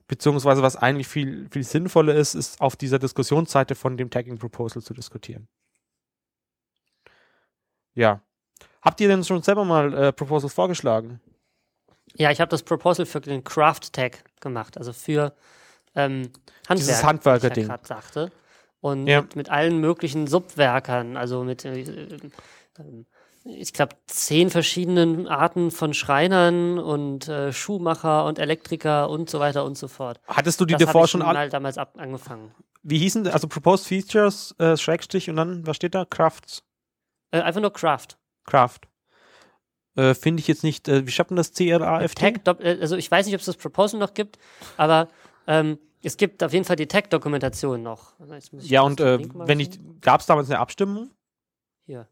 beziehungsweise 0.08 0.62
was 0.62 0.76
eigentlich 0.76 1.08
viel, 1.08 1.48
viel 1.50 1.64
sinnvoller 1.64 2.14
ist, 2.14 2.36
ist 2.36 2.62
auf 2.62 2.76
dieser 2.76 3.00
Diskussionsseite 3.00 3.76
von 3.76 3.98
dem 3.98 4.10
Tagging-Proposal 4.10 4.84
zu 4.84 4.94
diskutieren. 4.94 5.48
Ja. 7.96 8.22
Habt 8.82 9.02
ihr 9.02 9.08
denn 9.08 9.24
schon 9.24 9.42
selber 9.42 9.66
mal 9.66 9.94
äh, 9.94 10.14
Proposals 10.14 10.54
vorgeschlagen? 10.54 11.20
Ja, 12.14 12.30
ich 12.30 12.40
habe 12.40 12.50
das 12.50 12.62
Proposal 12.62 13.06
für 13.06 13.20
den 13.20 13.44
Craft 13.44 13.92
Tag 13.92 14.24
gemacht, 14.40 14.78
also 14.78 14.94
für 14.94 15.34
ähm, 15.96 16.30
Handwerk, 16.68 16.78
Dieses 16.78 17.00
ich 17.00 17.06
Handwerker-Ding. 17.06 17.66
gerade 17.66 17.88
sagte. 17.88 18.32
Und 18.86 19.08
Ja. 19.08 19.22
mit, 19.22 19.36
mit 19.36 19.50
allen 19.50 19.80
möglichen 19.80 20.28
Subwerkern, 20.28 21.18
also 21.18 21.44
mit, 21.44 21.66
äh, 21.66 21.80
ähm, 22.78 23.08
ich 23.44 23.74
glaube, 23.74 23.96
zehn 24.06 24.52
verschiedenen 24.52 25.28
Arten 25.28 25.72
von 25.72 25.96
Schreinern 25.96 26.78
und 26.78 27.28
äh, 27.28 27.52
Schuhmacher 27.52 28.26
und 28.26 28.38
Elektriker 28.38 29.10
und 29.10 29.28
so 29.28 29.40
weiter 29.40 29.66
und 29.66 29.76
so 29.76 29.88
fort. 29.88 30.20
Hattest 30.28 30.62
du 30.62 30.66
die 30.66 30.74
das 30.74 30.84
davor 30.84 31.08
schon 31.08 31.24
alle? 31.24 31.34
mal 31.34 31.50
damals 31.50 31.80
ab, 31.80 31.96
angefangen. 31.98 32.54
Wie 32.84 33.00
hießen 33.00 33.24
die? 33.24 33.32
Also 33.32 33.48
Proposed 33.48 33.88
Features, 33.88 34.54
äh, 34.60 34.78
Schrägstrich 34.78 35.32
und 35.32 35.38
dann, 35.38 35.66
was 35.66 35.78
steht 35.78 35.96
da? 35.96 36.06
Crafts. 36.06 36.62
Äh, 37.32 37.42
einfach 37.42 37.62
nur 37.62 37.74
Craft. 37.74 38.10
Craft. 38.46 38.82
Äh, 39.96 40.14
Finde 40.14 40.42
ich 40.42 40.48
jetzt 40.48 40.64
nicht, 40.64 40.88
äh, 40.88 41.08
wie 41.08 41.12
schreibt 41.12 41.32
man 41.32 41.38
das? 41.38 41.54
C-R-A-F-T? 41.54 42.34
Tag, 42.44 42.60
äh, 42.60 42.78
also 42.80 42.98
ich 42.98 43.10
weiß 43.10 43.26
nicht, 43.26 43.34
ob 43.34 43.40
es 43.40 43.48
das 43.48 43.58
Proposal 43.58 44.00
noch 44.00 44.14
gibt, 44.14 44.38
aber 44.78 45.08
ähm, 45.48 45.80
es 46.06 46.18
gibt 46.18 46.44
auf 46.44 46.54
jeden 46.54 46.66
Fall 46.66 46.76
die 46.76 46.88
Tag-Dokumentation 46.88 47.82
noch. 47.84 48.20
Also 48.20 48.34
Jetzt 48.36 48.54
muss 48.54 48.64
ich 48.64 48.70
Ja, 48.70 48.82
und 48.82 49.00
äh, 49.00 49.20
wenn 49.34 49.60
ich, 49.60 49.80
gab 50.02 50.22
es 50.22 50.28
damals 50.28 50.50
eine 50.50 50.60
Abstimmung? 50.60 51.12
Hier. 51.86 52.08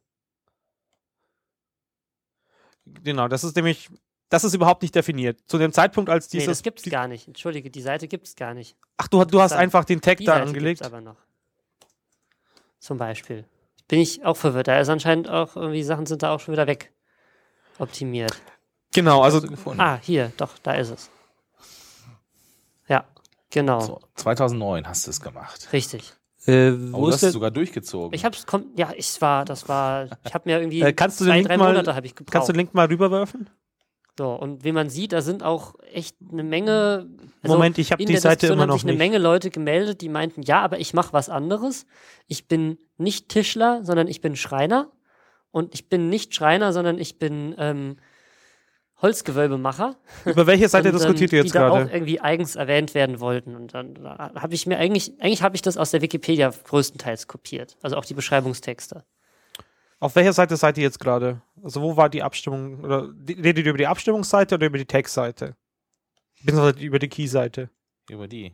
Genau, 2.86 3.28
das 3.28 3.44
ist 3.44 3.56
nämlich, 3.56 3.90
das 4.30 4.44
ist 4.44 4.54
überhaupt 4.54 4.82
nicht 4.82 4.94
definiert. 4.96 5.40
Zu 5.46 5.58
dem 5.58 5.72
Zeitpunkt, 5.72 6.10
als 6.10 6.28
Nee, 6.34 6.40
dieses. 6.40 6.58
das 6.58 6.64
gibt's 6.64 6.84
gar 6.90 7.08
nicht. 7.08 7.28
Entschuldige, 7.28 7.70
die 7.70 7.82
Seite 7.82 8.08
gibt's 8.08 8.36
gar 8.36 8.54
nicht. 8.54 8.76
Ach, 8.98 9.08
du, 9.08 9.24
du 9.24 9.42
hast 9.42 9.54
einfach 9.54 9.86
den 9.86 10.02
Tag 10.02 10.18
Die 10.18 10.26
da 10.26 10.34
Seite 10.34 10.48
angelegt. 10.48 10.80
gibt's 10.82 10.92
aber 10.94 11.02
noch. 11.02 11.18
Zum 12.80 12.98
Beispiel. 12.98 13.46
Bin 13.88 14.00
ich 14.00 14.26
auch 14.26 14.36
verwirrt. 14.36 14.68
Da 14.68 14.80
ist 14.80 14.90
anscheinend 14.90 15.30
auch 15.30 15.56
irgendwie 15.56 15.84
Sachen 15.84 16.06
sind 16.06 16.24
da 16.24 16.34
auch 16.34 16.40
schon 16.40 16.54
wieder 16.54 16.68
weg. 16.68 16.92
Optimiert. 17.80 18.34
Genau, 18.94 19.22
also. 19.24 19.42
Ah, 19.78 19.98
hier, 20.02 20.32
doch, 20.38 20.58
da 20.60 20.74
ist 20.74 20.90
es. 20.90 21.10
Ja, 22.88 23.06
genau. 23.54 23.80
So, 23.80 24.00
2009 24.16 24.86
hast 24.88 25.06
du 25.08 25.12
es 25.12 25.22
gemacht. 25.22 25.70
Richtig. 25.72 26.14
äh, 26.46 26.72
Oh, 26.72 26.76
du 27.04 27.08
ist 27.08 27.14
hast 27.16 27.24
es 27.24 27.34
sogar 27.34 27.52
durchgezogen. 27.52 28.14
Ich 28.14 28.26
hab's, 28.26 28.46
komm, 28.46 28.66
ja, 28.76 28.92
ich 28.98 29.22
war, 29.22 29.46
das 29.46 29.70
war, 29.70 30.08
ich 30.26 30.34
habe 30.34 30.50
mir 30.50 30.60
irgendwie 30.60 30.82
Äh, 30.82 30.92
kannst 30.92 31.22
du 31.22 31.24
den 31.24 31.30
zwei, 31.30 31.36
Link 31.38 31.48
drei 31.48 31.58
mal- 31.58 31.68
Monate 31.72 31.96
habe 31.96 32.06
ich 32.06 32.16
gebraucht. 32.16 32.34
kannst 32.34 32.50
du 32.50 32.54
den 32.54 32.58
Link 32.58 32.74
mal 32.74 32.88
rüberwerfen? 32.88 33.50
So, 34.18 34.32
und 34.34 34.64
wie 34.64 34.72
man 34.74 34.90
sieht, 34.92 35.12
da 35.14 35.22
sind 35.24 35.42
auch 35.42 35.74
echt 35.92 36.18
eine 36.32 36.44
Menge. 36.44 37.08
Also 37.42 37.56
Moment, 37.56 37.80
ich 37.80 37.92
habe 37.92 38.04
die 38.06 38.12
der 38.12 38.22
Seite 38.22 38.42
Diskussion 38.42 38.58
immer 38.58 38.62
haben 38.64 38.68
noch 38.70 38.76
sich 38.76 38.84
eine 38.84 38.92
nicht. 38.92 39.00
Menge 39.00 39.18
Leute 39.18 39.50
gemeldet, 39.50 40.02
die 40.02 40.10
meinten, 40.10 40.44
ja, 40.44 40.62
aber 40.62 40.78
ich 40.80 40.94
mache 40.94 41.14
was 41.14 41.30
anderes. 41.30 41.88
Ich 42.28 42.48
bin 42.48 42.78
nicht 42.98 43.30
Tischler, 43.30 43.80
sondern 43.84 44.08
ich 44.08 44.22
bin 44.22 44.36
Schreiner. 44.36 44.92
Und 45.50 45.74
ich 45.74 45.90
bin 45.90 46.10
nicht 46.10 46.36
Schreiner, 46.36 46.74
sondern 46.74 47.00
ich 47.00 47.18
bin 47.18 47.56
ähm, 47.58 47.98
Holzgewölbemacher. 49.04 49.98
Über 50.26 50.48
welche 50.48 50.68
Seite 50.70 50.90
und, 50.90 50.96
diskutiert 50.96 51.32
ähm, 51.32 51.38
ihr 51.38 51.44
jetzt 51.44 51.54
die 51.54 51.58
da 51.60 51.70
auch 51.70 51.78
gerade? 51.78 51.92
irgendwie 51.92 52.22
eigens 52.22 52.56
erwähnt 52.56 52.96
werden 52.96 53.20
wollten. 53.20 53.56
Und 53.56 53.74
dann 53.74 54.04
habe 54.08 54.54
ich 54.56 54.66
mir 54.66 54.80
eigentlich, 54.80 55.14
eigentlich 55.20 55.44
habe 55.44 55.56
ich 55.56 55.62
das 55.62 55.78
aus 55.78 55.92
der 55.92 56.02
Wikipedia 56.02 56.50
größtenteils 56.50 57.28
kopiert. 57.28 57.78
Also 57.84 57.98
auch 57.98 58.06
die 58.06 58.16
Beschreibungstexte. 58.16 59.04
Auf 60.00 60.16
welcher 60.16 60.34
Seite 60.34 60.58
seid 60.58 60.78
ihr 60.78 60.84
jetzt 60.84 61.00
gerade? 61.00 61.42
Also 61.64 61.82
wo 61.82 61.96
war 61.96 62.10
die 62.10 62.24
Abstimmung? 62.24 62.84
Oder 62.84 63.10
redet 63.28 63.66
ihr 63.66 63.70
über 63.70 63.78
die 63.78 63.88
Abstimmungsseite 63.88 64.56
oder 64.56 64.68
über 64.68 64.78
die 64.78 64.86
Textseite? 64.86 65.56
Beziehungsweise 66.44 66.80
über 66.80 67.00
die 67.00 67.10
Key-Seite. 67.10 67.70
Über 68.10 68.28
die. 68.28 68.54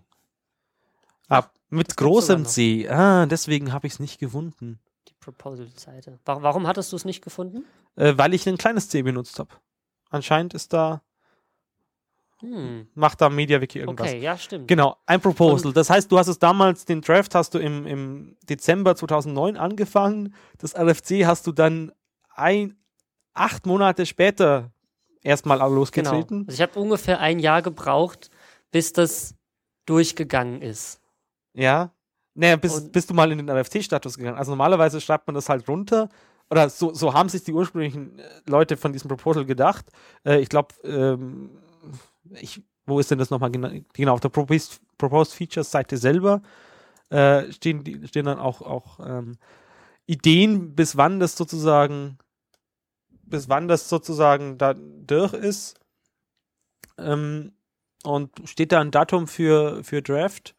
Ah, 1.27 1.45
mit 1.69 1.95
großem. 1.95 2.45
C. 2.45 2.88
Ah, 2.88 3.26
deswegen 3.26 3.71
habe 3.71 3.88
ich 3.88 3.93
es 3.93 3.99
nicht 3.99 4.19
gefunden. 4.19 4.80
Die 5.07 5.13
Proposal-Seite. 5.19 6.19
Warum, 6.26 6.43
warum 6.43 6.67
hattest 6.67 6.91
du 6.91 6.95
es 6.95 7.05
nicht 7.05 7.23
gefunden? 7.23 7.65
Äh, 7.95 8.13
weil 8.17 8.34
ich 8.34 8.47
ein 8.47 8.57
kleines 8.57 8.89
C 8.89 9.01
benutzt 9.01 9.39
habe. 9.39 9.49
Anscheinend 10.10 10.53
ist 10.53 10.73
da, 10.73 11.02
Hm. 12.41 12.88
macht 12.95 13.19
da 13.22 13.30
MediaWiki 13.30 13.80
irgendwas. 13.80 14.07
Okay, 14.07 14.19
ja, 14.19 14.38
stimmt. 14.38 14.68
Genau, 14.68 14.95
ein 15.06 15.19
Proposal. 15.19 15.73
Das 15.73 15.90
heißt, 15.90 16.10
du 16.11 16.18
hast 16.18 16.27
es 16.30 16.40
damals, 16.40 16.86
den 16.86 17.02
Draft 17.02 17.36
hast 17.36 17.53
du 17.53 17.60
im, 17.60 17.86
im 17.86 18.38
Dezember 18.49 18.95
2009 18.95 19.57
angefangen. 19.57 20.34
Das 20.57 20.73
RFC 20.73 21.26
hast 21.26 21.45
du 21.48 21.52
dann 21.52 21.91
ein, 22.34 22.77
acht 23.34 23.65
Monate 23.65 24.06
später 24.06 24.72
erstmal 25.22 25.57
Genau. 25.57 25.69
losgetreten. 25.69 26.45
Also 26.48 26.53
ich 26.56 26.61
habe 26.61 26.80
ungefähr 26.80 27.19
ein 27.19 27.40
Jahr 27.40 27.61
gebraucht, 27.61 28.30
bis 28.72 28.94
das 28.94 29.36
durchgegangen 29.86 30.61
ist. 30.61 31.02
Ja. 31.53 31.91
Naja, 32.36 32.56
bis, 32.56 32.76
Und- 32.77 32.94
bist 32.94 33.10
du 33.10 33.14
mal 33.14 33.30
in 33.34 33.40
den 33.40 33.49
RFC-Status 33.49 34.18
gegangen. 34.18 34.38
Also 34.38 34.52
normalerweise 34.52 35.02
schreibt 35.02 35.27
man 35.27 35.34
das 35.34 35.49
halt 35.49 35.68
runter. 35.68 36.07
Oder 36.49 36.69
so, 36.69 36.93
so 36.93 37.13
haben 37.13 37.30
sich 37.30 37.43
die 37.43 37.53
ursprünglichen 37.53 38.19
äh, 38.19 38.23
Leute 38.47 38.77
von 38.77 38.91
diesem 38.91 39.07
Proposal 39.07 39.45
gedacht. 39.45 39.85
Äh, 40.26 40.39
ich 40.39 40.49
glaube, 40.49 40.76
ähm, 40.84 41.51
ich, 42.31 42.63
wo 42.85 42.99
ist 42.99 43.11
denn 43.11 43.19
das 43.19 43.30
nochmal 43.30 43.51
genau? 43.51 43.69
Genau, 43.93 44.13
auf 44.13 44.19
der 44.19 44.30
Proposed, 44.30 44.81
Proposed 44.97 45.34
Features 45.34 45.71
Seite 45.71 45.97
selber 45.97 46.41
äh, 47.09 47.51
stehen, 47.51 48.07
stehen 48.07 48.26
dann 48.26 48.39
auch, 48.39 48.61
auch 48.61 48.99
ähm, 49.05 49.38
Ideen, 50.05 50.76
bis 50.76 50.97
wann 50.97 51.19
das 51.19 51.38
sozusagen, 51.38 52.17
bis 53.23 53.47
wann 53.47 53.67
das 53.67 53.89
sozusagen 53.89 54.57
da 54.57 54.73
durch 54.73 55.34
ist. 55.34 55.80
Ähm, 56.97 57.53
und 58.03 58.31
steht 58.45 58.71
da 58.71 58.80
ein 58.80 58.91
Datum 58.91 59.27
für, 59.27 59.84
für 59.84 60.01
Draft? 60.01 60.55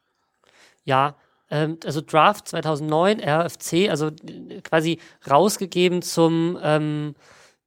Ja, 0.85 1.17
ähm, 1.51 1.79
also 1.85 2.01
Draft 2.01 2.49
2009, 2.49 3.21
RFC, 3.21 3.91
also 3.91 4.07
äh, 4.09 4.61
quasi 4.63 4.99
rausgegeben 5.29 6.03
zum, 6.03 6.59
ähm, 6.63 7.15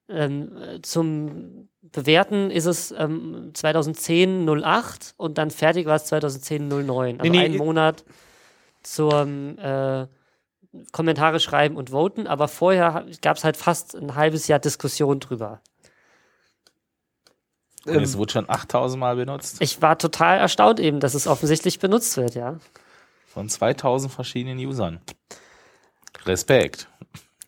ähm, 0.10 0.58
äh, 0.58 0.82
zum 0.82 1.70
Bewerten 1.82 2.50
ist 2.50 2.66
es 2.66 2.92
ähm, 2.92 3.52
2010 3.54 4.48
08 4.64 5.14
und 5.18 5.38
dann 5.38 5.52
fertig 5.52 5.86
war 5.86 5.96
es 5.98 6.06
2010 6.06 6.68
09. 6.68 7.20
Also 7.20 7.24
Nee, 7.24 7.30
nee, 7.38 7.46
einen 7.46 7.54
ich- 7.56 7.60
Monat 7.60 8.04
zum 8.82 9.58
äh, 9.60 10.08
Kommentare 10.92 11.40
schreiben 11.40 11.76
und 11.78 11.92
voten, 11.92 12.26
aber 12.26 12.48
vorher 12.48 13.06
gab 13.22 13.38
es 13.38 13.44
halt 13.44 13.58
fast 13.58 13.96
ein 13.96 14.16
halbes 14.16 14.48
Jahr 14.48 14.60
Diskussion 14.60 15.20
drüber. 15.20 15.62
Und 17.86 17.96
Ähm, 17.96 18.04
es 18.04 18.18
wurde 18.18 18.32
schon 18.34 18.50
8000 18.50 19.00
Mal 19.00 19.16
benutzt. 19.16 19.58
Ich 19.60 19.82
war 19.82 19.98
total 19.98 20.38
erstaunt 20.40 20.80
eben, 20.80 21.00
dass 21.00 21.14
es 21.14 21.28
offensichtlich 21.28 21.80
benutzt 21.80 22.16
wird, 22.18 22.34
ja. 22.36 22.58
Von 23.34 23.50
2000 23.50 24.14
verschiedenen 24.14 24.60
Usern. 24.60 25.02
Respekt. 26.28 26.88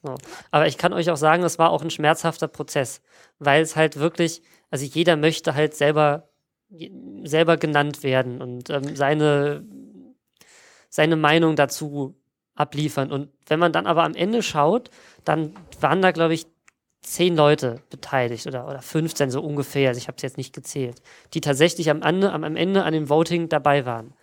So. 0.01 0.15
Aber 0.49 0.65
ich 0.65 0.79
kann 0.79 0.93
euch 0.93 1.11
auch 1.11 1.17
sagen, 1.17 1.43
das 1.43 1.59
war 1.59 1.69
auch 1.69 1.83
ein 1.83 1.91
schmerzhafter 1.91 2.47
Prozess, 2.47 3.01
weil 3.37 3.61
es 3.61 3.75
halt 3.75 3.97
wirklich, 3.97 4.41
also 4.71 4.83
jeder 4.83 5.15
möchte 5.15 5.53
halt 5.53 5.75
selber, 5.75 6.27
selber 7.23 7.57
genannt 7.57 8.01
werden 8.01 8.41
und 8.41 8.71
ähm, 8.71 8.95
seine, 8.95 9.63
seine 10.89 11.17
Meinung 11.17 11.55
dazu 11.55 12.15
abliefern. 12.55 13.11
Und 13.11 13.29
wenn 13.45 13.59
man 13.59 13.71
dann 13.71 13.85
aber 13.85 14.05
am 14.05 14.15
Ende 14.15 14.41
schaut, 14.41 14.89
dann 15.23 15.53
waren 15.81 16.01
da, 16.01 16.09
glaube 16.09 16.33
ich, 16.33 16.47
zehn 17.03 17.35
Leute 17.35 17.83
beteiligt 17.91 18.47
oder, 18.47 18.67
oder 18.67 18.81
15 18.81 19.29
so 19.29 19.39
ungefähr, 19.39 19.89
also 19.89 19.99
ich 19.99 20.07
habe 20.07 20.15
es 20.15 20.23
jetzt 20.23 20.37
nicht 20.37 20.55
gezählt, 20.55 21.03
die 21.35 21.41
tatsächlich 21.41 21.91
am 21.91 22.01
am, 22.01 22.23
am 22.23 22.55
Ende 22.55 22.83
an 22.83 22.93
dem 22.93 23.07
Voting 23.07 23.49
dabei 23.49 23.85
waren. 23.85 24.15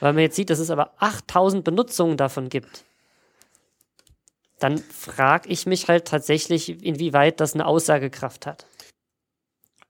Weil 0.00 0.12
man 0.12 0.22
jetzt 0.22 0.36
sieht, 0.36 0.50
dass 0.50 0.58
es 0.58 0.70
aber 0.70 0.92
8000 0.98 1.64
Benutzungen 1.64 2.16
davon 2.16 2.48
gibt 2.48 2.84
dann 4.58 4.78
frage 4.78 5.48
ich 5.48 5.66
mich 5.66 5.88
halt 5.88 6.06
tatsächlich, 6.06 6.84
inwieweit 6.84 7.40
das 7.40 7.54
eine 7.54 7.66
Aussagekraft 7.66 8.46
hat. 8.46 8.66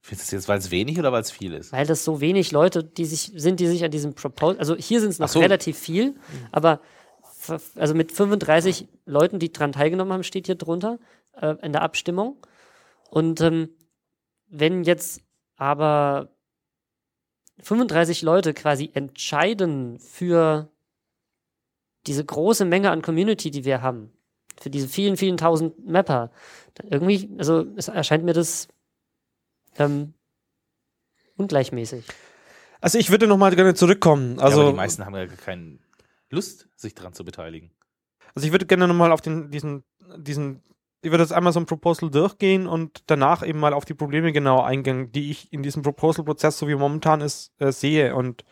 Findest 0.00 0.32
du 0.32 0.36
das 0.36 0.42
jetzt, 0.42 0.48
weil 0.48 0.58
es 0.58 0.70
wenig 0.70 0.98
oder 0.98 1.12
weil 1.12 1.20
es 1.20 1.30
viel 1.30 1.52
ist? 1.52 1.72
Weil 1.72 1.86
das 1.86 2.04
so 2.04 2.20
wenig 2.20 2.52
Leute, 2.52 2.84
die 2.84 3.04
sich, 3.04 3.32
sind, 3.34 3.60
die 3.60 3.66
sich 3.66 3.84
an 3.84 3.90
diesem 3.90 4.14
Proposal, 4.14 4.58
also 4.58 4.76
hier 4.76 5.00
sind 5.00 5.10
es 5.10 5.18
noch 5.18 5.28
so. 5.28 5.40
relativ 5.40 5.78
viel, 5.78 6.16
aber 6.52 6.80
also 7.76 7.94
mit 7.94 8.12
35 8.12 8.88
Leuten, 9.06 9.38
die 9.38 9.52
dran 9.52 9.72
teilgenommen 9.72 10.12
haben, 10.12 10.24
steht 10.24 10.46
hier 10.46 10.54
drunter 10.54 10.98
äh, 11.40 11.54
in 11.62 11.72
der 11.72 11.82
Abstimmung. 11.82 12.36
Und 13.10 13.40
ähm, 13.40 13.70
wenn 14.48 14.84
jetzt 14.84 15.22
aber 15.56 16.30
35 17.62 18.22
Leute 18.22 18.54
quasi 18.54 18.90
entscheiden 18.94 19.98
für 19.98 20.70
diese 22.06 22.24
große 22.24 22.64
Menge 22.64 22.90
an 22.90 23.02
Community, 23.02 23.50
die 23.50 23.64
wir 23.64 23.82
haben, 23.82 24.12
für 24.60 24.70
diese 24.70 24.88
vielen, 24.88 25.16
vielen 25.16 25.36
tausend 25.36 25.86
Mapper, 25.86 26.30
irgendwie, 26.84 27.28
also 27.38 27.66
es 27.76 27.88
erscheint 27.88 28.24
mir 28.24 28.32
das 28.32 28.68
ähm, 29.78 30.14
ungleichmäßig. 31.36 32.04
Also 32.80 32.98
ich 32.98 33.10
würde 33.10 33.26
noch 33.26 33.36
mal 33.36 33.54
gerne 33.54 33.74
zurückkommen. 33.74 34.38
Also, 34.38 34.58
ja, 34.58 34.62
aber 34.62 34.72
die 34.72 34.76
meisten 34.76 35.04
haben 35.04 35.16
ja 35.16 35.26
gar 35.26 35.36
keine 35.36 35.78
Lust, 36.30 36.68
sich 36.76 36.94
daran 36.94 37.12
zu 37.12 37.24
beteiligen. 37.24 37.72
also 38.34 38.46
ich 38.46 38.52
würde 38.52 38.66
gerne 38.66 38.86
noch 38.86 38.94
mal 38.94 39.12
auf 39.12 39.20
den, 39.20 39.50
diesen, 39.50 39.84
diesen, 40.16 40.62
ich 41.08 41.12
würde 41.12 41.24
jetzt 41.24 41.32
einmal 41.32 41.54
so 41.54 41.60
ein 41.60 41.64
Proposal 41.64 42.10
durchgehen 42.10 42.66
und 42.66 43.02
danach 43.06 43.42
eben 43.42 43.58
mal 43.58 43.72
auf 43.72 43.86
die 43.86 43.94
Probleme 43.94 44.30
genau 44.30 44.60
eingehen, 44.60 45.10
die 45.10 45.30
ich 45.30 45.50
in 45.54 45.62
diesem 45.62 45.82
Proposal-Prozess, 45.82 46.58
so 46.58 46.68
wie 46.68 46.74
momentan 46.74 47.22
ist, 47.22 47.50
äh, 47.58 47.72
sehe 47.72 48.14
und 48.14 48.44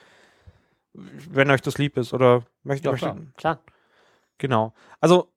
wenn 0.94 1.50
euch 1.50 1.60
das 1.60 1.76
lieb 1.76 1.98
ist 1.98 2.14
oder 2.14 2.44
möchte 2.62 2.88
Ja, 2.88 2.94
euch 2.94 3.00
klar. 3.00 3.18
Klar. 3.36 3.60
Genau. 4.38 4.72
Also, 5.02 5.30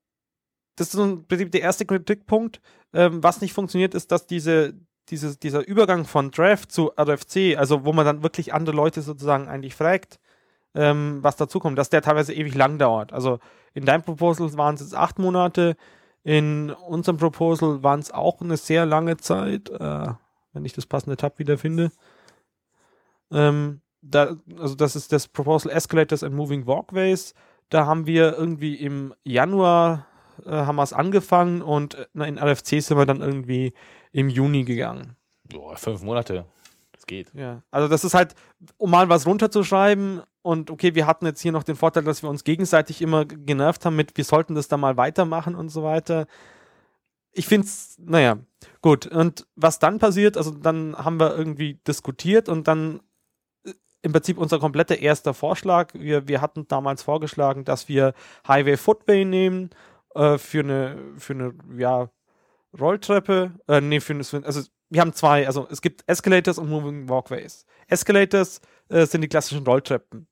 das 0.77 0.87
ist 0.87 0.93
so 0.93 1.03
im 1.03 1.27
Prinzip 1.27 1.51
der 1.51 1.59
erste 1.59 1.85
Kritikpunkt. 1.85 2.61
Ähm, 2.93 3.21
was 3.21 3.41
nicht 3.41 3.51
funktioniert, 3.51 3.93
ist, 3.93 4.13
dass 4.13 4.25
diese, 4.25 4.75
diese, 5.09 5.37
dieser 5.37 5.67
Übergang 5.67 6.05
von 6.05 6.31
Draft 6.31 6.71
zu 6.71 6.93
RFC, 6.97 7.57
also 7.57 7.83
wo 7.83 7.91
man 7.91 8.05
dann 8.05 8.23
wirklich 8.23 8.53
andere 8.53 8.77
Leute 8.77 9.01
sozusagen 9.01 9.49
eigentlich 9.49 9.75
fragt, 9.75 10.19
ähm, 10.73 11.19
was 11.21 11.35
dazu 11.35 11.59
kommt, 11.59 11.77
dass 11.77 11.89
der 11.89 12.01
teilweise 12.01 12.33
ewig 12.33 12.55
lang 12.55 12.77
dauert. 12.77 13.11
Also 13.11 13.39
in 13.73 13.83
deinem 13.83 14.03
Proposal 14.03 14.55
waren 14.57 14.75
es 14.75 14.81
jetzt 14.81 14.95
acht 14.95 15.19
Monate, 15.19 15.75
in 16.23 16.71
unserem 16.71 17.17
Proposal 17.17 17.83
waren 17.83 17.99
es 17.99 18.11
auch 18.11 18.41
eine 18.41 18.57
sehr 18.57 18.85
lange 18.85 19.17
Zeit, 19.17 19.69
äh, 19.69 20.07
wenn 20.53 20.65
ich 20.65 20.73
das 20.73 20.85
passende 20.85 21.17
Tab 21.17 21.39
wiederfinde. 21.39 21.91
Ähm, 23.31 23.81
da, 24.01 24.35
also 24.57 24.75
das 24.75 24.95
ist 24.95 25.11
das 25.11 25.27
Proposal 25.27 25.71
Escalators 25.71 26.23
and 26.23 26.35
Moving 26.35 26.65
Walkways. 26.67 27.33
Da 27.69 27.85
haben 27.85 28.07
wir 28.07 28.37
irgendwie 28.37 28.75
im 28.75 29.13
Januar 29.23 30.07
äh, 30.45 30.51
haben 30.51 30.75
wir 30.75 30.83
es 30.83 30.93
angefangen 30.93 31.61
und 31.61 31.95
äh, 31.95 32.27
in 32.27 32.37
RFC 32.37 32.81
sind 32.81 32.97
wir 32.97 33.05
dann 33.05 33.21
irgendwie 33.21 33.73
im 34.11 34.29
Juni 34.29 34.63
gegangen. 34.63 35.15
Boah, 35.43 35.75
fünf 35.75 36.01
Monate. 36.03 36.45
Geht. 37.09 37.31
Ja, 37.33 37.63
also 37.71 37.87
das 37.87 38.03
ist 38.03 38.13
halt, 38.13 38.35
um 38.77 38.91
mal 38.91 39.09
was 39.09 39.25
runterzuschreiben 39.25 40.21
und 40.43 40.69
okay, 40.69 40.93
wir 40.93 41.07
hatten 41.07 41.25
jetzt 41.25 41.41
hier 41.41 41.51
noch 41.51 41.63
den 41.63 41.75
Vorteil, 41.75 42.03
dass 42.03 42.21
wir 42.21 42.29
uns 42.29 42.43
gegenseitig 42.43 43.01
immer 43.01 43.25
genervt 43.25 43.83
haben 43.83 43.95
mit, 43.95 44.15
wir 44.15 44.23
sollten 44.23 44.53
das 44.53 44.67
da 44.67 44.77
mal 44.77 44.95
weitermachen 44.95 45.55
und 45.55 45.69
so 45.69 45.83
weiter. 45.83 46.27
Ich 47.31 47.47
finde 47.47 47.65
es, 47.65 47.97
naja, 47.99 48.37
gut. 48.83 49.07
Und 49.07 49.47
was 49.55 49.79
dann 49.79 49.97
passiert, 49.97 50.37
also 50.37 50.51
dann 50.51 50.95
haben 50.95 51.19
wir 51.19 51.35
irgendwie 51.35 51.79
diskutiert 51.87 52.47
und 52.47 52.67
dann 52.67 53.01
äh, 53.65 53.73
im 54.03 54.11
Prinzip 54.11 54.37
unser 54.37 54.59
kompletter 54.59 54.99
erster 54.99 55.33
Vorschlag. 55.33 55.95
Wir, 55.95 56.27
wir 56.27 56.41
hatten 56.41 56.67
damals 56.67 57.01
vorgeschlagen, 57.01 57.65
dass 57.65 57.89
wir 57.89 58.13
Highway 58.47 58.77
Footway 58.77 59.25
nehmen 59.25 59.71
äh, 60.13 60.37
für 60.37 60.59
eine, 60.59 60.97
für 61.17 61.33
eine, 61.33 61.53
ja, 61.75 62.09
Rolltreppe, 62.79 63.53
äh, 63.67 63.81
nee, 63.81 63.99
für 63.99 64.13
eine, 64.13 64.45
also 64.45 64.61
wir 64.89 65.01
haben 65.01 65.13
zwei, 65.13 65.45
also 65.45 65.67
es 65.69 65.81
gibt 65.81 66.03
Escalators 66.07 66.57
und 66.57 66.69
Moving 66.69 67.09
Walkways. 67.09 67.65
Escalators 67.87 68.61
äh, 68.89 69.05
sind 69.05 69.21
die 69.21 69.27
klassischen 69.27 69.63
Rolltreppen. 69.63 70.27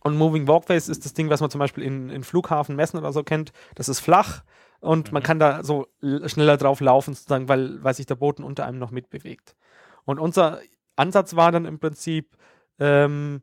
Und 0.00 0.16
Moving 0.16 0.46
Walkways 0.46 0.88
ist 0.88 1.04
das 1.04 1.14
Ding, 1.14 1.30
was 1.30 1.40
man 1.40 1.50
zum 1.50 1.58
Beispiel 1.58 1.84
in, 1.84 2.10
in 2.10 2.22
Flughafen, 2.22 2.76
Messen 2.76 2.98
oder 2.98 3.12
so 3.12 3.24
kennt. 3.24 3.52
Das 3.74 3.88
ist 3.88 4.00
flach 4.00 4.42
und 4.80 5.08
mhm. 5.08 5.14
man 5.14 5.22
kann 5.22 5.38
da 5.38 5.64
so 5.64 5.88
schneller 6.26 6.56
drauf 6.56 6.80
laufen, 6.80 7.14
sozusagen, 7.14 7.48
weil, 7.48 7.82
weil 7.82 7.94
sich 7.94 8.06
der 8.06 8.14
Boden 8.14 8.44
unter 8.44 8.66
einem 8.66 8.78
noch 8.78 8.90
mitbewegt. 8.90 9.56
Und 10.04 10.18
unser 10.18 10.60
Ansatz 10.96 11.36
war 11.36 11.52
dann 11.52 11.64
im 11.64 11.78
Prinzip, 11.78 12.36
ähm, 12.78 13.42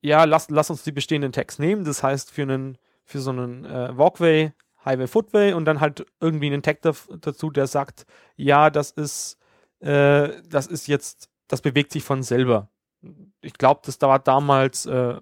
ja, 0.00 0.24
lass, 0.24 0.50
lass 0.50 0.70
uns 0.70 0.82
die 0.82 0.92
bestehenden 0.92 1.32
Tags 1.32 1.58
nehmen. 1.58 1.84
Das 1.84 2.02
heißt, 2.02 2.30
für, 2.30 2.42
einen, 2.42 2.78
für 3.04 3.20
so 3.20 3.30
einen 3.30 3.64
äh, 3.64 3.96
Walkway 3.96 4.52
Highway 4.84 5.06
Footway 5.06 5.52
und 5.54 5.64
dann 5.64 5.80
halt 5.80 6.06
irgendwie 6.20 6.46
einen 6.46 6.62
Tag 6.62 6.82
dazu, 6.82 7.50
der 7.50 7.66
sagt, 7.66 8.06
ja, 8.36 8.70
das 8.70 8.90
ist, 8.90 9.38
äh, 9.80 10.42
das 10.48 10.66
ist 10.66 10.86
jetzt, 10.86 11.30
das 11.48 11.62
bewegt 11.62 11.92
sich 11.92 12.04
von 12.04 12.22
selber. 12.22 12.68
Ich 13.40 13.54
glaube, 13.54 13.80
das 13.84 14.00
war 14.00 14.18
damals 14.18 14.86
äh, 14.86 15.20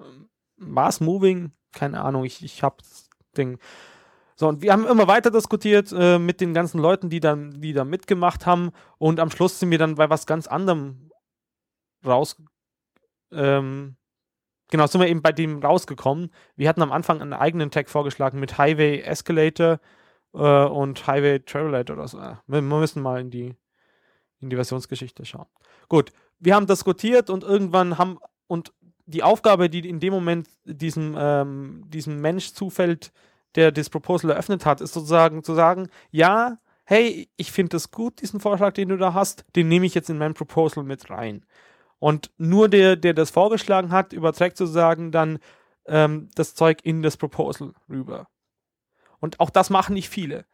Mars 0.57 1.01
Moving, 1.01 1.53
keine 1.73 2.03
Ahnung, 2.03 2.25
ich, 2.25 2.43
ich 2.45 2.63
habe 2.63 2.77
das 2.79 3.09
Ding. 3.37 3.59
So, 4.37 4.49
und 4.49 4.63
wir 4.63 4.73
haben 4.73 4.87
immer 4.87 5.07
weiter 5.07 5.31
diskutiert 5.31 5.93
äh, 5.97 6.19
mit 6.19 6.41
den 6.41 6.55
ganzen 6.55 6.79
Leuten, 6.79 7.11
die 7.11 7.21
dann, 7.21 7.61
die 7.61 7.73
da 7.73 7.85
mitgemacht 7.85 8.47
haben. 8.47 8.73
Und 8.99 9.21
am 9.21 9.31
Schluss 9.31 9.61
sind 9.61 9.71
wir 9.71 9.79
dann 9.79 9.97
bei 9.97 10.11
was 10.11 10.27
ganz 10.27 10.47
anderem 10.47 11.11
raus, 12.05 12.37
ähm, 13.31 13.97
genau, 14.73 14.87
sind 14.87 15.03
wir 15.03 15.09
eben 15.09 15.23
bei 15.23 15.33
dem 15.33 15.63
rausgekommen. 15.63 16.31
Wir 16.57 16.69
hatten 16.69 16.83
am 16.83 16.93
Anfang 16.93 17.21
einen 17.21 17.35
eigenen 17.35 17.71
Tag 17.71 17.91
vorgeschlagen 17.91 18.41
mit 18.41 18.57
Highway 18.57 19.03
Escalator 19.03 19.79
äh, 20.33 20.65
und 20.65 21.07
Highway 21.07 21.41
Travelator 21.41 21.97
oder 21.97 22.09
so. 22.09 22.19
Wir, 22.19 22.41
wir 22.47 22.63
müssen 22.63 23.03
mal 23.03 23.21
in 23.21 23.31
die, 23.31 23.55
in 24.41 24.49
die 24.49 24.57
Versionsgeschichte 24.57 25.27
schauen. 25.27 25.47
Gut, 25.89 26.11
wir 26.41 26.55
haben 26.55 26.67
diskutiert 26.67 27.29
und 27.29 27.45
irgendwann 27.45 27.99
haben 27.99 28.19
und 28.49 28.73
die 29.05 29.23
Aufgabe, 29.23 29.69
die 29.69 29.87
in 29.87 30.01
dem 30.01 30.15
Moment 30.15 30.49
diesem, 30.65 31.15
ähm, 31.19 31.85
diesem 31.89 32.21
Mensch 32.23 32.55
zufällt, 32.55 33.13
der 33.57 33.73
das 33.73 33.91
Proposal 33.91 34.31
eröffnet 34.31 34.65
hat, 34.65 34.81
ist 34.81 34.95
sozusagen 34.95 35.45
zu 35.45 35.55
sagen, 35.55 35.89
ja, 36.11 36.57
hey, 36.85 37.29
ich 37.37 37.53
finde 37.53 37.71
das 37.71 37.91
gut, 37.91 38.23
diesen 38.23 38.41
Vorschlag, 38.41 38.73
den 38.73 38.89
du 38.89 38.97
da 38.97 39.13
hast, 39.13 39.45
den 39.55 39.69
nehme 39.69 39.85
ich 39.85 39.95
jetzt 39.95 40.09
in 40.09 40.17
mein 40.17 40.33
Proposal 40.33 40.83
mit 40.83 41.11
rein. 41.11 41.45
Und 42.03 42.33
nur 42.37 42.69
der, 42.69 42.97
der 42.97 43.15
das 43.15 43.31
vorgeschlagen 43.31 43.93
hat, 43.93 44.13
überträgt 44.13 44.57
sozusagen 44.57 45.13
dann 45.13 45.39
ähm, 45.87 46.31
das 46.35 46.57
Zeug 46.57 46.81
in 46.83 47.01
das 47.01 47.17
Proposal 47.17 47.75
rüber. 47.89 48.27
Und 49.21 49.39
auch 49.39 49.51
das 49.51 49.71
machen 49.71 49.95
nicht 49.95 50.09
viele. 50.09 50.45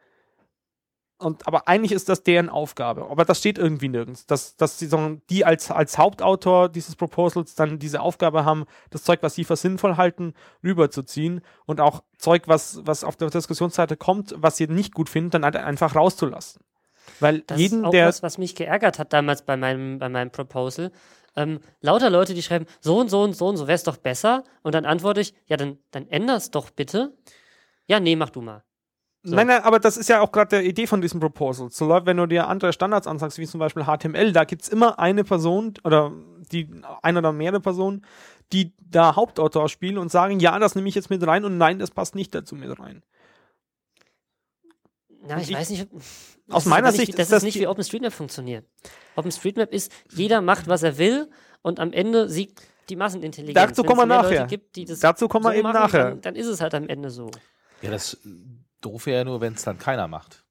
Und, 1.17 1.47
aber 1.47 1.67
eigentlich 1.67 1.91
ist 1.91 2.07
das 2.07 2.21
deren 2.21 2.49
Aufgabe. 2.49 3.09
Aber 3.09 3.25
das 3.25 3.39
steht 3.39 3.57
irgendwie 3.57 3.87
nirgends. 3.87 4.27
Dass, 4.27 4.57
dass 4.57 4.77
sie 4.77 4.85
so, 4.85 5.17
die 5.31 5.43
als, 5.43 5.71
als 5.71 5.97
Hauptautor 5.97 6.69
dieses 6.69 6.95
Proposals 6.95 7.55
dann 7.55 7.79
diese 7.79 8.01
Aufgabe 8.01 8.45
haben, 8.45 8.65
das 8.91 9.01
Zeug, 9.01 9.23
was 9.23 9.33
sie 9.33 9.43
für 9.43 9.55
sinnvoll 9.55 9.97
halten, 9.97 10.35
rüberzuziehen 10.63 11.41
und 11.65 11.81
auch 11.81 12.03
Zeug, 12.19 12.43
was, 12.45 12.81
was 12.83 13.03
auf 13.03 13.15
der 13.15 13.31
Diskussionsseite 13.31 13.97
kommt, 13.97 14.35
was 14.37 14.57
sie 14.57 14.67
nicht 14.67 14.93
gut 14.93 15.09
finden, 15.09 15.31
dann 15.31 15.45
halt 15.45 15.55
einfach 15.55 15.95
rauszulassen. 15.95 16.61
Weil 17.19 17.41
das 17.41 17.57
jeden, 17.57 17.79
ist 17.79 17.85
auch 17.85 17.91
der. 17.91 18.05
was, 18.05 18.21
was 18.21 18.37
mich 18.37 18.53
geärgert 18.53 18.99
hat 18.99 19.13
damals 19.13 19.41
bei 19.41 19.57
meinem, 19.57 19.97
bei 19.97 20.09
meinem 20.09 20.29
Proposal, 20.29 20.91
ähm, 21.39 21.59
lauter 21.81 22.09
Leute, 22.09 22.33
die 22.33 22.43
schreiben, 22.43 22.65
so 22.81 22.99
und 22.99 23.09
so 23.09 23.23
und 23.23 23.35
so 23.35 23.47
und 23.47 23.57
so 23.57 23.67
wäre 23.67 23.75
es 23.75 23.83
doch 23.83 23.97
besser. 23.97 24.43
Und 24.61 24.75
dann 24.75 24.85
antworte 24.85 25.21
ich, 25.21 25.33
ja, 25.47 25.57
dann, 25.57 25.77
dann 25.91 26.07
änder's 26.07 26.51
doch 26.51 26.69
bitte. 26.69 27.13
Ja, 27.87 27.99
nee, 27.99 28.15
mach 28.15 28.29
du 28.29 28.41
mal. 28.41 28.63
So. 29.23 29.35
Nein, 29.35 29.47
nein, 29.47 29.63
aber 29.63 29.79
das 29.79 29.97
ist 29.97 30.07
ja 30.07 30.21
auch 30.21 30.31
gerade 30.31 30.61
die 30.61 30.69
Idee 30.69 30.87
von 30.87 31.01
diesem 31.01 31.19
Proposal. 31.19 31.69
So 31.71 31.85
läuft, 31.85 32.05
wenn 32.05 32.17
du 32.17 32.25
dir 32.25 32.47
andere 32.47 32.71
Standards 32.71 33.07
ansagst, 33.07 33.37
wie 33.37 33.47
zum 33.47 33.59
Beispiel 33.59 33.83
HTML, 33.83 34.31
da 34.31 34.45
gibt 34.45 34.61
es 34.61 34.69
immer 34.69 34.99
eine 34.99 35.23
Person 35.23 35.73
oder 35.83 36.13
die 36.51 36.69
eine 37.01 37.19
oder 37.19 37.33
mehrere 37.33 37.59
Personen, 37.59 38.05
die 38.53 38.73
da 38.79 39.15
Hauptautor 39.15 39.67
spielen 39.67 39.97
und 39.97 40.09
sagen, 40.09 40.39
ja, 40.39 40.57
das 40.57 40.75
nehme 40.75 40.87
ich 40.87 40.95
jetzt 40.95 41.09
mit 41.09 41.25
rein 41.25 41.43
und 41.43 41.57
nein, 41.57 41.79
das 41.79 41.91
passt 41.91 42.15
nicht 42.15 42.33
dazu 42.33 42.55
mit 42.55 42.79
rein. 42.79 43.03
Na, 45.35 45.41
ich, 45.41 45.49
ich 45.49 45.55
weiß 45.55 45.69
nicht. 45.69 45.87
Aus 46.49 46.65
meiner 46.65 46.91
Sicht 46.91 47.09
nicht, 47.09 47.19
das 47.19 47.27
ist, 47.27 47.31
das 47.31 47.43
nicht, 47.43 47.59
wie 47.59 47.67
OpenStreetMap 47.67 48.11
funktioniert. 48.11 48.65
OpenStreetMap 49.15 49.71
ist, 49.71 49.91
jeder 50.11 50.41
macht, 50.41 50.67
was 50.67 50.83
er 50.83 50.97
will 50.97 51.29
und 51.61 51.79
am 51.79 51.93
Ende 51.93 52.27
siegt 52.27 52.63
die 52.89 52.95
Massenintelligenz. 52.95 53.69
Dazu 53.69 53.83
kommen 53.83 54.01
wir 54.01 54.05
nachher. 54.07 54.47
Gibt, 54.47 54.75
Dazu 55.03 55.27
kommen 55.27 55.45
wir 55.45 55.51
so 55.51 55.57
eben 55.57 55.63
machen, 55.63 55.73
nachher. 55.73 56.09
Dann, 56.09 56.21
dann, 56.21 56.35
ist 56.35 56.47
es 56.47 56.59
halt 56.61 56.73
am 56.73 56.87
Ende 56.87 57.11
so. 57.11 57.29
Ja, 57.81 57.91
das 57.91 58.17
doof 58.81 59.05
wäre 59.05 59.19
ja 59.19 59.23
nur, 59.23 59.41
wenn 59.41 59.53
es 59.53 59.63
dann 59.63 59.77
keiner 59.77 60.07
macht. 60.07 60.43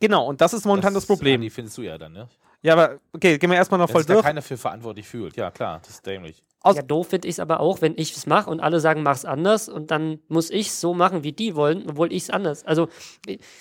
Genau, 0.00 0.26
und 0.26 0.40
das 0.40 0.52
ist 0.52 0.64
momentan 0.64 0.94
das, 0.94 1.04
das 1.06 1.16
Problem. 1.16 1.40
Die 1.40 1.50
findest 1.50 1.78
du 1.78 1.82
ja 1.82 1.98
dann, 1.98 2.12
ne? 2.12 2.28
Ja, 2.62 2.72
aber 2.72 2.98
okay, 3.12 3.38
gehen 3.38 3.50
wir 3.50 3.56
erstmal 3.56 3.78
noch 3.78 3.90
voll 3.90 4.04
durch. 4.04 4.18
Wenn 4.18 4.24
keiner 4.24 4.42
für 4.42 4.56
verantwortlich 4.56 5.06
fühlt. 5.06 5.36
Ja, 5.36 5.50
klar, 5.50 5.80
das 5.80 5.90
ist 5.90 6.06
dämlich. 6.06 6.42
Aus 6.60 6.74
ja, 6.74 6.82
doof 6.82 7.08
finde 7.08 7.28
ich 7.28 7.34
es 7.36 7.40
aber 7.40 7.60
auch, 7.60 7.80
wenn 7.82 7.96
ich 7.96 8.16
es 8.16 8.26
mache 8.26 8.50
und 8.50 8.60
alle 8.60 8.80
sagen, 8.80 9.04
mach's 9.04 9.24
anders 9.24 9.68
und 9.68 9.92
dann 9.92 10.18
muss 10.26 10.50
ich 10.50 10.68
es 10.68 10.80
so 10.80 10.92
machen, 10.92 11.22
wie 11.22 11.32
die 11.32 11.54
wollen, 11.54 11.88
obwohl 11.88 12.12
ich 12.12 12.24
es 12.24 12.30
anders. 12.30 12.64
Also 12.64 12.88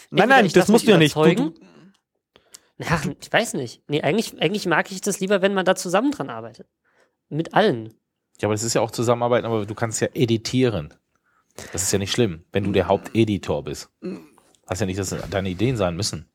Nein, 0.09 0.29
nein, 0.29 0.49
das 0.49 0.67
musst 0.67 0.87
du 0.87 0.91
ja 0.91 0.97
nicht. 0.97 1.15
Du, 1.15 1.35
du, 1.35 1.53
ja, 2.79 2.99
ich 3.21 3.31
weiß 3.31 3.53
nicht. 3.53 3.83
Nee, 3.87 4.01
eigentlich, 4.01 4.41
eigentlich 4.41 4.65
mag 4.65 4.91
ich 4.91 5.01
das 5.01 5.19
lieber, 5.19 5.41
wenn 5.41 5.53
man 5.53 5.65
da 5.65 5.75
zusammen 5.75 6.11
dran 6.11 6.29
arbeitet. 6.29 6.67
Mit 7.29 7.53
allen. 7.53 7.93
Ja, 8.39 8.47
aber 8.47 8.53
das 8.53 8.63
ist 8.63 8.73
ja 8.73 8.81
auch 8.81 8.91
Zusammenarbeiten, 8.91 9.45
aber 9.45 9.65
du 9.65 9.75
kannst 9.75 10.01
ja 10.01 10.07
editieren. 10.13 10.93
Das 11.71 11.81
ist 11.83 11.91
ja 11.91 11.99
nicht 11.99 12.11
schlimm, 12.11 12.45
wenn 12.51 12.63
du 12.63 12.71
der 12.71 12.87
Haupteditor 12.87 13.63
bist. 13.63 13.89
Hast 14.67 14.81
ja 14.81 14.85
nicht, 14.85 14.99
dass 14.99 15.15
deine 15.29 15.49
Ideen 15.49 15.75
sein 15.75 15.95
müssen. 15.95 16.29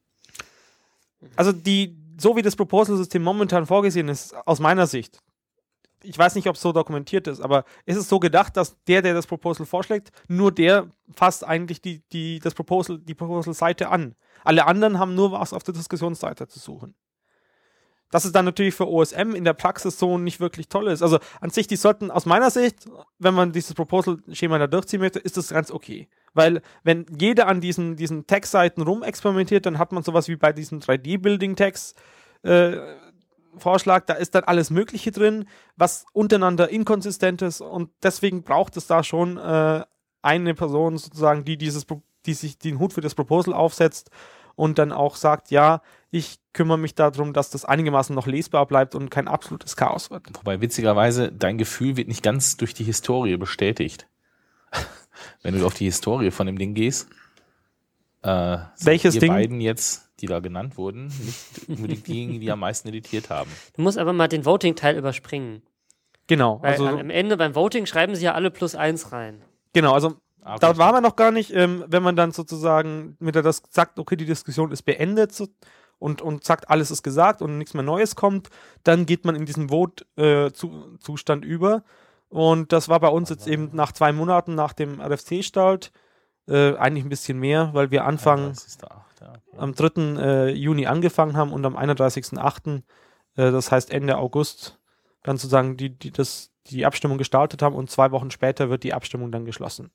Also 1.37 1.53
die, 1.53 1.97
so 2.23 2.37
wie 2.37 2.43
das 2.43 2.57
Proposal-System 2.57 3.23
momentan 3.23 3.67
vorgesehen 3.67 4.09
ist, 4.09 4.35
aus 4.47 4.61
meiner 4.61 4.87
Sicht, 4.87 5.19
ich 6.05 6.19
weiß 6.19 6.35
nicht, 6.35 6.49
ob 6.49 6.57
es 6.57 6.63
so 6.63 6.73
dokumentiert 6.73 7.27
ist, 7.27 7.41
aber 7.41 7.65
ist 7.87 7.97
es 7.97 8.09
so 8.09 8.19
gedacht, 8.19 8.57
dass 8.57 8.83
der, 8.85 9.03
der 9.03 9.15
das 9.15 9.27
Proposal 9.27 9.67
vorschlägt, 9.67 10.11
nur 10.29 10.53
der 10.53 10.89
fasst 11.15 11.47
eigentlich 11.47 11.81
die, 11.81 12.03
die, 12.13 12.39
das 12.41 12.55
Proposal, 12.55 12.99
die 12.99 13.15
Proposal-Seite 13.15 13.89
an. 13.89 14.15
Alle 14.45 14.67
anderen 14.67 14.99
haben 14.99 15.15
nur 15.15 15.33
was 15.33 15.53
auf 15.53 15.63
der 15.63 15.75
Diskussionsseite 15.75 16.49
zu 16.49 16.59
suchen. 16.59 16.95
Dass 18.11 18.25
es 18.25 18.33
dann 18.33 18.45
natürlich 18.45 18.75
für 18.75 18.89
OSM 18.89 19.35
in 19.35 19.45
der 19.45 19.55
Praxis 19.55 19.99
so 19.99 20.19
nicht 20.19 20.39
wirklich 20.39 20.69
toll 20.69 20.89
ist. 20.89 21.03
Also 21.03 21.19
an 21.41 21.51
sich, 21.51 21.67
die 21.67 21.77
sollten 21.77 22.11
aus 22.11 22.27
meiner 22.27 22.51
Sicht, 22.51 22.87
wenn 23.19 23.35
man 23.35 23.53
dieses 23.53 23.75
Proposal-Schema 23.75 24.59
da 24.59 24.67
durchziehen 24.67 25.01
möchte, 25.01 25.19
ist 25.19 25.37
das 25.37 25.49
ganz 25.49 25.71
okay. 25.71 26.09
Weil 26.35 26.63
wenn 26.83 27.07
jeder 27.19 27.47
an 27.47 27.61
diesen, 27.61 27.97
diesen 27.97 28.27
Tag-Seiten 28.27 28.83
rumexperimentiert, 28.83 29.67
dann 29.67 29.79
hat 29.79 29.93
man 29.93 30.03
sowas 30.03 30.29
wie 30.29 30.37
bei 30.37 30.53
diesen 30.53 30.81
3D-Building-Tags, 30.81 31.95
äh, 32.43 32.77
Vorschlag, 33.57 34.07
da 34.07 34.15
ist 34.15 34.35
dann 34.35 34.45
alles 34.45 34.71
Mögliche 34.71 35.11
drin, 35.11 35.47
was 35.77 36.07
untereinander 36.13 36.71
inkonsistent 36.71 37.43
ist 37.43 37.61
und 37.61 37.91
deswegen 38.03 38.45
braucht 38.45 38.77
es 38.77 38.87
da 38.87 39.05
schon 39.05 39.37
äh, 39.37 39.85
eine 40.23 40.55
Person 40.55 40.97
sozusagen, 40.97 41.45
die 41.45 41.59
dieses, 41.59 41.87
die 42.25 42.35
sich 42.35 42.59
den 42.59 42.79
Hut 42.79 42.93
für 42.93 43.01
das 43.01 43.15
Proposal 43.15 43.53
aufsetzt 43.53 44.11
und 44.55 44.79
dann 44.79 44.93
auch 44.93 45.17
sagt, 45.17 45.51
ja, 45.51 45.83
ich 46.11 46.39
kümmere 46.53 46.79
mich 46.79 46.95
darum, 46.95 47.33
dass 47.33 47.51
das 47.51 47.65
einigermaßen 47.65 48.15
noch 48.15 48.27
lesbar 48.27 48.67
bleibt 48.67 48.95
und 48.95 49.11
kein 49.11 49.29
absolutes 49.29 49.77
Chaos 49.77 50.11
wird. 50.11 50.29
Wobei 50.35 50.61
witzigerweise 50.61 51.33
dein 51.33 51.59
Gefühl 51.59 51.97
wird 51.97 52.09
nicht 52.09 52.23
ganz 52.23 52.57
durch 52.57 52.75
die 52.75 52.85
Historie 52.85 53.37
bestätigt. 53.37 54.07
Wenn 55.43 55.59
du 55.59 55.67
auf 55.67 55.75
die 55.75 55.85
Historie 55.87 56.31
von 56.31 56.47
dem 56.47 56.59
Ding 56.59 56.75
gehst, 56.75 57.09
äh, 58.23 58.59
Welches 58.81 59.19
Ding? 59.19 59.33
beiden 59.33 59.61
jetzt, 59.61 60.11
die 60.21 60.27
da 60.27 60.39
genannt 60.41 60.77
wurden, 60.77 61.07
nicht 61.07 61.69
unbedingt 61.69 62.07
diejenigen, 62.07 62.41
die 62.41 62.51
am 62.51 62.61
meisten 62.61 62.89
editiert 62.89 63.31
haben. 63.31 63.51
Du 63.75 63.83
musst 63.83 63.99
aber 63.99 64.13
mal 64.13 64.29
den 64.29 64.45
Voting-Teil 64.45 64.97
überspringen. 64.97 65.63
Genau, 66.29 66.63
Weil 66.63 66.73
also 66.73 66.87
am 66.87 67.11
Ende 67.11 67.37
beim 67.37 67.55
Voting 67.55 67.87
schreiben 67.87 68.15
sie 68.15 68.25
ja 68.25 68.35
alle 68.35 68.51
plus 68.51 68.75
eins 68.75 69.11
rein. 69.13 69.43
genau, 69.73 69.93
also 69.95 70.15
Ah, 70.45 70.55
okay. 70.57 70.61
da 70.61 70.77
waren 70.79 70.95
wir 70.97 71.01
noch 71.01 71.15
gar 71.15 71.31
nicht, 71.31 71.53
ähm, 71.55 71.85
wenn 71.87 72.03
man 72.03 72.17
dann 72.17 72.33
sozusagen 72.33 73.17
mit 73.21 73.37
der 73.37 73.43
das 73.43 73.63
sagt, 73.71 74.01
okay, 74.01 74.17
die 74.17 74.25
Diskussion 74.27 74.73
ist 74.73 74.83
beendet 74.83 75.33
so, 75.33 75.47
und, 76.01 76.21
und 76.21 76.43
sagt, 76.43 76.69
alles 76.69 76.91
ist 76.91 77.05
gesagt 77.05 77.43
und 77.43 77.59
nichts 77.59 77.75
mehr 77.75 77.85
Neues 77.85 78.17
kommt, 78.17 78.49
dann 78.83 79.07
geht 79.07 79.25
man 79.25 79.37
in 79.37 79.47
diesen 79.47 79.69
Vote-Zustand 79.69 81.45
über. 81.45 81.85
Und 82.33 82.73
das 82.73 82.89
war 82.89 82.99
bei 82.99 83.09
uns 83.09 83.29
jetzt 83.29 83.47
eben 83.47 83.69
nach 83.75 83.93
zwei 83.93 84.11
Monaten 84.11 84.55
nach 84.55 84.73
dem 84.73 85.03
RFC-Start, 85.03 85.93
äh, 86.49 86.75
eigentlich 86.77 87.05
ein 87.05 87.11
bisschen 87.11 87.39
mehr, 87.39 87.75
weil 87.75 87.91
wir 87.91 88.07
Anfang 88.07 88.53
31.8., 88.53 88.89
ja, 89.21 89.29
okay. 89.29 89.59
am 89.59 89.75
3. 89.75 90.23
Äh, 90.23 90.51
Juni 90.53 90.87
angefangen 90.87 91.37
haben 91.37 91.53
und 91.53 91.67
am 91.67 91.77
31.8., 91.77 92.79
äh, 92.79 92.83
das 93.35 93.71
heißt 93.71 93.91
Ende 93.91 94.17
August, 94.17 94.81
dann 95.23 95.37
sozusagen 95.37 95.77
die, 95.77 95.91
die, 95.91 96.11
das, 96.11 96.51
die 96.69 96.87
Abstimmung 96.87 97.19
gestartet 97.19 97.61
haben 97.61 97.77
und 97.77 97.91
zwei 97.91 98.13
Wochen 98.13 98.31
später 98.31 98.71
wird 98.71 98.83
die 98.83 98.95
Abstimmung 98.95 99.31
dann 99.31 99.45
geschlossen. 99.45 99.91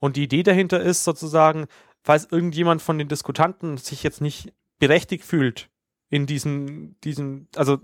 Und 0.00 0.16
die 0.16 0.24
Idee 0.24 0.42
dahinter 0.42 0.80
ist 0.80 1.04
sozusagen, 1.04 1.66
falls 2.02 2.26
irgendjemand 2.32 2.82
von 2.82 2.98
den 2.98 3.06
Diskutanten 3.06 3.76
sich 3.76 4.02
jetzt 4.02 4.20
nicht 4.20 4.52
berechtigt 4.80 5.24
fühlt 5.24 5.70
in 6.08 6.26
diesen, 6.26 6.98
diesen, 7.02 7.46
also 7.54 7.78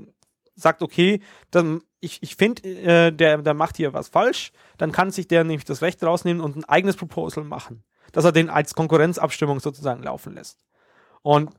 sagt, 0.56 0.82
okay, 0.82 1.20
dann 1.50 1.82
ich, 2.00 2.22
ich 2.22 2.36
finde, 2.36 2.62
äh, 2.68 3.12
der, 3.12 3.38
der 3.38 3.54
macht 3.54 3.76
hier 3.76 3.92
was 3.92 4.08
falsch, 4.08 4.52
dann 4.78 4.92
kann 4.92 5.10
sich 5.10 5.28
der 5.28 5.44
nämlich 5.44 5.64
das 5.64 5.82
Recht 5.82 6.02
rausnehmen 6.02 6.42
und 6.42 6.56
ein 6.56 6.64
eigenes 6.64 6.96
Proposal 6.96 7.44
machen, 7.44 7.84
dass 8.12 8.24
er 8.24 8.32
den 8.32 8.50
als 8.50 8.74
Konkurrenzabstimmung 8.74 9.60
sozusagen 9.60 10.02
laufen 10.02 10.34
lässt. 10.34 10.64
Und 11.22 11.50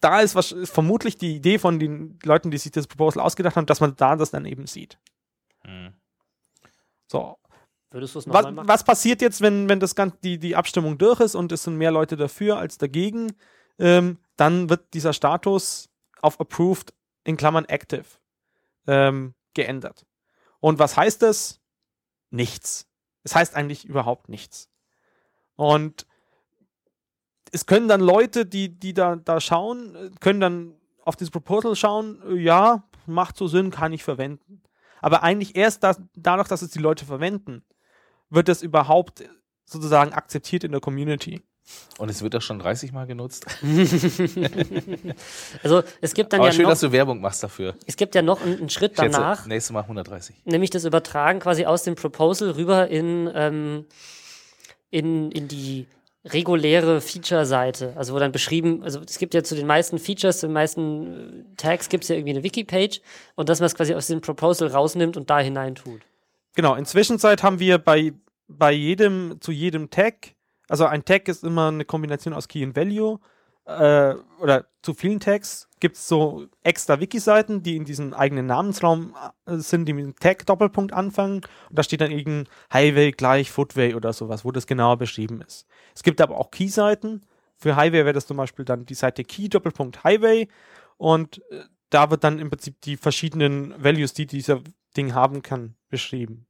da 0.00 0.20
ist, 0.20 0.34
was, 0.34 0.52
ist 0.52 0.72
vermutlich 0.72 1.16
die 1.16 1.36
Idee 1.36 1.58
von 1.58 1.78
den 1.78 2.18
Leuten, 2.22 2.50
die 2.50 2.58
sich 2.58 2.72
das 2.72 2.86
Proposal 2.86 3.22
ausgedacht 3.22 3.56
haben, 3.56 3.66
dass 3.66 3.80
man 3.80 3.96
da 3.96 4.16
das 4.16 4.30
dann 4.30 4.44
eben 4.44 4.66
sieht. 4.66 4.98
Hm. 5.62 5.92
So. 7.06 7.38
Würdest 7.90 8.14
du 8.14 8.18
es 8.18 8.26
Was, 8.26 8.34
nochmal 8.34 8.52
machen? 8.52 8.68
was 8.68 8.84
passiert 8.84 9.22
jetzt, 9.22 9.40
wenn, 9.40 9.68
wenn 9.68 9.80
das 9.80 9.94
Ganze, 9.94 10.18
die, 10.22 10.38
die 10.38 10.56
Abstimmung 10.56 10.98
durch 10.98 11.20
ist 11.20 11.34
und 11.34 11.52
es 11.52 11.62
sind 11.62 11.76
mehr 11.76 11.92
Leute 11.92 12.16
dafür 12.16 12.58
als 12.58 12.78
dagegen? 12.78 13.32
Ähm, 13.78 14.18
dann 14.36 14.68
wird 14.68 14.92
dieser 14.92 15.12
Status 15.12 15.88
auf 16.20 16.40
approved 16.40 16.92
in 17.26 17.36
Klammern 17.36 17.64
active 17.64 18.04
ähm, 18.86 19.34
geändert. 19.52 20.06
Und 20.60 20.78
was 20.78 20.96
heißt 20.96 21.22
das? 21.22 21.60
Nichts. 22.30 22.88
Es 23.24 23.34
heißt 23.34 23.56
eigentlich 23.56 23.84
überhaupt 23.84 24.28
nichts. 24.28 24.70
Und 25.56 26.06
es 27.50 27.66
können 27.66 27.88
dann 27.88 28.00
Leute, 28.00 28.46
die, 28.46 28.78
die 28.78 28.94
da, 28.94 29.16
da 29.16 29.40
schauen, 29.40 30.14
können 30.20 30.40
dann 30.40 30.74
auf 31.04 31.16
dieses 31.16 31.30
Proposal 31.30 31.74
schauen, 31.74 32.20
ja, 32.38 32.88
macht 33.06 33.36
so 33.36 33.48
Sinn, 33.48 33.70
kann 33.70 33.92
ich 33.92 34.04
verwenden. 34.04 34.62
Aber 35.00 35.22
eigentlich 35.22 35.56
erst 35.56 35.82
das, 35.82 36.00
dadurch, 36.14 36.48
dass 36.48 36.62
es 36.62 36.70
die 36.70 36.78
Leute 36.78 37.04
verwenden, 37.04 37.64
wird 38.30 38.48
es 38.48 38.62
überhaupt 38.62 39.24
sozusagen 39.64 40.12
akzeptiert 40.12 40.64
in 40.64 40.72
der 40.72 40.80
Community. 40.80 41.42
Und 41.98 42.10
es 42.10 42.22
wird 42.22 42.34
doch 42.34 42.42
schon 42.42 42.58
30 42.58 42.92
Mal 42.92 43.06
genutzt. 43.06 43.46
Also 45.62 45.82
es 46.00 46.14
gibt 46.14 46.32
dann 46.32 46.40
Aber 46.40 46.48
ja 46.48 46.52
schön, 46.52 46.62
noch, 46.64 46.70
dass 46.70 46.80
du 46.80 46.92
Werbung 46.92 47.20
machst 47.20 47.42
dafür. 47.42 47.74
es 47.86 47.96
gibt 47.96 48.14
ja 48.14 48.22
noch 48.22 48.42
einen, 48.42 48.58
einen 48.58 48.68
Schritt 48.70 48.96
schätze, 48.96 49.10
danach, 49.10 49.46
nächstes 49.46 49.72
Mal 49.72 49.80
130. 49.80 50.36
nämlich 50.44 50.70
das 50.70 50.84
Übertragen 50.84 51.40
quasi 51.40 51.64
aus 51.64 51.82
dem 51.82 51.94
Proposal 51.94 52.50
rüber 52.50 52.88
in, 52.88 53.30
ähm, 53.34 53.86
in, 54.90 55.30
in 55.30 55.48
die 55.48 55.86
reguläre 56.24 57.00
Feature-Seite. 57.00 57.94
Also 57.96 58.14
wo 58.14 58.18
dann 58.18 58.32
beschrieben, 58.32 58.82
also 58.82 59.00
es 59.00 59.18
gibt 59.18 59.34
ja 59.34 59.42
zu 59.42 59.54
den 59.54 59.66
meisten 59.66 59.98
Features, 59.98 60.40
zu 60.40 60.46
den 60.46 60.52
meisten 60.52 61.44
äh, 61.52 61.56
Tags 61.56 61.88
gibt 61.88 62.04
es 62.04 62.08
ja 62.08 62.16
irgendwie 62.16 62.34
eine 62.34 62.42
Wiki-Page 62.42 63.00
und 63.34 63.48
dass 63.48 63.60
man 63.60 63.66
es 63.66 63.74
quasi 63.74 63.94
aus 63.94 64.08
dem 64.08 64.20
Proposal 64.20 64.68
rausnimmt 64.68 65.16
und 65.16 65.30
da 65.30 65.38
hinein 65.38 65.74
tut. 65.74 66.00
Genau, 66.54 66.74
inzwischen 66.74 67.18
haben 67.22 67.60
wir 67.60 67.78
bei, 67.78 68.12
bei 68.48 68.72
jedem, 68.72 69.36
zu 69.40 69.52
jedem 69.52 69.90
Tag, 69.90 70.35
also 70.68 70.86
ein 70.86 71.04
Tag 71.04 71.28
ist 71.28 71.44
immer 71.44 71.68
eine 71.68 71.84
Kombination 71.84 72.34
aus 72.34 72.48
Key 72.48 72.64
und 72.64 72.76
Value, 72.76 73.18
äh, 73.66 74.14
oder 74.40 74.66
zu 74.82 74.94
vielen 74.94 75.18
Tags 75.18 75.68
gibt 75.80 75.96
es 75.96 76.06
so 76.06 76.46
extra 76.62 77.00
Wiki-Seiten, 77.00 77.62
die 77.64 77.76
in 77.76 77.84
diesem 77.84 78.14
eigenen 78.14 78.46
Namensraum 78.46 79.14
äh, 79.44 79.56
sind, 79.56 79.86
die 79.86 79.92
mit 79.92 80.04
dem 80.04 80.16
Tag 80.16 80.46
Doppelpunkt 80.46 80.92
anfangen. 80.92 81.42
Und 81.68 81.78
da 81.78 81.82
steht 81.82 82.00
dann 82.00 82.12
irgendein 82.12 82.48
Highway 82.72 83.10
gleich 83.10 83.50
Footway 83.50 83.94
oder 83.94 84.12
sowas, 84.12 84.44
wo 84.44 84.52
das 84.52 84.68
genauer 84.68 84.98
beschrieben 84.98 85.42
ist. 85.42 85.66
Es 85.94 86.04
gibt 86.04 86.20
aber 86.20 86.38
auch 86.38 86.52
Key-Seiten. 86.52 87.26
Für 87.56 87.74
Highway 87.74 88.04
wäre 88.04 88.12
das 88.12 88.26
zum 88.26 88.36
Beispiel 88.36 88.64
dann 88.64 88.86
die 88.86 88.94
Seite 88.94 89.24
Key 89.24 89.48
Doppelpunkt 89.48 90.04
Highway. 90.04 90.46
Und 90.96 91.38
äh, 91.50 91.64
da 91.90 92.10
wird 92.10 92.22
dann 92.22 92.38
im 92.38 92.50
Prinzip 92.50 92.80
die 92.82 92.96
verschiedenen 92.96 93.74
Values, 93.82 94.12
die 94.12 94.26
dieser 94.26 94.60
Ding 94.96 95.12
haben 95.12 95.42
kann, 95.42 95.74
beschrieben. 95.88 96.45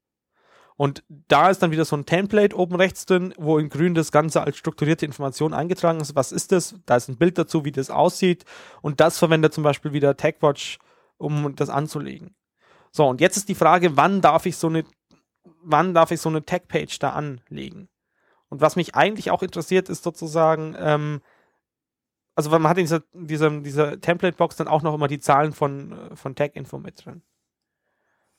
Und 0.77 1.05
da 1.09 1.49
ist 1.49 1.63
dann 1.63 1.71
wieder 1.71 1.87
so 1.87 1.97
ein 1.97 2.05
Template 2.05 2.57
oben 2.57 2.77
rechts 2.77 3.07
drin, 3.07 3.33
wo 3.39 3.59
in 3.59 3.71
grün 3.71 3.95
das 3.95 4.13
Ganze 4.13 4.43
als 4.43 4.59
strukturierte 4.59 5.07
Information 5.07 5.55
eingetragen 5.55 6.01
ist. 6.01 6.15
Was 6.15 6.33
ist 6.33 6.53
das? 6.53 6.75
Da 6.85 6.97
ist 6.97 7.09
ein 7.09 7.17
Bild 7.17 7.39
dazu, 7.39 7.65
wie 7.65 7.73
das 7.73 7.91
aussieht. 7.91 8.45
Und 8.83 9.01
das 9.01 9.19
verwendet 9.19 9.55
zum 9.55 9.65
Beispiel 9.65 9.95
wieder 9.95 10.17
TagWatch, 10.17 10.79
um 11.17 11.57
das 11.57 11.71
anzulegen. 11.71 12.35
So, 12.93 13.07
und 13.07 13.21
jetzt 13.21 13.39
ist 13.39 13.49
die 13.49 13.55
Frage, 13.55 13.97
wann 13.97 14.21
darf 14.21 14.45
ich 14.45 14.57
so 14.57 14.69
eine, 14.69 14.85
wann 15.63 15.95
darf 15.95 16.11
ich 16.11 16.21
so 16.21 16.29
eine 16.29 16.45
Tagpage 16.45 16.99
da 16.99 17.11
anlegen? 17.11 17.89
Und 18.49 18.61
was 18.61 18.77
mich 18.77 18.95
eigentlich 18.95 19.31
auch 19.31 19.43
interessiert, 19.43 19.89
ist 19.89 20.03
sozusagen, 20.03 20.77
ähm, 20.79 21.21
also 22.35 22.51
man 22.51 22.69
hat 22.69 22.79
in 22.79 22.85
dieser, 22.85 23.03
dieser, 23.13 23.51
dieser 23.61 24.01
Template-Box 24.01 24.57
dann 24.57 24.69
auch 24.69 24.83
noch 24.83 24.95
immer 24.95 25.09
die 25.09 25.19
Zahlen 25.19 25.53
von, 25.53 25.93
äh, 25.93 26.17
von 26.17 26.35
Tag-Info 26.35 26.79
mit 26.79 27.05
drin. 27.05 27.23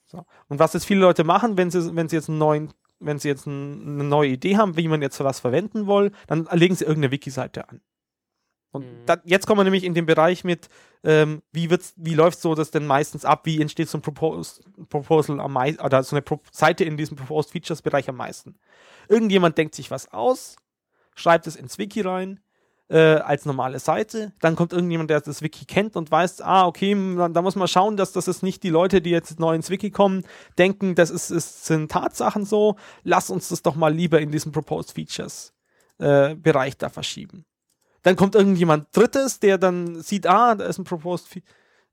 So. 0.08 0.26
Und 0.48 0.60
was 0.60 0.74
jetzt 0.74 0.86
viele 0.86 1.02
Leute 1.02 1.24
machen, 1.24 1.58
wenn 1.58 1.70
sie, 1.70 1.96
wenn 1.96 2.10
sie 2.10 2.16
jetzt 2.16 2.30
einen 2.30 2.38
neuen, 2.38 2.74
wenn 3.00 3.20
sie 3.20 3.28
jetzt 3.28 3.46
ein, 3.46 4.00
eine 4.00 4.04
neue 4.04 4.30
Idee 4.30 4.58
haben, 4.58 4.76
wie 4.78 4.88
man 4.88 5.02
jetzt 5.02 5.20
was 5.20 5.40
verwenden 5.40 5.86
will, 5.86 6.12
dann 6.28 6.48
legen 6.52 6.76
sie 6.76 6.86
irgendeine 6.86 7.12
Wiki-Seite 7.12 7.70
an. 7.70 7.82
Und 8.72 8.86
Mhm. 8.86 9.06
da, 9.06 9.18
jetzt 9.24 9.46
kommen 9.48 9.60
wir 9.60 9.64
nämlich 9.64 9.84
in 9.84 9.94
den 9.94 10.06
Bereich 10.06 10.44
mit, 10.44 10.70
ähm, 11.04 11.42
wie 11.52 11.70
wird's, 11.70 11.94
wie 11.98 12.16
läuft 12.16 12.40
so 12.40 12.56
das 12.56 12.72
denn 12.72 12.86
meistens 12.86 13.24
ab? 13.26 13.46
Wie 13.46 13.62
entsteht 13.62 13.90
so 13.90 13.98
ein 13.98 14.02
Propos 14.02 14.62
Proposal 14.90 15.40
am 15.40 15.54
meisten, 15.54 15.82
oder 15.82 16.04
so 16.04 16.16
eine 16.16 16.22
Pro 16.22 16.42
Seite 16.52 16.84
in 16.84 16.98
diesem 16.98 17.18
Proposed 17.18 17.52
Features 17.52 17.82
Bereich 17.82 18.10
am 18.10 18.16
meisten? 18.16 18.60
Irgendjemand 19.10 19.58
denkt 19.58 19.76
sich 19.76 19.92
was 19.92 20.12
aus, 20.12 20.56
schreibt 21.16 21.48
es 21.48 21.56
ins 21.56 21.78
Wiki 21.78 22.02
rein, 22.02 22.40
äh, 22.90 23.16
als 23.18 23.46
normale 23.46 23.80
Seite. 23.80 24.34
Dann 24.40 24.56
kommt 24.56 24.74
irgendjemand, 24.74 25.10
der 25.10 25.22
das 25.22 25.42
Wiki 25.42 25.66
kennt 25.66 25.96
und 25.96 26.10
weiß, 26.10 26.42
ah, 26.42 26.66
okay, 26.66 26.92
m- 26.92 27.34
da 27.34 27.42
muss 27.42 27.56
man 27.56 27.68
schauen, 27.68 27.98
dass 27.98 28.14
das 28.14 28.28
ist 28.28 28.44
nicht 28.44 28.64
die 28.64 28.70
Leute, 28.70 29.02
die 29.02 29.10
jetzt 29.10 29.40
neu 29.40 29.56
ins 29.56 29.70
Wiki 29.70 29.92
kommen, 29.92 30.24
denken, 30.58 30.96
das 30.96 31.10
ist, 31.10 31.30
ist, 31.30 31.66
sind 31.66 31.92
Tatsachen 31.92 32.46
so. 32.46 32.76
Lass 33.04 33.30
uns 33.30 33.50
das 33.50 33.62
doch 33.62 33.76
mal 33.76 33.94
lieber 33.94 34.22
in 34.22 34.32
diesem 34.32 34.52
Proposed 34.52 34.94
Features 34.94 35.54
äh, 36.00 36.36
Bereich 36.36 36.78
da 36.78 36.90
verschieben. 36.90 37.46
Dann 38.04 38.16
kommt 38.16 38.36
irgendjemand 38.36 38.96
Drittes, 38.96 39.40
der 39.40 39.58
dann 39.58 40.02
sieht, 40.02 40.28
ah, 40.28 40.56
da 40.56 40.66
ist 40.66 40.78
ein 40.78 40.86
Proposed, 40.86 41.28
Fe 41.28 41.42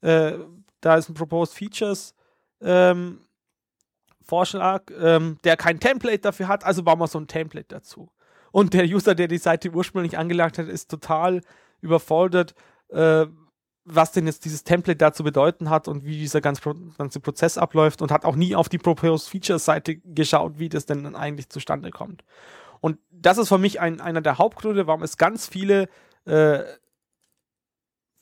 äh, 0.03 0.39
da 0.81 0.97
ist 0.97 1.09
ein 1.09 1.15
Proposed 1.15 1.55
Features 1.57 2.15
ähm, 2.61 3.19
Vorschlag, 4.23 4.85
ähm, 4.99 5.39
der 5.45 5.57
kein 5.57 5.81
Template 5.81 6.19
dafür 6.21 6.49
hat, 6.49 6.65
also 6.65 6.83
bauen 6.83 6.99
wir 6.99 7.09
so 7.09 7.19
ein 7.19 7.27
Template 7.27 7.67
dazu. 7.69 8.11
Und 8.55 8.73
der 8.73 8.85
User, 8.85 9.17
der 9.17 9.27
die 9.27 9.39
Seite 9.39 9.73
ursprünglich 9.73 10.17
angelegt 10.17 10.59
hat, 10.59 10.69
ist 10.69 10.89
total 10.89 11.41
überfordert, 11.81 12.55
äh, 12.91 13.27
was 13.85 14.13
denn 14.13 14.27
jetzt 14.29 14.45
dieses 14.45 14.63
Template 14.63 14.97
da 14.97 15.13
zu 15.13 15.25
bedeuten 15.25 15.71
hat 15.71 15.89
und 15.89 16.05
wie 16.05 16.17
dieser 16.17 16.41
ganze, 16.41 16.63
Pro 16.63 16.75
ganze 16.97 17.19
Prozess 17.19 17.59
abläuft 17.59 18.01
und 18.01 18.13
hat 18.13 18.25
auch 18.25 18.37
nie 18.37 18.55
auf 18.55 18.69
die 18.69 18.79
Proposed 18.79 19.29
Features 19.29 19.65
Seite 19.65 19.97
geschaut, 19.97 20.61
wie 20.61 20.69
das 20.69 20.87
denn 20.87 21.17
eigentlich 21.17 21.49
zustande 21.49 21.91
kommt. 21.91 22.23
Und 22.81 23.01
das 23.11 23.39
ist 23.39 23.49
für 23.49 23.59
mich 23.59 23.81
ein, 23.81 24.01
einer 24.01 24.21
der 24.21 24.39
Hauptgründe, 24.39 24.87
warum 24.87 25.03
es 25.03 25.17
ganz 25.17 25.49
viele 25.49 25.89
äh, 26.25 26.61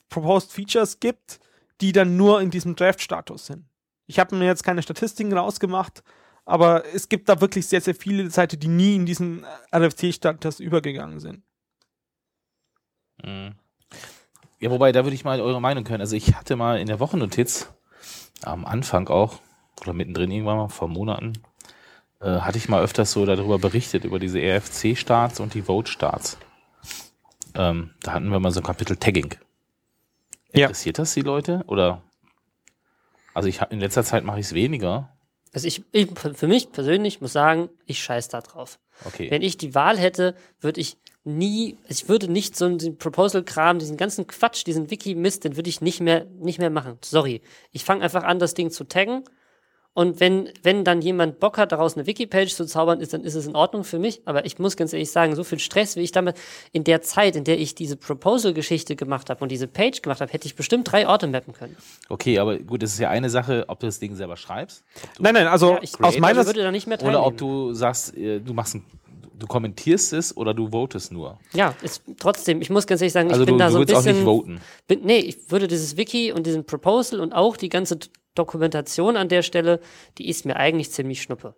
Proposed 0.09 0.50
Features 0.50 0.98
gibt, 0.98 1.40
die 1.82 1.92
dann 1.92 2.16
nur 2.16 2.40
in 2.40 2.48
diesem 2.48 2.74
Draft-Status 2.74 3.48
sind. 3.48 3.66
Ich 4.06 4.18
habe 4.18 4.34
mir 4.34 4.46
jetzt 4.46 4.64
keine 4.64 4.82
Statistiken 4.82 5.36
rausgemacht, 5.36 6.02
aber 6.44 6.85
es 6.94 7.09
gibt 7.09 7.28
da 7.28 7.40
wirklich 7.40 7.66
sehr, 7.66 7.81
sehr 7.81 7.94
viele 7.94 8.31
Seiten, 8.31 8.59
die 8.59 8.69
nie 8.69 8.97
in 8.97 9.06
diesen 9.06 9.44
RFC-Status 9.74 10.60
übergegangen 10.60 11.20
sind. 11.20 11.43
Mhm. 13.23 13.55
Ja, 14.59 14.70
wobei, 14.70 14.93
da 14.93 15.05
würde 15.05 15.14
ich 15.14 15.24
mal 15.24 15.40
eure 15.40 15.60
Meinung 15.60 15.89
hören. 15.89 16.01
Also 16.01 16.16
ich 16.16 16.35
hatte 16.35 16.56
mal 16.56 16.78
in 16.81 16.86
der 16.86 17.01
Wochennotiz, 17.01 17.69
am 18.43 18.64
Anfang 18.64 19.09
auch, 19.09 19.40
oder 19.81 19.93
mittendrin 19.93 20.31
irgendwann 20.31 20.56
mal, 20.56 20.69
vor 20.69 20.89
Monaten, 20.89 21.32
äh, 22.20 22.40
hatte 22.40 22.59
ich 22.59 22.69
mal 22.69 22.82
öfters 22.82 23.12
so 23.12 23.27
darüber 23.27 23.59
berichtet, 23.59 24.05
über 24.05 24.19
diese 24.19 24.39
RFC-Starts 24.39 25.40
und 25.40 25.55
die 25.55 25.62
Vote-Starts. 25.62 26.39
Ähm, 27.55 27.90
da 28.02 28.12
hatten 28.12 28.28
wir 28.31 28.40
mal 28.40 28.52
so 28.52 28.60
ein 28.60 28.66
Kapitel 28.66 28.97
Tagging. 28.97 29.35
Ja. 30.52 30.66
Interessiert 30.66 30.98
das 30.98 31.14
die 31.14 31.23
Leute? 31.23 31.64
Oder? 31.66 32.02
Also 33.35 33.48
ich 33.48 33.60
in 33.70 33.81
letzter 33.81 34.05
Zeit 34.05 34.24
mache 34.24 34.40
ich 34.40 34.47
es 34.47 34.55
weniger. 34.55 35.11
Also 35.52 35.68
ich, 35.68 35.84
ich, 35.92 36.08
für 36.18 36.46
mich 36.46 36.72
persönlich 36.72 37.20
muss 37.20 37.32
sagen, 37.32 37.68
ich 37.86 38.02
scheiß 38.02 38.28
da 38.28 38.40
drauf. 38.40 38.78
Okay. 39.04 39.30
Wenn 39.30 39.42
ich 39.42 39.58
die 39.58 39.74
Wahl 39.74 39.98
hätte, 39.98 40.34
würde 40.60 40.80
ich 40.80 40.96
nie, 41.24 41.76
ich 41.88 42.08
würde 42.08 42.28
nicht 42.30 42.56
so 42.56 42.64
einen 42.64 42.96
Proposal-Kram, 42.96 43.78
diesen 43.78 43.96
ganzen 43.96 44.26
Quatsch, 44.26 44.66
diesen 44.66 44.90
Wiki-Mist, 44.90 45.44
den 45.44 45.56
würde 45.56 45.68
ich 45.68 45.80
nicht 45.80 46.00
mehr, 46.00 46.24
nicht 46.24 46.58
mehr 46.58 46.70
machen. 46.70 46.98
Sorry. 47.04 47.42
Ich 47.70 47.84
fange 47.84 48.02
einfach 48.02 48.24
an, 48.24 48.38
das 48.38 48.54
Ding 48.54 48.70
zu 48.70 48.84
taggen 48.84 49.24
Und 49.94 50.20
wenn, 50.20 50.48
wenn 50.62 50.85
dann 50.85 51.02
jemand 51.02 51.39
Bock 51.39 51.59
hat, 51.59 51.70
daraus 51.73 51.97
eine 51.97 52.06
Wikipage 52.06 52.55
zu 52.55 52.64
zaubern, 52.64 53.01
ist, 53.01 53.12
dann 53.12 53.24
ist 53.24 53.35
es 53.35 53.47
in 53.47 53.55
Ordnung 53.55 53.85
für 53.85 53.98
mich. 53.98 54.23
Aber 54.24 54.47
ich 54.47 54.59
muss 54.59 54.77
ganz 54.78 54.94
ehrlich 54.94 55.10
sagen, 55.10 55.35
so 55.36 55.44
viel 55.44 55.59
Stress, 55.59 55.97
wie 55.97 56.01
ich 56.01 56.12
damit 56.12 56.36
in 56.73 56.85
der 56.85 57.02
Zeit, 57.02 57.36
in 57.36 57.44
der 57.44 57.59
ich 57.60 57.74
diese 57.74 57.97
Proposal-Geschichte 57.97 58.97
gemacht 58.97 59.28
habe 59.28 59.43
und 59.43 59.51
diese 59.52 59.66
Page 59.69 60.01
gemacht 60.01 60.23
habe, 60.23 60.32
hätte 60.32 60.47
ich 60.47 60.55
bestimmt 60.56 60.90
drei 60.90 61.06
Orte 61.06 61.27
mappen 61.27 61.52
können. 61.52 61.77
Okay, 62.09 62.39
aber 62.39 62.59
gut, 62.59 62.82
das 62.82 62.94
ist 62.94 63.01
ja 63.01 63.10
eine 63.10 63.28
Sache, 63.28 63.64
ob 63.69 63.81
du 63.81 63.86
das 63.86 63.98
Ding 63.98 64.14
selber 64.14 64.36
schreibst. 64.39 64.82
Nein, 65.19 65.35
nein, 65.35 65.47
also 65.47 65.73
Ja, 65.73 65.78
ich, 65.82 66.01
aus 66.02 66.14
ich 66.14 66.20
meiner 66.20 66.47
würde 66.47 66.62
da 66.62 66.70
nicht 66.70 66.86
mehr 66.86 66.97
teilnehmen. 66.97 67.16
Oder 67.19 67.27
ob 67.27 67.36
du 67.36 67.74
sagst, 67.74 68.16
äh, 68.16 68.40
du 68.40 68.55
machst 68.55 68.77
ein, 68.77 68.85
du 69.39 69.47
kommentierst 69.47 70.14
es 70.14 70.35
oder 70.35 70.55
du 70.55 70.69
votest 70.70 71.12
nur. 71.12 71.39
Ja, 71.52 71.74
ist 71.82 72.02
trotzdem, 72.19 72.62
ich 72.62 72.70
muss 72.70 72.86
ganz 72.86 73.02
ehrlich 73.02 73.12
sagen, 73.12 73.28
Also 73.31 73.43
ich 73.43 73.47
bin 73.47 73.56
du, 73.56 73.59
da 73.59 73.66
du 73.66 73.73
so 73.73 73.78
ein 73.78 73.81
willst 73.81 73.94
auch 73.94 73.98
bisschen. 73.98 74.16
nicht 74.16 74.24
voten. 74.24 74.60
Bin, 74.89 75.01
nee, 75.05 75.19
ich 75.19 75.51
würde 75.51 75.69
dieses 75.69 75.98
Wiki 75.98 76.32
und 76.32 76.47
diesen 76.47 76.64
Proposal 76.64 77.20
und 77.20 77.35
auch 77.35 77.59
die 77.59 77.69
ganze 77.69 77.98
Dokumentation 78.34 79.16
an 79.16 79.28
der 79.28 79.42
Stelle, 79.42 79.80
die 80.18 80.28
ist 80.28 80.46
mir 80.46 80.56
eigentlich 80.56 80.90
ziemlich 80.90 81.22
schnuppe. 81.22 81.54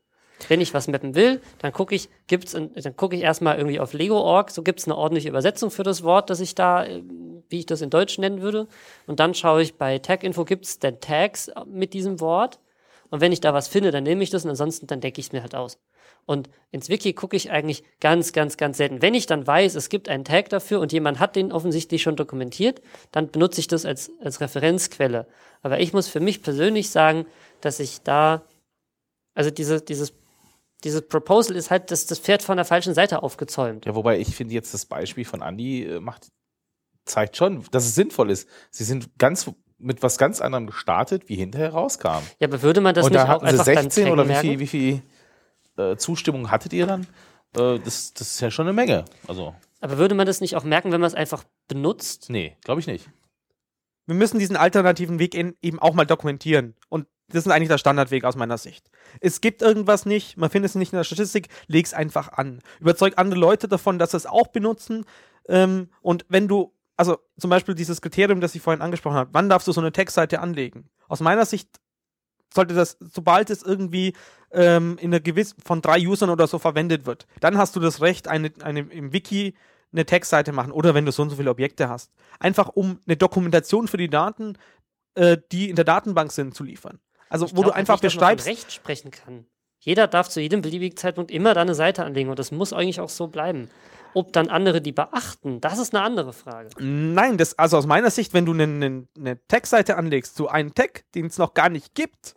Wenn 0.48 0.60
ich 0.60 0.74
was 0.74 0.88
mappen 0.88 1.14
will, 1.14 1.40
dann 1.58 1.72
gucke 1.72 1.94
ich, 1.94 2.08
gibt's, 2.26 2.52
dann 2.52 2.96
gucke 2.96 3.16
ich 3.16 3.22
erstmal 3.22 3.56
irgendwie 3.56 3.80
auf 3.80 3.92
Lego.org, 3.92 4.50
so 4.50 4.62
gibt's 4.62 4.84
eine 4.86 4.96
ordentliche 4.96 5.28
Übersetzung 5.28 5.70
für 5.70 5.84
das 5.84 6.02
Wort, 6.02 6.28
das 6.28 6.40
ich 6.40 6.54
da, 6.54 6.84
äh, 6.84 7.02
wie 7.48 7.60
ich 7.60 7.66
das 7.66 7.80
in 7.80 7.90
Deutsch 7.90 8.18
nennen 8.18 8.42
würde. 8.42 8.66
Und 9.06 9.20
dann 9.20 9.34
schaue 9.34 9.62
ich 9.62 9.76
bei 9.76 9.98
Tag-Info, 9.98 10.44
gibt's 10.44 10.78
denn 10.78 11.00
Tags 11.00 11.50
mit 11.66 11.94
diesem 11.94 12.20
Wort? 12.20 12.60
Und 13.10 13.20
wenn 13.20 13.32
ich 13.32 13.40
da 13.40 13.54
was 13.54 13.68
finde, 13.68 13.90
dann 13.90 14.02
nehme 14.02 14.22
ich 14.22 14.30
das 14.30 14.44
und 14.44 14.50
ansonsten 14.50 14.86
dann 14.86 15.00
decke 15.00 15.20
ich 15.20 15.26
es 15.26 15.32
mir 15.32 15.42
halt 15.42 15.54
aus. 15.54 15.78
Und 16.26 16.48
ins 16.70 16.88
Wiki 16.88 17.12
gucke 17.12 17.36
ich 17.36 17.50
eigentlich 17.50 17.84
ganz, 18.00 18.32
ganz, 18.32 18.56
ganz 18.56 18.78
selten. 18.78 19.02
Wenn 19.02 19.14
ich 19.14 19.26
dann 19.26 19.46
weiß, 19.46 19.74
es 19.74 19.88
gibt 19.88 20.08
einen 20.08 20.24
Tag 20.24 20.48
dafür 20.48 20.80
und 20.80 20.92
jemand 20.92 21.18
hat 21.18 21.36
den 21.36 21.52
offensichtlich 21.52 22.02
schon 22.02 22.16
dokumentiert, 22.16 22.80
dann 23.12 23.30
benutze 23.30 23.60
ich 23.60 23.68
das 23.68 23.84
als, 23.84 24.10
als 24.20 24.40
Referenzquelle. 24.40 25.26
Aber 25.62 25.80
ich 25.80 25.92
muss 25.92 26.08
für 26.08 26.20
mich 26.20 26.42
persönlich 26.42 26.90
sagen, 26.90 27.26
dass 27.60 27.80
ich 27.80 28.02
da, 28.02 28.42
also 29.34 29.50
diese, 29.50 29.80
dieses, 29.80 30.14
dieses 30.82 31.06
Proposal 31.06 31.56
ist 31.56 31.70
halt 31.70 31.90
das, 31.90 32.06
das 32.06 32.18
Pferd 32.18 32.42
von 32.42 32.56
der 32.56 32.64
falschen 32.64 32.94
Seite 32.94 33.22
aufgezäumt. 33.22 33.86
Ja, 33.86 33.94
wobei 33.94 34.18
ich 34.18 34.34
finde 34.34 34.54
jetzt 34.54 34.74
das 34.74 34.86
Beispiel 34.86 35.24
von 35.24 35.42
Andy 35.42 35.84
äh, 35.84 36.00
macht, 36.00 36.28
zeigt 37.04 37.36
schon, 37.36 37.64
dass 37.70 37.84
es 37.84 37.94
sinnvoll 37.94 38.30
ist. 38.30 38.48
Sie 38.70 38.84
sind 38.84 39.18
ganz 39.18 39.50
mit 39.78 40.02
was 40.02 40.18
ganz 40.18 40.40
anderem 40.40 40.66
gestartet, 40.66 41.28
wie 41.28 41.36
hinterher 41.36 41.72
rauskam. 41.72 42.22
Ja, 42.38 42.48
aber 42.48 42.62
würde 42.62 42.80
man 42.80 42.94
das 42.94 43.04
Und 43.04 43.12
nicht 43.12 43.20
da 43.20 43.24
auch 43.24 43.28
hatten 43.28 43.46
sie 43.46 43.52
einfach 43.52 43.64
16 43.64 44.04
dann 44.04 44.12
oder 44.12 44.28
wie 44.28 44.34
viel, 44.34 44.58
wie 44.58 44.66
viel 44.66 45.02
äh, 45.76 45.96
Zustimmung 45.96 46.50
hattet 46.50 46.72
ihr 46.72 46.86
dann? 46.86 47.02
Äh, 47.56 47.78
das, 47.78 48.14
das 48.14 48.32
ist 48.32 48.40
ja 48.40 48.50
schon 48.50 48.66
eine 48.66 48.74
Menge. 48.74 49.04
Also, 49.26 49.54
Aber 49.80 49.98
würde 49.98 50.14
man 50.14 50.26
das 50.26 50.40
nicht 50.40 50.56
auch 50.56 50.64
merken, 50.64 50.92
wenn 50.92 51.00
man 51.00 51.08
es 51.08 51.14
einfach 51.14 51.44
benutzt? 51.68 52.30
nee, 52.30 52.56
glaube 52.62 52.80
ich 52.80 52.86
nicht. 52.86 53.08
wir 54.06 54.14
müssen 54.14 54.38
diesen 54.38 54.56
alternativen 54.56 55.18
Weg 55.18 55.34
in, 55.34 55.56
eben 55.62 55.78
auch 55.78 55.94
mal 55.94 56.04
dokumentieren. 56.04 56.74
Und 56.88 57.06
das 57.28 57.46
ist 57.46 57.52
eigentlich 57.52 57.68
der 57.68 57.78
Standardweg 57.78 58.24
aus 58.24 58.36
meiner 58.36 58.58
Sicht. 58.58 58.90
Es 59.20 59.40
gibt 59.40 59.62
irgendwas 59.62 60.04
nicht, 60.04 60.36
man 60.36 60.50
findet 60.50 60.70
es 60.70 60.74
nicht 60.74 60.92
in 60.92 60.98
der 60.98 61.04
Statistik, 61.04 61.48
leg's 61.68 61.94
einfach 61.94 62.28
an. 62.32 62.60
Überzeug 62.80 63.14
andere 63.16 63.40
Leute 63.40 63.66
davon, 63.66 63.98
dass 63.98 64.10
sie 64.10 64.18
es 64.18 64.26
auch 64.26 64.48
benutzen. 64.48 65.06
Ähm, 65.48 65.88
und 66.02 66.26
wenn 66.28 66.48
du, 66.48 66.74
also 66.98 67.18
zum 67.38 67.48
Beispiel 67.48 67.74
dieses 67.74 68.02
Kriterium, 68.02 68.40
das 68.42 68.54
ich 68.54 68.60
vorhin 68.60 68.82
angesprochen 68.82 69.16
habe, 69.16 69.30
wann 69.32 69.48
darfst 69.48 69.66
du 69.66 69.72
so 69.72 69.80
eine 69.80 69.90
Textseite 69.92 70.40
anlegen? 70.40 70.90
Aus 71.08 71.20
meiner 71.20 71.46
Sicht 71.46 71.68
sollte 72.54 72.74
das, 72.74 72.96
sobald 73.00 73.50
es 73.50 73.62
irgendwie 73.62 74.14
ähm, 74.52 74.96
in 75.00 75.12
einer 75.12 75.20
gewissen, 75.20 75.60
von 75.64 75.82
drei 75.82 76.06
Usern 76.06 76.30
oder 76.30 76.46
so 76.46 76.58
verwendet 76.58 77.06
wird, 77.06 77.26
dann 77.40 77.58
hast 77.58 77.76
du 77.76 77.80
das 77.80 78.00
Recht, 78.00 78.28
eine, 78.28 78.52
eine 78.62 78.80
im 78.80 79.12
Wiki 79.12 79.54
eine 79.92 80.04
Textseite 80.04 80.52
machen 80.52 80.72
oder 80.72 80.94
wenn 80.94 81.06
du 81.06 81.12
so 81.12 81.22
und 81.22 81.30
so 81.30 81.36
viele 81.36 81.50
Objekte 81.50 81.88
hast. 81.88 82.10
Einfach 82.40 82.68
um 82.68 82.98
eine 83.06 83.16
Dokumentation 83.16 83.88
für 83.88 83.96
die 83.96 84.10
Daten, 84.10 84.58
äh, 85.14 85.38
die 85.52 85.70
in 85.70 85.76
der 85.76 85.84
Datenbank 85.84 86.32
sind, 86.32 86.54
zu 86.54 86.64
liefern. 86.64 86.98
Also 87.28 87.46
Ich 87.46 87.52
wo 87.52 87.62
glaub 87.62 87.72
du 87.72 87.78
einfach 87.78 87.94
nicht, 87.94 88.02
beschreibst, 88.02 88.46
Recht 88.46 88.72
sprechen 88.72 89.10
kann. 89.10 89.46
Jeder 89.78 90.08
darf 90.08 90.28
zu 90.28 90.40
jedem 90.40 90.62
beliebigen 90.62 90.96
Zeitpunkt 90.96 91.30
immer 91.30 91.54
da 91.54 91.60
eine 91.60 91.74
Seite 91.74 92.04
anlegen 92.04 92.30
und 92.30 92.38
das 92.38 92.50
muss 92.50 92.72
eigentlich 92.72 93.00
auch 93.00 93.08
so 93.10 93.28
bleiben. 93.28 93.68
Ob 94.14 94.32
dann 94.32 94.48
andere 94.48 94.80
die 94.80 94.92
beachten, 94.92 95.60
das 95.60 95.78
ist 95.78 95.94
eine 95.94 96.04
andere 96.04 96.32
Frage. 96.32 96.70
nein, 96.78 97.36
das, 97.36 97.58
also 97.58 97.76
aus 97.76 97.86
meiner 97.86 98.10
Sicht, 98.10 98.32
wenn 98.32 98.46
du 98.46 98.52
eine, 98.52 98.62
eine, 98.62 99.06
eine 99.18 99.46
Textseite 99.46 99.96
anlegst 99.96 100.36
zu 100.36 100.48
einem 100.48 100.72
Tag, 100.72 101.04
den 101.14 101.26
es 101.26 101.36
noch 101.36 101.52
gar 101.52 101.68
nicht 101.68 101.94
gibt, 101.94 102.34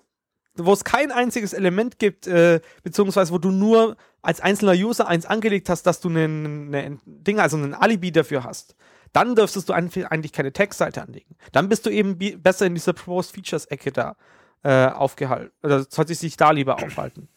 wo 0.57 0.73
es 0.73 0.83
kein 0.83 1.11
einziges 1.11 1.53
Element 1.53 1.99
gibt, 1.99 2.27
äh, 2.27 2.61
beziehungsweise 2.83 3.31
wo 3.33 3.37
du 3.37 3.51
nur 3.51 3.97
als 4.21 4.41
einzelner 4.41 4.73
User 4.73 5.07
eins 5.07 5.25
angelegt 5.25 5.69
hast, 5.69 5.83
dass 5.83 5.99
du 5.99 6.09
eine, 6.09 6.23
eine 6.25 6.97
Ding, 7.05 7.39
also 7.39 7.57
ein 7.57 7.73
Alibi 7.73 8.11
dafür 8.11 8.43
hast, 8.43 8.75
dann 9.13 9.35
dürftest 9.35 9.69
du 9.69 9.73
eigentlich 9.73 10.31
keine 10.33 10.51
Textseite 10.51 11.01
anlegen. 11.01 11.35
Dann 11.51 11.69
bist 11.69 11.85
du 11.85 11.89
eben 11.89 12.17
besser 12.41 12.65
in 12.65 12.75
dieser 12.75 12.93
Proposed 12.93 13.33
Features 13.33 13.65
Ecke 13.65 13.91
da 13.91 14.15
äh, 14.63 14.87
aufgehalten. 14.87 15.51
Oder 15.63 15.85
sollte 15.89 16.13
sich 16.13 16.37
da 16.37 16.51
lieber 16.51 16.75
aufhalten. 16.83 17.29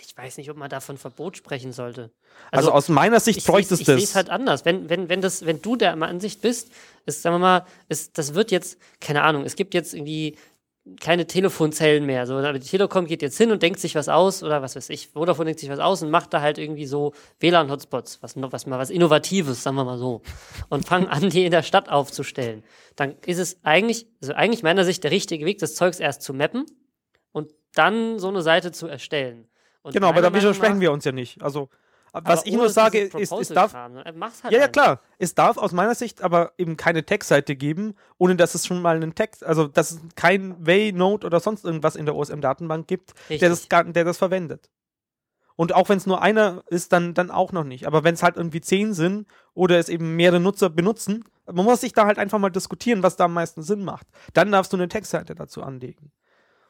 Ich 0.00 0.16
weiß 0.16 0.36
nicht, 0.38 0.50
ob 0.50 0.56
man 0.56 0.70
da 0.70 0.80
von 0.80 0.96
Verbot 0.98 1.36
sprechen 1.36 1.72
sollte. 1.72 2.10
Also, 2.50 2.70
aus 2.70 2.88
meiner 2.88 3.20
Sicht 3.20 3.38
ich 3.38 3.44
bräuchte 3.44 3.74
es 3.74 3.80
Ich 3.80 3.86
sehe 3.86 3.96
es 3.96 4.04
das. 4.04 4.14
halt 4.14 4.30
anders. 4.30 4.64
Wenn, 4.64 4.88
wenn, 4.88 5.08
wenn, 5.08 5.20
das, 5.20 5.44
wenn 5.44 5.60
du 5.60 5.76
der 5.76 5.92
Ansicht 6.00 6.40
bist, 6.40 6.70
ist, 7.06 7.22
sagen 7.22 7.34
wir 7.34 7.40
mal, 7.40 7.66
ist, 7.88 8.16
das 8.16 8.34
wird 8.34 8.50
jetzt, 8.50 8.78
keine 9.00 9.22
Ahnung, 9.22 9.44
es 9.44 9.56
gibt 9.56 9.74
jetzt 9.74 9.94
irgendwie 9.94 10.38
keine 11.00 11.26
Telefonzellen 11.26 12.06
mehr. 12.06 12.26
So, 12.26 12.34
aber 12.34 12.58
die 12.58 12.66
Telekom 12.68 13.06
geht 13.06 13.20
jetzt 13.22 13.36
hin 13.36 13.50
und 13.50 13.62
denkt 13.62 13.80
sich 13.80 13.94
was 13.96 14.08
aus 14.08 14.42
oder 14.42 14.62
was 14.62 14.76
weiß 14.76 14.88
ich, 14.90 15.08
Vodafone 15.08 15.46
denkt 15.46 15.60
sich 15.60 15.68
was 15.68 15.80
aus 15.80 16.02
und 16.02 16.10
macht 16.10 16.32
da 16.32 16.40
halt 16.40 16.58
irgendwie 16.58 16.86
so 16.86 17.12
WLAN-Hotspots, 17.40 18.22
was, 18.22 18.36
noch- 18.36 18.52
was 18.52 18.66
mal 18.66 18.78
was 18.78 18.90
Innovatives, 18.90 19.62
sagen 19.62 19.76
wir 19.76 19.84
mal 19.84 19.98
so. 19.98 20.22
Und 20.68 20.86
fangen 20.86 21.08
an, 21.08 21.28
die 21.30 21.44
in 21.44 21.50
der 21.50 21.62
Stadt 21.64 21.88
aufzustellen. 21.88 22.62
Dann 22.94 23.16
ist 23.26 23.38
es 23.38 23.58
eigentlich, 23.64 24.06
also 24.20 24.34
eigentlich 24.34 24.62
meiner 24.62 24.84
Sicht 24.84 25.02
der 25.04 25.10
richtige 25.10 25.44
Weg, 25.44 25.58
das 25.58 25.74
Zeugs 25.74 25.98
erst 25.98 26.22
zu 26.22 26.32
mappen 26.34 26.66
und 27.32 27.52
dann 27.74 28.18
so 28.18 28.28
eine 28.28 28.42
Seite 28.42 28.70
zu 28.72 28.86
erstellen. 28.86 29.48
Und 29.82 29.92
Genau, 29.92 30.08
aber 30.08 30.22
da 30.22 30.32
widersprechen 30.34 30.80
wir 30.80 30.92
uns 30.92 31.04
ja 31.04 31.12
nicht. 31.12 31.42
Also, 31.42 31.68
aber 32.16 32.30
was 32.30 32.46
ich 32.46 32.54
nur 32.54 32.70
sage, 32.70 33.00
ist, 33.00 33.30
es 33.30 33.48
darf. 33.48 33.74
Ne? 33.74 34.02
Halt 34.04 34.16
Ja, 34.50 34.60
ja, 34.60 34.68
klar. 34.68 35.00
Es 35.18 35.34
darf 35.34 35.58
aus 35.58 35.72
meiner 35.72 35.94
Sicht 35.94 36.22
aber 36.22 36.52
eben 36.56 36.78
keine 36.78 37.04
Tag-Seite 37.04 37.56
geben, 37.56 37.94
ohne 38.16 38.36
dass 38.36 38.54
es 38.54 38.66
schon 38.66 38.80
mal 38.80 38.96
einen 38.96 39.14
Text, 39.14 39.44
also 39.44 39.66
dass 39.68 39.90
es 39.90 40.00
kein 40.14 40.66
Way-Node 40.66 41.26
oder 41.26 41.40
sonst 41.40 41.66
irgendwas 41.66 41.94
in 41.94 42.06
der 42.06 42.16
OSM-Datenbank 42.16 42.86
gibt, 42.86 43.12
der 43.28 43.50
das, 43.50 43.68
der 43.68 44.04
das 44.04 44.16
verwendet. 44.16 44.70
Und 45.56 45.74
auch 45.74 45.90
wenn 45.90 45.98
es 45.98 46.06
nur 46.06 46.22
einer 46.22 46.64
ist, 46.68 46.94
dann, 46.94 47.12
dann 47.12 47.30
auch 47.30 47.52
noch 47.52 47.64
nicht. 47.64 47.86
Aber 47.86 48.02
wenn 48.02 48.14
es 48.14 48.22
halt 48.22 48.36
irgendwie 48.36 48.62
zehn 48.62 48.94
sind 48.94 49.26
oder 49.52 49.78
es 49.78 49.90
eben 49.90 50.16
mehrere 50.16 50.40
Nutzer 50.40 50.70
benutzen, 50.70 51.24
man 51.44 51.66
muss 51.66 51.82
sich 51.82 51.92
da 51.92 52.06
halt 52.06 52.18
einfach 52.18 52.38
mal 52.38 52.48
diskutieren, 52.48 53.02
was 53.02 53.16
da 53.16 53.26
am 53.26 53.34
meisten 53.34 53.62
Sinn 53.62 53.84
macht. 53.84 54.06
Dann 54.32 54.52
darfst 54.52 54.72
du 54.72 54.78
eine 54.78 54.88
Textseite 54.88 55.34
dazu 55.34 55.62
anlegen. 55.62 56.12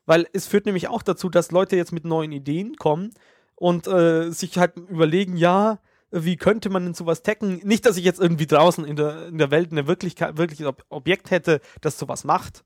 Weil 0.06 0.26
es 0.32 0.48
führt 0.48 0.66
nämlich 0.66 0.88
auch 0.88 1.02
dazu, 1.02 1.28
dass 1.28 1.52
Leute 1.52 1.76
jetzt 1.76 1.92
mit 1.92 2.04
neuen 2.04 2.32
Ideen 2.32 2.76
kommen 2.76 3.10
und 3.56 3.86
äh, 3.88 4.30
sich 4.30 4.56
halt 4.58 4.76
überlegen, 4.76 5.36
ja, 5.36 5.78
wie 6.12 6.36
könnte 6.36 6.70
man 6.70 6.84
denn 6.84 6.94
sowas 6.94 7.22
taggen? 7.22 7.60
Nicht, 7.64 7.84
dass 7.84 7.96
ich 7.96 8.04
jetzt 8.04 8.20
irgendwie 8.20 8.46
draußen 8.46 8.84
in 8.84 8.96
der, 8.96 9.26
in 9.26 9.38
der 9.38 9.50
Welt 9.50 9.72
eine 9.72 9.86
Wirklichkeit, 9.88 10.36
wirkliches 10.38 10.66
Ob 10.66 10.84
Objekt 10.88 11.30
hätte, 11.30 11.60
das 11.80 11.98
sowas 11.98 12.22
macht. 12.24 12.64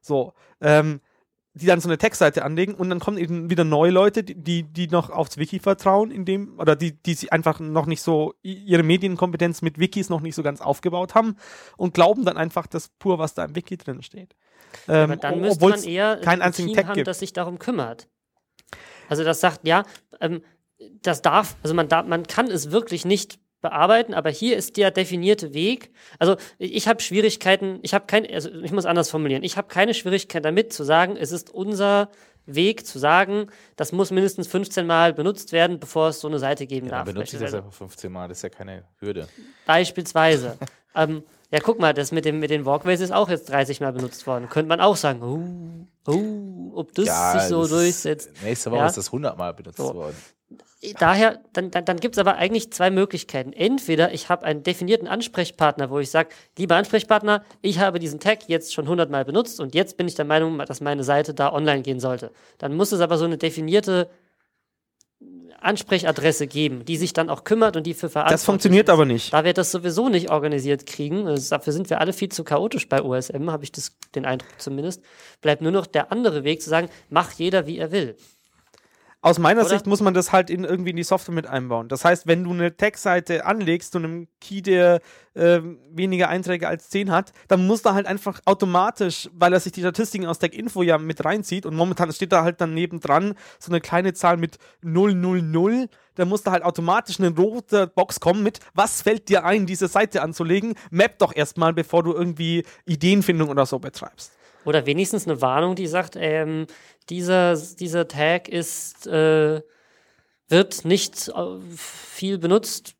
So, 0.00 0.32
ähm, 0.60 1.00
die 1.52 1.66
dann 1.66 1.80
so 1.80 1.88
eine 1.88 1.98
Textseite 1.98 2.44
anlegen 2.44 2.74
und 2.74 2.90
dann 2.90 3.00
kommen 3.00 3.18
eben 3.18 3.50
wieder 3.50 3.64
neue 3.64 3.90
Leute, 3.90 4.22
die, 4.22 4.62
die, 4.62 4.86
noch 4.88 5.10
aufs 5.10 5.36
Wiki 5.36 5.58
vertrauen, 5.58 6.10
in 6.12 6.24
dem, 6.24 6.58
oder 6.60 6.76
die, 6.76 6.92
die 7.02 7.14
sich 7.14 7.32
einfach 7.32 7.58
noch 7.58 7.86
nicht 7.86 8.02
so, 8.02 8.34
ihre 8.42 8.82
Medienkompetenz 8.84 9.60
mit 9.60 9.78
Wikis 9.78 10.08
noch 10.10 10.20
nicht 10.20 10.36
so 10.36 10.42
ganz 10.44 10.60
aufgebaut 10.60 11.14
haben 11.14 11.36
und 11.76 11.92
glauben 11.92 12.24
dann 12.24 12.36
einfach 12.36 12.66
das 12.68 12.88
pur, 13.00 13.18
was 13.18 13.34
da 13.34 13.44
im 13.44 13.56
Wiki 13.56 13.76
drin 13.76 14.02
steht. 14.02 14.36
Ähm, 14.88 15.10
Aber 15.10 15.16
dann 15.16 15.34
o- 15.34 15.36
müsste 15.38 15.68
man 15.68 15.82
eher 15.82 16.16
keinen 16.18 16.40
ein 16.40 16.46
einzigen 16.48 16.68
Team 16.68 16.76
Tag 16.76 16.86
haben, 16.86 16.94
gibt. 16.94 17.08
das 17.08 17.18
sich 17.18 17.32
darum 17.32 17.58
kümmert. 17.58 18.08
Also 19.10 19.24
das 19.24 19.40
sagt, 19.40 19.66
ja, 19.66 19.84
ähm, 20.20 20.42
das 21.02 21.20
darf, 21.20 21.56
also 21.62 21.74
man 21.74 21.88
darf, 21.88 22.06
man 22.06 22.26
kann 22.26 22.46
es 22.50 22.70
wirklich 22.70 23.04
nicht 23.04 23.38
bearbeiten, 23.60 24.14
aber 24.14 24.30
hier 24.30 24.56
ist 24.56 24.78
der 24.78 24.90
definierte 24.90 25.52
Weg. 25.52 25.90
Also 26.18 26.36
ich 26.56 26.88
habe 26.88 27.02
Schwierigkeiten, 27.02 27.78
ich 27.82 27.92
habe 27.92 28.06
kein, 28.06 28.26
also 28.32 28.48
ich 28.62 28.72
muss 28.72 28.86
anders 28.86 29.10
formulieren, 29.10 29.42
ich 29.42 29.58
habe 29.58 29.68
keine 29.68 29.92
Schwierigkeit 29.92 30.44
damit 30.44 30.72
zu 30.72 30.82
sagen, 30.84 31.16
es 31.16 31.30
ist 31.32 31.50
unser 31.50 32.08
Weg 32.46 32.86
zu 32.86 32.98
sagen, 32.98 33.48
das 33.76 33.92
muss 33.92 34.10
mindestens 34.10 34.46
15 34.48 34.86
Mal 34.86 35.12
benutzt 35.12 35.52
werden, 35.52 35.78
bevor 35.78 36.08
es 36.08 36.20
so 36.20 36.28
eine 36.28 36.38
Seite 36.38 36.66
geben 36.66 36.86
Ja, 36.86 36.92
darf. 36.92 37.04
benutze 37.04 37.36
ich 37.36 37.42
das 37.42 37.52
einfach 37.52 37.72
15 37.72 38.10
Mal, 38.10 38.28
das 38.28 38.38
ist 38.38 38.42
ja 38.42 38.48
keine 38.48 38.84
Hürde. 38.98 39.28
Beispielsweise. 39.66 40.56
ähm, 40.94 41.22
ja, 41.50 41.58
guck 41.60 41.80
mal, 41.80 41.92
das 41.94 42.12
mit, 42.12 42.24
dem, 42.24 42.38
mit 42.38 42.50
den 42.50 42.64
Walkways 42.64 43.00
ist 43.00 43.12
auch 43.12 43.28
jetzt 43.28 43.48
30 43.50 43.80
Mal 43.80 43.92
benutzt 43.92 44.26
worden. 44.26 44.48
Könnte 44.48 44.68
man 44.68 44.80
auch 44.80 44.96
sagen, 44.96 45.22
oh, 45.22 46.10
oh, 46.10 46.72
ob 46.74 46.94
das 46.94 47.06
sich 47.32 47.42
so 47.42 47.62
das 47.62 47.70
durchsetzt. 47.70 48.30
Nächste 48.42 48.70
Woche 48.70 48.80
Ja. 48.80 48.86
ist 48.86 48.96
das 48.96 49.06
100 49.08 49.36
Mal 49.36 49.52
benutzt 49.54 49.78
So. 49.78 49.94
worden. 49.94 50.16
Daher, 50.98 51.40
dann, 51.52 51.70
dann, 51.70 51.84
dann 51.84 51.98
gibt 51.98 52.14
es 52.14 52.18
aber 52.18 52.36
eigentlich 52.36 52.72
zwei 52.72 52.90
Möglichkeiten. 52.90 53.52
Entweder 53.52 54.14
ich 54.14 54.30
habe 54.30 54.46
einen 54.46 54.62
definierten 54.62 55.08
Ansprechpartner, 55.08 55.90
wo 55.90 55.98
ich 55.98 56.10
sage, 56.10 56.30
lieber 56.56 56.76
Ansprechpartner, 56.76 57.44
ich 57.60 57.78
habe 57.80 57.98
diesen 57.98 58.18
Tag 58.18 58.48
jetzt 58.48 58.72
schon 58.72 58.86
100 58.86 59.10
Mal 59.10 59.26
benutzt 59.26 59.60
und 59.60 59.74
jetzt 59.74 59.98
bin 59.98 60.08
ich 60.08 60.14
der 60.14 60.24
Meinung, 60.24 60.58
dass 60.58 60.80
meine 60.80 61.04
Seite 61.04 61.34
da 61.34 61.52
online 61.52 61.82
gehen 61.82 62.00
sollte. 62.00 62.30
Dann 62.56 62.74
muss 62.74 62.92
es 62.92 63.00
aber 63.00 63.18
so 63.18 63.26
eine 63.26 63.36
definierte 63.36 64.08
Ansprechadresse 65.62 66.46
geben, 66.46 66.84
die 66.84 66.96
sich 66.96 67.12
dann 67.12 67.30
auch 67.30 67.44
kümmert 67.44 67.76
und 67.76 67.86
die 67.86 67.94
für 67.94 68.08
verantwortlich 68.08 68.40
Das 68.40 68.44
funktioniert 68.44 68.88
ist. 68.88 68.92
aber 68.92 69.04
nicht. 69.04 69.32
Da 69.32 69.44
wir 69.44 69.52
das 69.52 69.70
sowieso 69.70 70.08
nicht 70.08 70.30
organisiert 70.30 70.86
kriegen, 70.86 71.26
also 71.26 71.50
dafür 71.50 71.72
sind 71.72 71.90
wir 71.90 72.00
alle 72.00 72.12
viel 72.12 72.30
zu 72.30 72.44
chaotisch 72.44 72.88
bei 72.88 73.02
OSM, 73.02 73.50
habe 73.50 73.64
ich 73.64 73.72
das, 73.72 73.92
den 74.14 74.24
Eindruck 74.24 74.50
zumindest, 74.58 75.02
bleibt 75.40 75.62
nur 75.62 75.72
noch 75.72 75.86
der 75.86 76.12
andere 76.12 76.44
Weg 76.44 76.62
zu 76.62 76.70
sagen, 76.70 76.88
mach 77.08 77.32
jeder, 77.32 77.66
wie 77.66 77.78
er 77.78 77.92
will. 77.92 78.16
Aus 79.22 79.38
meiner 79.38 79.60
Oder? 79.60 79.68
Sicht 79.68 79.86
muss 79.86 80.00
man 80.00 80.14
das 80.14 80.32
halt 80.32 80.48
in, 80.48 80.64
irgendwie 80.64 80.90
in 80.90 80.96
die 80.96 81.02
Software 81.02 81.34
mit 81.34 81.46
einbauen. 81.46 81.88
Das 81.88 82.06
heißt, 82.06 82.26
wenn 82.26 82.44
du 82.44 82.52
eine 82.52 82.74
Tech-Seite 82.74 83.44
anlegst 83.44 83.94
und 83.94 84.04
einem 84.04 84.28
Key, 84.40 84.62
der 84.62 85.00
ähm, 85.34 85.78
weniger 85.90 86.30
Einträge 86.30 86.66
als 86.66 86.88
10 86.88 87.10
hat, 87.10 87.32
dann 87.46 87.66
muss 87.66 87.82
da 87.82 87.92
halt 87.92 88.06
einfach 88.06 88.40
automatisch, 88.46 89.28
weil 89.34 89.52
er 89.52 89.60
sich 89.60 89.72
die 89.72 89.80
Statistiken 89.80 90.24
aus 90.24 90.38
Tech-Info 90.38 90.82
ja 90.82 90.96
mit 90.96 91.22
reinzieht 91.22 91.66
und 91.66 91.76
momentan 91.76 92.10
steht 92.12 92.32
da 92.32 92.44
halt 92.44 92.62
dann 92.62 92.72
nebendran 92.72 93.34
so 93.58 93.70
eine 93.70 93.82
kleine 93.82 94.14
Zahl 94.14 94.38
mit 94.38 94.56
000, 94.82 95.88
dann 96.14 96.28
muss 96.28 96.42
da 96.42 96.52
halt 96.52 96.64
automatisch 96.64 97.20
eine 97.20 97.28
rote 97.36 97.88
Box 97.88 98.20
kommen 98.20 98.42
mit, 98.42 98.60
was 98.72 99.02
fällt 99.02 99.28
dir 99.28 99.44
ein, 99.44 99.66
diese 99.66 99.88
Seite 99.88 100.22
anzulegen? 100.22 100.74
Map 100.90 101.18
doch 101.18 101.36
erstmal, 101.36 101.74
bevor 101.74 102.02
du 102.02 102.14
irgendwie 102.14 102.64
Ideenfindung 102.86 103.50
oder 103.50 103.66
so 103.66 103.78
betreibst. 103.78 104.32
Oder 104.64 104.86
wenigstens 104.86 105.26
eine 105.26 105.40
Warnung, 105.40 105.74
die 105.74 105.86
sagt, 105.86 106.16
ähm, 106.16 106.66
dieser, 107.08 107.56
dieser 107.56 108.08
Tag 108.08 108.48
ist, 108.48 109.06
äh, 109.06 109.62
wird 110.48 110.84
nicht 110.84 111.28
äh, 111.28 111.60
viel 111.76 112.38
benutzt, 112.38 112.94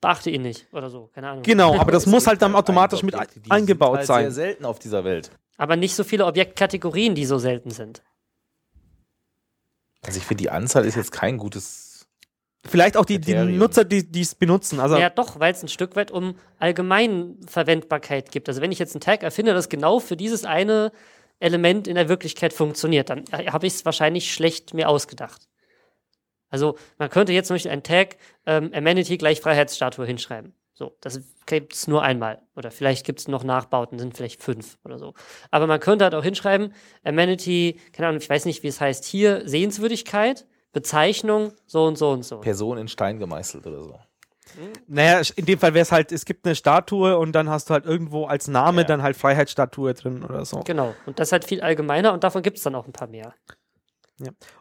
beachte 0.00 0.30
ihn 0.30 0.42
nicht 0.42 0.66
oder 0.72 0.90
so, 0.90 1.10
keine 1.14 1.28
Ahnung. 1.28 1.42
Genau, 1.42 1.78
aber 1.78 1.92
das 1.92 2.06
muss 2.06 2.26
halt 2.26 2.42
dann 2.42 2.54
automatisch 2.54 3.02
mit 3.02 3.14
Objekte, 3.14 3.40
eingebaut 3.50 3.98
halt 3.98 4.06
sein. 4.06 4.22
sehr 4.24 4.32
selten 4.32 4.64
auf 4.64 4.78
dieser 4.78 5.04
Welt. 5.04 5.30
Aber 5.56 5.76
nicht 5.76 5.94
so 5.94 6.04
viele 6.04 6.26
Objektkategorien, 6.26 7.14
die 7.14 7.26
so 7.26 7.38
selten 7.38 7.70
sind. 7.70 8.02
Also 10.02 10.18
ich 10.18 10.24
finde, 10.24 10.42
die 10.42 10.50
Anzahl 10.50 10.84
ist 10.84 10.96
jetzt 10.96 11.12
kein 11.12 11.38
gutes. 11.38 11.93
Vielleicht 12.66 12.96
auch 12.96 13.04
die, 13.04 13.20
die. 13.20 13.34
Nutzer, 13.34 13.84
die 13.84 14.20
es 14.20 14.34
benutzen. 14.34 14.80
Also 14.80 14.96
Ja, 14.96 15.10
doch, 15.10 15.38
weil 15.38 15.52
es 15.52 15.62
ein 15.62 15.68
Stück 15.68 15.96
weit 15.96 16.10
um 16.10 16.36
Allgemeinverwendbarkeit 16.58 18.30
gibt. 18.30 18.48
Also 18.48 18.60
wenn 18.60 18.72
ich 18.72 18.78
jetzt 18.78 18.94
einen 18.94 19.00
Tag 19.00 19.22
erfinde, 19.22 19.52
das 19.52 19.68
genau 19.68 20.00
für 20.00 20.16
dieses 20.16 20.44
eine 20.44 20.92
Element 21.40 21.86
in 21.86 21.94
der 21.94 22.08
Wirklichkeit 22.08 22.52
funktioniert, 22.52 23.10
dann 23.10 23.24
äh, 23.32 23.50
habe 23.50 23.66
ich 23.66 23.74
es 23.74 23.84
wahrscheinlich 23.84 24.32
schlecht 24.32 24.72
mir 24.74 24.88
ausgedacht. 24.88 25.48
Also 26.48 26.76
man 26.98 27.10
könnte 27.10 27.32
jetzt 27.32 27.48
zum 27.48 27.54
Beispiel 27.54 27.72
einen 27.72 27.82
Tag 27.82 28.16
ähm, 28.46 28.70
Amenity 28.72 29.18
gleich 29.18 29.40
Freiheitsstatue 29.40 30.06
hinschreiben. 30.06 30.54
So, 30.72 30.96
das 31.00 31.20
gibt 31.46 31.74
es 31.74 31.86
nur 31.86 32.02
einmal. 32.02 32.42
Oder 32.56 32.70
vielleicht 32.70 33.06
gibt 33.06 33.20
es 33.20 33.28
noch 33.28 33.44
Nachbauten, 33.44 33.98
sind 33.98 34.16
vielleicht 34.16 34.42
fünf 34.42 34.78
oder 34.84 34.98
so. 34.98 35.14
Aber 35.50 35.66
man 35.66 35.78
könnte 35.80 36.04
halt 36.04 36.14
auch 36.14 36.24
hinschreiben, 36.24 36.72
Amenity, 37.04 37.80
keine 37.92 38.08
Ahnung, 38.08 38.20
ich 38.20 38.28
weiß 38.28 38.44
nicht, 38.44 38.62
wie 38.62 38.68
es 38.68 38.80
heißt, 38.80 39.04
hier 39.04 39.48
Sehenswürdigkeit, 39.48 40.46
Bezeichnung, 40.74 41.52
so 41.66 41.86
und 41.86 41.96
so 41.96 42.10
und 42.10 42.24
so. 42.24 42.38
Person 42.40 42.76
in 42.76 42.88
Stein 42.88 43.18
gemeißelt 43.18 43.66
oder 43.66 43.82
so. 43.82 43.98
Naja, 44.86 45.22
in 45.36 45.46
dem 45.46 45.58
Fall 45.58 45.72
wäre 45.72 45.82
es 45.82 45.90
halt, 45.90 46.12
es 46.12 46.26
gibt 46.26 46.44
eine 46.44 46.54
Statue 46.54 47.16
und 47.18 47.32
dann 47.32 47.48
hast 47.48 47.70
du 47.70 47.74
halt 47.74 47.86
irgendwo 47.86 48.26
als 48.26 48.46
Name 48.46 48.82
Ja. 48.82 48.86
dann 48.86 49.02
halt 49.02 49.16
Freiheitsstatue 49.16 49.94
drin 49.94 50.22
oder 50.22 50.44
so. 50.44 50.60
Genau. 50.60 50.94
Und 51.06 51.18
das 51.18 51.32
halt 51.32 51.44
viel 51.44 51.62
allgemeiner 51.62 52.12
und 52.12 52.22
davon 52.22 52.42
gibt 52.42 52.58
es 52.58 52.62
dann 52.62 52.74
auch 52.74 52.86
ein 52.86 52.92
paar 52.92 53.08
mehr. 53.08 53.34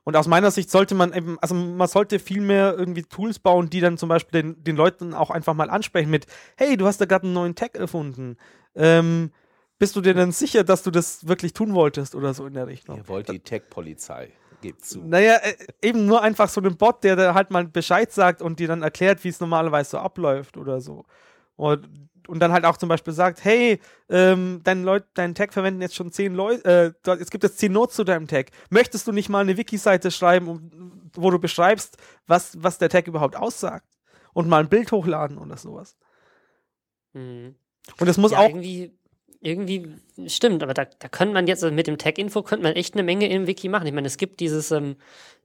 Und 0.03 0.15
aus 0.15 0.27
meiner 0.27 0.49
Sicht 0.49 0.71
sollte 0.71 0.95
man 0.95 1.13
eben, 1.13 1.37
also 1.39 1.53
man 1.53 1.87
sollte 1.87 2.17
viel 2.17 2.41
mehr 2.41 2.75
irgendwie 2.75 3.03
Tools 3.03 3.37
bauen, 3.37 3.69
die 3.69 3.81
dann 3.81 3.99
zum 3.99 4.09
Beispiel 4.09 4.41
den, 4.41 4.63
den 4.63 4.75
Leuten 4.75 5.13
auch 5.13 5.29
einfach 5.29 5.53
mal 5.53 5.69
ansprechen 5.69 6.09
mit, 6.09 6.25
hey, 6.57 6.75
du 6.75 6.87
hast 6.87 6.99
da 7.01 7.05
gerade 7.05 7.25
einen 7.25 7.33
neuen 7.33 7.53
Tag 7.53 7.75
erfunden. 7.75 8.37
Ähm, 8.73 9.31
bist 9.77 9.95
du 9.95 10.01
dir 10.01 10.15
denn 10.15 10.31
sicher, 10.31 10.63
dass 10.63 10.81
du 10.81 10.89
das 10.89 11.27
wirklich 11.27 11.53
tun 11.53 11.75
wolltest 11.75 12.15
oder 12.15 12.33
so 12.33 12.47
in 12.47 12.55
der 12.55 12.65
Richtung? 12.65 12.97
Ihr 12.97 13.07
wollt 13.07 13.29
die 13.29 13.39
Tech-Polizei. 13.39 14.31
Gebt 14.63 14.85
zu. 14.85 15.01
Naja, 15.03 15.35
äh, 15.43 15.55
eben 15.81 16.05
nur 16.05 16.21
einfach 16.21 16.47
so 16.47 16.61
einen 16.61 16.77
Bot, 16.77 17.03
der 17.03 17.17
da 17.17 17.33
halt 17.33 17.51
mal 17.51 17.67
Bescheid 17.67 18.11
sagt 18.11 18.41
und 18.41 18.59
dir 18.59 18.69
dann 18.69 18.81
erklärt, 18.81 19.21
wie 19.25 19.27
es 19.27 19.41
normalerweise 19.41 19.91
so 19.91 19.97
abläuft 19.97 20.55
oder 20.55 20.79
so. 20.79 21.03
Und, 21.57 22.09
und 22.27 22.39
dann 22.39 22.53
halt 22.53 22.63
auch 22.63 22.77
zum 22.77 22.87
Beispiel 22.87 23.11
sagt, 23.11 23.43
hey, 23.43 23.81
ähm, 24.09 24.61
dein 24.63 24.83
Leut, 24.83 25.03
dein 25.15 25.35
Tag 25.35 25.51
verwenden 25.51 25.81
jetzt 25.81 25.95
schon 25.95 26.13
zehn 26.13 26.33
Leute, 26.33 26.95
äh, 27.05 27.11
es 27.19 27.29
gibt 27.29 27.43
jetzt 27.43 27.59
zehn 27.59 27.73
Notes 27.73 27.97
zu 27.97 28.05
deinem 28.05 28.27
Tag. 28.27 28.51
Möchtest 28.69 29.05
du 29.05 29.11
nicht 29.11 29.27
mal 29.27 29.41
eine 29.41 29.57
Wiki-Seite 29.57 30.11
schreiben, 30.11 30.47
um, 30.47 31.11
wo 31.13 31.29
du 31.29 31.39
beschreibst, 31.39 31.97
was, 32.25 32.63
was 32.63 32.77
der 32.77 32.87
Tag 32.87 33.07
überhaupt 33.07 33.35
aussagt? 33.35 33.87
Und 34.31 34.47
mal 34.47 34.61
ein 34.61 34.69
Bild 34.69 34.93
hochladen 34.93 35.37
oder 35.37 35.57
sowas. 35.57 35.97
Mhm. 37.11 37.55
Und 37.99 38.07
es 38.07 38.17
muss 38.17 38.31
ja, 38.31 38.39
auch, 38.39 38.47
irgendwie, 38.47 38.97
irgendwie 39.43 39.95
stimmt, 40.27 40.63
aber 40.63 40.73
da, 40.73 40.85
da 40.85 41.07
könnte 41.09 41.33
man 41.33 41.47
jetzt 41.47 41.63
also 41.63 41.75
mit 41.75 41.87
dem 41.87 41.97
Tag-Info 41.97 42.43
könnte 42.43 42.63
man 42.63 42.73
echt 42.73 42.93
eine 42.93 43.03
Menge 43.03 43.27
im 43.29 43.45
Wiki 43.45 43.69
machen. 43.69 43.85
Ich 43.87 43.93
meine, 43.93 44.07
es 44.07 44.17
gibt 44.17 44.39
dieses 44.39 44.71
ähm, 44.71 44.95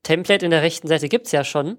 Template 0.03 0.45
in 0.45 0.51
der 0.51 0.62
rechten 0.62 0.89
Seite 0.89 1.09
gibt 1.09 1.27
es 1.27 1.33
ja 1.33 1.45
schon. 1.45 1.79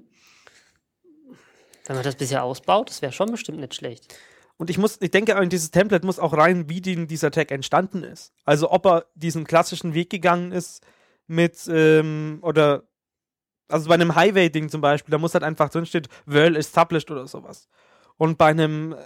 Wenn 1.86 1.96
man 1.96 2.04
das 2.04 2.16
bisher 2.16 2.44
ausbaut, 2.44 2.90
das 2.90 3.02
wäre 3.02 3.12
schon 3.12 3.32
bestimmt 3.32 3.60
nicht 3.60 3.74
schlecht. 3.74 4.14
Und 4.58 4.70
ich 4.70 4.78
muss, 4.78 4.98
ich 5.00 5.12
denke, 5.12 5.48
dieses 5.48 5.72
Template 5.72 6.06
muss 6.06 6.20
auch 6.20 6.34
rein, 6.34 6.70
wie 6.70 6.82
die, 6.82 7.08
dieser 7.08 7.32
Tag 7.32 7.50
entstanden 7.52 8.04
ist. 8.04 8.34
Also 8.44 8.70
ob 8.70 8.86
er 8.86 9.06
diesen 9.16 9.46
klassischen 9.46 9.94
Weg 9.94 10.10
gegangen 10.10 10.52
ist 10.52 10.86
mit, 11.28 11.58
ähm, 11.72 12.40
oder, 12.42 12.84
also 13.70 13.88
bei 13.88 13.94
einem 13.94 14.16
Highway-Ding 14.16 14.68
zum 14.68 14.82
Beispiel, 14.82 15.12
da 15.12 15.18
muss 15.18 15.34
halt 15.34 15.46
einfach 15.46 15.70
drinstehen, 15.70 16.08
well 16.26 16.58
established 16.58 17.10
oder 17.10 17.26
sowas. 17.26 17.70
Und 18.18 18.38
bei 18.38 18.48
einem, 18.48 18.92
äh, 18.92 18.98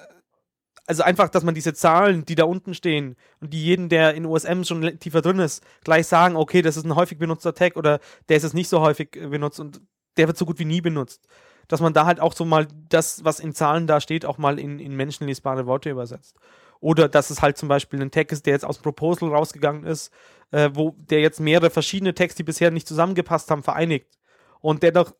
also 0.86 1.04
einfach, 1.04 1.30
dass 1.30 1.44
man 1.44 1.56
diese 1.56 1.74
Zahlen, 1.74 2.26
die 2.26 2.36
da 2.36 2.44
unten 2.44 2.74
stehen 2.74 3.16
und 3.40 3.54
die 3.54 3.64
jeden, 3.64 3.90
der 3.90 4.16
in 4.16 4.26
OSM 4.26 4.64
schon 4.64 5.00
tiefer 5.00 5.22
drin 5.22 5.40
ist, 5.40 5.64
gleich 5.84 6.08
sagen, 6.08 6.36
okay, 6.36 6.62
das 6.62 6.78
ist 6.78 6.86
ein 6.86 6.96
häufig 6.96 7.18
benutzter 7.18 7.54
Tag 7.54 7.78
oder 7.78 8.00
der 8.28 8.38
ist 8.38 8.44
jetzt 8.44 8.54
nicht 8.54 8.70
so 8.70 8.82
häufig 8.82 9.16
äh, 9.16 9.28
benutzt 9.28 9.60
und 9.60 9.82
der 10.18 10.28
wird 10.28 10.38
so 10.38 10.46
gut 10.46 10.60
wie 10.60 10.66
nie 10.66 10.82
benutzt. 10.82 11.28
Dass 11.70 11.80
man 11.80 11.94
da 11.94 12.06
halt 12.06 12.20
auch 12.20 12.34
so 12.34 12.44
mal 12.44 12.68
das, 12.90 13.24
was 13.24 13.40
in 13.40 13.54
Zahlen 13.54 13.88
da 13.88 14.02
steht, 14.02 14.26
auch 14.26 14.38
mal 14.38 14.60
in, 14.60 14.80
in 14.80 14.96
menschenlesbare 14.96 15.66
Worte 15.66 15.90
übersetzt. 15.90 16.38
Oder 16.82 17.08
dass 17.08 17.30
es 17.30 17.42
halt 17.42 17.58
zum 17.58 17.70
Beispiel 17.70 18.02
ein 18.02 18.12
Tag 18.12 18.34
ist, 18.34 18.46
der 18.46 18.54
jetzt 18.54 18.66
aus 18.66 18.80
dem 18.80 18.84
Proposal 18.84 19.30
rausgegangen 19.30 19.86
ist, 19.86 20.12
äh, 20.52 20.70
wo 20.74 20.94
der 20.98 21.22
jetzt 21.22 21.40
mehrere 21.40 21.70
verschiedene 21.70 22.14
Tags, 22.14 22.36
die 22.36 22.44
bisher 22.44 22.72
nicht 22.72 22.88
zusammengepasst 22.88 23.50
haben, 23.50 23.64
vereinigt. 23.64 24.20
Und 24.60 24.84
der 24.84 24.92
doch 24.92 25.16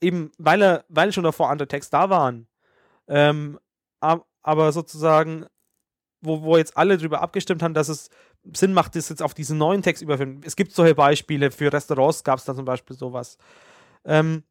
eben, 0.00 0.30
weil 0.38 0.62
er, 0.62 0.84
weil 0.88 1.12
schon 1.12 1.24
davor 1.24 1.50
andere 1.50 1.66
Tags 1.66 1.90
da 1.90 2.08
waren, 2.08 2.46
ähm, 3.08 3.58
aber 4.42 4.72
sozusagen, 4.72 5.46
wo, 6.20 6.42
wo 6.42 6.56
jetzt 6.56 6.76
alle 6.76 6.98
drüber 6.98 7.20
abgestimmt 7.20 7.62
haben, 7.62 7.74
dass 7.74 7.88
es 7.88 8.10
Sinn 8.52 8.72
macht, 8.72 8.96
das 8.96 9.08
jetzt 9.08 9.22
auf 9.22 9.34
diesen 9.34 9.58
neuen 9.58 9.82
Text 9.82 10.02
überführen. 10.02 10.40
Es 10.44 10.56
gibt 10.56 10.72
solche 10.72 10.94
Beispiele, 10.94 11.50
für 11.50 11.72
Restaurants 11.72 12.24
gab 12.24 12.38
es 12.38 12.44
da 12.44 12.54
zum 12.54 12.64
Beispiel 12.64 12.96
sowas. 12.96 13.36
Ähm, 14.04 14.44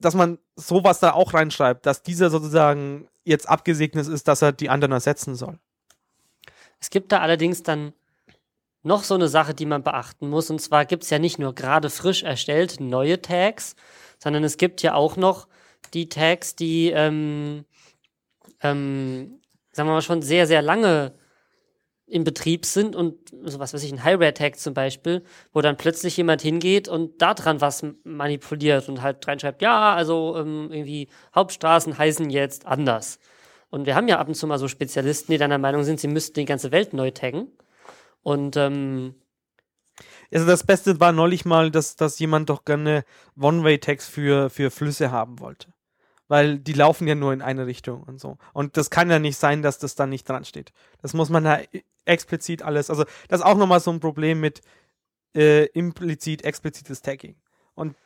dass 0.00 0.14
man 0.14 0.38
sowas 0.56 0.98
da 0.98 1.12
auch 1.12 1.32
reinschreibt, 1.32 1.86
dass 1.86 2.02
dieser 2.02 2.30
sozusagen 2.30 3.08
jetzt 3.24 3.48
abgesegnet 3.48 4.08
ist, 4.08 4.26
dass 4.26 4.42
er 4.42 4.52
die 4.52 4.68
anderen 4.68 4.92
ersetzen 4.92 5.36
soll. 5.36 5.58
Es 6.80 6.90
gibt 6.90 7.12
da 7.12 7.20
allerdings 7.20 7.62
dann 7.62 7.92
noch 8.82 9.04
so 9.04 9.14
eine 9.14 9.28
Sache, 9.28 9.54
die 9.54 9.66
man 9.66 9.84
beachten 9.84 10.28
muss. 10.28 10.50
Und 10.50 10.60
zwar 10.60 10.84
gibt 10.84 11.04
es 11.04 11.10
ja 11.10 11.20
nicht 11.20 11.38
nur 11.38 11.54
gerade 11.54 11.88
frisch 11.90 12.24
erstellt 12.24 12.80
neue 12.80 13.22
Tags, 13.22 13.76
sondern 14.18 14.42
es 14.42 14.56
gibt 14.56 14.82
ja 14.82 14.94
auch 14.94 15.16
noch 15.16 15.46
die 15.94 16.08
Tags, 16.08 16.56
die, 16.56 16.90
ähm, 16.90 17.64
ähm, 18.62 19.40
sagen 19.72 19.88
wir 19.88 19.94
mal, 19.94 20.02
schon 20.02 20.22
sehr, 20.22 20.46
sehr 20.46 20.62
lange 20.62 21.14
in 22.06 22.24
Betrieb 22.24 22.66
sind 22.66 22.94
und 22.94 23.16
so 23.44 23.58
was 23.58 23.72
weiß 23.72 23.82
ich, 23.84 23.92
ein 23.92 24.04
High-Rare-Tag 24.04 24.58
zum 24.58 24.74
Beispiel, 24.74 25.22
wo 25.52 25.62
dann 25.62 25.78
plötzlich 25.78 26.16
jemand 26.16 26.42
hingeht 26.42 26.86
und 26.88 27.22
daran 27.22 27.60
was 27.62 27.86
manipuliert 28.04 28.88
und 28.88 29.00
halt 29.00 29.26
reinschreibt, 29.26 29.62
ja, 29.62 29.94
also 29.94 30.36
ähm, 30.36 30.68
irgendwie 30.70 31.08
Hauptstraßen 31.34 31.96
heißen 31.96 32.28
jetzt 32.28 32.66
anders. 32.66 33.18
Und 33.70 33.86
wir 33.86 33.94
haben 33.94 34.08
ja 34.08 34.18
ab 34.18 34.28
und 34.28 34.34
zu 34.34 34.46
mal 34.46 34.58
so 34.58 34.68
Spezialisten, 34.68 35.32
die 35.32 35.38
dann 35.38 35.48
der 35.50 35.58
Meinung 35.58 35.84
sind, 35.84 36.00
sie 36.00 36.08
müssten 36.08 36.34
die 36.34 36.44
ganze 36.44 36.70
Welt 36.72 36.92
neu 36.92 37.10
taggen. 37.10 37.48
Und 38.22 38.56
ähm, 38.56 39.14
Also 40.30 40.46
das 40.46 40.64
Beste 40.64 41.00
war 41.00 41.12
neulich 41.12 41.44
mal, 41.44 41.70
dass, 41.70 41.96
dass 41.96 42.18
jemand 42.18 42.50
doch 42.50 42.64
gerne 42.64 43.04
One-Way-Tags 43.40 44.08
für, 44.08 44.50
für 44.50 44.70
Flüsse 44.70 45.10
haben 45.10 45.40
wollte. 45.40 45.71
Weil 46.32 46.58
die 46.58 46.72
laufen 46.72 47.06
ja 47.06 47.14
nur 47.14 47.34
in 47.34 47.42
eine 47.42 47.66
Richtung 47.66 48.04
und 48.04 48.18
so. 48.18 48.38
Und 48.54 48.78
das 48.78 48.88
kann 48.88 49.10
ja 49.10 49.18
nicht 49.18 49.36
sein, 49.36 49.60
dass 49.60 49.78
das 49.78 49.96
dann 49.96 50.08
nicht 50.08 50.26
dran 50.26 50.46
steht. 50.46 50.72
Das 51.02 51.12
muss 51.12 51.28
man 51.28 51.44
da 51.44 51.60
explizit 52.06 52.62
alles, 52.62 52.88
also 52.88 53.04
das 53.28 53.40
ist 53.40 53.44
auch 53.44 53.58
nochmal 53.58 53.80
so 53.80 53.90
ein 53.90 54.00
Problem 54.00 54.40
mit 54.40 54.62
äh, 55.36 55.66
implizit, 55.66 56.42
explizites 56.42 57.02
Tagging. 57.02 57.36
Und 57.74 57.96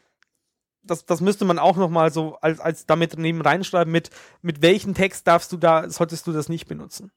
das, 0.82 1.06
das 1.06 1.20
müsste 1.20 1.44
man 1.44 1.60
auch 1.60 1.76
nochmal 1.76 2.10
so 2.10 2.34
als, 2.40 2.58
als 2.58 2.84
damit 2.84 3.16
neben 3.16 3.42
reinschreiben, 3.42 3.92
mit, 3.92 4.10
mit 4.42 4.60
welchem 4.60 4.94
Text 4.94 5.28
darfst 5.28 5.52
du 5.52 5.56
da, 5.56 5.88
solltest 5.88 6.26
du 6.26 6.32
das 6.32 6.48
nicht 6.48 6.66
benutzen. 6.66 7.12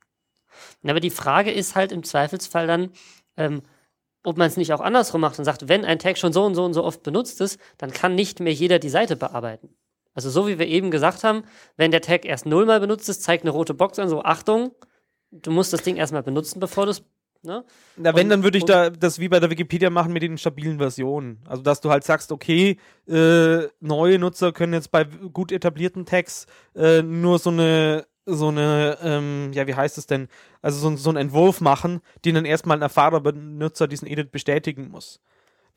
aber 0.83 0.99
die 0.99 1.09
Frage 1.09 1.49
ist 1.49 1.73
halt 1.73 1.91
im 1.91 2.03
Zweifelsfall 2.03 2.67
dann, 2.67 2.91
ähm, 3.35 3.63
ob 4.21 4.37
man 4.37 4.45
es 4.45 4.57
nicht 4.57 4.73
auch 4.73 4.81
andersrum 4.81 5.21
macht 5.21 5.39
und 5.39 5.45
sagt, 5.45 5.69
wenn 5.69 5.85
ein 5.85 5.97
Tag 5.97 6.19
schon 6.19 6.33
so 6.33 6.45
und 6.45 6.53
so 6.53 6.63
und 6.65 6.75
so 6.75 6.83
oft 6.83 7.01
benutzt 7.01 7.41
ist, 7.41 7.59
dann 7.79 7.89
kann 7.89 8.13
nicht 8.13 8.39
mehr 8.41 8.53
jeder 8.53 8.77
die 8.77 8.89
Seite 8.89 9.15
bearbeiten. 9.15 9.75
Also 10.19 10.29
so 10.31 10.47
wie 10.49 10.59
wir 10.59 10.67
eben 10.67 10.91
gesagt 10.91 11.23
haben, 11.23 11.43
wenn 11.77 11.91
der 11.91 12.01
Tag 12.01 12.25
erst 12.25 12.45
nullmal 12.45 12.81
benutzt 12.81 13.07
ist, 13.07 13.23
zeigt 13.23 13.43
eine 13.45 13.51
rote 13.51 13.73
Box 13.73 13.99
an, 13.99 14.09
so 14.09 14.21
Achtung, 14.21 14.71
du 15.31 15.49
musst 15.49 15.71
das 15.71 15.81
Ding 15.81 15.95
erstmal 15.95 16.23
benutzen, 16.23 16.59
bevor 16.59 16.85
du 16.85 16.91
es 16.91 17.03
Ne? 17.41 17.63
Na, 17.95 18.13
wenn, 18.13 18.25
Und- 18.25 18.29
dann 18.31 18.43
würde 18.43 18.57
ich 18.57 18.65
da 18.65 18.89
das 18.89 19.17
wie 19.17 19.29
bei 19.29 19.39
der 19.39 19.49
Wikipedia 19.49 19.89
machen 19.89 20.11
mit 20.11 20.23
den 20.23 20.37
stabilen 20.37 20.77
Versionen. 20.77 21.39
Also, 21.47 21.63
dass 21.63 21.79
du 21.79 21.89
halt 21.89 22.03
sagst, 22.03 22.33
okay, 22.33 22.77
äh, 23.07 23.59
neue 23.79 24.19
Nutzer 24.19 24.51
können 24.51 24.73
jetzt 24.73 24.91
bei 24.91 25.05
gut 25.05 25.53
etablierten 25.53 26.05
Tags 26.05 26.47
äh, 26.75 27.01
nur 27.01 27.39
so 27.39 27.49
eine, 27.49 28.05
so 28.25 28.49
eine, 28.49 28.97
ähm, 29.01 29.51
ja, 29.53 29.67
wie 29.67 29.73
heißt 29.73 29.97
es 29.97 30.05
denn? 30.05 30.27
Also, 30.61 30.79
so, 30.79 30.97
so 30.97 31.11
einen 31.11 31.17
Entwurf 31.17 31.61
machen, 31.61 32.01
den 32.25 32.35
dann 32.35 32.43
erstmal 32.43 32.77
ein 32.77 32.81
erfahrener 32.81 33.21
Benutzer 33.21 33.87
diesen 33.87 34.09
Edit 34.09 34.33
bestätigen 34.33 34.89
muss. 34.91 35.21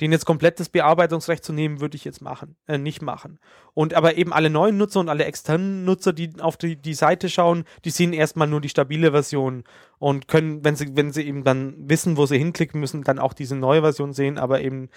Den 0.03 0.11
jetzt 0.11 0.27
komplettes 0.27 0.69
Bearbeitungsrecht 0.69 1.45
zu 1.45 1.53
nehmen, 1.53 1.81
würde 1.81 1.95
ich 1.95 2.05
jetzt 2.05 2.23
machen, 2.23 2.57
äh, 2.67 2.77
nicht 2.77 3.03
machen. 3.03 3.39
Und 3.73 3.95
aber 3.95 4.17
eben 4.17 4.33
alle 4.33 4.51
neuen 4.51 4.77
Nutzer 4.77 4.99
und 4.99 5.09
alle 5.09 5.27
externen 5.27 5.85
Nutzer, 5.85 6.13
die 6.13 6.33
auf 6.41 6.57
die, 6.57 6.75
die 6.75 6.95
Seite 6.95 7.29
schauen, 7.29 7.63
die 7.85 7.91
sehen 7.91 8.13
erstmal 8.13 8.49
nur 8.49 8.61
die 8.61 8.69
stabile 8.69 9.13
Version 9.13 9.63
und 10.01 10.27
können, 10.27 10.65
wenn 10.65 10.75
sie, 10.75 10.97
wenn 10.97 11.13
sie 11.13 11.23
eben 11.23 11.45
dann 11.45 11.77
wissen, 11.89 12.17
wo 12.17 12.27
sie 12.27 12.37
hinklicken 12.37 12.81
müssen, 12.81 13.05
dann 13.05 13.21
auch 13.21 13.33
diese 13.33 13.55
neue 13.55 13.83
Version 13.83 14.13
sehen, 14.13 14.39
aber 14.39 14.61
eben 14.61 14.89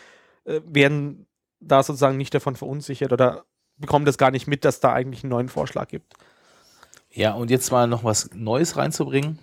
äh, 0.46 0.62
werden 0.66 1.28
da 1.60 1.84
sozusagen 1.84 2.18
nicht 2.18 2.34
davon 2.34 2.56
verunsichert 2.56 3.14
oder 3.14 3.46
bekommen 3.78 4.06
das 4.06 4.18
gar 4.18 4.32
nicht 4.32 4.48
mit, 4.48 4.66
dass 4.66 4.80
da 4.80 4.92
eigentlich 4.92 5.24
einen 5.24 5.30
neuen 5.30 5.50
Vorschlag 5.50 5.88
gibt. 5.88 6.16
Ja, 7.12 7.34
und 7.34 7.52
jetzt 7.52 7.72
mal 7.72 7.86
noch 7.86 8.04
was 8.04 8.32
Neues 8.34 8.76
reinzubringen. 8.76 9.38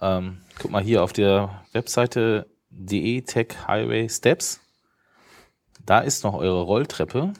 Ähm, 0.00 0.38
guck 0.58 0.70
mal 0.70 0.82
hier 0.82 1.02
auf 1.02 1.12
der 1.12 1.62
Webseite 1.72 2.46
DE 2.70 3.20
Tech 3.20 3.48
Highway 3.68 4.08
Steps. 4.08 4.60
Da 5.86 6.00
ist 6.00 6.24
noch 6.24 6.34
eure 6.34 6.62
Rolltreppe. 6.62 7.32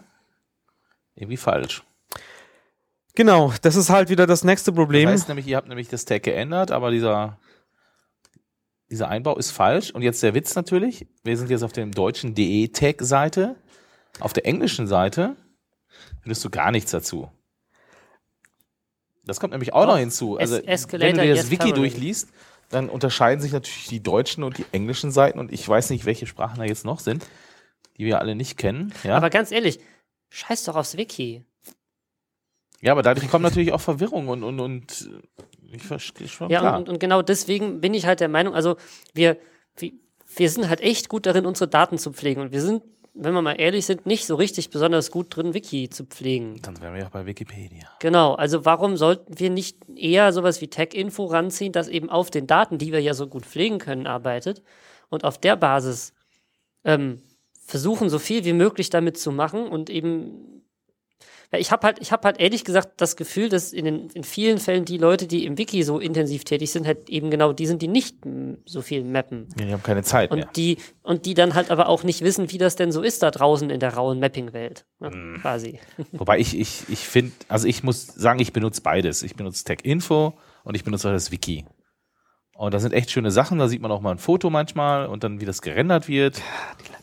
Irgendwie 1.14 1.36
falsch. 1.36 1.82
Genau, 3.14 3.52
das 3.62 3.76
ist 3.76 3.90
halt 3.90 4.08
wieder 4.10 4.26
das 4.26 4.44
nächste 4.44 4.72
Problem. 4.72 5.08
Das 5.08 5.20
heißt 5.22 5.28
nämlich, 5.28 5.46
ihr 5.46 5.56
habt 5.56 5.68
nämlich 5.68 5.88
das 5.88 6.04
Tag 6.04 6.22
geändert, 6.22 6.70
aber 6.70 6.90
dieser, 6.90 7.38
dieser 8.90 9.08
Einbau 9.08 9.36
ist 9.36 9.50
falsch. 9.50 9.90
Und 9.90 10.02
jetzt 10.02 10.22
der 10.22 10.34
Witz 10.34 10.54
natürlich. 10.54 11.06
Wir 11.24 11.36
sind 11.36 11.50
jetzt 11.50 11.62
auf 11.62 11.72
dem 11.72 11.92
deutschen 11.92 12.34
DE 12.34 12.68
Tag 12.68 13.00
Seite. 13.02 13.56
Auf 14.20 14.32
der 14.32 14.46
englischen 14.46 14.86
Seite 14.86 15.34
findest 16.22 16.44
du 16.44 16.50
gar 16.50 16.70
nichts 16.70 16.90
dazu. 16.90 17.30
Das 19.24 19.40
kommt 19.40 19.52
nämlich 19.52 19.72
auch 19.72 19.82
Doch. 19.86 19.92
noch 19.94 19.98
hinzu. 19.98 20.36
Also, 20.36 20.58
Es- 20.58 20.90
wenn 20.92 21.16
du 21.16 21.22
dir 21.22 21.34
das 21.34 21.50
Wiki 21.50 21.72
durchliest, 21.72 22.28
dann 22.68 22.88
unterscheiden 22.88 23.40
sich 23.40 23.52
natürlich 23.52 23.88
die 23.88 24.02
deutschen 24.02 24.44
und 24.44 24.58
die 24.58 24.66
englischen 24.72 25.10
Seiten. 25.10 25.38
Und 25.38 25.52
ich 25.52 25.66
weiß 25.68 25.90
nicht, 25.90 26.04
welche 26.04 26.26
Sprachen 26.26 26.58
da 26.58 26.64
jetzt 26.64 26.84
noch 26.84 27.00
sind, 27.00 27.26
die 27.98 28.04
wir 28.04 28.20
alle 28.20 28.34
nicht 28.34 28.56
kennen. 28.58 28.92
Ja, 29.04 29.16
Aber 29.16 29.30
ganz 29.30 29.50
ehrlich, 29.52 29.80
scheiß 30.30 30.64
doch 30.64 30.76
aufs 30.76 30.96
Wiki. 30.96 31.44
ja 32.80 32.92
aber 32.92 33.02
dadurch 33.02 33.28
kommt 33.30 33.42
natürlich 33.42 33.72
auch 33.72 33.80
Verwirrung 33.80 34.28
und, 34.28 34.42
und, 34.42 34.60
und 34.60 35.10
ich 35.72 35.82
verstehe 35.82 36.28
schon. 36.28 36.50
Ja, 36.50 36.60
klar. 36.60 36.78
und, 36.78 36.88
und 36.88 37.00
genau 37.00 37.22
deswegen 37.22 37.80
bin 37.80 37.94
ich 37.94 38.06
halt 38.06 38.20
der 38.20 38.28
Meinung, 38.28 38.54
also 38.54 38.76
wir, 39.14 39.36
wir, 39.76 39.92
wir 40.36 40.50
sind 40.50 40.68
halt 40.68 40.80
echt 40.80 41.08
gut 41.08 41.26
darin, 41.26 41.46
unsere 41.46 41.68
Daten 41.68 41.98
zu 41.98 42.12
pflegen. 42.12 42.40
Und 42.40 42.52
wir 42.52 42.60
sind, 42.60 42.82
wenn 43.14 43.32
wir 43.32 43.42
mal 43.42 43.54
ehrlich 43.58 43.86
sind, 43.86 44.04
nicht 44.06 44.26
so 44.26 44.34
richtig 44.34 44.70
besonders 44.70 45.10
gut 45.10 45.34
drin, 45.34 45.54
Wiki 45.54 45.88
zu 45.88 46.04
pflegen. 46.04 46.60
Dann 46.62 46.80
wären 46.82 46.94
wir 46.94 47.06
auch 47.06 47.10
bei 47.10 47.24
Wikipedia. 47.26 47.88
Genau, 48.00 48.34
also 48.34 48.64
warum 48.64 48.96
sollten 48.96 49.38
wir 49.38 49.50
nicht 49.50 49.78
eher 49.96 50.32
sowas 50.32 50.60
wie 50.60 50.68
Tech-Info 50.68 51.24
ranziehen, 51.26 51.72
das 51.72 51.88
eben 51.88 52.10
auf 52.10 52.30
den 52.30 52.46
Daten, 52.46 52.78
die 52.78 52.92
wir 52.92 53.00
ja 53.00 53.14
so 53.14 53.26
gut 53.26 53.46
pflegen 53.46 53.78
können, 53.78 54.06
arbeitet 54.06 54.62
und 55.08 55.24
auf 55.24 55.38
der 55.38 55.56
Basis 55.56 56.12
ähm, 56.84 57.22
versuchen, 57.66 58.08
so 58.08 58.18
viel 58.18 58.44
wie 58.44 58.52
möglich 58.52 58.90
damit 58.90 59.18
zu 59.18 59.32
machen 59.32 59.66
und 59.68 59.90
eben 59.90 60.52
weil 61.52 61.60
ich 61.60 61.70
habe 61.70 61.86
halt, 61.86 61.98
ich 62.00 62.10
habe 62.10 62.26
halt 62.26 62.40
ehrlich 62.40 62.64
gesagt 62.64 63.00
das 63.00 63.14
Gefühl, 63.14 63.48
dass 63.48 63.72
in, 63.72 63.84
den, 63.84 64.10
in 64.10 64.24
vielen 64.24 64.58
Fällen 64.58 64.84
die 64.84 64.98
Leute, 64.98 65.28
die 65.28 65.44
im 65.44 65.56
Wiki 65.58 65.84
so 65.84 66.00
intensiv 66.00 66.42
tätig 66.42 66.72
sind, 66.72 66.88
halt 66.88 67.08
eben 67.08 67.30
genau 67.30 67.52
die 67.52 67.66
sind, 67.68 67.82
die 67.82 67.86
nicht 67.88 68.16
so 68.64 68.82
viel 68.82 69.04
mappen. 69.04 69.46
Ja, 69.56 69.66
die 69.66 69.72
haben 69.72 69.82
keine 69.84 70.02
Zeit 70.02 70.32
Und 70.32 70.38
mehr. 70.38 70.48
die, 70.56 70.78
und 71.04 71.24
die 71.24 71.34
dann 71.34 71.54
halt 71.54 71.70
aber 71.70 71.88
auch 71.88 72.02
nicht 72.02 72.22
wissen, 72.22 72.50
wie 72.50 72.58
das 72.58 72.74
denn 72.74 72.90
so 72.90 73.00
ist 73.00 73.22
da 73.22 73.30
draußen 73.30 73.70
in 73.70 73.78
der 73.78 73.94
rauen 73.94 74.18
Mapping-Welt. 74.18 74.86
Ne, 74.98 75.10
Mhm. 75.10 75.38
Quasi. 75.40 75.78
Wobei 76.12 76.40
ich, 76.40 76.58
ich, 76.58 76.82
ich 76.88 76.98
finde, 77.06 77.30
also 77.46 77.68
ich 77.68 77.84
muss 77.84 78.06
sagen, 78.08 78.40
ich 78.40 78.52
benutze 78.52 78.80
beides. 78.82 79.22
Ich 79.22 79.36
benutze 79.36 79.62
Tech 79.62 79.78
Info 79.84 80.34
und 80.64 80.74
ich 80.74 80.82
benutze 80.82 81.08
auch 81.08 81.12
das 81.12 81.30
Wiki. 81.30 81.64
Und 82.56 82.74
da 82.74 82.80
sind 82.80 82.92
echt 82.92 83.12
schöne 83.12 83.30
Sachen. 83.30 83.58
Da 83.60 83.68
sieht 83.68 83.80
man 83.82 83.92
auch 83.92 84.00
mal 84.00 84.10
ein 84.10 84.18
Foto 84.18 84.50
manchmal 84.50 85.06
und 85.06 85.22
dann, 85.22 85.40
wie 85.40 85.44
das 85.44 85.62
gerendert 85.62 86.08
wird. 86.08 86.38
Ja, 86.38 86.96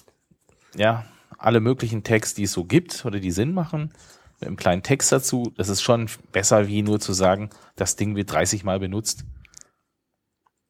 alle 1.37 1.59
möglichen 1.59 2.03
Tags, 2.03 2.33
die 2.33 2.43
es 2.43 2.53
so 2.53 2.63
gibt 2.65 3.05
oder 3.05 3.19
die 3.19 3.31
Sinn 3.31 3.53
machen. 3.53 3.93
Mit 4.39 4.47
einem 4.47 4.57
kleinen 4.57 4.83
Text 4.83 5.11
dazu. 5.11 5.53
Das 5.57 5.69
ist 5.69 5.81
schon 5.81 6.09
besser, 6.31 6.67
wie 6.67 6.81
nur 6.81 6.99
zu 6.99 7.13
sagen, 7.13 7.49
das 7.75 7.95
Ding 7.95 8.15
wird 8.15 8.31
30 8.31 8.63
Mal 8.63 8.79
benutzt. 8.79 9.23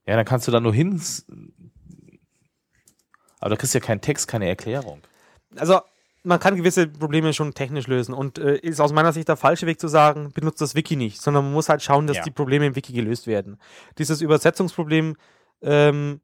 Ja, 0.05 0.15
dann 0.15 0.25
kannst 0.25 0.47
du 0.47 0.51
da 0.51 0.59
nur 0.59 0.73
hin. 0.73 1.01
Aber 3.39 3.49
da 3.51 3.55
kriegst 3.55 3.73
du 3.73 3.79
ja 3.79 3.85
keinen 3.85 4.01
Text, 4.01 4.27
keine 4.27 4.47
Erklärung. 4.47 5.01
Also, 5.55 5.81
man 6.23 6.39
kann 6.39 6.55
gewisse 6.55 6.87
Probleme 6.87 7.33
schon 7.33 7.53
technisch 7.53 7.87
lösen 7.87 8.13
und 8.13 8.37
äh, 8.37 8.55
ist 8.57 8.79
aus 8.79 8.93
meiner 8.93 9.11
Sicht 9.11 9.27
der 9.27 9.35
falsche 9.35 9.65
Weg 9.67 9.79
zu 9.79 9.87
sagen, 9.89 10.31
benutzt 10.33 10.61
das 10.61 10.73
Wiki 10.75 10.95
nicht, 10.95 11.21
sondern 11.21 11.43
man 11.45 11.53
muss 11.53 11.67
halt 11.67 11.81
schauen, 11.81 12.07
dass 12.07 12.17
Ja. 12.17 12.23
die 12.23 12.31
Probleme 12.31 12.65
im 12.65 12.75
Wiki 12.75 12.93
gelöst 12.93 13.27
werden. 13.27 13.59
Dieses 13.97 14.21
Übersetzungsproblem, 14.21 15.17
ähm, 15.61 16.21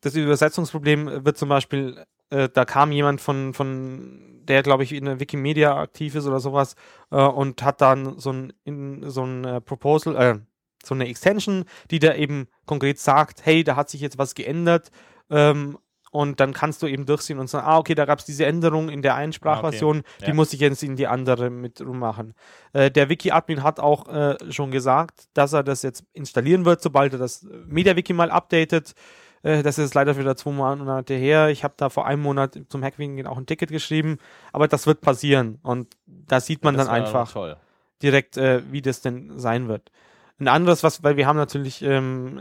das 0.00 0.14
Übersetzungsproblem 0.14 1.24
wird 1.24 1.36
zum 1.36 1.48
Beispiel, 1.48 2.04
äh, 2.30 2.48
da 2.48 2.64
kam 2.64 2.92
jemand 2.92 3.20
von, 3.20 3.54
von 3.54 4.42
der, 4.44 4.62
glaube 4.62 4.82
ich, 4.82 4.92
in 4.92 5.04
der 5.04 5.20
Wikimedia 5.20 5.76
aktiv 5.76 6.14
ist 6.14 6.26
oder 6.26 6.40
sowas 6.40 6.74
äh, 7.10 7.16
und 7.16 7.62
hat 7.62 7.80
dann 7.80 8.18
so 8.18 8.32
ein, 8.32 8.52
in, 8.64 9.08
so 9.10 9.24
ein 9.24 9.44
äh, 9.44 9.60
Proposal, 9.60 10.16
äh, 10.16 10.38
so 10.84 10.94
eine 10.94 11.08
Extension, 11.08 11.64
die 11.90 11.98
da 11.98 12.14
eben 12.14 12.48
konkret 12.64 12.98
sagt, 12.98 13.44
hey, 13.44 13.64
da 13.64 13.76
hat 13.76 13.90
sich 13.90 14.00
jetzt 14.00 14.18
was 14.18 14.34
geändert 14.34 14.90
ähm, 15.30 15.78
und 16.10 16.40
dann 16.40 16.54
kannst 16.54 16.82
du 16.82 16.86
eben 16.86 17.04
durchsehen 17.04 17.38
und 17.38 17.50
sagen, 17.50 17.66
ah, 17.66 17.76
okay, 17.78 17.94
da 17.94 18.06
gab 18.06 18.20
es 18.20 18.24
diese 18.24 18.46
Änderung 18.46 18.88
in 18.88 19.02
der 19.02 19.14
einen 19.14 19.32
Sprachversion, 19.34 20.02
die 20.22 20.28
Ja. 20.28 20.34
muss 20.34 20.52
ich 20.54 20.60
jetzt 20.60 20.82
in 20.82 20.96
die 20.96 21.06
andere 21.06 21.50
mit 21.50 21.82
rummachen. 21.82 22.32
Äh, 22.72 22.90
der 22.90 23.10
Wiki-Admin 23.10 23.62
hat 23.62 23.78
auch 23.80 24.08
äh, 24.08 24.36
schon 24.50 24.70
gesagt, 24.70 25.28
dass 25.34 25.52
er 25.52 25.62
das 25.62 25.82
jetzt 25.82 26.04
installieren 26.14 26.64
wird, 26.64 26.80
sobald 26.80 27.12
er 27.12 27.18
das 27.18 27.46
MediaWiki 27.66 28.14
mal 28.14 28.30
updatet. 28.30 28.94
Äh, 29.42 29.62
das 29.62 29.78
ist 29.78 29.94
leider 29.94 30.16
wieder 30.18 30.36
zwei 30.36 30.52
Monate 30.52 31.14
her. 31.14 31.48
Ich 31.48 31.64
habe 31.64 31.74
da 31.76 31.88
vor 31.88 32.06
einem 32.06 32.22
Monat 32.22 32.58
zum 32.68 32.82
Hackwing 32.82 33.26
auch 33.26 33.38
ein 33.38 33.46
Ticket 33.46 33.70
geschrieben, 33.70 34.18
aber 34.52 34.68
das 34.68 34.86
wird 34.86 35.00
passieren 35.00 35.58
und 35.62 35.96
da 36.06 36.40
sieht 36.40 36.64
man 36.64 36.76
Das 36.76 36.86
dann 36.86 36.94
einfach 36.94 37.32
Toll. 37.32 37.56
direkt, 38.02 38.36
äh, 38.36 38.62
wie 38.70 38.82
das 38.82 39.00
denn 39.00 39.38
sein 39.38 39.68
wird. 39.68 39.90
Ein 40.38 40.48
anderes, 40.48 40.82
was, 40.82 41.02
weil 41.02 41.16
wir 41.16 41.26
haben 41.26 41.36
natürlich 41.36 41.82
ähm, 41.82 42.40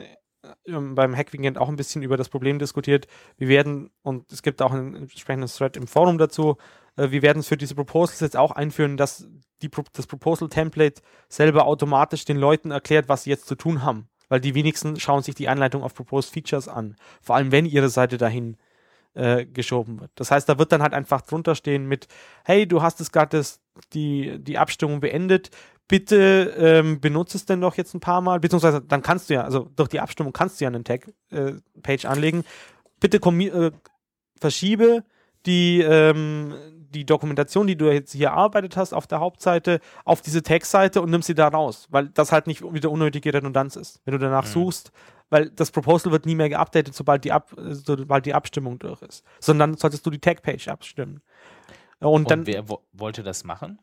ähm, 0.66 0.96
beim 0.96 1.16
Hackweekend 1.16 1.58
auch 1.58 1.70
ein 1.70 1.76
bisschen 1.76 2.04
über 2.04 2.18
das 2.18 2.30
Problem 2.30 2.60
diskutiert. 2.60 3.08
Wir 3.38 3.48
werden, 3.48 3.90
und 4.04 4.32
es 4.32 4.44
gibt 4.44 4.62
auch 4.62 4.72
ein 4.72 4.96
entsprechendes 4.96 5.56
Thread 5.56 5.78
im 5.78 5.88
Forum 5.88 6.18
dazu, 6.18 6.58
äh, 6.96 7.12
wir 7.12 7.22
werden 7.22 7.40
es 7.40 7.48
für 7.48 7.58
diese 7.58 7.76
Proposals 7.76 8.20
jetzt 8.20 8.38
auch 8.38 8.52
einführen, 8.52 8.98
dass 8.98 9.28
die, 9.62 9.70
das 9.94 10.08
Proposal-Template 10.08 11.02
selber 11.30 11.66
automatisch 11.66 12.26
den 12.26 12.38
Leuten 12.38 12.72
erklärt, 12.72 13.10
was 13.10 13.24
sie 13.24 13.30
jetzt 13.30 13.48
zu 13.48 13.56
tun 13.56 13.84
haben. 13.84 14.10
Weil 14.30 14.42
die 14.42 14.56
wenigsten 14.56 15.00
schauen 15.00 15.24
sich 15.24 15.36
die 15.36 15.48
Anleitung 15.48 15.84
auf 15.84 15.94
Proposed 15.94 16.34
Features 16.34 16.68
an. 16.68 16.96
Vor 17.22 17.36
allem, 17.36 17.52
wenn 17.52 17.66
ihre 17.66 17.90
Seite 17.90 18.18
dahin 18.18 18.58
äh, 19.14 19.46
geschoben 19.46 20.00
wird. 20.00 20.12
Das 20.16 20.32
heißt, 20.32 20.48
da 20.48 20.60
wird 20.60 20.72
dann 20.72 20.82
halt 20.82 20.94
einfach 20.94 21.22
drunter 21.22 21.56
stehen 21.56 21.88
mit, 21.88 22.08
hey, 22.46 22.68
du 22.68 22.82
hast 22.82 23.02
es 23.02 23.12
gerade 23.12 23.44
die, 23.94 24.38
die 24.40 24.58
Abstimmung 24.58 25.00
beendet, 25.00 25.50
bitte 25.88 26.54
ähm, 26.58 27.00
benutze 27.00 27.38
es 27.38 27.46
denn 27.46 27.62
doch 27.62 27.76
jetzt 27.76 27.94
ein 27.94 28.00
paar 28.00 28.22
Mal, 28.22 28.40
beziehungsweise 28.40 28.82
dann 28.82 29.02
kannst 29.02 29.30
du 29.30 29.36
ja, 29.36 29.44
also 29.44 29.72
durch 29.76 29.90
die 29.90 30.00
Abstimmung 30.00 30.34
kannst 30.34 30.60
du 30.60 30.66
ja 30.66 30.70
einen 30.70 30.84
Tag-Page 30.84 32.06
anlegen. 32.06 32.44
Bitte 33.00 33.18
äh, 33.18 33.72
verschiebe 34.40 35.04
die, 35.46 35.82
ähm, 35.82 36.54
die 36.90 37.06
Dokumentation, 37.06 37.68
die 37.68 37.76
du 37.78 37.92
jetzt 37.92 38.14
hier 38.14 38.28
erarbeitet 38.28 38.78
hast 38.78 38.94
auf 38.94 39.08
der 39.08 39.20
Hauptseite, 39.20 39.80
auf 40.06 40.22
diese 40.22 40.42
Tag-Seite 40.44 41.02
und 41.02 41.10
nimm 41.10 41.22
sie 41.22 41.36
da 41.36 41.48
raus, 41.50 41.88
weil 41.90 42.10
das 42.10 42.32
halt 42.32 42.48
nicht 42.48 42.62
wieder 42.74 42.90
unnötige 42.90 43.34
Redundanz 43.34 43.76
ist, 43.76 44.02
wenn 44.06 44.14
du 44.14 44.18
danach 44.20 44.46
Mhm. 44.46 44.50
suchst, 44.50 44.92
weil 45.30 45.50
das 45.52 45.72
Proposal 45.72 46.12
wird 46.12 46.26
nie 46.26 46.36
mehr 46.36 46.50
geupdatet, 46.50 46.94
sobald 46.96 47.24
die, 47.26 47.32
Ab 47.34 47.54
sobald 47.70 48.26
die 48.26 48.34
Abstimmung 48.34 48.80
durch 48.80 49.02
ist, 49.02 49.24
sondern 49.40 49.76
solltest 49.76 50.06
du 50.06 50.10
die 50.10 50.20
Tag-Page 50.20 50.70
abstimmen. 50.70 51.22
Und, 52.00 52.10
Und 52.10 52.32
dann, 52.32 52.48
wer 52.48 52.70
wo 52.70 52.82
wollte 52.94 53.24
das 53.24 53.44
machen? 53.44 53.80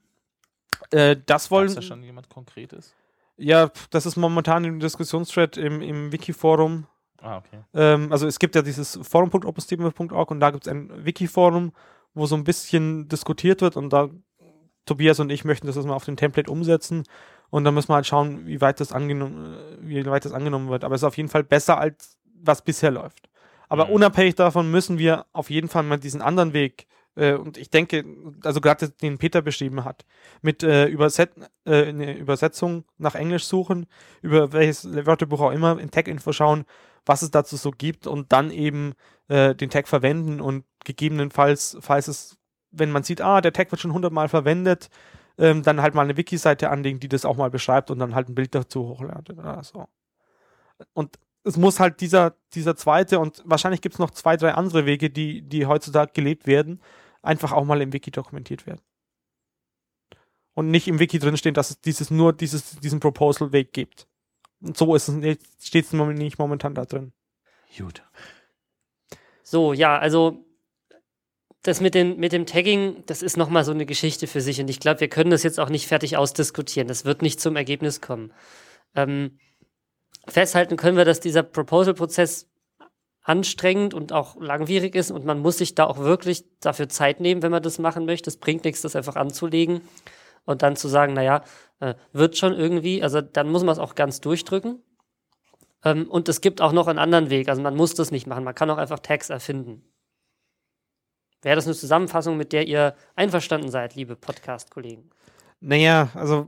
äh, 0.90 1.16
das 1.26 1.51
wollen, 1.51 1.66
Ist 1.68 1.76
da 1.76 1.82
schon 1.82 2.02
jemand 2.02 2.28
Konkretes? 2.28 2.94
ja, 3.36 3.70
das 3.90 4.06
ist 4.06 4.16
momentan 4.16 4.64
im 4.64 4.81
Diskussionsthread 4.81 5.56
im, 5.56 5.82
im 5.82 6.12
Wiki-Forum. 6.12 6.86
Ah, 7.24 7.38
okay. 7.38 7.59
Ähm, 7.72 8.12
also 8.12 8.26
es 8.26 8.38
gibt 8.38 8.55
ja 8.55 8.60
dieses 8.60 8.98
forum.opusthema.org 9.02 10.30
und 10.30 10.40
da 10.40 10.51
gibt 10.51 10.66
es 10.66 10.70
ein 10.72 10.90
Wiki-Forum, 11.06 11.72
wo 12.12 12.26
so 12.26 12.36
ein 12.36 12.44
bisschen 12.44 13.09
diskutiert 13.09 13.62
wird 13.62 13.76
und 13.78 13.90
da 13.92 14.10
Tobias 14.84 15.18
und 15.20 15.32
ich 15.32 15.46
möchten 15.46 15.66
das 15.66 15.76
mal 15.76 15.94
auf 15.94 16.05
dem 16.05 16.16
Template 16.16 16.51
umsetzen 16.51 17.05
und 17.48 17.64
dann 17.64 17.72
müssen 17.72 17.88
wir 17.88 17.94
halt 17.94 18.06
schauen, 18.06 18.46
wie 18.46 18.60
weit 18.60 18.78
das 18.78 18.92
angenommen, 18.92 19.56
wie 19.80 20.05
weit 20.05 20.26
das 20.26 20.32
angenommen 20.32 20.68
wird. 20.68 20.84
Aber 20.84 20.94
es 20.94 21.01
ist 21.01 21.06
auf 21.06 21.16
jeden 21.16 21.30
Fall 21.30 21.44
besser 21.44 21.78
als 21.78 22.18
was 22.42 22.60
bisher 22.60 22.90
läuft. 22.90 23.30
Aber 23.70 23.86
Mhm. 23.86 23.92
unabhängig 23.92 24.34
davon 24.34 24.70
müssen 24.70 24.98
wir 24.98 25.24
auf 25.32 25.48
jeden 25.48 25.68
Fall 25.68 25.82
mal 25.82 25.98
diesen 25.98 26.20
anderen 26.20 26.52
Weg 26.52 26.86
äh, 27.16 27.32
und 27.32 27.56
ich 27.56 27.70
denke, 27.70 28.05
also 28.44 28.60
gerade 28.60 28.90
den 28.90 29.16
Peter 29.16 29.40
beschrieben 29.40 29.84
hat, 29.84 30.05
mit 30.42 30.62
äh, 30.62 30.86
Überset 30.86 31.30
äh, 31.66 32.18
Übersetzung 32.18 32.84
nach 32.98 33.14
Englisch 33.14 33.44
suchen, 33.44 33.86
über 34.20 34.52
welches 34.52 34.84
Wörterbuch 35.06 35.40
auch 35.40 35.52
immer, 35.52 35.78
in 35.78 35.90
Tech-Info 35.90 36.32
schauen, 36.32 36.66
was 37.06 37.22
es 37.22 37.31
dazu 37.31 37.56
so 37.56 37.70
gibt 37.70 38.06
und 38.06 38.32
dann 38.32 38.51
eben 38.51 38.94
äh, 39.28 39.55
den 39.55 39.70
Tag 39.70 39.89
verwenden 39.89 40.40
und 40.40 40.64
gegebenenfalls, 40.85 41.76
falls 41.81 42.09
es, 42.09 42.36
wenn 42.70 42.90
man 42.90 43.02
sieht, 43.02 43.20
ah, 43.20 43.40
der 43.40 43.52
Tag 43.52 43.70
wird 43.70 43.81
schon 43.81 43.93
hundertmal 43.93 44.28
verwendet, 44.28 44.89
ähm, 45.39 45.62
dann 45.62 45.82
halt 45.82 45.94
mal 45.94 46.02
eine 46.02 46.16
Wiki-Seite 46.16 46.70
anlegen, 46.70 47.01
die 47.01 47.09
das 47.09 47.24
auch 47.24 47.36
mal 47.36 47.51
beschreibt 47.51 47.90
und 47.90 47.98
dann 47.98 48.14
halt 48.14 48.28
ein 48.28 48.35
Bild 48.35 48.55
dazu 48.55 48.89
hochladen 48.89 49.39
oder 49.39 49.62
so. 49.64 49.86
Und 50.93 51.18
es 51.44 51.56
muss 51.56 51.81
halt 51.81 52.01
dieser, 52.01 52.36
dieser 52.55 52.76
zweite 52.76 53.18
und 53.20 53.43
wahrscheinlich 53.44 53.81
gibt 53.82 53.97
es 53.97 53.98
noch 53.98 54.10
zwei, 54.10 54.36
drei 54.36 54.55
andere 54.55 54.86
Wege, 54.86 55.10
die, 55.10 55.43
die 55.43 55.66
heutzutage 55.66 56.12
gelebt 56.12 56.47
werden, 56.47 56.81
einfach 57.22 57.52
auch 57.52 57.64
mal 57.64 57.82
im 57.82 57.93
Wiki 57.93 58.10
dokumentiert 58.10 58.66
werden. 58.66 58.81
Und 60.55 60.70
nicht 60.70 60.89
im 60.89 61.01
Wiki 61.01 61.18
drinstehen, 61.18 61.55
dass 61.55 61.70
es 61.70 61.81
dieses 61.81 62.10
nur 62.10 62.32
dieses, 62.32 62.76
diesen 62.76 63.01
Proposal-Weg 63.01 63.72
gibt. 63.72 64.06
Und 64.65 64.77
so 64.78 64.95
ist 64.95 65.09
es, 65.09 65.39
steht 65.61 65.85
es 65.85 65.93
nicht 65.93 66.39
momentan 66.39 66.74
da 66.74 66.85
drin. 66.86 67.12
Gut. 67.77 68.03
So, 69.43 69.74
ja, 69.74 69.99
also 69.99 70.45
das 71.62 71.81
mit, 71.81 71.95
den, 71.95 72.19
mit 72.19 72.32
dem 72.32 72.47
Tagging, 72.47 73.05
das 73.07 73.23
ist 73.23 73.36
nochmal 73.36 73.65
so 73.65 73.73
eine 73.73 73.86
Geschichte 73.86 74.27
für 74.27 74.41
sich 74.41 74.61
und 74.61 74.69
ich 74.69 74.81
glaube, 74.81 75.01
wir 75.01 75.09
können 75.09 75.31
das 75.31 75.43
jetzt 75.43 75.61
auch 75.61 75.69
nicht 75.69 75.86
fertig 75.86 76.16
ausdiskutieren. 76.16 76.89
Das 76.89 77.05
wird 77.05 77.23
nicht 77.23 77.41
zum 77.41 77.57
Ergebnis 77.57 78.01
kommen. 78.01 78.32
Ähm, 78.95 79.39
festhalten 80.27 80.77
können 80.77 80.97
wir, 80.97 81.05
dass 81.05 81.20
dieser 81.20 81.43
Proposal-Prozess 81.43 82.51
anstrengend 83.23 83.95
und 83.95 84.12
auch 84.12 84.36
langwierig 84.41 84.95
ist 84.95 85.11
und 85.11 85.24
man 85.24 85.41
muss 85.41 85.59
sich 85.59 85.74
da 85.74 85.85
auch 85.85 85.99
wirklich 85.99 86.45
dafür 86.61 86.89
Zeit 86.89 87.20
nehmen, 87.20 87.43
wenn 87.43 87.51
man 87.51 87.62
das 87.62 87.78
machen 87.78 88.07
möchte. 88.07 88.28
Es 88.28 88.36
bringt 88.39 88.65
nichts, 88.65 88.82
das 88.82 88.97
einfach 88.97 89.16
anzulegen 89.16 89.82
und 90.45 90.62
dann 90.62 90.77
zu 90.77 90.89
sagen, 90.89 91.15
naja, 91.15 91.43
äh, 91.85 91.94
wird 92.12 92.36
schon 92.36 92.55
irgendwie, 92.55 93.02
also 93.02 93.20
dann 93.20 93.51
muss 93.51 93.62
man 93.65 93.73
es 93.73 93.78
auch 93.78 93.94
ganz 93.94 94.20
durchdrücken. 94.20 94.82
Ähm, 95.85 96.11
und 96.11 96.28
es 96.28 96.40
gibt 96.40 96.61
auch 96.61 96.73
noch 96.73 96.86
einen 96.86 96.98
anderen 96.98 97.31
Weg, 97.31 97.48
also 97.48 97.61
man 97.62 97.77
muss 97.77 97.94
das 97.94 98.11
nicht 98.11 98.27
machen, 98.27 98.44
man 98.44 98.55
kann 98.55 98.70
auch 98.70 98.78
einfach 98.78 99.01
Tags 99.01 99.31
erfinden. 99.31 99.82
Wäre 101.43 101.56
das 101.56 101.66
eine 101.66 101.74
Zusammenfassung, 101.74 102.39
mit 102.39 102.52
der 102.55 102.66
ihr 102.66 102.94
einverstanden 103.16 103.70
seid, 103.70 103.94
liebe 103.94 104.16
Podcast-Kollegen? 104.16 105.11
Naja, 105.61 106.09
also, 106.15 106.47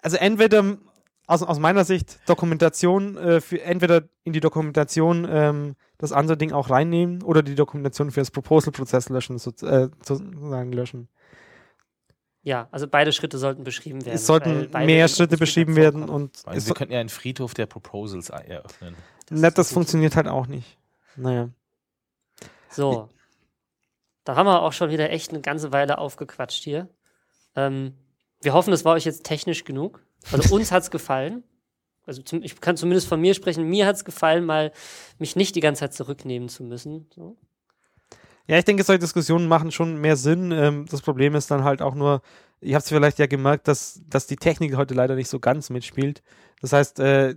also 0.00 0.16
entweder 0.16 0.78
aus, 1.26 1.42
aus 1.42 1.58
meiner 1.58 1.84
Sicht 1.84 2.18
Dokumentation 2.26 3.18
äh, 3.18 3.40
für 3.42 3.60
entweder 3.60 4.04
in 4.24 4.32
die 4.32 4.40
Dokumentation 4.40 5.28
ähm, 5.30 5.76
das 5.98 6.12
andere 6.12 6.38
Ding 6.38 6.52
auch 6.52 6.70
reinnehmen 6.70 7.22
oder 7.22 7.42
die 7.42 7.54
Dokumentation 7.54 8.10
für 8.10 8.20
das 8.20 8.30
Proposal-Prozess 8.30 9.10
löschen, 9.10 9.38
so, 9.38 9.50
äh, 9.66 9.90
sozusagen 10.02 10.72
löschen. 10.72 11.08
Ja, 12.42 12.68
also 12.70 12.86
beide 12.86 13.12
Schritte 13.12 13.38
sollten 13.38 13.64
beschrieben 13.64 14.04
werden. 14.04 14.14
Es 14.14 14.26
sollten 14.26 14.70
mehr 14.70 15.08
Schritte 15.08 15.36
beschrieben 15.36 15.76
werden 15.76 16.08
und 16.08 16.46
Weil 16.46 16.64
wir 16.64 16.74
könnten 16.74 16.92
ja 16.92 17.00
einen 17.00 17.08
Friedhof 17.08 17.54
der 17.54 17.66
Proposals 17.66 18.30
eröffnen. 18.30 18.94
Das, 19.26 19.40
nett, 19.40 19.58
das 19.58 19.72
funktioniert 19.72 20.16
halt 20.16 20.28
auch 20.28 20.46
nicht. 20.46 20.78
Naja. 21.16 21.50
So. 22.70 23.08
Da 24.24 24.36
haben 24.36 24.46
wir 24.46 24.62
auch 24.62 24.72
schon 24.72 24.90
wieder 24.90 25.10
echt 25.10 25.30
eine 25.30 25.40
ganze 25.40 25.72
Weile 25.72 25.98
aufgequatscht 25.98 26.62
hier. 26.62 26.88
Ähm, 27.56 27.94
wir 28.40 28.52
hoffen, 28.52 28.72
es 28.72 28.84
war 28.84 28.94
euch 28.94 29.04
jetzt 29.04 29.24
technisch 29.24 29.64
genug. 29.64 30.04
Also 30.30 30.54
uns 30.54 30.70
hat 30.70 30.82
es 30.82 30.90
gefallen. 30.90 31.42
Also 32.06 32.22
ich 32.40 32.60
kann 32.60 32.76
zumindest 32.76 33.06
von 33.06 33.20
mir 33.20 33.34
sprechen. 33.34 33.68
Mir 33.68 33.86
hat 33.86 33.96
es 33.96 34.04
gefallen, 34.04 34.44
mal 34.46 34.72
mich 35.18 35.36
nicht 35.36 35.54
die 35.56 35.60
ganze 35.60 35.80
Zeit 35.80 35.94
zurücknehmen 35.94 36.48
zu 36.48 36.62
müssen. 36.62 37.06
So. 37.14 37.36
Ja, 38.48 38.58
ich 38.58 38.64
denke, 38.64 38.82
solche 38.82 39.00
Diskussionen 39.00 39.46
machen 39.46 39.70
schon 39.70 40.00
mehr 40.00 40.16
Sinn. 40.16 40.52
Ähm, 40.52 40.86
das 40.90 41.02
Problem 41.02 41.34
ist 41.34 41.50
dann 41.50 41.64
halt 41.64 41.82
auch 41.82 41.94
nur, 41.94 42.22
ihr 42.60 42.74
habt 42.74 42.84
es 42.84 42.88
vielleicht 42.88 43.18
ja 43.18 43.26
gemerkt, 43.26 43.68
dass, 43.68 44.00
dass 44.08 44.26
die 44.26 44.36
Technik 44.36 44.76
heute 44.76 44.94
leider 44.94 45.14
nicht 45.14 45.28
so 45.28 45.38
ganz 45.38 45.68
mitspielt. 45.68 46.22
Das 46.62 46.72
heißt, 46.72 46.98
äh, 47.00 47.36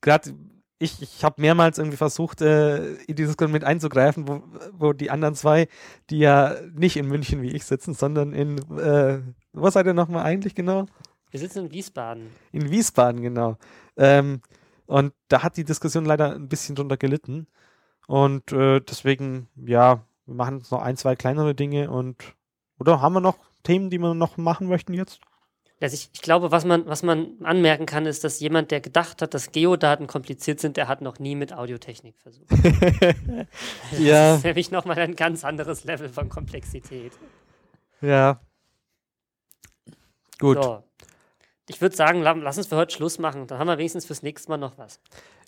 gerade 0.00 0.34
ich, 0.78 1.00
ich 1.02 1.24
habe 1.24 1.40
mehrmals 1.40 1.78
irgendwie 1.78 1.96
versucht, 1.98 2.40
äh, 2.40 2.94
in 3.04 3.16
dieses 3.16 3.36
mit 3.38 3.64
einzugreifen, 3.64 4.28
wo, 4.28 4.42
wo 4.72 4.92
die 4.92 5.10
anderen 5.10 5.34
zwei, 5.34 5.68
die 6.10 6.18
ja 6.18 6.54
nicht 6.74 6.96
in 6.96 7.06
München 7.06 7.42
wie 7.42 7.54
ich 7.54 7.64
sitzen, 7.64 7.94
sondern 7.94 8.32
in, 8.32 8.58
äh, 8.78 9.20
was 9.52 9.74
seid 9.74 9.86
ihr 9.86 9.94
nochmal 9.94 10.24
eigentlich 10.24 10.54
genau? 10.54 10.86
Wir 11.30 11.40
sitzen 11.40 11.66
in 11.66 11.72
Wiesbaden. 11.72 12.30
In 12.52 12.70
Wiesbaden, 12.70 13.20
genau. 13.20 13.58
Ähm, 13.96 14.40
und 14.86 15.12
da 15.28 15.42
hat 15.42 15.56
die 15.56 15.64
Diskussion 15.64 16.04
leider 16.04 16.34
ein 16.34 16.48
bisschen 16.48 16.76
drunter 16.76 16.96
gelitten. 16.96 17.46
Und 18.06 18.52
äh, 18.52 18.80
deswegen, 18.80 19.48
ja, 19.56 20.04
wir 20.26 20.34
machen 20.34 20.58
jetzt 20.58 20.70
noch 20.70 20.82
ein, 20.82 20.96
zwei 20.96 21.16
kleinere 21.16 21.54
Dinge 21.54 21.90
und, 21.90 22.16
oder 22.78 23.00
haben 23.00 23.14
wir 23.14 23.20
noch 23.20 23.38
Themen, 23.62 23.90
die 23.90 23.98
wir 23.98 24.14
noch 24.14 24.36
machen 24.36 24.68
möchten 24.68 24.92
jetzt? 24.92 25.20
Also 25.80 25.94
ich, 25.94 26.08
ich, 26.14 26.22
glaube, 26.22 26.50
was 26.50 26.64
man, 26.64 26.86
was 26.86 27.02
man 27.02 27.36
anmerken 27.42 27.84
kann, 27.84 28.06
ist, 28.06 28.24
dass 28.24 28.40
jemand, 28.40 28.70
der 28.70 28.80
gedacht 28.80 29.20
hat, 29.20 29.34
dass 29.34 29.52
Geodaten 29.52 30.06
kompliziert 30.06 30.58
sind, 30.58 30.78
der 30.78 30.88
hat 30.88 31.02
noch 31.02 31.18
nie 31.18 31.34
mit 31.34 31.52
Audiotechnik 31.52 32.16
versucht. 32.18 32.50
ja. 33.98 34.30
Das 34.30 34.38
ist 34.38 34.44
nämlich 34.44 34.70
nochmal 34.70 34.98
ein 34.98 35.16
ganz 35.16 35.44
anderes 35.44 35.84
Level 35.84 36.08
von 36.08 36.30
Komplexität. 36.30 37.12
Ja. 38.00 38.40
Gut. 40.38 40.62
So. 40.62 40.82
Ich 41.68 41.80
würde 41.80 41.96
sagen, 41.96 42.22
lass 42.22 42.56
uns 42.56 42.68
für 42.68 42.76
heute 42.76 42.94
Schluss 42.94 43.18
machen. 43.18 43.46
Dann 43.46 43.58
haben 43.58 43.66
wir 43.66 43.76
wenigstens 43.76 44.06
fürs 44.06 44.22
nächste 44.22 44.48
Mal 44.48 44.56
noch 44.56 44.78
was. 44.78 45.00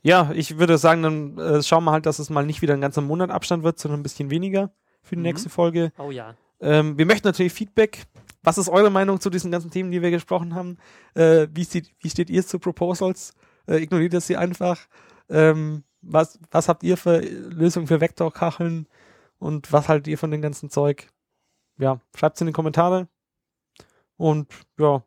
Ja, 0.02 0.30
ich 0.32 0.58
würde 0.58 0.78
sagen, 0.78 1.02
dann 1.02 1.38
äh, 1.38 1.62
schauen 1.62 1.84
wir 1.84 1.92
halt, 1.92 2.06
dass 2.06 2.18
es 2.18 2.30
mal 2.30 2.46
nicht 2.46 2.62
wieder 2.62 2.74
ein 2.74 2.80
ganzer 2.80 3.00
Monat 3.00 3.30
Abstand 3.30 3.64
wird, 3.64 3.78
sondern 3.78 4.00
ein 4.00 4.04
bisschen 4.04 4.30
weniger 4.30 4.72
für 5.02 5.16
die 5.16 5.20
mhm. 5.20 5.24
nächste 5.24 5.48
Folge. 5.48 5.92
Oh 5.98 6.10
ja. 6.10 6.34
Ähm, 6.60 6.98
wir 6.98 7.06
möchten 7.06 7.26
natürlich 7.26 7.52
Feedback 7.52 8.06
was 8.42 8.58
ist 8.58 8.68
eure 8.68 8.90
Meinung 8.90 9.20
zu 9.20 9.30
diesen 9.30 9.50
ganzen 9.50 9.70
Themen, 9.70 9.90
die 9.90 10.02
wir 10.02 10.10
gesprochen 10.10 10.54
haben? 10.54 10.78
Äh, 11.14 11.48
wie, 11.52 11.64
steht, 11.64 11.92
wie 12.00 12.10
steht 12.10 12.30
ihr 12.30 12.46
zu 12.46 12.58
Proposals? 12.58 13.34
Äh, 13.66 13.82
ignoriert 13.82 14.12
ihr 14.14 14.20
sie 14.20 14.36
einfach? 14.36 14.78
Ähm, 15.28 15.84
was, 16.00 16.38
was 16.50 16.68
habt 16.68 16.82
ihr 16.82 16.96
für 16.96 17.18
Lösungen 17.18 17.86
für 17.86 18.00
Vektorkacheln? 18.00 18.88
Und 19.38 19.72
was 19.72 19.88
haltet 19.88 20.08
ihr 20.08 20.18
von 20.18 20.30
dem 20.30 20.42
ganzen 20.42 20.70
Zeug? 20.70 21.08
Ja, 21.78 22.00
schreibt 22.16 22.36
es 22.36 22.40
in 22.40 22.46
die 22.46 22.52
Kommentare. 22.52 23.08
Und 24.16 24.48
ja. 24.78 25.02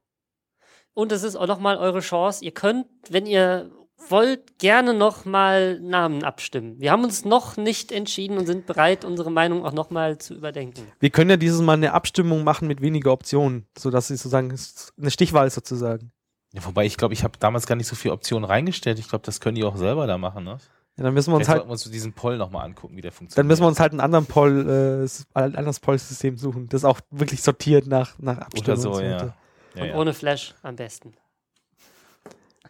Und 0.93 1.11
es 1.11 1.23
ist 1.23 1.35
auch 1.35 1.47
nochmal 1.47 1.77
eure 1.77 2.01
Chance. 2.01 2.43
Ihr 2.45 2.51
könnt, 2.51 2.88
wenn 3.09 3.26
ihr 3.26 3.72
wollt 4.09 4.57
gerne 4.59 4.93
noch 4.93 5.25
mal 5.25 5.79
Namen 5.79 6.23
abstimmen. 6.23 6.79
Wir 6.79 6.91
haben 6.91 7.03
uns 7.03 7.25
noch 7.25 7.57
nicht 7.57 7.91
entschieden 7.91 8.37
und 8.37 8.45
sind 8.45 8.65
bereit, 8.65 9.05
unsere 9.05 9.31
Meinung 9.31 9.65
auch 9.65 9.73
noch 9.73 9.89
mal 9.89 10.17
zu 10.17 10.33
überdenken. 10.33 10.83
Wir 10.99 11.09
können 11.09 11.29
ja 11.29 11.37
dieses 11.37 11.61
Mal 11.61 11.73
eine 11.73 11.93
Abstimmung 11.93 12.43
machen 12.43 12.67
mit 12.67 12.81
weniger 12.81 13.11
Optionen, 13.11 13.67
sodass 13.77 14.07
sie 14.07 14.15
sozusagen 14.15 14.53
eine 14.97 15.11
Stichwahl 15.11 15.49
sozusagen. 15.49 16.11
Ja, 16.53 16.65
wobei 16.65 16.85
ich 16.85 16.97
glaube, 16.97 17.13
ich 17.13 17.23
habe 17.23 17.37
damals 17.39 17.65
gar 17.65 17.75
nicht 17.75 17.87
so 17.87 17.95
viele 17.95 18.13
Optionen 18.13 18.43
reingestellt. 18.43 18.99
Ich 18.99 19.07
glaube, 19.07 19.23
das 19.25 19.39
können 19.39 19.55
die 19.55 19.63
auch 19.63 19.77
selber 19.77 20.07
da 20.07 20.17
machen, 20.17 20.43
ne? 20.43 20.57
Ja, 20.97 21.05
dann 21.05 21.13
müssen 21.13 21.31
wir 21.31 21.37
uns 21.37 21.45
Vielleicht 21.45 21.59
halt 21.59 21.69
wir 21.69 21.71
uns 21.71 21.89
diesen 21.89 22.11
Poll 22.11 22.37
nochmal 22.37 22.65
angucken, 22.65 22.97
wie 22.97 23.01
der 23.01 23.13
funktioniert. 23.13 23.37
Dann 23.37 23.47
müssen 23.47 23.61
wir 23.61 23.67
uns 23.67 23.79
halt 23.79 23.93
einen 23.93 24.01
anderen 24.01 24.25
Poll, 24.25 25.07
äh, 25.07 25.39
ein 25.39 25.55
anderes 25.55 25.79
Poll-System 25.79 26.37
suchen, 26.37 26.67
das 26.67 26.83
auch 26.83 26.99
wirklich 27.11 27.41
sortiert 27.41 27.87
nach, 27.87 28.19
nach 28.19 28.39
Abstimmung. 28.39 28.67
Oder 28.67 28.77
so, 28.77 28.89
und 28.89 28.95
so 28.95 29.01
ja. 29.01 29.33
Und 29.75 29.85
ja, 29.85 29.95
ohne 29.95 30.13
Flash 30.13 30.53
am 30.63 30.75
besten. 30.75 31.13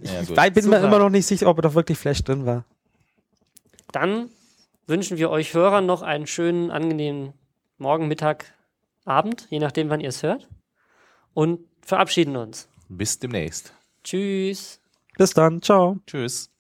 Ja, 0.03 0.21
ich 0.21 0.53
bin 0.53 0.63
Super. 0.63 0.79
mir 0.79 0.85
immer 0.85 0.99
noch 0.99 1.09
nicht 1.09 1.25
sicher, 1.25 1.47
ob 1.47 1.61
da 1.61 1.73
wirklich 1.73 1.97
Flash 1.97 2.23
drin 2.23 2.45
war. 2.45 2.65
Dann 3.91 4.29
wünschen 4.87 5.17
wir 5.17 5.29
euch 5.29 5.53
Hörern 5.53 5.85
noch 5.85 6.01
einen 6.01 6.27
schönen, 6.27 6.71
angenehmen 6.71 7.33
Morgen, 7.77 8.07
Mittag, 8.07 8.53
Abend, 9.05 9.47
je 9.49 9.59
nachdem, 9.59 9.89
wann 9.89 10.01
ihr 10.01 10.09
es 10.09 10.21
hört. 10.21 10.47
Und 11.33 11.61
verabschieden 11.81 12.35
uns. 12.35 12.67
Bis 12.89 13.17
demnächst. 13.17 13.73
Tschüss. 14.03 14.79
Bis 15.17 15.31
dann. 15.31 15.61
Ciao. 15.61 15.97
Tschüss. 16.05 16.50